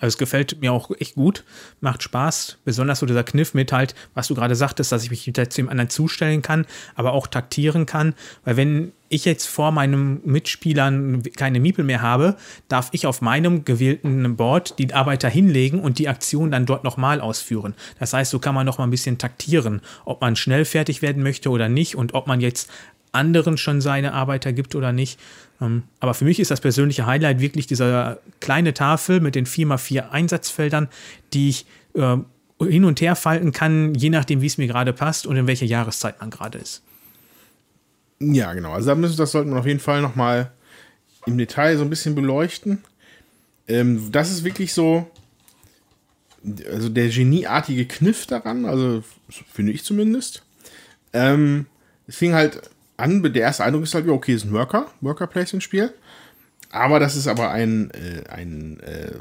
Also 0.00 0.14
es 0.14 0.18
gefällt 0.18 0.60
mir 0.60 0.72
auch 0.72 0.90
echt 0.98 1.14
gut, 1.14 1.44
macht 1.80 2.02
Spaß, 2.02 2.56
besonders 2.64 3.00
so 3.00 3.06
dieser 3.06 3.22
Kniff 3.22 3.52
mit 3.52 3.70
halt, 3.70 3.94
was 4.14 4.28
du 4.28 4.34
gerade 4.34 4.56
sagtest, 4.56 4.90
dass 4.92 5.04
ich 5.04 5.10
mich 5.10 5.24
zu 5.24 5.32
dem 5.32 5.68
anderen 5.68 5.90
zustellen 5.90 6.40
kann, 6.40 6.66
aber 6.94 7.12
auch 7.12 7.26
taktieren 7.26 7.84
kann, 7.84 8.14
weil 8.44 8.56
wenn 8.56 8.92
ich 9.10 9.26
jetzt 9.26 9.46
vor 9.46 9.72
meinem 9.72 10.20
Mitspielern 10.24 11.22
keine 11.36 11.60
Miepel 11.60 11.84
mehr 11.84 12.00
habe, 12.00 12.36
darf 12.68 12.88
ich 12.92 13.06
auf 13.06 13.20
meinem 13.20 13.64
gewählten 13.64 14.36
Board 14.36 14.78
die 14.78 14.94
Arbeiter 14.94 15.28
hinlegen 15.28 15.80
und 15.80 15.98
die 15.98 16.08
Aktion 16.08 16.50
dann 16.50 16.64
dort 16.64 16.84
nochmal 16.84 17.20
ausführen. 17.20 17.74
Das 17.98 18.12
heißt, 18.14 18.30
so 18.30 18.38
kann 18.38 18.54
man 18.54 18.64
noch 18.64 18.78
mal 18.78 18.84
ein 18.84 18.90
bisschen 18.90 19.18
taktieren, 19.18 19.82
ob 20.04 20.20
man 20.22 20.36
schnell 20.36 20.64
fertig 20.64 21.02
werden 21.02 21.22
möchte 21.22 21.50
oder 21.50 21.68
nicht 21.68 21.96
und 21.96 22.14
ob 22.14 22.26
man 22.26 22.40
jetzt 22.40 22.70
anderen 23.12 23.56
schon 23.56 23.80
seine 23.80 24.12
Arbeiter 24.12 24.52
gibt 24.52 24.74
oder 24.74 24.92
nicht. 24.92 25.18
Ähm, 25.60 25.84
aber 26.00 26.14
für 26.14 26.24
mich 26.24 26.40
ist 26.40 26.50
das 26.50 26.60
persönliche 26.60 27.06
Highlight 27.06 27.40
wirklich 27.40 27.66
dieser 27.66 28.18
kleine 28.40 28.74
Tafel 28.74 29.20
mit 29.20 29.34
den 29.34 29.46
4x4 29.46 30.10
Einsatzfeldern, 30.10 30.88
die 31.32 31.50
ich 31.50 31.66
äh, 31.94 32.16
hin 32.60 32.84
und 32.84 33.00
her 33.00 33.16
falten 33.16 33.52
kann, 33.52 33.94
je 33.94 34.10
nachdem, 34.10 34.42
wie 34.42 34.46
es 34.46 34.58
mir 34.58 34.66
gerade 34.66 34.92
passt 34.92 35.26
und 35.26 35.36
in 35.36 35.46
welcher 35.46 35.66
Jahreszeit 35.66 36.20
man 36.20 36.30
gerade 36.30 36.58
ist. 36.58 36.82
Ja, 38.20 38.52
genau. 38.52 38.72
Also 38.72 38.94
das 38.94 39.32
sollten 39.32 39.50
wir 39.50 39.58
auf 39.58 39.66
jeden 39.66 39.80
Fall 39.80 40.02
nochmal 40.02 40.50
im 41.26 41.38
Detail 41.38 41.76
so 41.76 41.84
ein 41.84 41.90
bisschen 41.90 42.14
beleuchten. 42.14 42.82
Ähm, 43.66 44.12
das 44.12 44.30
ist 44.30 44.44
wirklich 44.44 44.74
so, 44.74 45.10
also 46.70 46.88
der 46.88 47.08
genieartige 47.08 47.86
Kniff 47.86 48.26
daran, 48.26 48.66
also 48.66 49.02
finde 49.52 49.72
ich 49.72 49.84
zumindest. 49.84 50.42
Ähm, 51.12 51.66
es 52.06 52.16
fing 52.16 52.34
halt 52.34 52.60
an, 53.00 53.22
der 53.22 53.42
erste 53.42 53.64
Eindruck 53.64 53.84
ist 53.84 53.94
halt, 53.94 54.06
ja, 54.06 54.12
okay, 54.12 54.34
ist 54.34 54.44
ein 54.44 54.52
Worker, 54.52 54.90
Worker-Placement-Spiel. 55.00 55.92
Aber 56.70 57.00
das 57.00 57.16
ist 57.16 57.26
aber 57.26 57.50
ein, 57.50 57.90
äh, 57.90 58.28
ein, 58.28 58.80
äh, 58.80 59.12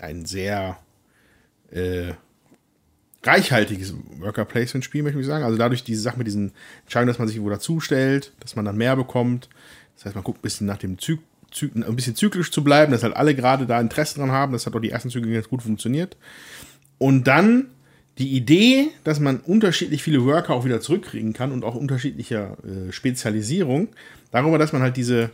ein 0.00 0.24
sehr 0.24 0.78
äh, 1.70 2.14
reichhaltiges 3.22 3.94
Worker-Placement-Spiel, 4.18 5.02
möchte 5.02 5.20
ich 5.20 5.26
sagen. 5.26 5.44
Also 5.44 5.58
dadurch 5.58 5.84
diese 5.84 6.00
Sache 6.00 6.18
mit 6.18 6.26
diesen 6.26 6.52
Entscheidungen, 6.82 7.08
dass 7.08 7.18
man 7.18 7.28
sich 7.28 7.40
wo 7.40 7.50
dazustellt, 7.50 8.32
dass 8.40 8.56
man 8.56 8.64
dann 8.64 8.76
mehr 8.76 8.96
bekommt. 8.96 9.48
Das 9.96 10.06
heißt, 10.06 10.14
man 10.14 10.24
guckt 10.24 10.38
ein 10.38 10.42
bisschen 10.42 10.66
nach 10.66 10.78
dem 10.78 10.98
Zyklus 10.98 11.24
ein 11.52 11.96
bisschen 11.96 12.14
zyklisch 12.14 12.52
zu 12.52 12.62
bleiben, 12.62 12.92
dass 12.92 13.02
halt 13.02 13.16
alle 13.16 13.34
gerade 13.34 13.66
da 13.66 13.80
Interesse 13.80 14.18
dran 14.18 14.30
haben. 14.30 14.52
Das 14.52 14.66
hat 14.66 14.74
auch 14.74 14.80
die 14.80 14.90
ersten 14.90 15.10
Züge 15.10 15.32
ganz 15.32 15.48
gut 15.48 15.62
funktioniert. 15.62 16.16
Und 16.98 17.24
dann 17.24 17.70
die 18.20 18.36
Idee, 18.36 18.90
dass 19.02 19.18
man 19.18 19.40
unterschiedlich 19.40 20.02
viele 20.02 20.24
Worker 20.24 20.54
auch 20.54 20.64
wieder 20.64 20.80
zurückkriegen 20.80 21.32
kann 21.32 21.52
und 21.52 21.64
auch 21.64 21.74
unterschiedlicher 21.74 22.58
äh, 22.64 22.92
Spezialisierung, 22.92 23.88
darüber, 24.30 24.58
dass 24.58 24.72
man 24.72 24.82
halt 24.82 24.96
diese, 24.96 25.30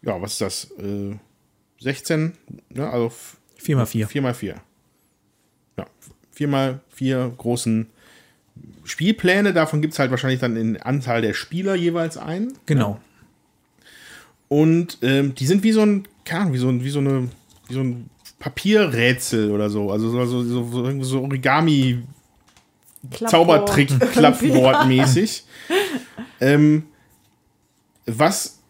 ja, 0.00 0.20
was 0.20 0.32
ist 0.32 0.40
das, 0.40 0.70
äh, 0.78 1.14
16, 1.80 2.32
ne, 2.70 2.88
also 2.88 3.12
4x4. 3.60 4.08
4x4. 4.08 4.54
Ja, 5.78 5.86
4x4 6.36 7.36
großen 7.36 7.86
Spielpläne, 8.84 9.52
davon 9.52 9.82
gibt 9.82 9.92
es 9.92 9.98
halt 9.98 10.10
wahrscheinlich 10.10 10.40
dann 10.40 10.56
in 10.56 10.78
Anzahl 10.78 11.20
der 11.20 11.34
Spieler 11.34 11.74
jeweils 11.74 12.16
ein. 12.16 12.54
Genau. 12.66 12.92
Ja. 12.92 13.00
Und 14.48 14.98
ähm, 15.02 15.34
die 15.34 15.46
sind 15.46 15.62
wie 15.62 15.72
so 15.72 15.82
ein, 15.82 16.08
keine 16.24 16.42
Ahnung, 16.42 16.54
wie 16.54 16.58
so, 16.58 16.68
ein, 16.68 16.82
wie 16.82 16.90
so 16.90 16.98
eine, 16.98 17.28
wie 17.68 17.74
so 17.74 17.80
ein 17.80 18.10
Papierrätsel 18.38 19.50
oder 19.50 19.70
so. 19.70 19.90
Also 19.90 20.10
so, 20.10 20.26
so, 20.26 20.42
so, 20.42 21.02
so 21.02 21.22
Origami 21.22 22.02
Zaubertrick, 23.10 23.88
Klappwort 24.12 24.86
mäßig. 24.86 25.44
ähm, 26.40 26.86
was 28.06 28.61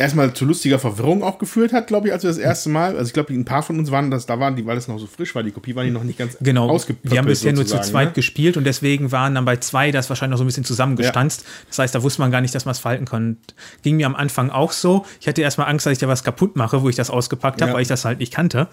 erstmal 0.00 0.32
zu 0.32 0.46
lustiger 0.46 0.78
Verwirrung 0.78 1.22
auch 1.22 1.38
geführt 1.38 1.72
hat, 1.72 1.86
glaube 1.86 2.08
ich, 2.08 2.12
als 2.12 2.22
wir 2.22 2.30
das 2.30 2.38
erste 2.38 2.70
Mal, 2.70 2.96
also 2.96 3.06
ich 3.06 3.12
glaube, 3.12 3.32
ein 3.34 3.44
paar 3.44 3.62
von 3.62 3.78
uns 3.78 3.90
waren 3.90 4.10
das, 4.10 4.26
da 4.26 4.40
waren 4.40 4.56
die, 4.56 4.64
weil 4.66 4.76
es 4.76 4.88
noch 4.88 4.98
so 4.98 5.06
frisch 5.06 5.34
war, 5.34 5.42
die 5.42 5.50
Kopie 5.50 5.76
war 5.76 5.84
die 5.84 5.90
noch 5.90 6.02
nicht 6.02 6.18
ganz 6.18 6.36
genau. 6.40 6.80
Wir 7.02 7.18
haben 7.18 7.26
bisher 7.26 7.52
nur 7.52 7.66
zu 7.66 7.80
zweit 7.80 8.08
ne? 8.08 8.12
gespielt 8.14 8.56
und 8.56 8.64
deswegen 8.64 9.12
waren 9.12 9.34
dann 9.34 9.44
bei 9.44 9.56
zwei 9.58 9.90
das 9.90 10.08
wahrscheinlich 10.08 10.32
noch 10.32 10.38
so 10.38 10.44
ein 10.44 10.46
bisschen 10.46 10.64
zusammengestanzt. 10.64 11.42
Ja. 11.42 11.46
Das 11.68 11.78
heißt, 11.78 11.94
da 11.94 12.02
wusste 12.02 12.22
man 12.22 12.30
gar 12.30 12.40
nicht, 12.40 12.54
dass 12.54 12.64
man 12.64 12.72
es 12.72 12.78
falten 12.78 13.04
konnte. 13.04 13.54
Ging 13.82 13.96
mir 13.96 14.06
am 14.06 14.16
Anfang 14.16 14.50
auch 14.50 14.72
so. 14.72 15.04
Ich 15.20 15.28
hatte 15.28 15.42
erstmal 15.42 15.68
Angst, 15.68 15.84
dass 15.84 15.92
ich 15.92 15.98
da 15.98 16.08
was 16.08 16.24
kaputt 16.24 16.56
mache, 16.56 16.82
wo 16.82 16.88
ich 16.88 16.96
das 16.96 17.10
ausgepackt 17.10 17.60
habe, 17.60 17.70
ja. 17.70 17.74
weil 17.74 17.82
ich 17.82 17.88
das 17.88 18.04
halt 18.04 18.18
nicht 18.18 18.32
kannte. 18.32 18.68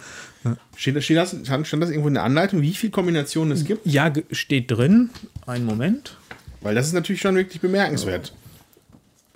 Steht, 0.78 1.04
steht, 1.04 1.18
das, 1.18 1.36
stand 1.64 1.84
das 1.84 1.90
irgendwo 1.90 2.08
in 2.08 2.14
der 2.14 2.24
Anleitung, 2.24 2.62
wie 2.62 2.74
viele 2.74 2.92
Kombinationen 2.92 3.52
es 3.52 3.66
gibt? 3.66 3.86
Ja, 3.86 4.12
steht 4.32 4.72
drin. 4.72 5.10
Einen 5.46 5.66
Moment. 5.66 6.16
Weil 6.62 6.74
das 6.74 6.88
ist 6.88 6.94
natürlich 6.94 7.22
schon 7.22 7.36
wirklich 7.36 7.60
bemerkenswert. 7.60 8.34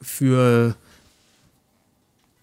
Für 0.01 0.75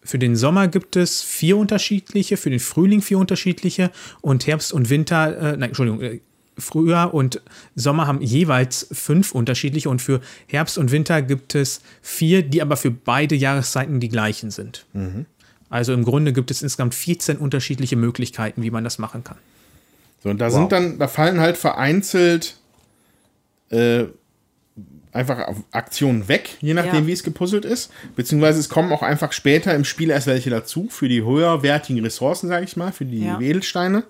für 0.08 0.18
den 0.18 0.36
Sommer 0.36 0.68
gibt 0.68 0.96
es 0.96 1.22
vier 1.22 1.58
unterschiedliche, 1.58 2.38
für 2.38 2.48
den 2.48 2.60
Frühling 2.60 3.02
vier 3.02 3.18
unterschiedliche 3.18 3.90
und 4.22 4.46
Herbst 4.46 4.72
und 4.72 4.88
Winter, 4.88 5.36
äh, 5.36 5.56
nein, 5.58 5.64
Entschuldigung, 5.64 6.00
äh, 6.00 6.20
Frühjahr 6.56 7.12
und 7.12 7.42
Sommer 7.74 8.06
haben 8.06 8.22
jeweils 8.22 8.88
fünf 8.90 9.32
unterschiedliche 9.32 9.90
und 9.90 10.00
für 10.00 10.22
Herbst 10.46 10.78
und 10.78 10.92
Winter 10.92 11.20
gibt 11.20 11.54
es 11.54 11.82
vier, 12.00 12.42
die 12.42 12.62
aber 12.62 12.78
für 12.78 12.90
beide 12.90 13.34
Jahreszeiten 13.34 14.00
die 14.00 14.08
gleichen 14.08 14.50
sind. 14.50 14.86
Mhm. 14.94 15.26
Also 15.68 15.92
im 15.92 16.04
Grunde 16.04 16.32
gibt 16.32 16.50
es 16.50 16.62
insgesamt 16.62 16.94
14 16.94 17.36
unterschiedliche 17.36 17.96
Möglichkeiten, 17.96 18.62
wie 18.62 18.70
man 18.70 18.84
das 18.84 18.98
machen 18.98 19.24
kann. 19.24 19.36
So, 20.24 20.30
und 20.30 20.38
da 20.38 20.46
wow. 20.46 20.54
sind 20.54 20.72
dann, 20.72 20.98
da 20.98 21.06
fallen 21.06 21.38
halt 21.38 21.58
vereinzelt 21.58 22.56
äh, 23.68 24.06
einfach 25.18 25.48
Aktionen 25.72 26.28
weg, 26.28 26.56
je 26.60 26.74
nachdem, 26.74 27.02
ja. 27.02 27.06
wie 27.06 27.12
es 27.12 27.24
gepuzzelt 27.24 27.64
ist. 27.64 27.90
Beziehungsweise 28.14 28.60
es 28.60 28.68
kommen 28.68 28.92
auch 28.92 29.02
einfach 29.02 29.32
später 29.32 29.74
im 29.74 29.84
Spiel 29.84 30.10
erst 30.10 30.28
welche 30.28 30.48
dazu, 30.48 30.88
für 30.88 31.08
die 31.08 31.24
höherwertigen 31.24 32.02
Ressourcen, 32.04 32.48
sage 32.48 32.64
ich 32.64 32.76
mal, 32.76 32.92
für 32.92 33.04
die 33.04 33.24
ja. 33.24 33.40
Edelsteine. 33.40 34.04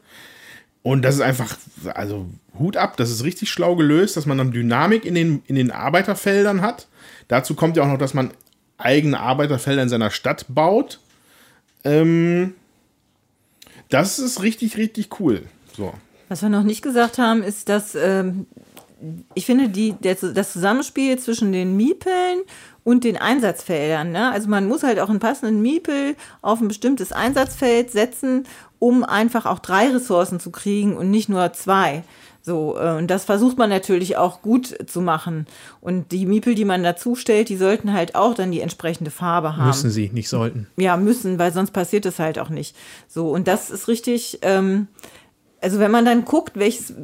Und 0.82 1.02
das 1.02 1.16
ist 1.16 1.20
einfach, 1.22 1.56
also 1.94 2.26
Hut 2.58 2.76
ab, 2.76 2.96
das 2.96 3.10
ist 3.10 3.24
richtig 3.24 3.50
schlau 3.50 3.74
gelöst, 3.74 4.16
dass 4.16 4.26
man 4.26 4.38
dann 4.38 4.52
Dynamik 4.52 5.04
in 5.04 5.14
den, 5.14 5.42
in 5.46 5.56
den 5.56 5.70
Arbeiterfeldern 5.70 6.60
hat. 6.60 6.86
Dazu 7.26 7.54
kommt 7.54 7.76
ja 7.76 7.82
auch 7.82 7.88
noch, 7.88 7.98
dass 7.98 8.14
man 8.14 8.30
eigene 8.76 9.18
Arbeiterfelder 9.18 9.82
in 9.82 9.88
seiner 9.88 10.10
Stadt 10.10 10.46
baut. 10.48 11.00
Ähm, 11.84 12.54
das 13.88 14.18
ist 14.18 14.42
richtig, 14.42 14.76
richtig 14.76 15.20
cool. 15.20 15.42
So. 15.76 15.94
Was 16.28 16.42
wir 16.42 16.50
noch 16.50 16.62
nicht 16.62 16.82
gesagt 16.82 17.18
haben, 17.18 17.42
ist, 17.42 17.70
dass 17.70 17.94
ähm, 17.94 18.46
ich 19.34 19.46
finde, 19.46 19.68
die, 19.68 19.94
das 20.00 20.52
Zusammenspiel 20.52 21.18
zwischen 21.18 21.52
den 21.52 21.76
Miepeln 21.76 22.40
und 22.84 23.04
den 23.04 23.16
Einsatzfeldern, 23.16 24.12
ne? 24.12 24.30
also 24.32 24.48
man 24.48 24.66
muss 24.66 24.82
halt 24.82 24.98
auch 24.98 25.10
einen 25.10 25.20
passenden 25.20 25.62
Miepel 25.62 26.16
auf 26.42 26.60
ein 26.60 26.68
bestimmtes 26.68 27.12
Einsatzfeld 27.12 27.90
setzen, 27.90 28.44
um 28.78 29.04
einfach 29.04 29.46
auch 29.46 29.58
drei 29.58 29.88
Ressourcen 29.88 30.40
zu 30.40 30.50
kriegen 30.50 30.96
und 30.96 31.10
nicht 31.10 31.28
nur 31.28 31.52
zwei. 31.52 32.02
So, 32.40 32.78
äh, 32.78 32.96
und 32.96 33.08
das 33.08 33.24
versucht 33.24 33.58
man 33.58 33.68
natürlich 33.68 34.16
auch 34.16 34.40
gut 34.40 34.74
zu 34.88 35.02
machen. 35.02 35.46
Und 35.82 36.12
die 36.12 36.24
Miepel, 36.24 36.54
die 36.54 36.64
man 36.64 36.82
dazu 36.82 37.14
stellt, 37.14 37.50
die 37.50 37.56
sollten 37.56 37.92
halt 37.92 38.14
auch 38.14 38.34
dann 38.34 38.50
die 38.50 38.60
entsprechende 38.60 39.10
Farbe 39.10 39.56
haben. 39.56 39.66
Müssen 39.66 39.90
sie, 39.90 40.10
nicht 40.12 40.30
sollten. 40.30 40.66
Ja, 40.76 40.96
müssen, 40.96 41.38
weil 41.38 41.52
sonst 41.52 41.72
passiert 41.72 42.06
es 42.06 42.18
halt 42.18 42.38
auch 42.38 42.48
nicht. 42.48 42.74
So, 43.06 43.30
und 43.30 43.48
das 43.48 43.68
ist 43.68 43.86
richtig, 43.86 44.38
ähm, 44.42 44.86
also 45.60 45.78
wenn 45.78 45.90
man 45.90 46.04
dann 46.04 46.24
guckt, 46.24 46.56
welches, 46.56 46.94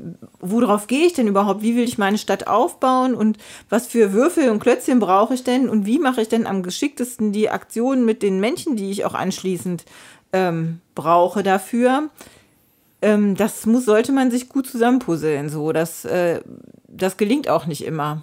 worauf 0.40 0.86
gehe 0.86 1.06
ich 1.06 1.12
denn 1.12 1.26
überhaupt, 1.26 1.62
wie 1.62 1.76
will 1.76 1.84
ich 1.84 1.98
meine 1.98 2.18
Stadt 2.18 2.46
aufbauen 2.46 3.14
und 3.14 3.38
was 3.68 3.86
für 3.86 4.12
Würfel 4.12 4.50
und 4.50 4.60
Klötzchen 4.60 5.00
brauche 5.00 5.34
ich 5.34 5.44
denn 5.44 5.68
und 5.68 5.86
wie 5.86 5.98
mache 5.98 6.22
ich 6.22 6.28
denn 6.28 6.46
am 6.46 6.62
geschicktesten 6.62 7.32
die 7.32 7.50
Aktionen 7.50 8.04
mit 8.04 8.22
den 8.22 8.40
Männchen, 8.40 8.76
die 8.76 8.90
ich 8.90 9.04
auch 9.04 9.14
anschließend 9.14 9.84
ähm, 10.32 10.80
brauche 10.94 11.42
dafür, 11.42 12.10
ähm, 13.02 13.36
das 13.36 13.66
muss, 13.66 13.84
sollte 13.84 14.12
man 14.12 14.30
sich 14.30 14.48
gut 14.48 14.66
zusammenpuzzeln. 14.66 15.48
So, 15.48 15.72
das, 15.72 16.04
äh, 16.04 16.40
das 16.88 17.16
gelingt 17.16 17.48
auch 17.48 17.66
nicht 17.66 17.84
immer. 17.84 18.16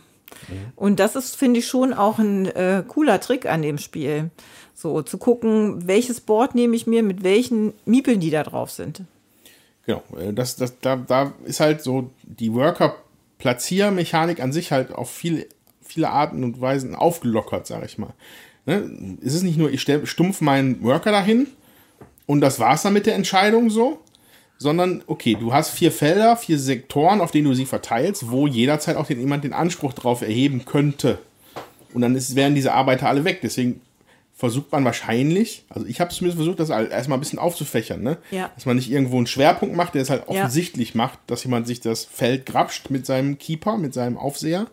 Mhm. 0.47 0.55
Und 0.75 0.99
das 0.99 1.15
ist, 1.15 1.35
finde 1.35 1.59
ich, 1.59 1.67
schon 1.67 1.93
auch 1.93 2.19
ein 2.19 2.47
äh, 2.47 2.83
cooler 2.87 3.19
Trick 3.19 3.45
an 3.45 3.61
dem 3.61 3.77
Spiel. 3.77 4.31
So, 4.73 5.01
zu 5.01 5.17
gucken, 5.17 5.87
welches 5.87 6.21
Board 6.21 6.55
nehme 6.55 6.75
ich 6.75 6.87
mir 6.87 7.03
mit 7.03 7.23
welchen 7.23 7.73
Miepeln, 7.85 8.19
die 8.19 8.31
da 8.31 8.43
drauf 8.43 8.71
sind. 8.71 9.03
Genau, 9.85 10.03
äh, 10.19 10.33
das, 10.33 10.55
das, 10.55 10.79
da, 10.79 10.95
da 10.95 11.33
ist 11.45 11.59
halt 11.59 11.81
so 11.81 12.09
die 12.23 12.53
Worker-Platziermechanik 12.53 14.41
an 14.41 14.51
sich 14.51 14.71
halt 14.71 14.93
auf 14.93 15.09
viele, 15.09 15.45
viele 15.81 16.09
Arten 16.09 16.43
und 16.43 16.61
Weisen 16.61 16.95
aufgelockert, 16.95 17.67
sage 17.67 17.85
ich 17.85 17.97
mal. 17.97 18.13
Ne? 18.65 19.17
Es 19.23 19.33
ist 19.33 19.43
nicht 19.43 19.57
nur, 19.57 19.71
ich 19.71 19.81
stumpf 19.81 20.41
meinen 20.41 20.83
Worker 20.83 21.11
dahin 21.11 21.47
und 22.27 22.41
das 22.41 22.59
war's 22.59 22.83
dann 22.83 22.93
mit 22.93 23.05
der 23.05 23.15
Entscheidung 23.15 23.69
so, 23.69 23.99
sondern 24.57 25.03
okay, 25.07 25.35
du 25.39 25.53
hast 25.53 25.71
vier 25.71 25.91
Felder, 25.91 26.37
vier 26.37 26.59
Sektoren, 26.59 27.19
auf 27.19 27.31
denen 27.31 27.47
du 27.47 27.55
sie 27.55 27.65
verteilst, 27.65 28.29
wo 28.29 28.45
jederzeit 28.45 28.95
auch 28.95 29.07
den, 29.07 29.19
jemand 29.19 29.43
den 29.43 29.53
Anspruch 29.53 29.93
drauf 29.93 30.21
erheben 30.21 30.65
könnte. 30.65 31.17
Und 31.93 32.01
dann 32.01 32.15
ist, 32.15 32.35
wären 32.35 32.55
diese 32.55 32.73
Arbeiter 32.73 33.09
alle 33.09 33.25
weg. 33.25 33.39
Deswegen 33.41 33.81
versucht 34.41 34.71
man 34.71 34.83
wahrscheinlich, 34.83 35.65
also 35.69 35.85
ich 35.85 36.01
habe 36.01 36.09
zumindest 36.09 36.37
versucht, 36.37 36.59
das 36.59 36.71
erstmal 36.71 37.19
ein 37.19 37.21
bisschen 37.21 37.37
aufzufächern, 37.37 38.01
ne? 38.01 38.17
Ja. 38.31 38.49
Dass 38.55 38.65
man 38.65 38.75
nicht 38.75 38.89
irgendwo 38.89 39.17
einen 39.17 39.27
Schwerpunkt 39.27 39.75
macht, 39.75 39.93
der 39.93 40.01
es 40.01 40.09
halt 40.09 40.27
offensichtlich 40.27 40.95
ja. 40.95 40.97
macht, 40.97 41.19
dass 41.27 41.43
jemand 41.43 41.67
sich 41.67 41.79
das 41.79 42.05
Feld 42.05 42.47
grapscht 42.47 42.89
mit 42.89 43.05
seinem 43.05 43.37
Keeper, 43.37 43.77
mit 43.77 43.93
seinem 43.93 44.17
Aufseher. 44.17 44.65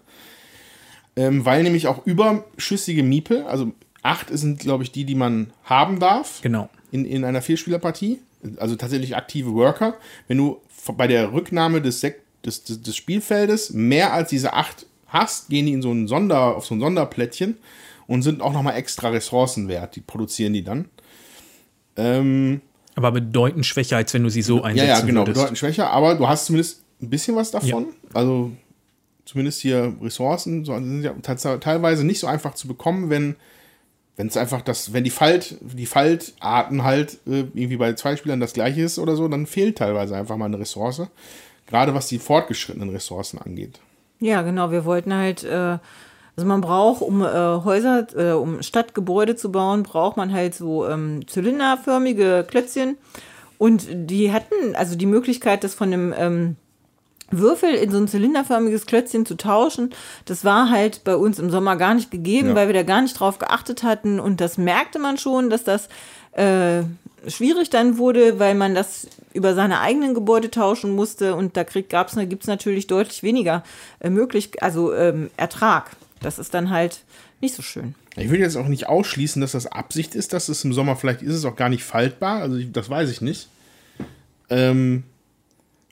Ähm, 1.16 1.44
weil 1.44 1.64
nämlich 1.64 1.86
auch 1.86 2.06
überschüssige 2.06 3.02
Miepel, 3.02 3.42
also 3.42 3.72
acht 4.02 4.28
sind, 4.30 4.60
glaube 4.60 4.84
ich, 4.84 4.90
die, 4.90 5.04
die 5.04 5.14
man 5.14 5.52
haben 5.64 6.00
darf. 6.00 6.40
Genau. 6.40 6.70
In, 6.90 7.04
in 7.04 7.26
einer 7.26 7.42
Vierspielerpartie. 7.42 8.20
Also 8.56 8.74
tatsächlich 8.74 9.16
aktive 9.16 9.52
Worker. 9.52 9.96
Wenn 10.28 10.38
du 10.38 10.62
bei 10.96 11.08
der 11.08 11.34
Rücknahme 11.34 11.82
des, 11.82 12.00
Sek 12.00 12.22
des, 12.42 12.64
des, 12.64 12.80
des 12.80 12.96
Spielfeldes 12.96 13.74
mehr 13.74 14.14
als 14.14 14.30
diese 14.30 14.54
acht 14.54 14.86
hast, 15.08 15.50
gehen 15.50 15.66
die 15.66 15.74
in 15.74 15.82
so 15.82 15.92
ein 15.92 16.08
Sonder, 16.08 16.56
auf 16.56 16.64
so 16.64 16.74
ein 16.74 16.80
Sonderplättchen 16.80 17.58
und 18.08 18.22
sind 18.22 18.42
auch 18.42 18.52
nochmal 18.52 18.74
extra 18.74 19.10
Ressourcen 19.10 19.68
wert. 19.68 19.94
Die 19.94 20.00
produzieren 20.00 20.52
die 20.54 20.64
dann. 20.64 20.88
Ähm, 21.96 22.60
aber 22.96 23.12
bedeutend 23.12 23.64
schwächer, 23.64 23.96
als 23.96 24.12
wenn 24.14 24.24
du 24.24 24.30
sie 24.30 24.42
so 24.42 24.62
einsetzt. 24.62 24.88
Ja, 24.88 24.98
ja, 24.98 25.00
genau, 25.04 25.20
würdest. 25.20 25.36
bedeutend 25.36 25.58
schwächer, 25.58 25.90
aber 25.90 26.16
du 26.16 26.26
hast 26.26 26.46
zumindest 26.46 26.82
ein 27.00 27.10
bisschen 27.10 27.36
was 27.36 27.52
davon. 27.52 27.84
Ja. 27.84 28.14
Also 28.14 28.50
zumindest 29.24 29.60
hier 29.60 29.94
Ressourcen, 30.02 30.64
so, 30.64 30.74
sind 30.74 31.04
ja 31.04 31.14
teilweise 31.58 32.04
nicht 32.04 32.18
so 32.18 32.26
einfach 32.26 32.54
zu 32.54 32.66
bekommen, 32.66 33.10
wenn 33.10 33.36
wenn 34.16 34.26
es 34.26 34.36
einfach 34.36 34.62
das, 34.62 34.92
wenn 34.92 35.04
die 35.04 35.10
Falt, 35.10 35.58
die 35.60 35.86
Faltarten 35.86 36.82
halt 36.82 37.18
äh, 37.28 37.44
irgendwie 37.54 37.76
bei 37.76 37.92
zwei 37.92 38.16
Spielern 38.16 38.40
das 38.40 38.52
gleiche 38.52 38.82
ist 38.82 38.98
oder 38.98 39.14
so, 39.14 39.28
dann 39.28 39.46
fehlt 39.46 39.78
teilweise 39.78 40.16
einfach 40.16 40.36
mal 40.36 40.46
eine 40.46 40.58
Ressource. 40.58 41.02
Gerade 41.68 41.94
was 41.94 42.08
die 42.08 42.18
fortgeschrittenen 42.18 42.88
Ressourcen 42.90 43.38
angeht. 43.38 43.78
Ja, 44.18 44.42
genau. 44.42 44.72
Wir 44.72 44.84
wollten 44.84 45.14
halt, 45.14 45.44
äh, 45.44 45.78
also 46.38 46.46
man 46.46 46.60
braucht, 46.60 47.02
um 47.02 47.20
äh, 47.20 47.26
Häuser, 47.26 48.06
äh, 48.14 48.30
um 48.30 48.62
Stadtgebäude 48.62 49.34
zu 49.34 49.50
bauen, 49.50 49.82
braucht 49.82 50.16
man 50.16 50.32
halt 50.32 50.54
so 50.54 50.86
ähm, 50.86 51.26
zylinderförmige 51.26 52.46
Klötzchen. 52.48 52.96
Und 53.58 53.88
die 53.90 54.32
hatten 54.32 54.76
also 54.76 54.94
die 54.94 55.06
Möglichkeit, 55.06 55.64
das 55.64 55.74
von 55.74 55.92
einem 55.92 56.14
ähm, 56.16 56.56
Würfel 57.32 57.74
in 57.74 57.90
so 57.90 57.98
ein 57.98 58.06
zylinderförmiges 58.06 58.86
Klötzchen 58.86 59.26
zu 59.26 59.36
tauschen, 59.36 59.90
das 60.26 60.44
war 60.44 60.70
halt 60.70 61.02
bei 61.02 61.16
uns 61.16 61.40
im 61.40 61.50
Sommer 61.50 61.74
gar 61.74 61.94
nicht 61.94 62.12
gegeben, 62.12 62.50
ja. 62.50 62.54
weil 62.54 62.68
wir 62.68 62.74
da 62.74 62.84
gar 62.84 63.02
nicht 63.02 63.18
drauf 63.18 63.40
geachtet 63.40 63.82
hatten. 63.82 64.20
Und 64.20 64.40
das 64.40 64.58
merkte 64.58 65.00
man 65.00 65.18
schon, 65.18 65.50
dass 65.50 65.64
das 65.64 65.88
äh, 66.34 66.82
schwierig 67.26 67.70
dann 67.70 67.98
wurde, 67.98 68.38
weil 68.38 68.54
man 68.54 68.76
das 68.76 69.08
über 69.32 69.56
seine 69.56 69.80
eigenen 69.80 70.14
Gebäude 70.14 70.52
tauschen 70.52 70.94
musste. 70.94 71.34
Und 71.34 71.56
da 71.56 71.64
gibt 71.64 71.92
es 71.92 72.46
natürlich 72.46 72.86
deutlich 72.86 73.24
weniger 73.24 73.64
äh, 73.98 74.08
möglich, 74.08 74.62
also 74.62 74.94
ähm, 74.94 75.30
Ertrag. 75.36 75.96
Das 76.20 76.38
ist 76.38 76.54
dann 76.54 76.70
halt 76.70 77.00
nicht 77.40 77.54
so 77.54 77.62
schön. 77.62 77.94
Ich 78.16 78.30
will 78.30 78.40
jetzt 78.40 78.56
auch 78.56 78.68
nicht 78.68 78.88
ausschließen, 78.88 79.40
dass 79.40 79.52
das 79.52 79.66
Absicht 79.66 80.14
ist, 80.14 80.32
dass 80.32 80.48
es 80.48 80.64
im 80.64 80.72
Sommer 80.72 80.96
vielleicht 80.96 81.22
ist 81.22 81.34
es 81.34 81.44
auch 81.44 81.56
gar 81.56 81.68
nicht 81.68 81.84
faltbar. 81.84 82.40
Also 82.40 82.56
ich, 82.56 82.72
das 82.72 82.90
weiß 82.90 83.10
ich 83.10 83.20
nicht. 83.20 83.48
Ähm, 84.50 85.04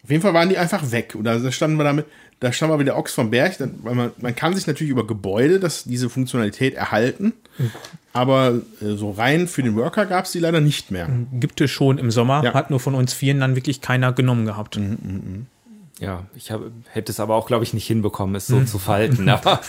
auf 0.03 0.11
jeden 0.11 0.23
Fall 0.23 0.35
waren 0.35 0.49
die 0.49 0.59
einfach 0.59 0.93
weg. 0.93 1.15
Oder 1.19 1.39
da 1.39 1.53
standen 1.53 1.79
wir 1.79 1.85
damit, 1.85 2.07
da 2.41 2.53
stand 2.53 2.71
mal 2.71 2.79
wieder 2.79 2.97
Ochs 2.97 3.15
vom 3.15 3.31
Berg, 3.31 3.57
weil 3.83 3.95
man, 3.95 4.11
man 4.19 4.37
kann 4.37 4.55
sich 4.55 4.67
natürlich 4.67 4.91
über 4.91 5.07
Gebäude 5.07 5.59
das, 5.59 5.85
diese 5.85 6.11
Funktionalität 6.11 6.75
erhalten, 6.75 7.33
mhm. 7.59 7.71
aber 8.13 8.61
äh, 8.83 8.95
so 8.95 9.11
rein 9.11 9.49
für 9.49 9.63
den 9.63 9.75
Worker 9.75 10.07
gab 10.07 10.27
es 10.27 10.33
die 10.33 10.39
leider 10.39 10.61
nicht 10.61 10.91
mehr. 10.91 11.09
Gibt 11.33 11.61
es 11.61 11.71
schon 11.71 11.99
im 11.99 12.11
Sommer, 12.11 12.45
ja. 12.45 12.53
hat 12.53 12.71
nur 12.71 12.79
von 12.79 12.95
uns 12.95 13.15
vieren 13.15 13.41
dann 13.41 13.57
wirklich 13.57 13.81
keiner 13.81 14.13
genommen 14.13 14.45
gehabt. 14.45 14.77
Mhm, 14.77 14.99
mh, 15.03 15.13
mh. 15.13 15.47
Ja, 15.99 16.27
ich 16.35 16.51
hab, 16.51 16.61
hätte 16.91 17.11
es 17.11 17.21
aber 17.21 17.37
auch, 17.37 17.47
glaube 17.47 17.65
ich, 17.65 17.73
nicht 17.73 17.87
hinbekommen, 17.87 18.35
es 18.35 18.47
so 18.47 18.63
zu 18.65 18.79
falten. 18.79 19.29
Aber 19.31 19.61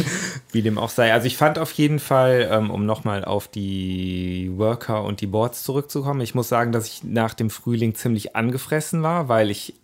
wie 0.52 0.62
dem 0.62 0.78
auch 0.78 0.88
sei. 0.88 1.12
Also 1.12 1.26
ich 1.26 1.36
fand 1.36 1.58
auf 1.58 1.72
jeden 1.72 1.98
Fall, 1.98 2.48
ähm, 2.50 2.70
um 2.70 2.86
nochmal 2.86 3.24
auf 3.24 3.48
die 3.48 4.50
Worker 4.54 5.04
und 5.04 5.20
die 5.20 5.26
Boards 5.26 5.62
zurückzukommen, 5.62 6.22
ich 6.22 6.34
muss 6.34 6.48
sagen, 6.48 6.72
dass 6.72 6.86
ich 6.86 7.04
nach 7.04 7.34
dem 7.34 7.50
Frühling 7.50 7.94
ziemlich 7.94 8.34
angefressen 8.34 9.02
war, 9.02 9.28
weil 9.28 9.50
ich 9.50 9.74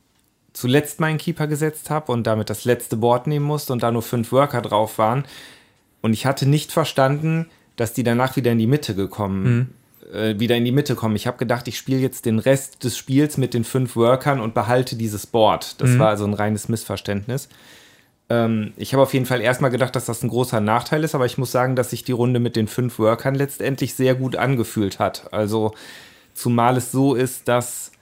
zuletzt 0.55 1.01
meinen 1.01 1.19
Keeper 1.19 1.47
gesetzt 1.47 1.91
habe 1.91 2.13
und 2.13 2.27
damit 2.27 2.49
das 2.49 2.65
letzte 2.65 2.97
Board 2.97 3.27
nehmen 3.27 3.45
musste 3.45 3.73
und 3.73 3.83
da 3.83 3.93
nur 3.93 4.03
fünf 4.03 4.33
Worker 4.33 4.63
drauf 4.63 4.97
waren. 4.97 5.25
Und 6.01 6.15
ich 6.15 6.25
hatte 6.25 6.47
nicht 6.47 6.73
verstanden, 6.73 7.47
dass 7.77 7.93
die 7.93 8.05
danach 8.05 8.37
wieder 8.37 8.53
in 8.53 8.59
die 8.59 8.67
Mitte 8.67 8.95
gekommen, 8.95 9.43
mhm. 9.43 9.69
Äh, 10.13 10.39
wieder 10.39 10.57
in 10.57 10.65
die 10.65 10.73
Mitte 10.73 10.95
kommen. 10.95 11.17
Ich 11.17 11.27
habe 11.27 11.39
gedacht, 11.39 11.69
ich 11.69 11.79
spiele 11.79 12.01
jetzt 12.01 12.27
den 12.27 12.39
Rest 12.39 12.85
des 12.85 12.97
Spiels 12.97 13.37
mit 13.37 13.55
den 13.55 13.65
fünf 13.65 13.97
Workern 13.97 14.41
und 14.41 14.55
behalte 14.55 14.97
dieses 14.97 15.27
Board. 15.27 15.81
Das 15.81 15.91
mhm. 15.91 15.99
war 15.99 16.09
also 16.09 16.25
ein 16.25 16.35
reines 16.35 16.69
Missverständnis. 16.69 17.49
Ähm, 18.29 18.73
ich 18.77 18.93
habe 18.93 19.03
auf 19.03 19.13
jeden 19.13 19.27
Fall 19.27 19.41
erstmal 19.41 19.71
gedacht, 19.71 19.95
dass 19.97 20.07
das 20.07 20.23
ein 20.23 20.29
großer 20.29 20.61
Nachteil 20.61 21.05
ist, 21.05 21.15
aber 21.15 21.27
ich 21.27 21.39
muss 21.39 21.53
sagen, 21.53 21.77
dass 21.77 21.91
sich 21.91 22.05
die 22.05 22.13
Runde 22.13 22.41
mit 22.41 22.57
den 22.57 22.69
fünf 22.69 22.99
Workern 22.99 23.35
letztendlich 23.35 23.95
sehr 23.95 24.15
gut 24.15 24.37
angefühlt 24.37 24.99
hat. 24.99 25.33
Also 25.33 25.75
zumal 26.35 26.77
es 26.77 26.93
so 26.93 27.15
ist, 27.15 27.49
dass 27.49 27.93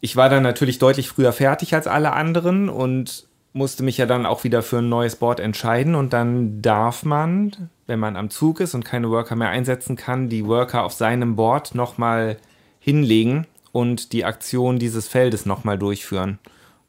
ich 0.00 0.14
war 0.14 0.28
dann 0.28 0.42
natürlich 0.42 0.78
deutlich 0.78 1.08
früher 1.08 1.32
fertig 1.32 1.74
als 1.74 1.86
alle 1.86 2.12
anderen 2.12 2.68
und 2.68 3.26
musste 3.56 3.82
mich 3.82 3.96
ja 3.96 4.06
dann 4.06 4.26
auch 4.26 4.44
wieder 4.44 4.62
für 4.62 4.78
ein 4.78 4.88
neues 4.88 5.16
Board 5.16 5.40
entscheiden 5.40 5.94
und 5.94 6.12
dann 6.12 6.60
darf 6.60 7.04
man, 7.04 7.70
wenn 7.86 7.98
man 7.98 8.16
am 8.16 8.28
Zug 8.28 8.60
ist 8.60 8.74
und 8.74 8.84
keine 8.84 9.10
Worker 9.10 9.34
mehr 9.34 9.48
einsetzen 9.48 9.96
kann, 9.96 10.28
die 10.28 10.46
Worker 10.46 10.84
auf 10.84 10.92
seinem 10.92 11.36
Board 11.36 11.74
nochmal 11.74 12.36
hinlegen 12.78 13.46
und 13.72 14.12
die 14.12 14.26
Aktion 14.26 14.78
dieses 14.78 15.08
Feldes 15.08 15.46
nochmal 15.46 15.78
durchführen. 15.78 16.38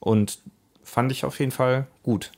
Und 0.01 0.39
fand 0.83 1.11
ich 1.11 1.23
auf 1.23 1.39
jeden 1.39 1.51
Fall 1.51 1.87
gut. 2.03 2.31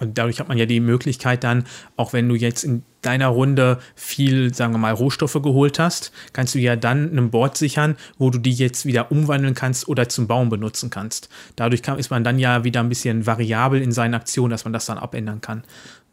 Und 0.00 0.18
dadurch 0.18 0.40
hat 0.40 0.48
man 0.48 0.58
ja 0.58 0.66
die 0.66 0.80
Möglichkeit 0.80 1.44
dann, 1.44 1.64
auch 1.96 2.12
wenn 2.12 2.28
du 2.28 2.34
jetzt 2.34 2.64
in 2.64 2.82
deiner 3.02 3.28
Runde 3.28 3.78
viel, 3.94 4.52
sagen 4.52 4.72
wir 4.72 4.78
mal, 4.78 4.92
Rohstoffe 4.92 5.40
geholt 5.40 5.78
hast, 5.78 6.10
kannst 6.32 6.54
du 6.54 6.58
ja 6.58 6.74
dann 6.74 7.16
ein 7.16 7.30
Board 7.30 7.56
sichern, 7.56 7.96
wo 8.18 8.30
du 8.30 8.38
die 8.38 8.52
jetzt 8.52 8.86
wieder 8.86 9.12
umwandeln 9.12 9.54
kannst 9.54 9.86
oder 9.86 10.08
zum 10.08 10.26
Bauen 10.26 10.48
benutzen 10.48 10.90
kannst. 10.90 11.28
Dadurch 11.54 11.82
kann, 11.82 11.98
ist 11.98 12.10
man 12.10 12.24
dann 12.24 12.38
ja 12.38 12.64
wieder 12.64 12.80
ein 12.80 12.88
bisschen 12.88 13.26
variabel 13.26 13.80
in 13.80 13.92
seinen 13.92 14.14
Aktionen, 14.14 14.50
dass 14.50 14.64
man 14.64 14.72
das 14.72 14.86
dann 14.86 14.98
abändern 14.98 15.40
kann. 15.40 15.62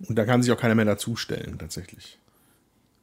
Und 0.08 0.16
da 0.16 0.26
kann 0.26 0.44
sich 0.44 0.52
auch 0.52 0.58
keiner 0.58 0.76
mehr 0.76 0.86
dazustellen, 0.86 1.58
tatsächlich. 1.58 2.20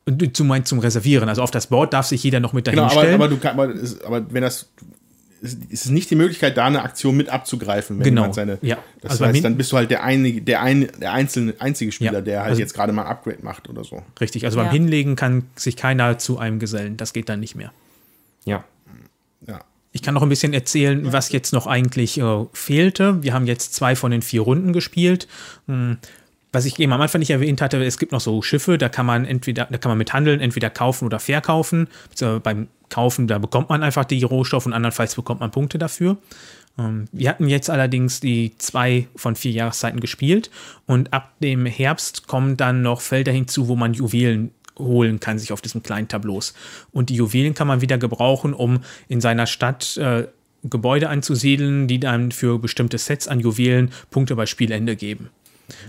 Du 0.06 0.44
meinst 0.44 0.68
zum 0.68 0.78
Reservieren. 0.78 1.28
Also 1.28 1.42
auf 1.42 1.50
das 1.50 1.66
Board 1.66 1.92
darf 1.92 2.06
sich 2.06 2.22
jeder 2.22 2.40
noch 2.40 2.52
mit 2.52 2.66
dahin 2.66 2.78
genau, 2.78 2.90
aber, 2.90 3.12
aber, 3.12 3.28
du 3.28 3.36
kann, 3.36 3.58
aber, 3.58 3.74
aber 4.06 4.32
wenn 4.32 4.42
das 4.42 4.70
ist 5.40 5.84
es 5.84 5.90
nicht 5.90 6.10
die 6.10 6.16
Möglichkeit, 6.16 6.56
da 6.56 6.66
eine 6.66 6.82
Aktion 6.82 7.16
mit 7.16 7.28
abzugreifen, 7.28 7.98
wenn 7.98 8.04
genau. 8.04 8.22
jemand 8.22 8.34
seine. 8.34 8.58
Ja. 8.62 8.78
Das 9.00 9.12
also 9.12 9.26
heißt, 9.26 9.44
dann 9.44 9.56
bist 9.56 9.72
du 9.72 9.76
halt 9.76 9.90
der, 9.90 10.02
einige, 10.02 10.42
der, 10.42 10.62
ein, 10.62 10.88
der 11.00 11.12
einzelne, 11.12 11.54
einzige 11.58 11.92
Spieler, 11.92 12.14
ja. 12.14 12.20
der 12.20 12.40
halt 12.40 12.50
also 12.50 12.60
jetzt 12.60 12.74
gerade 12.74 12.92
mal 12.92 13.04
Upgrade 13.04 13.38
macht 13.42 13.68
oder 13.68 13.84
so. 13.84 14.02
Richtig, 14.20 14.44
also 14.44 14.58
ja. 14.58 14.64
beim 14.64 14.72
Hinlegen 14.72 15.16
kann 15.16 15.44
sich 15.56 15.76
keiner 15.76 16.18
zu 16.18 16.38
einem 16.38 16.58
gesellen. 16.58 16.96
Das 16.96 17.12
geht 17.12 17.28
dann 17.28 17.40
nicht 17.40 17.54
mehr. 17.54 17.72
Ja. 18.44 18.64
Ja. 19.46 19.60
Ich 19.92 20.02
kann 20.02 20.14
noch 20.14 20.22
ein 20.22 20.28
bisschen 20.28 20.52
erzählen, 20.52 21.12
was 21.12 21.32
jetzt 21.32 21.52
noch 21.52 21.66
eigentlich 21.66 22.18
äh, 22.20 22.44
fehlte. 22.52 23.22
Wir 23.22 23.32
haben 23.32 23.46
jetzt 23.46 23.74
zwei 23.74 23.96
von 23.96 24.10
den 24.10 24.22
vier 24.22 24.42
Runden 24.42 24.72
gespielt. 24.72 25.28
Hm 25.66 25.98
was 26.52 26.64
ich 26.64 26.78
eben 26.78 26.92
am 26.92 27.00
Anfang 27.00 27.18
nicht 27.18 27.30
erwähnt 27.30 27.60
hatte, 27.60 27.82
es 27.84 27.98
gibt 27.98 28.12
noch 28.12 28.20
so 28.20 28.40
Schiffe, 28.42 28.78
da 28.78 28.88
kann 28.88 29.06
man 29.06 29.24
entweder, 29.24 29.66
da 29.70 29.78
kann 29.78 29.90
man 29.90 29.98
mit 29.98 30.12
handeln, 30.12 30.40
entweder 30.40 30.70
kaufen 30.70 31.04
oder 31.04 31.18
verkaufen. 31.18 31.88
Also 32.10 32.40
beim 32.42 32.68
Kaufen, 32.88 33.26
da 33.26 33.38
bekommt 33.38 33.68
man 33.68 33.82
einfach 33.82 34.04
die 34.04 34.22
Rohstoffe 34.22 34.66
und 34.66 34.72
andernfalls 34.72 35.14
bekommt 35.14 35.40
man 35.40 35.50
Punkte 35.50 35.78
dafür. 35.78 36.16
Ähm, 36.78 37.04
wir 37.12 37.28
hatten 37.28 37.48
jetzt 37.48 37.68
allerdings 37.68 38.20
die 38.20 38.56
zwei 38.56 39.08
von 39.14 39.36
vier 39.36 39.52
Jahreszeiten 39.52 40.00
gespielt 40.00 40.50
und 40.86 41.12
ab 41.12 41.34
dem 41.40 41.66
Herbst 41.66 42.26
kommen 42.26 42.56
dann 42.56 42.80
noch 42.82 43.02
Felder 43.02 43.32
hinzu, 43.32 43.68
wo 43.68 43.76
man 43.76 43.92
Juwelen 43.92 44.52
holen 44.78 45.20
kann, 45.20 45.38
sich 45.38 45.52
auf 45.52 45.60
diesem 45.60 45.82
kleinen 45.82 46.08
Tableaus. 46.08 46.54
Und 46.92 47.10
die 47.10 47.16
Juwelen 47.16 47.54
kann 47.54 47.66
man 47.66 47.80
wieder 47.80 47.98
gebrauchen, 47.98 48.54
um 48.54 48.80
in 49.08 49.20
seiner 49.20 49.46
Stadt 49.46 49.96
äh, 49.96 50.28
Gebäude 50.64 51.08
anzusiedeln, 51.08 51.88
die 51.88 52.00
dann 52.00 52.32
für 52.32 52.58
bestimmte 52.58 52.98
Sets 52.98 53.28
an 53.28 53.40
Juwelen 53.40 53.90
Punkte 54.10 54.34
bei 54.36 54.46
Spielende 54.46 54.96
geben. 54.96 55.30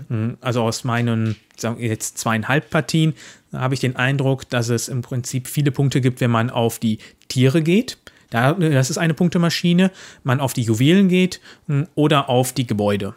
Mhm. 0.08 0.36
Also 0.40 0.62
aus 0.62 0.84
meinen 0.84 1.36
sagen 1.56 1.78
wir 1.78 1.88
jetzt 1.88 2.18
zweieinhalb 2.18 2.70
Partien 2.70 3.14
habe 3.52 3.74
ich 3.74 3.80
den 3.80 3.96
Eindruck, 3.96 4.48
dass 4.48 4.68
es 4.68 4.88
im 4.88 5.02
Prinzip 5.02 5.48
viele 5.48 5.72
Punkte 5.72 6.00
gibt, 6.00 6.20
wenn 6.20 6.30
man 6.30 6.50
auf 6.50 6.78
die 6.78 6.98
Tiere 7.28 7.62
geht. 7.62 7.98
das 8.30 8.90
ist 8.90 8.98
eine 8.98 9.14
Punktemaschine. 9.14 9.90
Man 10.22 10.40
auf 10.40 10.52
die 10.52 10.62
Juwelen 10.62 11.08
geht 11.08 11.40
hm, 11.66 11.88
oder 11.94 12.28
auf 12.28 12.52
die 12.52 12.66
Gebäude. 12.66 13.14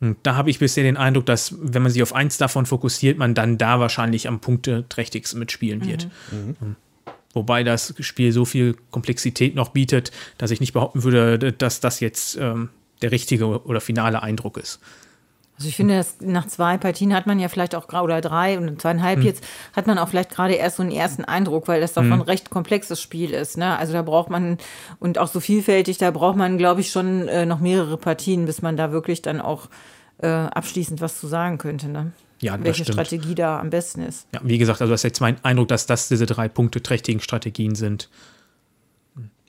Und 0.00 0.16
da 0.22 0.34
habe 0.34 0.48
ich 0.50 0.58
bisher 0.58 0.82
den 0.82 0.96
Eindruck, 0.96 1.26
dass, 1.26 1.54
wenn 1.60 1.82
man 1.82 1.92
sich 1.92 2.02
auf 2.02 2.14
eins 2.14 2.38
davon 2.38 2.64
fokussiert, 2.64 3.18
man 3.18 3.34
dann 3.34 3.58
da 3.58 3.80
wahrscheinlich 3.80 4.28
am 4.28 4.40
punkteträchtigsten 4.40 5.38
mitspielen 5.38 5.84
wird. 5.86 6.08
Mhm. 6.32 6.56
Mhm. 6.60 6.76
Wobei 7.32 7.62
das 7.62 7.94
Spiel 8.00 8.32
so 8.32 8.44
viel 8.44 8.76
Komplexität 8.90 9.54
noch 9.54 9.68
bietet, 9.68 10.10
dass 10.38 10.50
ich 10.50 10.60
nicht 10.60 10.72
behaupten 10.72 11.04
würde, 11.04 11.52
dass 11.52 11.80
das 11.80 12.00
jetzt 12.00 12.36
ähm, 12.36 12.70
der 13.02 13.12
richtige 13.12 13.62
oder 13.64 13.80
finale 13.80 14.22
Eindruck 14.22 14.56
ist. 14.56 14.80
Also 15.60 15.68
ich 15.68 15.76
finde, 15.76 15.96
dass 15.98 16.22
nach 16.22 16.46
zwei 16.46 16.78
Partien 16.78 17.12
hat 17.12 17.26
man 17.26 17.38
ja 17.38 17.48
vielleicht 17.48 17.74
auch 17.74 17.86
oder 17.92 18.22
drei 18.22 18.56
und 18.56 18.80
zweieinhalb 18.80 19.18
mhm. 19.18 19.26
jetzt 19.26 19.44
hat 19.74 19.86
man 19.86 19.98
auch 19.98 20.08
vielleicht 20.08 20.30
gerade 20.30 20.54
erst 20.54 20.78
so 20.78 20.82
einen 20.82 20.90
ersten 20.90 21.22
Eindruck, 21.22 21.68
weil 21.68 21.82
das 21.82 21.92
doch 21.92 22.02
mhm. 22.02 22.14
ein 22.14 22.20
recht 22.22 22.48
komplexes 22.48 22.98
Spiel 23.02 23.32
ist. 23.32 23.58
Ne? 23.58 23.76
Also 23.76 23.92
da 23.92 24.00
braucht 24.00 24.30
man 24.30 24.56
und 25.00 25.18
auch 25.18 25.28
so 25.28 25.38
vielfältig, 25.38 25.98
da 25.98 26.12
braucht 26.12 26.38
man, 26.38 26.56
glaube 26.56 26.80
ich, 26.80 26.90
schon 26.90 27.28
äh, 27.28 27.44
noch 27.44 27.60
mehrere 27.60 27.98
Partien, 27.98 28.46
bis 28.46 28.62
man 28.62 28.78
da 28.78 28.90
wirklich 28.90 29.20
dann 29.20 29.38
auch 29.38 29.68
äh, 30.22 30.28
abschließend 30.28 31.02
was 31.02 31.20
zu 31.20 31.26
sagen 31.26 31.58
könnte. 31.58 31.88
Ne? 31.88 32.12
Ja, 32.40 32.56
Welche 32.64 32.86
Strategie 32.86 33.34
da 33.34 33.60
am 33.60 33.68
besten 33.68 34.00
ist. 34.00 34.28
Ja, 34.32 34.40
wie 34.42 34.56
gesagt, 34.56 34.80
also 34.80 34.90
das 34.90 35.00
ist 35.00 35.04
jetzt 35.04 35.20
mein 35.20 35.44
Eindruck, 35.44 35.68
dass 35.68 35.84
das 35.84 36.08
diese 36.08 36.24
drei 36.24 36.48
Punkte 36.48 36.82
trächtigen 36.82 37.20
Strategien 37.20 37.74
sind. 37.74 38.08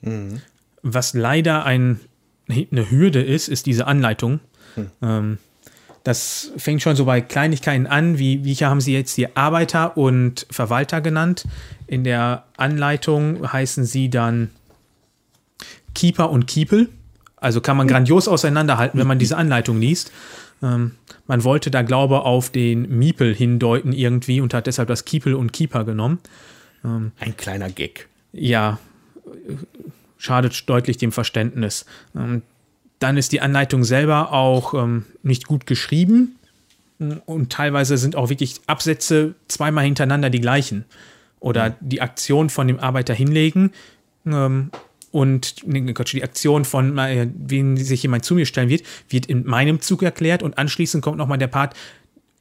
Mhm. 0.02 0.42
Was 0.82 1.14
leider 1.14 1.64
ein, 1.64 2.00
eine 2.50 2.90
Hürde 2.90 3.22
ist, 3.22 3.48
ist 3.48 3.64
diese 3.64 3.86
Anleitung. 3.86 4.40
Mhm. 4.76 4.90
Ähm, 5.00 5.38
das 6.04 6.50
fängt 6.56 6.82
schon 6.82 6.96
so 6.96 7.04
bei 7.04 7.20
Kleinigkeiten 7.20 7.86
an, 7.86 8.18
wie, 8.18 8.44
wie 8.44 8.54
haben 8.56 8.80
Sie 8.80 8.92
jetzt 8.92 9.14
hier 9.14 9.30
Arbeiter 9.34 9.96
und 9.96 10.46
Verwalter 10.50 11.00
genannt? 11.00 11.44
In 11.86 12.04
der 12.04 12.44
Anleitung 12.56 13.52
heißen 13.52 13.84
sie 13.84 14.10
dann 14.10 14.50
Keeper 15.94 16.30
und 16.30 16.46
Kiepel. 16.46 16.88
Also 17.36 17.60
kann 17.60 17.76
man 17.76 17.88
grandios 17.88 18.28
auseinanderhalten, 18.28 18.98
wenn 18.98 19.06
man 19.06 19.18
diese 19.18 19.36
Anleitung 19.36 19.80
liest. 19.80 20.12
Ähm, 20.62 20.92
man 21.26 21.44
wollte 21.44 21.70
da, 21.70 21.82
glaube 21.82 22.14
ich, 22.14 22.20
auf 22.20 22.50
den 22.50 22.98
Miepel 22.98 23.34
hindeuten 23.34 23.92
irgendwie 23.92 24.40
und 24.40 24.54
hat 24.54 24.66
deshalb 24.66 24.88
das 24.88 25.04
Kiepel 25.04 25.34
und 25.34 25.52
Keeper 25.52 25.84
genommen. 25.84 26.18
Ähm, 26.84 27.12
Ein 27.18 27.36
kleiner 27.36 27.70
Gag. 27.70 28.08
Ja, 28.32 28.78
schadet 30.18 30.68
deutlich 30.68 30.96
dem 30.96 31.12
Verständnis. 31.12 31.84
Ähm, 32.16 32.42
dann 33.02 33.16
ist 33.16 33.32
die 33.32 33.40
Anleitung 33.40 33.84
selber 33.84 34.32
auch 34.32 34.74
ähm, 34.74 35.04
nicht 35.22 35.46
gut 35.46 35.66
geschrieben 35.66 36.36
und 37.26 37.50
teilweise 37.50 37.96
sind 37.96 38.16
auch 38.16 38.28
wirklich 38.28 38.60
Absätze 38.66 39.34
zweimal 39.48 39.84
hintereinander 39.84 40.30
die 40.30 40.40
gleichen. 40.40 40.84
Oder 41.40 41.76
die 41.80 42.00
Aktion 42.00 42.50
von 42.50 42.68
dem 42.68 42.78
Arbeiter 42.78 43.14
hinlegen 43.14 43.72
ähm, 44.24 44.70
und 45.10 45.56
nee, 45.66 45.80
die 45.92 46.22
Aktion 46.22 46.64
von, 46.64 46.96
äh, 46.98 47.26
wen 47.34 47.76
sich 47.76 48.04
jemand 48.04 48.24
zu 48.24 48.36
mir 48.36 48.46
stellen 48.46 48.68
wird, 48.68 48.84
wird 49.08 49.26
in 49.26 49.44
meinem 49.44 49.80
Zug 49.80 50.04
erklärt 50.04 50.44
und 50.44 50.56
anschließend 50.56 51.02
kommt 51.02 51.18
nochmal 51.18 51.38
der 51.38 51.48
Part, 51.48 51.74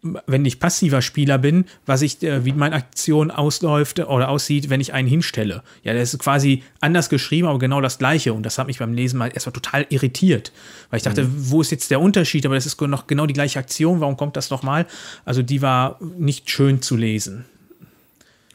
wenn 0.02 0.45
ich 0.45 0.60
passiver 0.60 1.02
Spieler 1.02 1.38
bin, 1.38 1.65
was 1.86 2.02
ich, 2.02 2.23
äh, 2.23 2.44
wie 2.44 2.53
meine 2.53 2.76
Aktion 2.76 3.30
ausläuft 3.30 3.99
oder 3.99 4.30
aussieht, 4.30 4.69
wenn 4.69 4.82
ich 4.82 4.94
einen 4.94 5.07
hinstelle. 5.07 5.61
Ja, 5.84 5.94
das 5.94 6.14
ist 6.14 6.19
quasi 6.19 6.64
anders 6.80 7.10
geschrieben, 7.10 7.48
aber 7.48 7.60
genau 7.60 7.82
das 7.82 7.99
Gleiche. 7.99 8.34
Und 8.34 8.44
das 8.44 8.57
hat 8.57 8.68
mich 8.68 8.80
beim 8.80 8.94
Lesen 8.94 9.19
mal 9.19 9.32
erstmal 9.32 9.53
total 9.53 9.86
irritiert. 9.90 10.52
Weil 10.90 10.98
ich 10.98 11.03
dachte, 11.03 11.28
wo 11.30 11.61
ist 11.61 11.72
jetzt 11.72 11.91
der 11.91 12.02
Unterschied? 12.02 12.45
Aber 12.45 12.56
das 12.56 12.65
ist 12.65 12.82
noch 12.82 13.06
genau 13.06 13.28
die 13.28 13.34
gleiche 13.34 13.60
Aktion. 13.60 14.02
Warum 14.02 14.18
kommt 14.18 14.36
das 14.38 14.49
nochmal? 14.49 14.88
Also 15.23 15.44
die 15.44 15.61
war 15.61 15.99
nicht 16.18 16.49
schön 16.49 16.82
zu 16.82 16.95
lesen. 16.95 17.45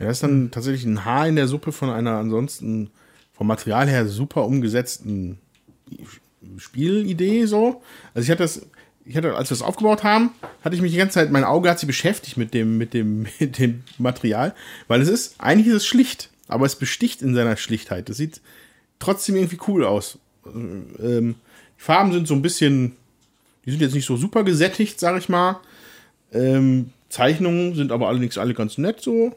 Ja, 0.01 0.07
das 0.07 0.17
ist 0.17 0.23
dann 0.25 0.51
tatsächlich 0.51 0.85
ein 0.85 1.05
Haar 1.05 1.29
in 1.29 1.37
der 1.37 1.47
Suppe 1.47 1.73
von 1.73 1.91
einer 1.91 2.19
ansonsten 2.19 2.91
vom 3.33 3.47
Material 3.47 3.89
her 3.89 4.07
super 4.07 4.45
umgesetzten 4.45 5.39
Spielidee 6.57 7.47
so. 7.47 7.83
Also 8.15 8.25
ich 8.25 8.31
hatte 8.31 8.43
das, 8.43 8.67
ich 9.07 9.17
hatte, 9.17 9.35
als 9.37 9.51
wir 9.51 9.55
es 9.55 9.63
aufgebaut 9.63 10.03
haben, 10.03 10.31
hatte 10.63 10.75
ich 10.75 10.83
mich 10.83 10.93
die 10.93 10.99
ganze 10.99 11.15
Zeit, 11.15 11.31
mein 11.31 11.45
Auge 11.45 11.71
hat 11.71 11.79
sich 11.79 11.87
beschäftigt 11.87 12.37
mit 12.37 12.53
dem, 12.53 12.77
mit 12.77 12.93
dem, 12.93 13.27
mit 13.39 13.59
dem 13.59 13.85
Material, 13.99 14.55
weil 14.89 15.01
es 15.01 15.09
ist, 15.09 15.37
eigentlich 15.39 15.69
ist 15.69 15.75
es 15.75 15.87
schlicht, 15.87 16.31
aber 16.49 16.67
es 16.67 16.77
besticht 16.77 17.23
in 17.23 17.35
seiner 17.35 17.57
Schlichtheit. 17.57 18.09
Das 18.09 18.17
sieht 18.17 18.41
trotzdem 18.99 19.37
irgendwie 19.37 19.61
cool 19.69 19.85
aus. 19.85 20.19
Ähm, 20.47 21.37
die 21.79 21.83
Farben 21.83 22.13
sind 22.13 22.27
so 22.27 22.35
ein 22.35 22.43
bisschen, 22.43 22.97
die 23.65 23.71
sind 23.71 23.81
jetzt 23.81 23.95
nicht 23.95 24.07
so 24.07 24.17
super 24.17 24.45
gesättigt, 24.45 24.99
sag 24.99 25.19
ich 25.19 25.29
mal. 25.29 25.61
Ähm, 26.33 26.91
Zeichnungen 27.09 27.75
sind 27.75 27.93
aber 27.93 28.09
allerdings 28.09 28.39
alle 28.39 28.55
ganz 28.55 28.79
nett 28.79 29.01
so. 29.01 29.37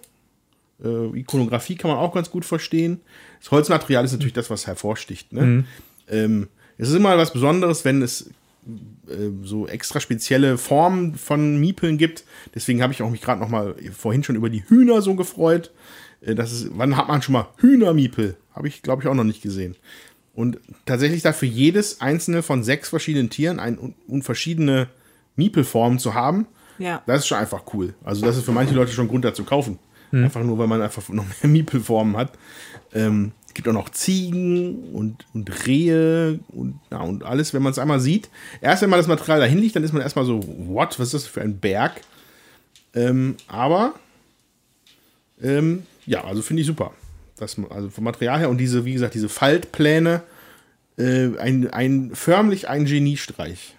Äh, 0.84 1.20
Ikonografie 1.20 1.76
kann 1.76 1.92
man 1.92 2.00
auch 2.00 2.14
ganz 2.14 2.32
gut 2.32 2.46
verstehen. 2.46 3.02
Das 3.40 3.52
Holzmaterial 3.52 4.06
ist 4.06 4.14
natürlich 4.14 4.34
das, 4.34 4.50
was 4.50 4.66
hervorsticht. 4.66 5.32
Ne? 5.34 5.66
Ähm, 6.08 6.48
es 6.78 6.90
ist 6.90 6.96
immer 6.96 7.18
was 7.18 7.34
Besonderes, 7.34 7.86
wenn 7.86 8.02
es 8.02 8.30
äh, 9.08 9.30
so 9.44 9.68
extra 9.68 10.00
spezielle 10.00 10.58
Formen 10.58 11.16
von 11.16 11.60
Miepeln 11.60 11.98
gibt. 11.98 12.24
Deswegen 12.56 12.82
habe 12.82 12.94
ich 12.94 13.02
auch 13.02 13.10
mich 13.10 13.22
gerade 13.22 13.42
noch 13.42 13.50
mal 13.50 13.76
vorhin 13.98 14.24
schon 14.24 14.36
über 14.36 14.50
die 14.50 14.64
Hühner 14.68 15.02
so 15.02 15.16
gefreut. 15.16 15.72
Äh, 16.22 16.36
das 16.36 16.52
ist, 16.52 16.70
wann 16.74 16.98
hat 16.98 17.08
man 17.08 17.22
schon 17.22 17.34
mal 17.34 17.48
Hühnermiepel? 17.58 18.38
Habe 18.54 18.68
ich, 18.68 18.82
glaube 18.82 19.02
ich, 19.04 19.08
auch 19.08 19.14
noch 19.16 19.24
nicht 19.24 19.42
gesehen. 19.42 19.76
Und 20.34 20.60
tatsächlich 20.86 21.22
dafür 21.22 21.48
jedes 21.48 22.02
einzelne 22.02 22.44
von 22.44 22.64
sechs 22.64 22.90
verschiedenen 22.90 23.30
Tieren 23.30 23.60
ein, 23.60 23.78
und, 23.78 24.24
verschiedene 24.24 24.88
Miepelformen 25.36 26.00
zu 26.00 26.14
haben, 26.14 26.48
Ja. 26.78 27.02
das 27.08 27.20
ist 27.20 27.28
schon 27.28 27.38
einfach 27.38 27.64
cool. 27.74 27.94
Also 28.04 28.26
das 28.26 28.38
ist 28.38 28.44
für 28.46 28.52
manche 28.52 28.74
Leute 28.74 28.92
schon 28.92 29.08
Grund 29.08 29.26
dazu 29.26 29.44
kaufen. 29.44 29.80
Einfach 30.12 30.42
nur, 30.44 30.58
weil 30.58 30.66
man 30.68 30.82
einfach 30.82 31.08
noch 31.10 31.24
mehr 31.26 31.36
Miepelformen 31.52 32.18
hat. 32.18 32.32
Ähm, 32.94 33.32
es 33.50 33.56
gibt 33.56 33.68
auch 33.68 33.74
noch 33.74 33.90
Ziegen 33.90 34.94
und, 34.94 35.26
und 35.34 35.66
Rehe 35.66 36.40
und, 36.50 36.80
ja, 36.92 37.00
und 37.00 37.24
alles, 37.24 37.52
wenn 37.52 37.64
man 37.64 37.72
es 37.72 37.80
einmal 37.80 38.00
sieht. 38.00 38.30
Erst 38.62 38.84
wenn 38.84 38.92
man 38.92 39.00
das 39.00 39.08
Material 39.08 39.40
dahin 39.40 39.58
liegt, 39.58 39.76
dann 39.76 39.84
ist 39.84 39.92
man 39.92 40.04
erstmal 40.04 40.26
so, 40.26 40.44
what, 40.46 41.00
was 41.00 41.08
ist 41.08 41.24
das 41.24 41.26
für 41.26 41.42
ein 41.42 41.58
Berg? 41.58 42.00
Ähm, 42.94 43.38
aber 43.48 43.96
ähm, 45.42 45.82
ja, 46.06 46.24
also 46.26 46.44
finde 46.44 46.62
ich 46.62 46.68
super. 46.68 46.94
Das, 47.38 47.58
also 47.72 47.90
vom 47.90 48.04
Material 48.04 48.38
her 48.38 48.52
und 48.52 48.60
diese, 48.60 48.86
wie 48.86 48.94
gesagt, 48.94 49.16
diese 49.16 49.30
Faltpläne, 49.30 50.22
äh, 51.00 51.36
ein, 51.40 51.74
ein 51.74 52.12
förmlich 52.14 52.70
ein 52.70 52.86
Geniestreich. 52.86 53.76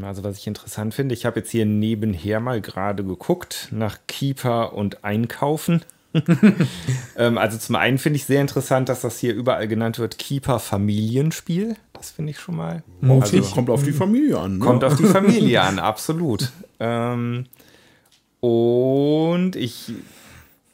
Also 0.00 0.24
was 0.24 0.38
ich 0.38 0.46
interessant 0.46 0.94
finde, 0.94 1.14
ich 1.14 1.26
habe 1.26 1.40
jetzt 1.40 1.50
hier 1.50 1.66
nebenher 1.66 2.40
mal 2.40 2.62
gerade 2.62 3.04
geguckt 3.04 3.68
nach 3.70 3.98
Keeper 4.06 4.72
und 4.72 5.04
Einkaufen. 5.04 5.82
ähm, 7.16 7.38
also 7.38 7.58
zum 7.58 7.76
einen 7.76 7.98
finde 7.98 8.16
ich 8.16 8.24
sehr 8.24 8.40
interessant, 8.40 8.88
dass 8.88 9.02
das 9.02 9.18
hier 9.18 9.34
überall 9.34 9.68
genannt 9.68 9.98
wird 9.98 10.18
Keeper 10.18 10.58
Familienspiel. 10.58 11.76
Das 11.92 12.10
finde 12.10 12.32
ich 12.32 12.38
schon 12.38 12.56
mal. 12.56 12.82
Also, 13.42 13.54
kommt 13.54 13.70
auf 13.70 13.82
die 13.82 13.92
Familie 13.92 14.38
an. 14.38 14.58
Ne? 14.58 14.64
Kommt 14.64 14.84
auf 14.84 14.96
die 14.96 15.04
Familie 15.06 15.62
an, 15.62 15.78
absolut. 15.78 16.52
Ähm, 16.78 17.46
und 18.40 19.56
ich 19.56 19.92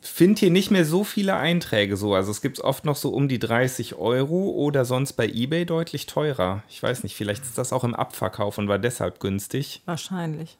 finde 0.03 0.41
hier 0.41 0.51
nicht 0.51 0.71
mehr 0.71 0.85
so 0.85 1.05
viele 1.05 1.37
Einträge 1.37 1.97
so. 1.97 2.15
Also 2.15 2.31
es 2.31 2.43
gibt 2.43 2.61
oft 2.61 2.85
noch 2.85 2.97
so 2.97 3.11
um 3.11 3.29
die 3.29 3.39
30 3.39 3.95
Euro 3.95 4.51
oder 4.51 4.85
sonst 4.85 5.15
bei 5.15 5.29
eBay 5.29 5.65
deutlich 5.65 6.07
teurer. 6.07 6.63
Ich 6.69 6.83
weiß 6.83 7.03
nicht, 7.05 7.15
vielleicht 7.15 7.45
ist 7.45 7.57
das 7.57 7.73
auch 7.73 7.85
im 7.85 7.95
Abverkauf 7.95 8.59
und 8.59 8.69
war 8.69 8.79
deshalb 8.79 9.21
günstig. 9.21 9.81
Wahrscheinlich. 9.87 10.59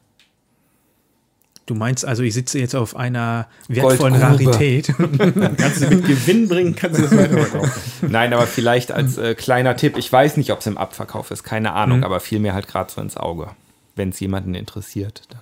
Du 1.65 1.75
meinst 1.75 2.03
also, 2.05 2.23
ich 2.23 2.33
sitze 2.33 2.59
jetzt 2.59 2.75
auf 2.75 2.95
einer 2.95 3.47
wertvollen 3.69 4.19
Goldgrube. 4.19 4.51
Rarität. 4.51 4.87
Kannst 5.57 5.81
du 5.81 5.87
mit 5.87 6.05
Gewinn 6.05 6.49
bringen, 6.49 6.75
kannst 6.75 6.99
du 6.99 7.03
das 7.03 7.15
weiterverkaufen. 7.15 8.11
Nein, 8.11 8.33
aber 8.33 8.47
vielleicht 8.47 8.91
als 8.91 9.17
äh, 9.17 9.33
kleiner 9.33 9.77
Tipp. 9.77 9.97
Ich 9.97 10.11
weiß 10.11 10.35
nicht, 10.35 10.51
ob 10.51 10.59
es 10.59 10.67
im 10.67 10.77
Abverkauf 10.77 11.31
ist, 11.31 11.43
keine 11.43 11.71
Ahnung, 11.71 11.99
Mhm. 11.99 12.03
aber 12.03 12.19
fiel 12.19 12.39
mir 12.39 12.53
halt 12.53 12.67
gerade 12.67 12.91
so 12.91 12.99
ins 12.99 13.15
Auge. 13.15 13.51
Wenn 13.95 14.09
es 14.09 14.19
jemanden 14.19 14.55
interessiert, 14.55 15.21
dann 15.29 15.39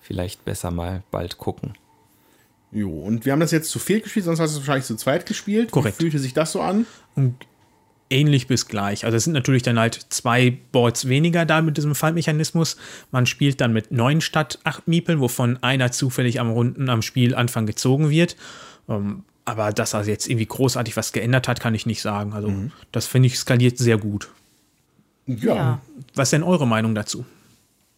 vielleicht 0.00 0.44
besser 0.44 0.70
mal 0.70 1.02
bald 1.10 1.38
gucken. 1.38 1.74
Jo, 2.70 2.88
und 3.00 3.24
wir 3.24 3.32
haben 3.32 3.40
das 3.40 3.50
jetzt 3.50 3.70
zu 3.70 3.80
viert 3.80 4.04
gespielt, 4.04 4.26
sonst 4.26 4.38
hast 4.38 4.52
du 4.54 4.60
es 4.60 4.66
wahrscheinlich 4.66 4.86
zu 4.86 4.94
zweit 4.94 5.26
gespielt. 5.26 5.72
Korrekt. 5.72 5.98
Wie 5.98 6.02
fühlte 6.04 6.20
sich 6.20 6.32
das 6.34 6.52
so 6.52 6.60
an? 6.60 6.86
Ähnlich 8.10 8.46
bis 8.46 8.66
gleich. 8.66 9.04
Also 9.04 9.16
es 9.16 9.24
sind 9.24 9.32
natürlich 9.32 9.62
dann 9.62 9.78
halt 9.78 10.06
zwei 10.10 10.58
Boards 10.72 11.08
weniger 11.08 11.46
da 11.46 11.62
mit 11.62 11.76
diesem 11.76 11.94
Fallmechanismus. 11.94 12.76
Man 13.10 13.26
spielt 13.26 13.60
dann 13.60 13.72
mit 13.72 13.92
neun 13.92 14.20
statt 14.20 14.58
acht 14.64 14.88
Miepeln, 14.88 15.20
wovon 15.20 15.58
einer 15.62 15.92
zufällig 15.92 16.40
am 16.40 16.50
Runden 16.50 16.88
am 16.90 17.02
Spielanfang 17.02 17.66
gezogen 17.66 18.10
wird. 18.10 18.36
Ähm, 18.88 19.24
aber 19.44 19.72
dass 19.72 19.94
er 19.94 20.04
jetzt 20.04 20.28
irgendwie 20.28 20.46
großartig 20.46 20.96
was 20.96 21.12
geändert 21.12 21.48
hat, 21.48 21.60
kann 21.60 21.74
ich 21.74 21.86
nicht 21.86 22.02
sagen. 22.02 22.32
Also 22.32 22.52
das 22.92 23.06
finde 23.06 23.28
ich 23.28 23.38
skaliert 23.38 23.78
sehr 23.78 23.96
gut. 23.96 24.28
Ja. 25.26 25.54
Ja. 25.54 25.80
Was 26.14 26.28
ist 26.28 26.32
denn 26.32 26.42
eure 26.42 26.66
Meinung 26.66 26.94
dazu? 26.94 27.24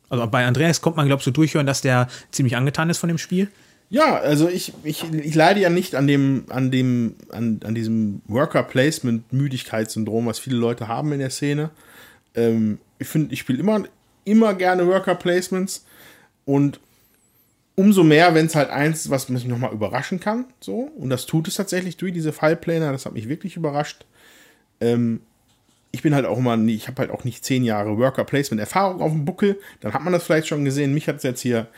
Also 0.08 0.26
bei 0.26 0.46
Andreas 0.46 0.82
kommt 0.82 0.96
man, 0.96 1.06
glaube 1.06 1.20
ich, 1.20 1.24
so 1.24 1.30
durchhören, 1.30 1.66
dass 1.66 1.80
der 1.80 2.08
ziemlich 2.30 2.56
angetan 2.56 2.90
ist 2.90 2.98
von 2.98 3.08
dem 3.08 3.18
Spiel. 3.18 3.48
Ja, 3.92 4.16
also 4.16 4.48
ich, 4.48 4.72
ich, 4.84 5.04
ich 5.12 5.34
leide 5.34 5.60
ja 5.60 5.68
nicht 5.68 5.94
an 5.96 6.06
dem, 6.06 6.46
an 6.48 6.70
dem, 6.70 7.14
an, 7.30 7.60
an 7.62 7.74
diesem 7.74 8.22
Worker-Placement-Müdigkeitssyndrom, 8.26 10.24
was 10.24 10.38
viele 10.38 10.56
Leute 10.56 10.88
haben 10.88 11.12
in 11.12 11.18
der 11.18 11.28
Szene. 11.28 11.68
Ähm, 12.34 12.78
ich 12.98 13.06
finde, 13.08 13.34
ich 13.34 13.40
spiele 13.40 13.58
immer, 13.58 13.84
immer 14.24 14.54
gerne 14.54 14.86
Worker-Placements 14.86 15.84
und 16.46 16.80
umso 17.74 18.02
mehr, 18.02 18.34
wenn 18.34 18.46
es 18.46 18.54
halt 18.54 18.70
eins, 18.70 19.10
was 19.10 19.28
mich 19.28 19.44
nochmal 19.44 19.74
überraschen 19.74 20.20
kann, 20.20 20.46
so. 20.58 20.90
Und 20.96 21.10
das 21.10 21.26
tut 21.26 21.46
es 21.48 21.56
tatsächlich 21.56 21.98
durch 21.98 22.14
diese 22.14 22.32
Fallplaner, 22.32 22.92
das 22.92 23.04
hat 23.04 23.12
mich 23.12 23.28
wirklich 23.28 23.56
überrascht. 23.58 24.06
Ähm, 24.80 25.20
ich 25.90 26.00
bin 26.00 26.14
halt 26.14 26.24
auch 26.24 26.38
immer, 26.38 26.56
ich 26.66 26.88
habe 26.88 26.98
halt 26.98 27.10
auch 27.10 27.24
nicht 27.24 27.44
zehn 27.44 27.62
Jahre 27.62 27.98
Worker-Placement-Erfahrung 27.98 29.02
auf 29.02 29.12
dem 29.12 29.26
Buckel. 29.26 29.60
Dann 29.80 29.92
hat 29.92 30.02
man 30.02 30.14
das 30.14 30.24
vielleicht 30.24 30.46
schon 30.46 30.64
gesehen. 30.64 30.94
Mich 30.94 31.08
hat 31.08 31.16
es 31.16 31.24
jetzt 31.24 31.42
hier 31.42 31.68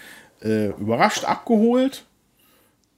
äh, 0.45 0.69
überrascht, 0.69 1.25
abgeholt. 1.25 2.05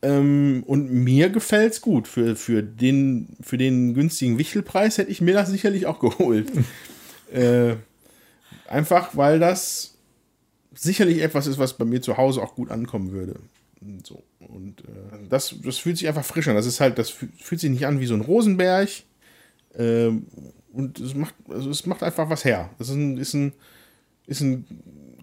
Ähm, 0.03 0.63
und 0.67 0.93
mir 0.93 1.31
gefällt 1.31 1.73
es 1.73 1.81
gut. 1.81 2.07
Für, 2.09 2.37
für, 2.37 2.63
den, 2.63 3.37
für 3.41 3.57
den 3.57 3.95
günstigen 3.95 4.39
Wichtelpreis 4.39 4.99
hätte 4.99 5.11
ich 5.11 5.21
mir 5.21 5.35
das 5.35 5.49
sicherlich 5.49 5.87
auch 5.87 6.01
geholt. 6.01 6.51
äh, 7.33 7.77
einfach, 8.69 9.17
weil 9.17 9.39
das 9.39 9.95
sicherlich 10.75 11.23
etwas 11.23 11.47
ist, 11.47 11.59
was 11.59 11.75
bei 11.75 11.85
mir 11.85 12.03
zu 12.03 12.17
Hause 12.17 12.43
auch 12.43 12.55
gut 12.55 12.71
ankommen 12.71 13.13
würde. 13.13 13.37
Und 13.81 14.07
So. 14.07 14.23
Und 14.41 14.81
äh, 14.83 15.29
das, 15.29 15.55
das 15.65 15.79
fühlt 15.79 15.99
sich 15.99 16.09
einfach 16.09 16.25
frisch 16.25 16.49
an. 16.49 16.57
Das 16.57 16.67
ist 16.67 16.81
halt, 16.81 16.99
das 16.99 17.11
fühlt, 17.11 17.61
sich 17.61 17.71
nicht 17.71 17.87
an 17.87 18.01
wie 18.01 18.07
so 18.07 18.15
ein 18.15 18.21
Rosenberg. 18.21 18.89
Ähm, 19.77 20.27
und 20.73 21.01
es 21.01 21.15
macht, 21.15 21.35
also 21.49 21.71
es 21.71 21.87
macht 21.87 22.03
einfach 22.03 22.29
was 22.29 22.45
her. 22.45 22.71
Das 22.79 22.89
ist 22.89 22.95
ein, 22.95 23.17
ist 23.17 23.35
ein, 23.35 23.53
ist 24.27 24.41
ein 24.41 24.67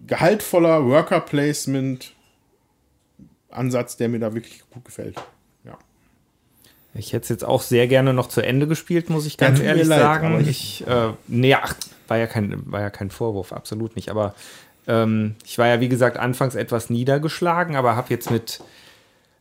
gehaltvoller 0.06 0.84
Worker-Placement-Ansatz, 3.54 3.96
der 3.96 4.08
mir 4.08 4.18
da 4.18 4.34
wirklich 4.34 4.62
gut 4.70 4.84
gefällt. 4.84 5.16
Ja. 5.64 5.78
Ich 6.94 7.12
hätte 7.12 7.24
es 7.24 7.28
jetzt 7.28 7.44
auch 7.44 7.62
sehr 7.62 7.86
gerne 7.86 8.12
noch 8.12 8.28
zu 8.28 8.40
Ende 8.40 8.66
gespielt, 8.66 9.10
muss 9.10 9.26
ich 9.26 9.36
ganz 9.36 9.58
mir 9.58 9.66
ehrlich 9.66 9.86
leid, 9.86 10.00
sagen. 10.00 10.26
aber 10.26 10.40
Ich, 10.40 10.86
äh, 10.86 11.12
nee, 11.28 11.54
ach, 11.54 11.74
war 12.08 12.18
ja 12.18 12.26
kein, 12.26 12.70
war 12.70 12.80
ja 12.80 12.90
kein 12.90 13.10
Vorwurf, 13.10 13.52
absolut 13.52 13.96
nicht. 13.96 14.10
Aber 14.10 14.34
ähm, 14.86 15.34
ich 15.44 15.58
war 15.58 15.66
ja, 15.66 15.80
wie 15.80 15.88
gesagt, 15.88 16.16
anfangs 16.18 16.54
etwas 16.54 16.90
niedergeschlagen, 16.90 17.76
aber 17.76 17.96
habe 17.96 18.10
jetzt 18.10 18.30
mit 18.30 18.60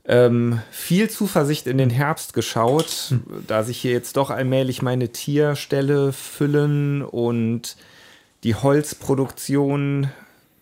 ähm, 0.06 0.62
viel 0.72 1.10
Zuversicht 1.10 1.68
in 1.68 1.78
den 1.78 1.90
Herbst 1.90 2.34
geschaut, 2.34 3.16
da 3.48 3.64
sich 3.64 3.80
hier 3.80 3.92
jetzt 3.92 4.18
doch 4.18 4.30
allmählich 4.30 4.82
meine 4.82 5.10
Tierställe 5.10 6.12
füllen 6.12 7.02
und 7.04 7.78
die 8.44 8.56
Holzproduktion 8.56 10.10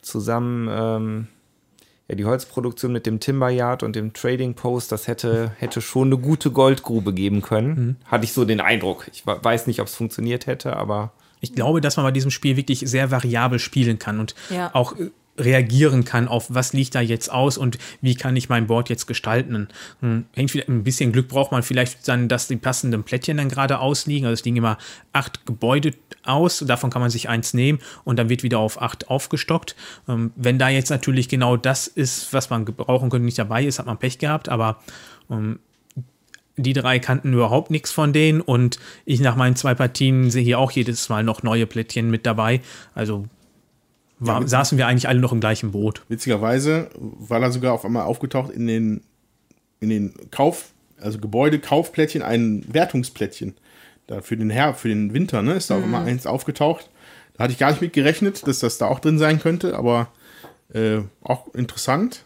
zusammen, 0.02 0.68
ähm, 0.72 1.28
ja, 1.28 1.41
die 2.16 2.26
Holzproduktion 2.26 2.92
mit 2.92 3.06
dem 3.06 3.20
Timberyard 3.20 3.84
und 3.84 3.96
dem 3.96 4.14
Trading 4.14 4.54
Post, 4.54 4.92
das 4.92 5.08
hätte, 5.08 5.52
hätte 5.58 5.82
schon 5.82 6.08
eine 6.10 6.18
gute 6.18 6.52
Goldgrube 6.52 7.14
geben 7.14 7.42
können. 7.42 7.98
Hatte 8.06 8.24
ich 8.26 8.34
so 8.34 8.46
den 8.46 8.62
Eindruck. 8.62 9.08
Ich 9.14 9.26
we- 9.26 9.40
weiß 9.42 9.68
nicht, 9.68 9.80
ob 9.82 9.88
es 9.88 9.96
funktioniert 9.96 10.48
hätte, 10.48 10.76
aber 10.76 11.12
Ich 11.44 11.56
glaube, 11.56 11.82
dass 11.82 11.98
man 11.98 12.06
bei 12.06 12.12
diesem 12.12 12.30
Spiel 12.30 12.56
wirklich 12.56 12.80
sehr 12.82 13.10
variabel 13.10 13.58
spielen 13.58 13.98
kann 13.98 14.20
und 14.20 14.36
Ja. 14.50 14.70
auch 14.74 14.96
äh, 14.98 15.10
reagieren 15.38 16.06
kann 16.06 16.28
auf, 16.28 16.48
was 16.50 16.74
liegt 16.74 16.96
da 16.96 17.02
jetzt 17.02 17.32
aus 17.32 17.58
und 17.58 17.78
wie 18.02 18.16
kann 18.16 18.36
ich 18.36 18.50
mein 18.50 18.68
Board 18.68 18.90
jetzt 18.90 19.08
gestalten. 19.08 19.70
Hm, 20.02 20.26
Hängt 20.34 20.52
vielleicht, 20.52 20.70
ein 20.70 20.84
bisschen 20.84 21.12
Glück 21.12 21.28
braucht 21.28 21.52
man 21.52 21.64
vielleicht 21.64 22.08
dann, 22.08 22.28
dass 22.28 22.48
die 22.48 22.58
passenden 22.58 23.04
Plättchen 23.04 23.38
dann 23.38 23.50
gerade 23.50 23.80
ausliegen. 23.80 24.26
Also 24.26 24.34
es 24.34 24.46
liegen 24.46 24.58
immer 24.58 24.78
acht 25.14 25.46
Gebäude 25.46 25.94
aus, 26.24 26.60
davon 26.60 26.90
kann 26.90 27.02
man 27.02 27.10
sich 27.10 27.30
eins 27.30 27.54
nehmen 27.54 27.80
und 28.04 28.20
dann 28.20 28.30
wird 28.30 28.44
wieder 28.44 28.60
auf 28.60 28.82
acht 28.82 29.10
aufgestockt. 29.10 29.76
Ähm, 30.08 30.32
Wenn 30.36 30.60
da 30.60 30.70
jetzt 30.70 30.90
natürlich 30.90 31.30
genau 31.30 31.58
das 31.58 31.88
ist, 31.88 32.34
was 32.34 32.50
man 32.50 32.66
gebrauchen 32.66 33.10
könnte, 33.10 33.26
nicht 33.26 33.40
dabei 33.40 33.66
ist, 33.66 33.80
hat 33.80 33.86
man 33.86 33.98
Pech 33.98 34.20
gehabt, 34.20 34.50
aber 34.50 34.82
ähm, 35.30 35.60
die 36.58 36.74
drei 36.74 37.00
kannten 37.00 37.34
überhaupt 37.34 37.72
nichts 37.72 37.92
von 37.92 38.14
denen 38.14 38.42
und 38.42 38.78
ich 39.06 39.20
nach 39.22 39.36
meinen 39.36 39.56
zwei 39.56 39.74
Partien 39.74 40.30
sehe 40.30 40.44
hier 40.44 40.60
auch 40.60 40.72
jedes 40.72 41.10
Mal 41.10 41.24
noch 41.24 41.44
neue 41.44 41.66
Plättchen 41.66 42.12
mit 42.12 42.26
dabei. 42.26 42.62
Also 42.94 43.26
war, 44.22 44.48
saßen 44.48 44.78
wir 44.78 44.88
eigentlich 44.88 45.08
alle 45.08 45.20
noch 45.20 45.32
im 45.32 45.40
gleichen 45.40 45.72
Boot. 45.72 46.04
Witzigerweise 46.08 46.90
war 46.96 47.40
da 47.40 47.52
sogar 47.52 47.74
auf 47.74 47.84
einmal 47.84 48.04
aufgetaucht 48.04 48.52
in 48.52 48.68
den, 48.68 49.02
in 49.80 49.90
den 49.90 50.14
Kauf, 50.30 50.70
also 51.00 51.18
Gebäude-Kaufplättchen 51.18 52.22
ein 52.22 52.64
Wertungsplättchen. 52.72 53.56
Da 54.06 54.22
für 54.22 54.38
den 54.38 54.52
Her 54.52 54.76
für 54.76 54.90
den 54.90 55.14
Winter, 55.14 55.42
ne, 55.42 55.54
ist 55.54 55.70
da 55.70 55.78
auf 55.78 55.84
einmal 55.84 56.06
eins 56.06 56.28
aufgetaucht. 56.28 56.90
Da 57.34 57.44
hatte 57.44 57.54
ich 57.54 57.60
gar 57.60 57.72
nicht 57.72 57.82
mit 57.82 57.94
gerechnet, 57.94 58.46
dass 58.48 58.60
das 58.60 58.78
da 58.78 58.86
auch 58.86 59.00
drin 59.00 59.18
sein 59.18 59.40
könnte, 59.40 59.76
aber 59.76 60.12
äh, 60.74 61.00
auch 61.24 61.54
interessant. 61.56 62.26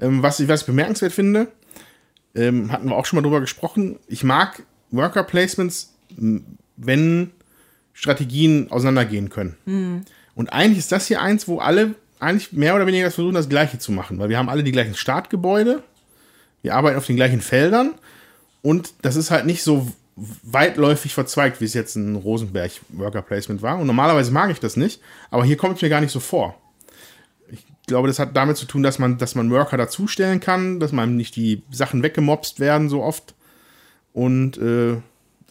Ähm, 0.00 0.22
was, 0.22 0.40
ich, 0.40 0.48
was 0.48 0.62
ich 0.62 0.66
bemerkenswert 0.66 1.12
finde, 1.12 1.48
ähm, 2.34 2.72
hatten 2.72 2.88
wir 2.88 2.96
auch 2.96 3.06
schon 3.06 3.18
mal 3.18 3.22
drüber 3.22 3.40
gesprochen. 3.40 3.98
Ich 4.08 4.24
mag 4.24 4.64
Worker 4.90 5.22
Placements, 5.22 5.94
wenn 6.76 7.30
Strategien 7.92 8.70
auseinandergehen 8.70 9.30
können. 9.30 10.04
Und 10.36 10.52
eigentlich 10.52 10.78
ist 10.78 10.92
das 10.92 11.08
hier 11.08 11.20
eins, 11.20 11.48
wo 11.48 11.58
alle 11.58 11.96
eigentlich 12.20 12.52
mehr 12.52 12.76
oder 12.76 12.86
weniger 12.86 13.10
versuchen, 13.10 13.34
das 13.34 13.48
Gleiche 13.48 13.78
zu 13.78 13.90
machen, 13.90 14.18
weil 14.18 14.28
wir 14.28 14.38
haben 14.38 14.48
alle 14.48 14.62
die 14.62 14.72
gleichen 14.72 14.94
Startgebäude, 14.94 15.82
wir 16.62 16.74
arbeiten 16.74 16.98
auf 16.98 17.06
den 17.06 17.16
gleichen 17.16 17.40
Feldern. 17.40 17.94
Und 18.62 18.94
das 19.02 19.16
ist 19.16 19.30
halt 19.30 19.46
nicht 19.46 19.62
so 19.62 19.90
weitläufig 20.16 21.14
verzweigt, 21.14 21.60
wie 21.60 21.64
es 21.64 21.74
jetzt 21.74 21.94
ein 21.96 22.16
Rosenberg 22.16 22.72
Worker 22.88 23.22
Placement 23.22 23.62
war. 23.62 23.78
Und 23.78 23.86
normalerweise 23.86 24.30
mag 24.30 24.50
ich 24.50 24.60
das 24.60 24.76
nicht, 24.76 25.00
aber 25.30 25.44
hier 25.44 25.56
kommt 25.56 25.76
es 25.76 25.82
mir 25.82 25.88
gar 25.88 26.00
nicht 26.00 26.12
so 26.12 26.20
vor. 26.20 26.60
Ich 27.50 27.64
glaube, 27.86 28.08
das 28.08 28.18
hat 28.18 28.34
damit 28.34 28.56
zu 28.56 28.66
tun, 28.66 28.82
dass 28.82 28.98
man, 28.98 29.18
dass 29.18 29.34
man 29.34 29.50
Worker 29.50 29.76
dazustellen 29.76 30.40
kann, 30.40 30.80
dass 30.80 30.92
man 30.92 31.16
nicht 31.16 31.36
die 31.36 31.62
Sachen 31.70 32.02
weggemobst 32.02 32.60
werden 32.60 32.88
so 32.88 33.02
oft. 33.02 33.34
Und 34.12 34.58
äh, 34.58 34.96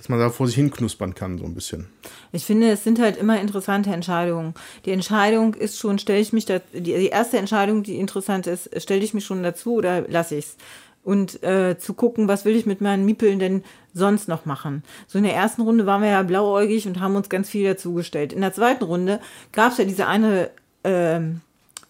dass 0.06 0.10
man 0.10 0.20
da 0.20 0.30
vor 0.30 0.46
sich 0.46 0.56
hin 0.56 0.70
knuspern 0.70 1.16
kann, 1.16 1.40
so 1.40 1.46
ein 1.46 1.56
bisschen. 1.56 1.88
Ich 2.32 2.46
finde, 2.46 2.70
es 2.70 2.84
sind 2.84 3.00
halt 3.00 3.18
immer 3.18 3.42
interessante 3.42 3.90
Entscheidungen. 3.90 4.54
Die 4.86 4.92
Entscheidung 4.92 5.56
ist 5.56 5.80
schon, 5.80 5.98
stelle 5.98 6.20
ich 6.20 6.32
mich 6.32 6.46
da, 6.46 6.60
die, 6.74 6.82
die 6.82 7.08
erste 7.08 7.40
Entscheidung, 7.40 7.82
die 7.82 7.96
interessant 7.96 8.46
ist, 8.46 8.70
stelle 8.80 9.04
ich 9.04 9.16
mich 9.16 9.26
schon 9.26 9.42
dazu 9.42 9.74
oder 9.74 10.08
lasse 10.08 10.36
ich 10.36 10.46
es? 10.46 10.58
Und 11.04 11.42
äh, 11.42 11.80
zu 11.80 11.96
gucken, 11.96 12.28
was 12.28 12.46
will 12.46 12.56
ich 12.56 12.68
mit 12.68 12.82
meinen 12.82 13.04
Miepeln 13.04 13.40
denn 13.40 13.64
sonst 13.96 14.28
noch 14.28 14.46
machen. 14.46 14.84
So 15.08 15.18
in 15.18 15.24
der 15.24 15.34
ersten 15.34 15.64
Runde 15.64 15.88
waren 15.88 16.04
wir 16.04 16.10
ja 16.10 16.22
blauäugig 16.22 16.88
und 16.88 17.00
haben 17.00 17.16
uns 17.16 17.28
ganz 17.28 17.50
viel 17.50 17.68
dazugestellt. 17.68 18.32
In 18.32 18.42
der 18.42 18.54
zweiten 18.54 18.84
Runde 18.84 19.20
gab 19.54 19.72
es 19.72 19.80
ja 19.80 19.86
diese 19.86 20.06
eine 20.06 20.52
ähm, 20.84 21.42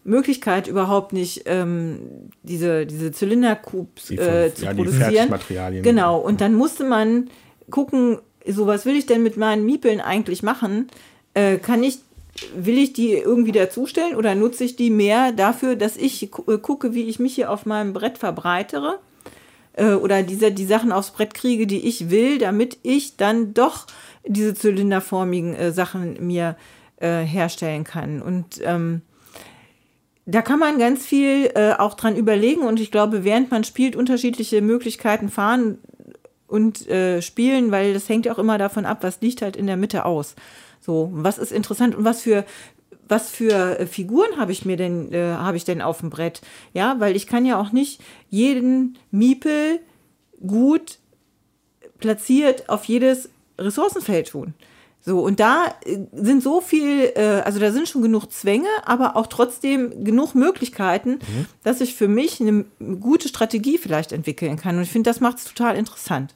Möglichkeit 0.06 0.68
überhaupt 0.68 1.12
nicht, 1.12 1.44
ähm, 1.48 2.30
diese, 2.44 2.86
diese 2.86 3.12
Zylinderkubs 3.12 4.08
Die 4.08 4.16
äh, 4.16 4.54
zu 4.54 4.64
ja, 4.64 4.72
die 4.72 4.78
produzieren. 4.78 5.12
Fertigmaterialien. 5.12 5.84
Genau, 5.84 6.18
und 6.18 6.40
dann 6.40 6.54
musste 6.54 6.86
man 6.86 7.30
gucken, 7.70 8.20
so 8.48 8.68
was 8.68 8.86
will 8.86 8.96
ich 8.96 9.06
denn 9.06 9.24
mit 9.24 9.38
meinen 9.38 9.66
Miepeln 9.66 10.02
eigentlich 10.02 10.44
machen? 10.44 10.88
Äh, 11.34 11.58
kann 11.58 11.84
ich, 11.84 12.00
will 12.56 12.78
ich 12.78 12.94
die 12.94 13.14
irgendwie 13.14 13.52
dazustellen 13.52 14.16
oder 14.16 14.36
nutze 14.36 14.64
ich 14.64 14.76
die 14.76 14.90
mehr 14.90 15.32
dafür, 15.32 15.76
dass 15.76 15.98
ich 15.98 16.24
äh, 16.24 16.58
gucke, 16.58 16.94
wie 16.94 17.04
ich 17.04 17.20
mich 17.20 17.36
hier 17.36 17.52
auf 17.52 17.66
meinem 17.66 17.94
Brett 17.94 18.18
verbreitere? 18.18 19.00
Äh, 19.74 19.94
oder 19.94 20.24
diese, 20.24 20.52
die 20.52 20.66
Sachen 20.66 20.92
aufs 20.92 21.12
Brett 21.12 21.34
kriege, 21.34 21.68
die 21.68 21.88
ich 21.88 22.10
will, 22.10 22.38
damit 22.38 22.78
ich 22.84 23.18
dann 23.18 23.54
doch 23.54 23.88
diese 24.26 24.54
zylinderformigen 24.54 25.56
äh, 25.56 25.72
Sachen 25.72 26.26
mir 26.26 26.56
äh, 26.98 27.24
herstellen 27.24 27.84
kann. 27.84 28.22
Und 28.22 28.62
ähm, 28.64 29.02
da 30.26 30.42
kann 30.42 30.60
man 30.60 30.80
ganz 30.80 31.06
viel 31.06 31.52
äh, 31.54 31.74
auch 31.74 31.94
dran 31.94 32.16
überlegen 32.16 32.62
und 32.62 32.80
ich 32.80 32.92
glaube, 32.92 33.24
während 33.24 33.52
man 33.52 33.64
spielt, 33.64 33.96
unterschiedliche 33.96 34.62
Möglichkeiten 34.62 35.30
fahren 35.30 35.78
und 36.56 36.88
äh, 36.88 37.22
spielen, 37.22 37.72
weil 37.72 37.94
das 37.94 38.08
hängt 38.08 38.26
ja 38.26 38.34
auch 38.34 38.40
immer 38.40 38.58
davon 38.58 38.86
ab, 38.86 39.00
was 39.02 39.20
liegt 39.20 39.42
halt 39.42 39.58
in 39.58 39.68
der 39.68 39.76
Mitte 39.76 40.06
aus. 40.06 40.36
So, 40.80 41.10
was 41.14 41.38
ist 41.38 41.52
interessant 41.52 41.96
und 41.96 42.06
was 42.06 42.22
für 42.22 42.46
was 43.08 43.30
für 43.30 43.80
äh, 43.80 43.86
Figuren 43.86 44.38
habe 44.38 44.52
ich 44.52 44.66
mir 44.66 44.78
denn 44.78 45.12
äh, 45.14 45.34
habe 45.34 45.58
ich 45.58 45.66
denn 45.66 45.82
auf 45.82 46.00
dem 46.00 46.10
Brett? 46.10 46.42
Ja, 46.74 46.96
weil 47.00 47.16
ich 47.16 47.28
kann 47.28 47.46
ja 47.46 47.60
auch 47.60 47.72
nicht 47.72 48.02
jeden 48.30 48.98
Miepel 49.12 49.80
gut 50.46 51.00
platziert 52.00 52.70
auf 52.70 52.86
jedes 52.86 53.30
Ressourcenfeld 53.60 54.30
tun. 54.30 54.54
So, 55.02 55.20
und 55.20 55.40
da 55.40 55.66
äh, 55.86 56.00
sind 56.14 56.42
so 56.42 56.62
viel, 56.62 57.12
äh, 57.16 57.42
also 57.46 57.60
da 57.60 57.72
sind 57.72 57.88
schon 57.88 58.02
genug 58.02 58.32
Zwänge, 58.32 58.70
aber 58.86 59.16
auch 59.16 59.28
trotzdem 59.28 60.04
genug 60.04 60.34
Möglichkeiten, 60.34 61.20
dass 61.64 61.80
ich 61.80 61.94
für 61.94 62.08
mich 62.08 62.42
eine 62.42 62.66
gute 63.00 63.28
Strategie 63.28 63.78
vielleicht 63.78 64.12
entwickeln 64.12 64.58
kann. 64.58 64.78
Und 64.78 64.84
ich 64.84 64.90
finde, 64.90 65.10
das 65.10 65.20
macht 65.20 65.38
es 65.38 65.46
total 65.46 65.78
interessant. 65.78 66.34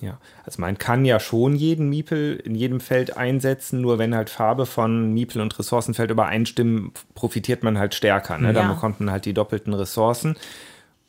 Ja, 0.00 0.18
also 0.44 0.60
man 0.60 0.78
kann 0.78 1.04
ja 1.04 1.18
schon 1.20 1.56
jeden 1.56 1.88
Miepel 1.88 2.36
in 2.44 2.54
jedem 2.54 2.80
Feld 2.80 3.16
einsetzen, 3.16 3.80
nur 3.80 3.98
wenn 3.98 4.14
halt 4.14 4.30
Farbe 4.30 4.66
von 4.66 5.12
Miepel 5.14 5.40
und 5.42 5.58
Ressourcenfeld 5.58 6.10
übereinstimmen, 6.10 6.92
profitiert 7.14 7.62
man 7.62 7.78
halt 7.78 7.94
stärker. 7.94 8.38
Ne? 8.38 8.52
Dann 8.52 8.68
Ja. 8.68 8.72
bekommt 8.74 9.00
man 9.00 9.10
halt 9.10 9.24
die 9.24 9.34
doppelten 9.34 9.74
Ressourcen. 9.74 10.36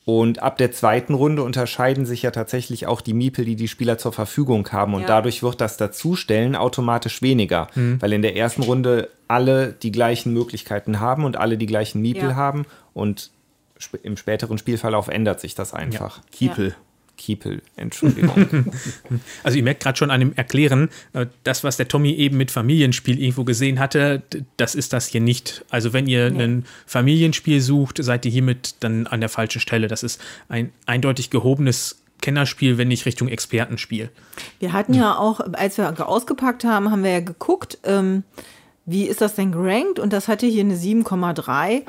Und 0.06 0.42
ab 0.42 0.58
der 0.58 0.72
zweiten 0.72 1.14
Runde 1.14 1.44
unterscheiden 1.44 2.08
sich 2.08 2.24
ja 2.24 2.32
tatsächlich 2.32 2.88
auch 2.88 3.02
die 3.02 3.14
Miepel, 3.14 3.46
die 3.46 3.56
die 3.56 3.68
Spieler 3.68 4.00
zur 4.00 4.12
Verfügung 4.12 4.68
haben. 4.72 4.96
Und 4.96 5.02
Ja. 5.02 5.08
dadurch 5.08 5.44
wird 5.44 5.62
das 5.62 5.78
Dazustellen 5.78 6.56
automatisch 6.56 7.22
weniger, 7.22 7.68
weil 7.76 8.14
in 8.14 8.24
der 8.24 8.36
ersten 8.36 8.64
Runde 8.64 9.10
alle 9.28 9.72
die 9.74 9.92
gleichen 9.92 10.34
Möglichkeiten 10.34 11.00
haben 11.00 11.26
und 11.26 11.38
alle 11.38 11.58
die 11.60 11.68
gleichen 11.68 12.02
Miepel 12.02 12.30
Ja. 12.30 12.36
haben. 12.36 12.66
Und 12.96 13.30
sp 13.78 14.02
im 14.02 14.18
späteren 14.18 14.58
Spielverlauf 14.58 15.10
ändert 15.10 15.40
sich 15.42 15.54
das 15.54 15.74
einfach. 15.76 16.22
Kiepel. 16.32 16.76
Kiepel, 17.20 17.62
Entschuldigung. 17.76 18.74
Also 19.44 19.58
ihr 19.58 19.64
merkt 19.64 19.84
gerade 19.84 19.98
schon 19.98 20.12
an 20.12 20.20
dem 20.20 20.34
Erklären, 20.36 20.90
äh, 21.14 21.26
das, 21.44 21.64
was 21.64 21.78
der 21.78 21.88
Tommy 21.88 22.12
eben 22.14 22.38
mit 22.38 22.52
Familienspiel 22.52 23.20
irgendwo 23.20 23.44
gesehen 23.44 23.80
hatte, 23.80 24.24
das 24.58 24.76
ist 24.76 24.94
das 24.94 25.08
hier 25.08 25.22
nicht. 25.22 25.66
Also 25.70 25.94
wenn 25.94 26.08
ihr 26.08 26.28
ein 26.28 26.66
Familienspiel 26.86 27.62
sucht, 27.62 28.04
seid 28.04 28.26
ihr 28.26 28.32
hiermit 28.32 28.76
dann 28.80 29.08
an 29.08 29.20
der 29.20 29.30
falschen 29.30 29.60
Stelle. 29.60 29.88
Das 29.88 30.04
ist 30.04 30.22
ein 30.48 30.72
eindeutig 30.86 31.30
gehobenes 31.30 32.02
Kennerspiel, 32.22 32.78
wenn 32.78 32.88
nicht 32.88 33.06
Richtung 33.06 33.28
Expertenspiel. 33.28 34.10
Wir 34.60 34.74
hatten 34.74 34.94
ja 34.94 35.18
auch, 35.18 35.40
als 35.54 35.78
wir 35.78 36.08
ausgepackt 36.08 36.64
haben, 36.64 36.92
haben 36.92 37.04
wir 37.04 37.12
ja 37.12 37.20
geguckt, 37.20 37.78
ähm, 37.84 38.24
wie 38.86 39.06
ist 39.06 39.22
das 39.22 39.36
denn 39.36 39.52
gerankt? 39.52 40.00
Und 40.00 40.14
das 40.14 40.28
hatte 40.28 40.48
hier 40.48 40.64
eine 40.64 40.76
7,3 40.76 41.84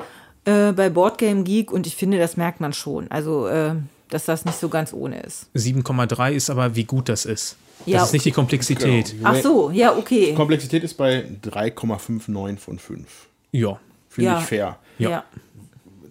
äh, 0.45 0.71
bei 0.73 0.89
Boardgame 0.89 1.43
Geek 1.43 1.71
und 1.71 1.87
ich 1.87 1.95
finde, 1.95 2.17
das 2.17 2.37
merkt 2.37 2.61
man 2.61 2.73
schon. 2.73 3.09
Also, 3.09 3.47
äh, 3.47 3.75
dass 4.11 4.25
das 4.25 4.45
nicht 4.45 4.59
so 4.59 4.69
ganz 4.69 4.93
ohne 4.93 5.19
ist. 5.21 5.47
7,3 5.55 6.31
ist 6.33 6.49
aber, 6.49 6.75
wie 6.75 6.83
gut 6.83 7.09
das 7.09 7.25
ist. 7.25 7.55
Das 7.79 7.87
Ja, 7.87 8.03
ist 8.03 8.13
nicht 8.13 8.25
die 8.25 8.31
Komplexität. 8.31 9.11
Genau. 9.17 9.29
Ach 9.29 9.35
so, 9.41 9.71
ja, 9.71 9.95
okay. 9.97 10.33
Komplexität 10.35 10.83
ist 10.83 10.93
bei 10.95 11.25
3,59 11.43 12.57
von 12.59 12.77
5. 12.79 13.07
Ja. 13.51 13.79
Finde 14.09 14.31
Ja. 14.31 14.39
ich 14.39 14.45
fair. 14.45 14.77
Ja. 14.99 15.23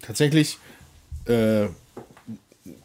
Tatsächlich, 0.01 0.57
äh, 1.25 1.67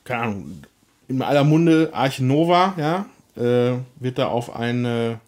keine 0.04 0.22
Ahnung, 0.22 0.62
in 1.08 1.22
aller 1.22 1.44
Munde 1.44 1.90
Arche 1.92 2.24
Nova, 2.24 2.74
ja, 2.76 3.06
äh, 3.42 3.78
wird 3.98 4.18
da 4.18 4.26
auf 4.28 4.54
eine 4.54 5.20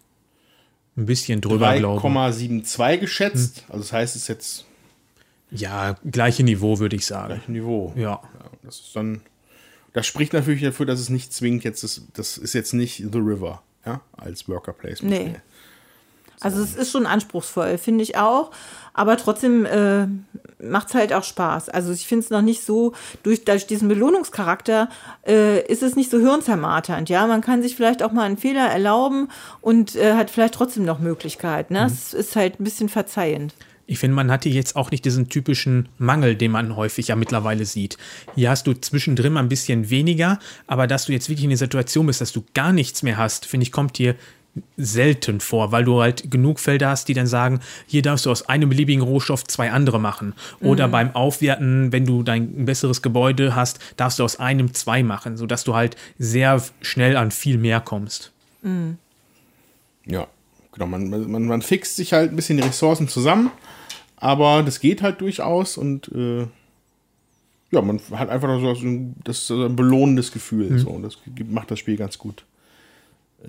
Ein 0.97 1.06
bisschen 1.06 1.40
drüber, 1.40 1.77
glaube 1.77 2.01
3,72 2.06 2.98
geschätzt. 2.98 3.65
Also 3.69 3.81
das 3.81 3.93
heißt, 3.93 4.16
es 4.16 4.23
ist 4.23 4.28
jetzt. 4.28 4.65
Ja, 5.51 5.97
gleiche 6.10 6.43
Niveau, 6.43 6.78
würde 6.78 6.97
ich 6.97 7.06
sagen. 7.06 7.28
gleich 7.35 7.48
ein 7.48 7.52
Niveau. 7.52 7.93
Ja. 7.97 8.20
Das 8.62 8.77
ist 8.81 8.94
dann, 8.94 9.20
das 9.98 10.06
spricht 10.06 10.32
natürlich 10.32 10.62
dafür, 10.62 10.86
dass 10.86 11.00
es 11.00 11.08
nicht 11.08 11.32
zwingend 11.32 11.64
jetzt 11.64 11.82
ist, 11.82 12.02
das 12.14 12.38
ist 12.38 12.52
jetzt 12.52 12.72
nicht 12.72 12.98
The 12.98 13.18
River, 13.18 13.62
ja, 13.84 14.00
als 14.16 14.48
Worker 14.48 14.72
Placement. 14.72 15.10
Nee. 15.10 15.34
Also 16.40 16.62
es 16.62 16.76
ist 16.76 16.92
schon 16.92 17.04
anspruchsvoll, 17.04 17.78
finde 17.78 18.04
ich 18.04 18.16
auch. 18.16 18.52
Aber 18.94 19.16
trotzdem 19.16 19.66
äh, 19.66 20.06
macht 20.62 20.86
es 20.86 20.94
halt 20.94 21.12
auch 21.12 21.24
Spaß. 21.24 21.68
Also 21.68 21.90
ich 21.90 22.06
finde 22.06 22.24
es 22.24 22.30
noch 22.30 22.42
nicht 22.42 22.64
so, 22.64 22.92
durch, 23.24 23.44
durch 23.44 23.66
diesen 23.66 23.88
Belohnungscharakter 23.88 24.88
äh, 25.26 25.66
ist 25.66 25.82
es 25.82 25.96
nicht 25.96 26.12
so 26.12 26.20
hirnzermarternd. 26.20 27.08
Ja, 27.08 27.26
man 27.26 27.40
kann 27.40 27.60
sich 27.60 27.74
vielleicht 27.74 28.04
auch 28.04 28.12
mal 28.12 28.22
einen 28.22 28.36
Fehler 28.36 28.68
erlauben 28.68 29.30
und 29.60 29.96
äh, 29.96 30.14
hat 30.14 30.30
vielleicht 30.30 30.54
trotzdem 30.54 30.84
noch 30.84 31.00
Möglichkeiten. 31.00 31.74
Ne? 31.74 31.86
Es 31.86 32.14
ist 32.14 32.36
halt 32.36 32.60
ein 32.60 32.64
bisschen 32.64 32.88
verzeihend. 32.88 33.52
Ich 33.90 33.98
finde, 33.98 34.15
man 34.15 34.31
hat 34.31 34.44
hier 34.44 34.52
jetzt 34.52 34.77
auch 34.77 34.90
nicht 34.90 35.06
diesen 35.06 35.31
typischen 35.31 35.89
Mangel, 35.97 36.36
den 36.36 36.51
man 36.51 36.77
häufig 36.77 37.09
ja 37.09 37.16
mittlerweile 37.16 37.65
sieht. 37.65 37.97
Hier 38.35 38.51
hast 38.51 38.66
du 38.66 38.74
zwischendrin 38.74 39.32
mal 39.32 39.40
ein 39.40 39.48
bisschen 39.48 39.89
weniger, 39.89 40.39
aber 40.66 40.86
dass 40.86 41.06
du 41.06 41.12
jetzt 41.12 41.31
wirklich 41.31 41.44
in 41.44 41.51
der 41.51 41.59
Situation 41.59 42.06
bist, 42.06 42.20
dass 42.20 42.32
du 42.32 42.44
gar 42.52 42.74
nichts 42.74 43.02
mehr 43.02 43.16
hast, 43.16 43.47
finde 43.47 43.65
ich, 43.65 43.73
kommt 43.73 43.97
hier 43.97 44.15
selten 44.77 45.40
vor, 45.40 45.73
weil 45.73 45.85
du 45.85 46.02
halt 46.02 46.31
genug 46.31 46.60
Felder 46.60 46.90
hast, 46.90 47.09
die 47.09 47.15
dann 47.15 47.27
sagen, 47.27 47.60
hier 47.86 48.02
darfst 48.02 48.27
du 48.27 48.31
aus 48.31 48.47
einem 48.47 48.69
beliebigen 48.69 49.02
Rohstoff 49.02 49.44
zwei 49.44 49.70
andere 49.70 49.98
machen. 49.98 50.35
Oder 50.60 50.89
beim 50.89 51.15
Aufwerten, 51.15 51.90
wenn 51.90 52.05
du 52.05 52.23
dein 52.23 52.66
besseres 52.66 53.01
Gebäude 53.01 53.55
hast, 53.55 53.78
darfst 53.97 54.19
du 54.19 54.24
aus 54.24 54.39
einem 54.39 54.74
zwei 54.74 55.02
machen, 55.02 55.39
sodass 55.39 55.65
du 55.65 55.74
halt 55.74 55.97
sehr 56.19 56.62
schnell 56.82 57.16
an 57.16 57.31
viel 57.31 57.56
mehr 57.56 57.81
kommst. 57.81 58.32
Ja, 60.05 60.27
genau. 60.78 60.86
Man, 60.86 61.30
man, 61.30 61.44
man 61.46 61.62
fixt 61.62 61.96
sich 61.96 62.12
halt 62.12 62.30
ein 62.32 62.36
bisschen 62.36 62.56
die 62.59 62.62
Ressourcen 62.62 63.09
zusammen, 63.09 63.50
aber 64.16 64.62
das 64.62 64.80
geht 64.80 65.02
halt 65.02 65.20
durchaus 65.20 65.76
und 65.76 66.09
äh, 66.14 66.46
ja, 67.70 67.82
man 67.82 68.00
hat 68.12 68.30
einfach 68.30 68.48
so 68.60 68.70
ein, 68.86 69.14
das 69.24 69.50
ein 69.50 69.76
belohnendes 69.76 70.32
Gefühl. 70.32 70.78
So, 70.78 70.88
und 70.90 71.02
das 71.02 71.18
macht 71.50 71.70
das 71.70 71.78
Spiel 71.78 71.96
ganz 71.96 72.16
gut. 72.16 72.44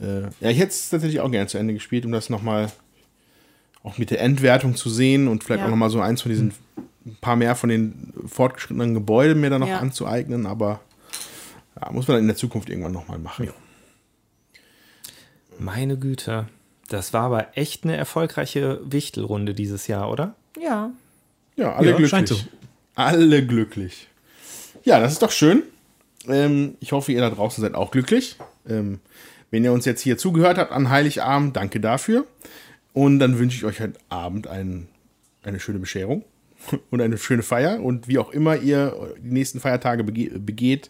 Äh, 0.02 0.24
ja, 0.42 0.50
ich 0.50 0.60
hätte 0.60 0.72
es 0.72 0.90
tatsächlich 0.90 1.22
auch 1.22 1.32
gerne 1.32 1.48
zu 1.48 1.58
Ende 1.58 1.74
gespielt, 1.74 2.06
um 2.06 2.12
das 2.12 2.30
nochmal 2.30 2.70
auch 3.82 3.98
mit 3.98 4.12
der 4.12 4.20
Endwertung 4.22 4.76
zu 4.76 4.90
sehen 4.90 5.28
und 5.30 5.44
vielleicht 5.44 5.62
Ja. 5.62 5.68
auch 5.68 5.70
nochmal 5.72 5.90
so 5.90 6.02
eins 6.02 6.22
von 6.22 6.30
diesen 6.32 6.54
ein 7.06 7.18
paar 7.22 7.38
mehr 7.38 7.56
von 7.56 7.70
den 7.70 8.14
fortgeschrittenen 8.28 8.94
Gebäuden 8.94 9.40
mir 9.40 9.50
dann 9.50 9.62
noch 9.62 9.70
Ja. 9.70 9.80
anzueignen, 9.80 10.46
aber 10.46 10.82
ja, 11.80 11.90
muss 11.92 12.08
man 12.08 12.16
dann 12.16 12.24
in 12.24 12.28
der 12.28 12.36
Zukunft 12.36 12.70
irgendwann 12.70 12.92
nochmal 12.92 13.20
machen. 13.20 13.50
Meine 15.58 15.98
Güte. 15.98 16.48
Das 16.90 17.14
war 17.14 17.24
aber 17.24 17.48
echt 17.58 17.84
eine 17.84 17.96
erfolgreiche 17.96 18.80
Wichtelrunde 18.84 19.54
dieses 19.54 19.88
Jahr, 19.88 20.12
oder? 20.12 20.36
Ja. 20.60 20.92
Ja, 21.56 21.74
alle 21.76 21.88
Ja, 21.92 21.92
glücklich. 21.96 22.10
scheint 22.10 22.28
so. 22.28 22.38
Alle 22.96 23.46
glücklich. 23.46 24.08
Ja, 24.84 25.00
das 25.00 25.14
ist 25.14 25.22
doch 25.22 25.32
schön. 25.32 25.64
Ähm, 26.28 26.76
ich 26.80 26.92
hoffe, 26.92 27.12
ihr 27.12 27.22
da 27.22 27.30
draußen 27.30 27.62
seid 27.62 27.76
auch 27.76 27.92
glücklich. 27.92 28.38
Ähm, 28.68 29.00
wenn 29.52 29.64
ihr 29.64 29.72
uns 29.72 29.86
jetzt 29.86 30.02
hier 30.02 30.18
zugehört 30.18 30.58
habt 30.58 30.72
an 30.72 30.90
Heiligabend, 30.90 31.56
danke 31.56 31.80
dafür. 31.80 32.26
Und 32.94 33.20
dann 33.20 33.40
wünsche 33.40 33.56
ich 33.58 33.66
euch 33.66 33.80
heute 33.82 34.00
Abend 34.10 34.48
ein, 34.48 34.88
eine 35.44 35.60
schöne 35.60 35.80
Bescherung 35.80 36.24
und 36.90 37.02
eine 37.02 37.18
schöne 37.18 37.44
Feier. 37.44 37.82
Und 37.82 38.08
wie 38.08 38.18
auch 38.18 38.32
immer 38.32 38.58
ihr 38.58 39.16
die 39.22 39.32
nächsten 39.32 39.60
Feiertage 39.60 40.04
bege 40.04 40.40
begeht, 40.40 40.90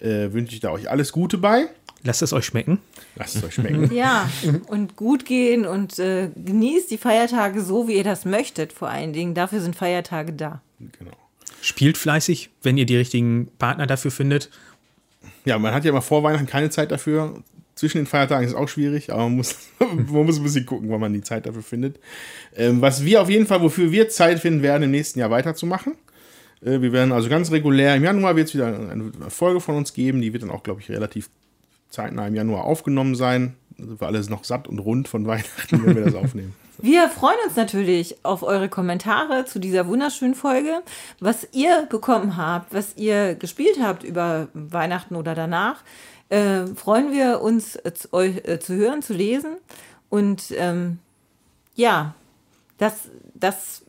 äh, 0.00 0.32
wünsche 0.32 0.54
ich 0.54 0.60
da 0.60 0.70
euch 0.70 0.90
alles 0.90 1.12
Gute 1.12 1.38
bei. 1.38 1.66
Lasst 2.06 2.20
es 2.20 2.34
euch 2.34 2.44
schmecken. 2.44 2.78
Lasst 3.16 3.36
es 3.36 3.44
euch 3.44 3.54
schmecken. 3.54 3.90
Ja, 3.94 4.28
und 4.66 4.94
gut 4.94 5.24
gehen 5.24 5.64
und 5.64 5.98
äh, 5.98 6.28
genießt 6.36 6.90
die 6.90 6.98
Feiertage 6.98 7.62
so, 7.62 7.88
wie 7.88 7.96
ihr 7.96 8.04
das 8.04 8.26
möchtet, 8.26 8.74
vor 8.74 8.88
allen 8.90 9.14
Dingen. 9.14 9.34
Dafür 9.34 9.60
sind 9.60 9.74
Feiertage 9.74 10.34
da. 10.34 10.60
genau. 10.78 11.12
Spielt 11.62 11.96
fleißig, 11.96 12.50
wenn 12.62 12.76
ihr 12.76 12.84
die 12.84 12.96
richtigen 12.96 13.48
Partner 13.58 13.86
dafür 13.86 14.10
findet. 14.10 14.50
Ja, 15.46 15.58
man 15.58 15.72
hat 15.72 15.84
ja 15.84 15.90
immer 15.90 16.02
vor 16.02 16.22
Weihnachten 16.22 16.46
keine 16.46 16.68
Zeit 16.68 16.90
dafür. 16.90 17.42
Zwischen 17.74 17.98
den 17.98 18.06
Feiertagen 18.06 18.44
ist 18.44 18.52
es 18.52 18.56
auch 18.56 18.68
schwierig, 18.68 19.10
aber 19.10 19.22
man 19.22 19.36
muss, 19.36 19.56
man 19.78 20.26
muss 20.26 20.36
ein 20.36 20.44
bisschen 20.44 20.66
gucken, 20.66 20.90
wann 20.90 21.00
man 21.00 21.14
die 21.14 21.22
Zeit 21.22 21.46
dafür 21.46 21.62
findet. 21.62 21.98
Ähm, 22.54 22.82
was 22.82 23.02
wir 23.04 23.22
auf 23.22 23.30
jeden 23.30 23.46
Fall, 23.46 23.62
wofür 23.62 23.90
wir 23.92 24.10
Zeit 24.10 24.40
finden 24.40 24.62
werden, 24.62 24.82
im 24.82 24.90
nächsten 24.90 25.20
Jahr 25.20 25.30
weiterzumachen. 25.30 25.94
Äh, 26.60 26.82
wir 26.82 26.92
werden 26.92 27.12
also 27.12 27.30
ganz 27.30 27.50
regulär, 27.50 27.96
im 27.96 28.04
Januar 28.04 28.36
wird 28.36 28.48
es 28.48 28.54
wieder 28.54 28.66
eine 28.66 29.10
Folge 29.28 29.60
von 29.60 29.76
uns 29.76 29.94
geben, 29.94 30.20
die 30.20 30.34
wird 30.34 30.42
dann 30.42 30.50
auch, 30.50 30.62
glaube 30.62 30.82
ich, 30.82 30.90
relativ 30.90 31.30
zeitnah 31.94 32.26
im 32.26 32.34
Januar 32.34 32.64
aufgenommen 32.64 33.14
sein. 33.14 33.54
Sind 33.78 34.00
wir 34.00 34.06
alles 34.06 34.28
noch 34.28 34.44
satt 34.44 34.68
und 34.68 34.78
rund 34.78 35.08
von 35.08 35.26
Weihnachten, 35.26 35.84
wenn 35.84 35.96
wir 35.96 36.04
das 36.04 36.14
aufnehmen. 36.22 36.54
Wir 36.78 37.08
freuen 37.08 37.38
uns 37.46 37.56
natürlich 37.56 38.24
auf 38.24 38.42
eure 38.42 38.68
Kommentare 38.68 39.44
zu 39.44 39.58
dieser 39.60 39.86
wunderschönen 39.86 40.34
Folge, 40.34 40.82
was 41.20 41.48
ihr 41.52 41.86
bekommen 41.88 42.36
habt, 42.36 42.74
was 42.74 42.96
ihr 42.96 43.36
gespielt 43.36 43.78
habt 43.80 44.02
über 44.02 44.48
Weihnachten 44.54 45.14
oder 45.14 45.34
danach. 45.34 45.82
Äh, 46.30 46.66
freuen 46.66 47.12
wir 47.12 47.40
uns, 47.40 47.76
äh, 47.76 47.92
zu, 47.94 48.12
euch, 48.12 48.44
äh, 48.44 48.58
zu 48.58 48.74
hören, 48.74 49.02
zu 49.02 49.12
lesen. 49.12 49.56
Und 50.08 50.52
ähm, 50.56 50.98
ja, 51.76 52.14
das, 52.78 53.08
das 53.34 53.82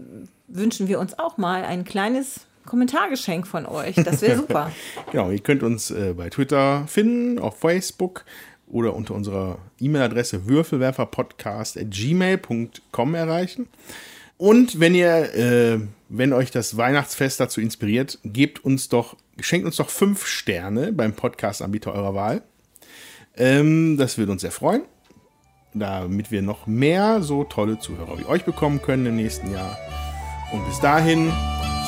wünschen 0.47 0.87
wir 0.87 0.99
uns 0.99 1.17
auch 1.17 1.37
mal, 1.37 1.63
ein 1.63 1.85
kleines 1.85 2.41
Kommentargeschenk 2.65 3.47
von 3.47 3.65
euch. 3.65 3.95
Das 3.95 4.21
wäre 4.21 4.37
super. 4.37 4.71
Genau, 5.11 5.31
ihr 5.31 5.39
könnt 5.39 5.63
uns 5.63 5.91
äh, 5.91 6.13
bei 6.15 6.29
Twitter 6.29 6.85
finden, 6.87 7.39
auf 7.39 7.59
Facebook 7.59 8.23
oder 8.67 8.95
unter 8.95 9.13
unserer 9.13 9.59
E-Mail-Adresse 9.79 10.47
würfelwerferpodcast.gmail.com 10.47 13.15
erreichen. 13.15 13.67
Und 14.37 14.79
wenn 14.79 14.95
ihr, 14.95 15.33
äh, 15.33 15.79
wenn 16.09 16.33
euch 16.33 16.51
das 16.51 16.75
Weihnachtsfest 16.75 17.39
dazu 17.39 17.61
inspiriert, 17.61 18.19
gebt 18.23 18.65
uns 18.65 18.89
doch, 18.89 19.15
schenkt 19.39 19.65
uns 19.65 19.77
doch 19.77 19.89
fünf 19.89 20.25
Sterne 20.25 20.91
beim 20.91 21.13
Podcast-Anbieter 21.13 21.93
eurer 21.93 22.15
Wahl. 22.15 22.41
Ähm, 23.37 23.95
das 23.97 24.17
würde 24.17 24.33
uns 24.33 24.41
sehr 24.41 24.51
freuen, 24.51 24.81
damit 25.73 26.31
wir 26.31 26.41
noch 26.41 26.67
mehr 26.67 27.21
so 27.21 27.45
tolle 27.45 27.79
Zuhörer 27.79 28.19
wie 28.19 28.25
euch 28.25 28.43
bekommen 28.43 28.81
können 28.81 29.05
im 29.05 29.15
nächsten 29.15 29.51
Jahr. 29.51 29.77
Und 30.51 30.65
bis 30.67 30.79
dahin, 30.79 31.31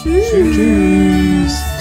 Tschüss. 0.03 0.29
Tschüss. 0.29 1.76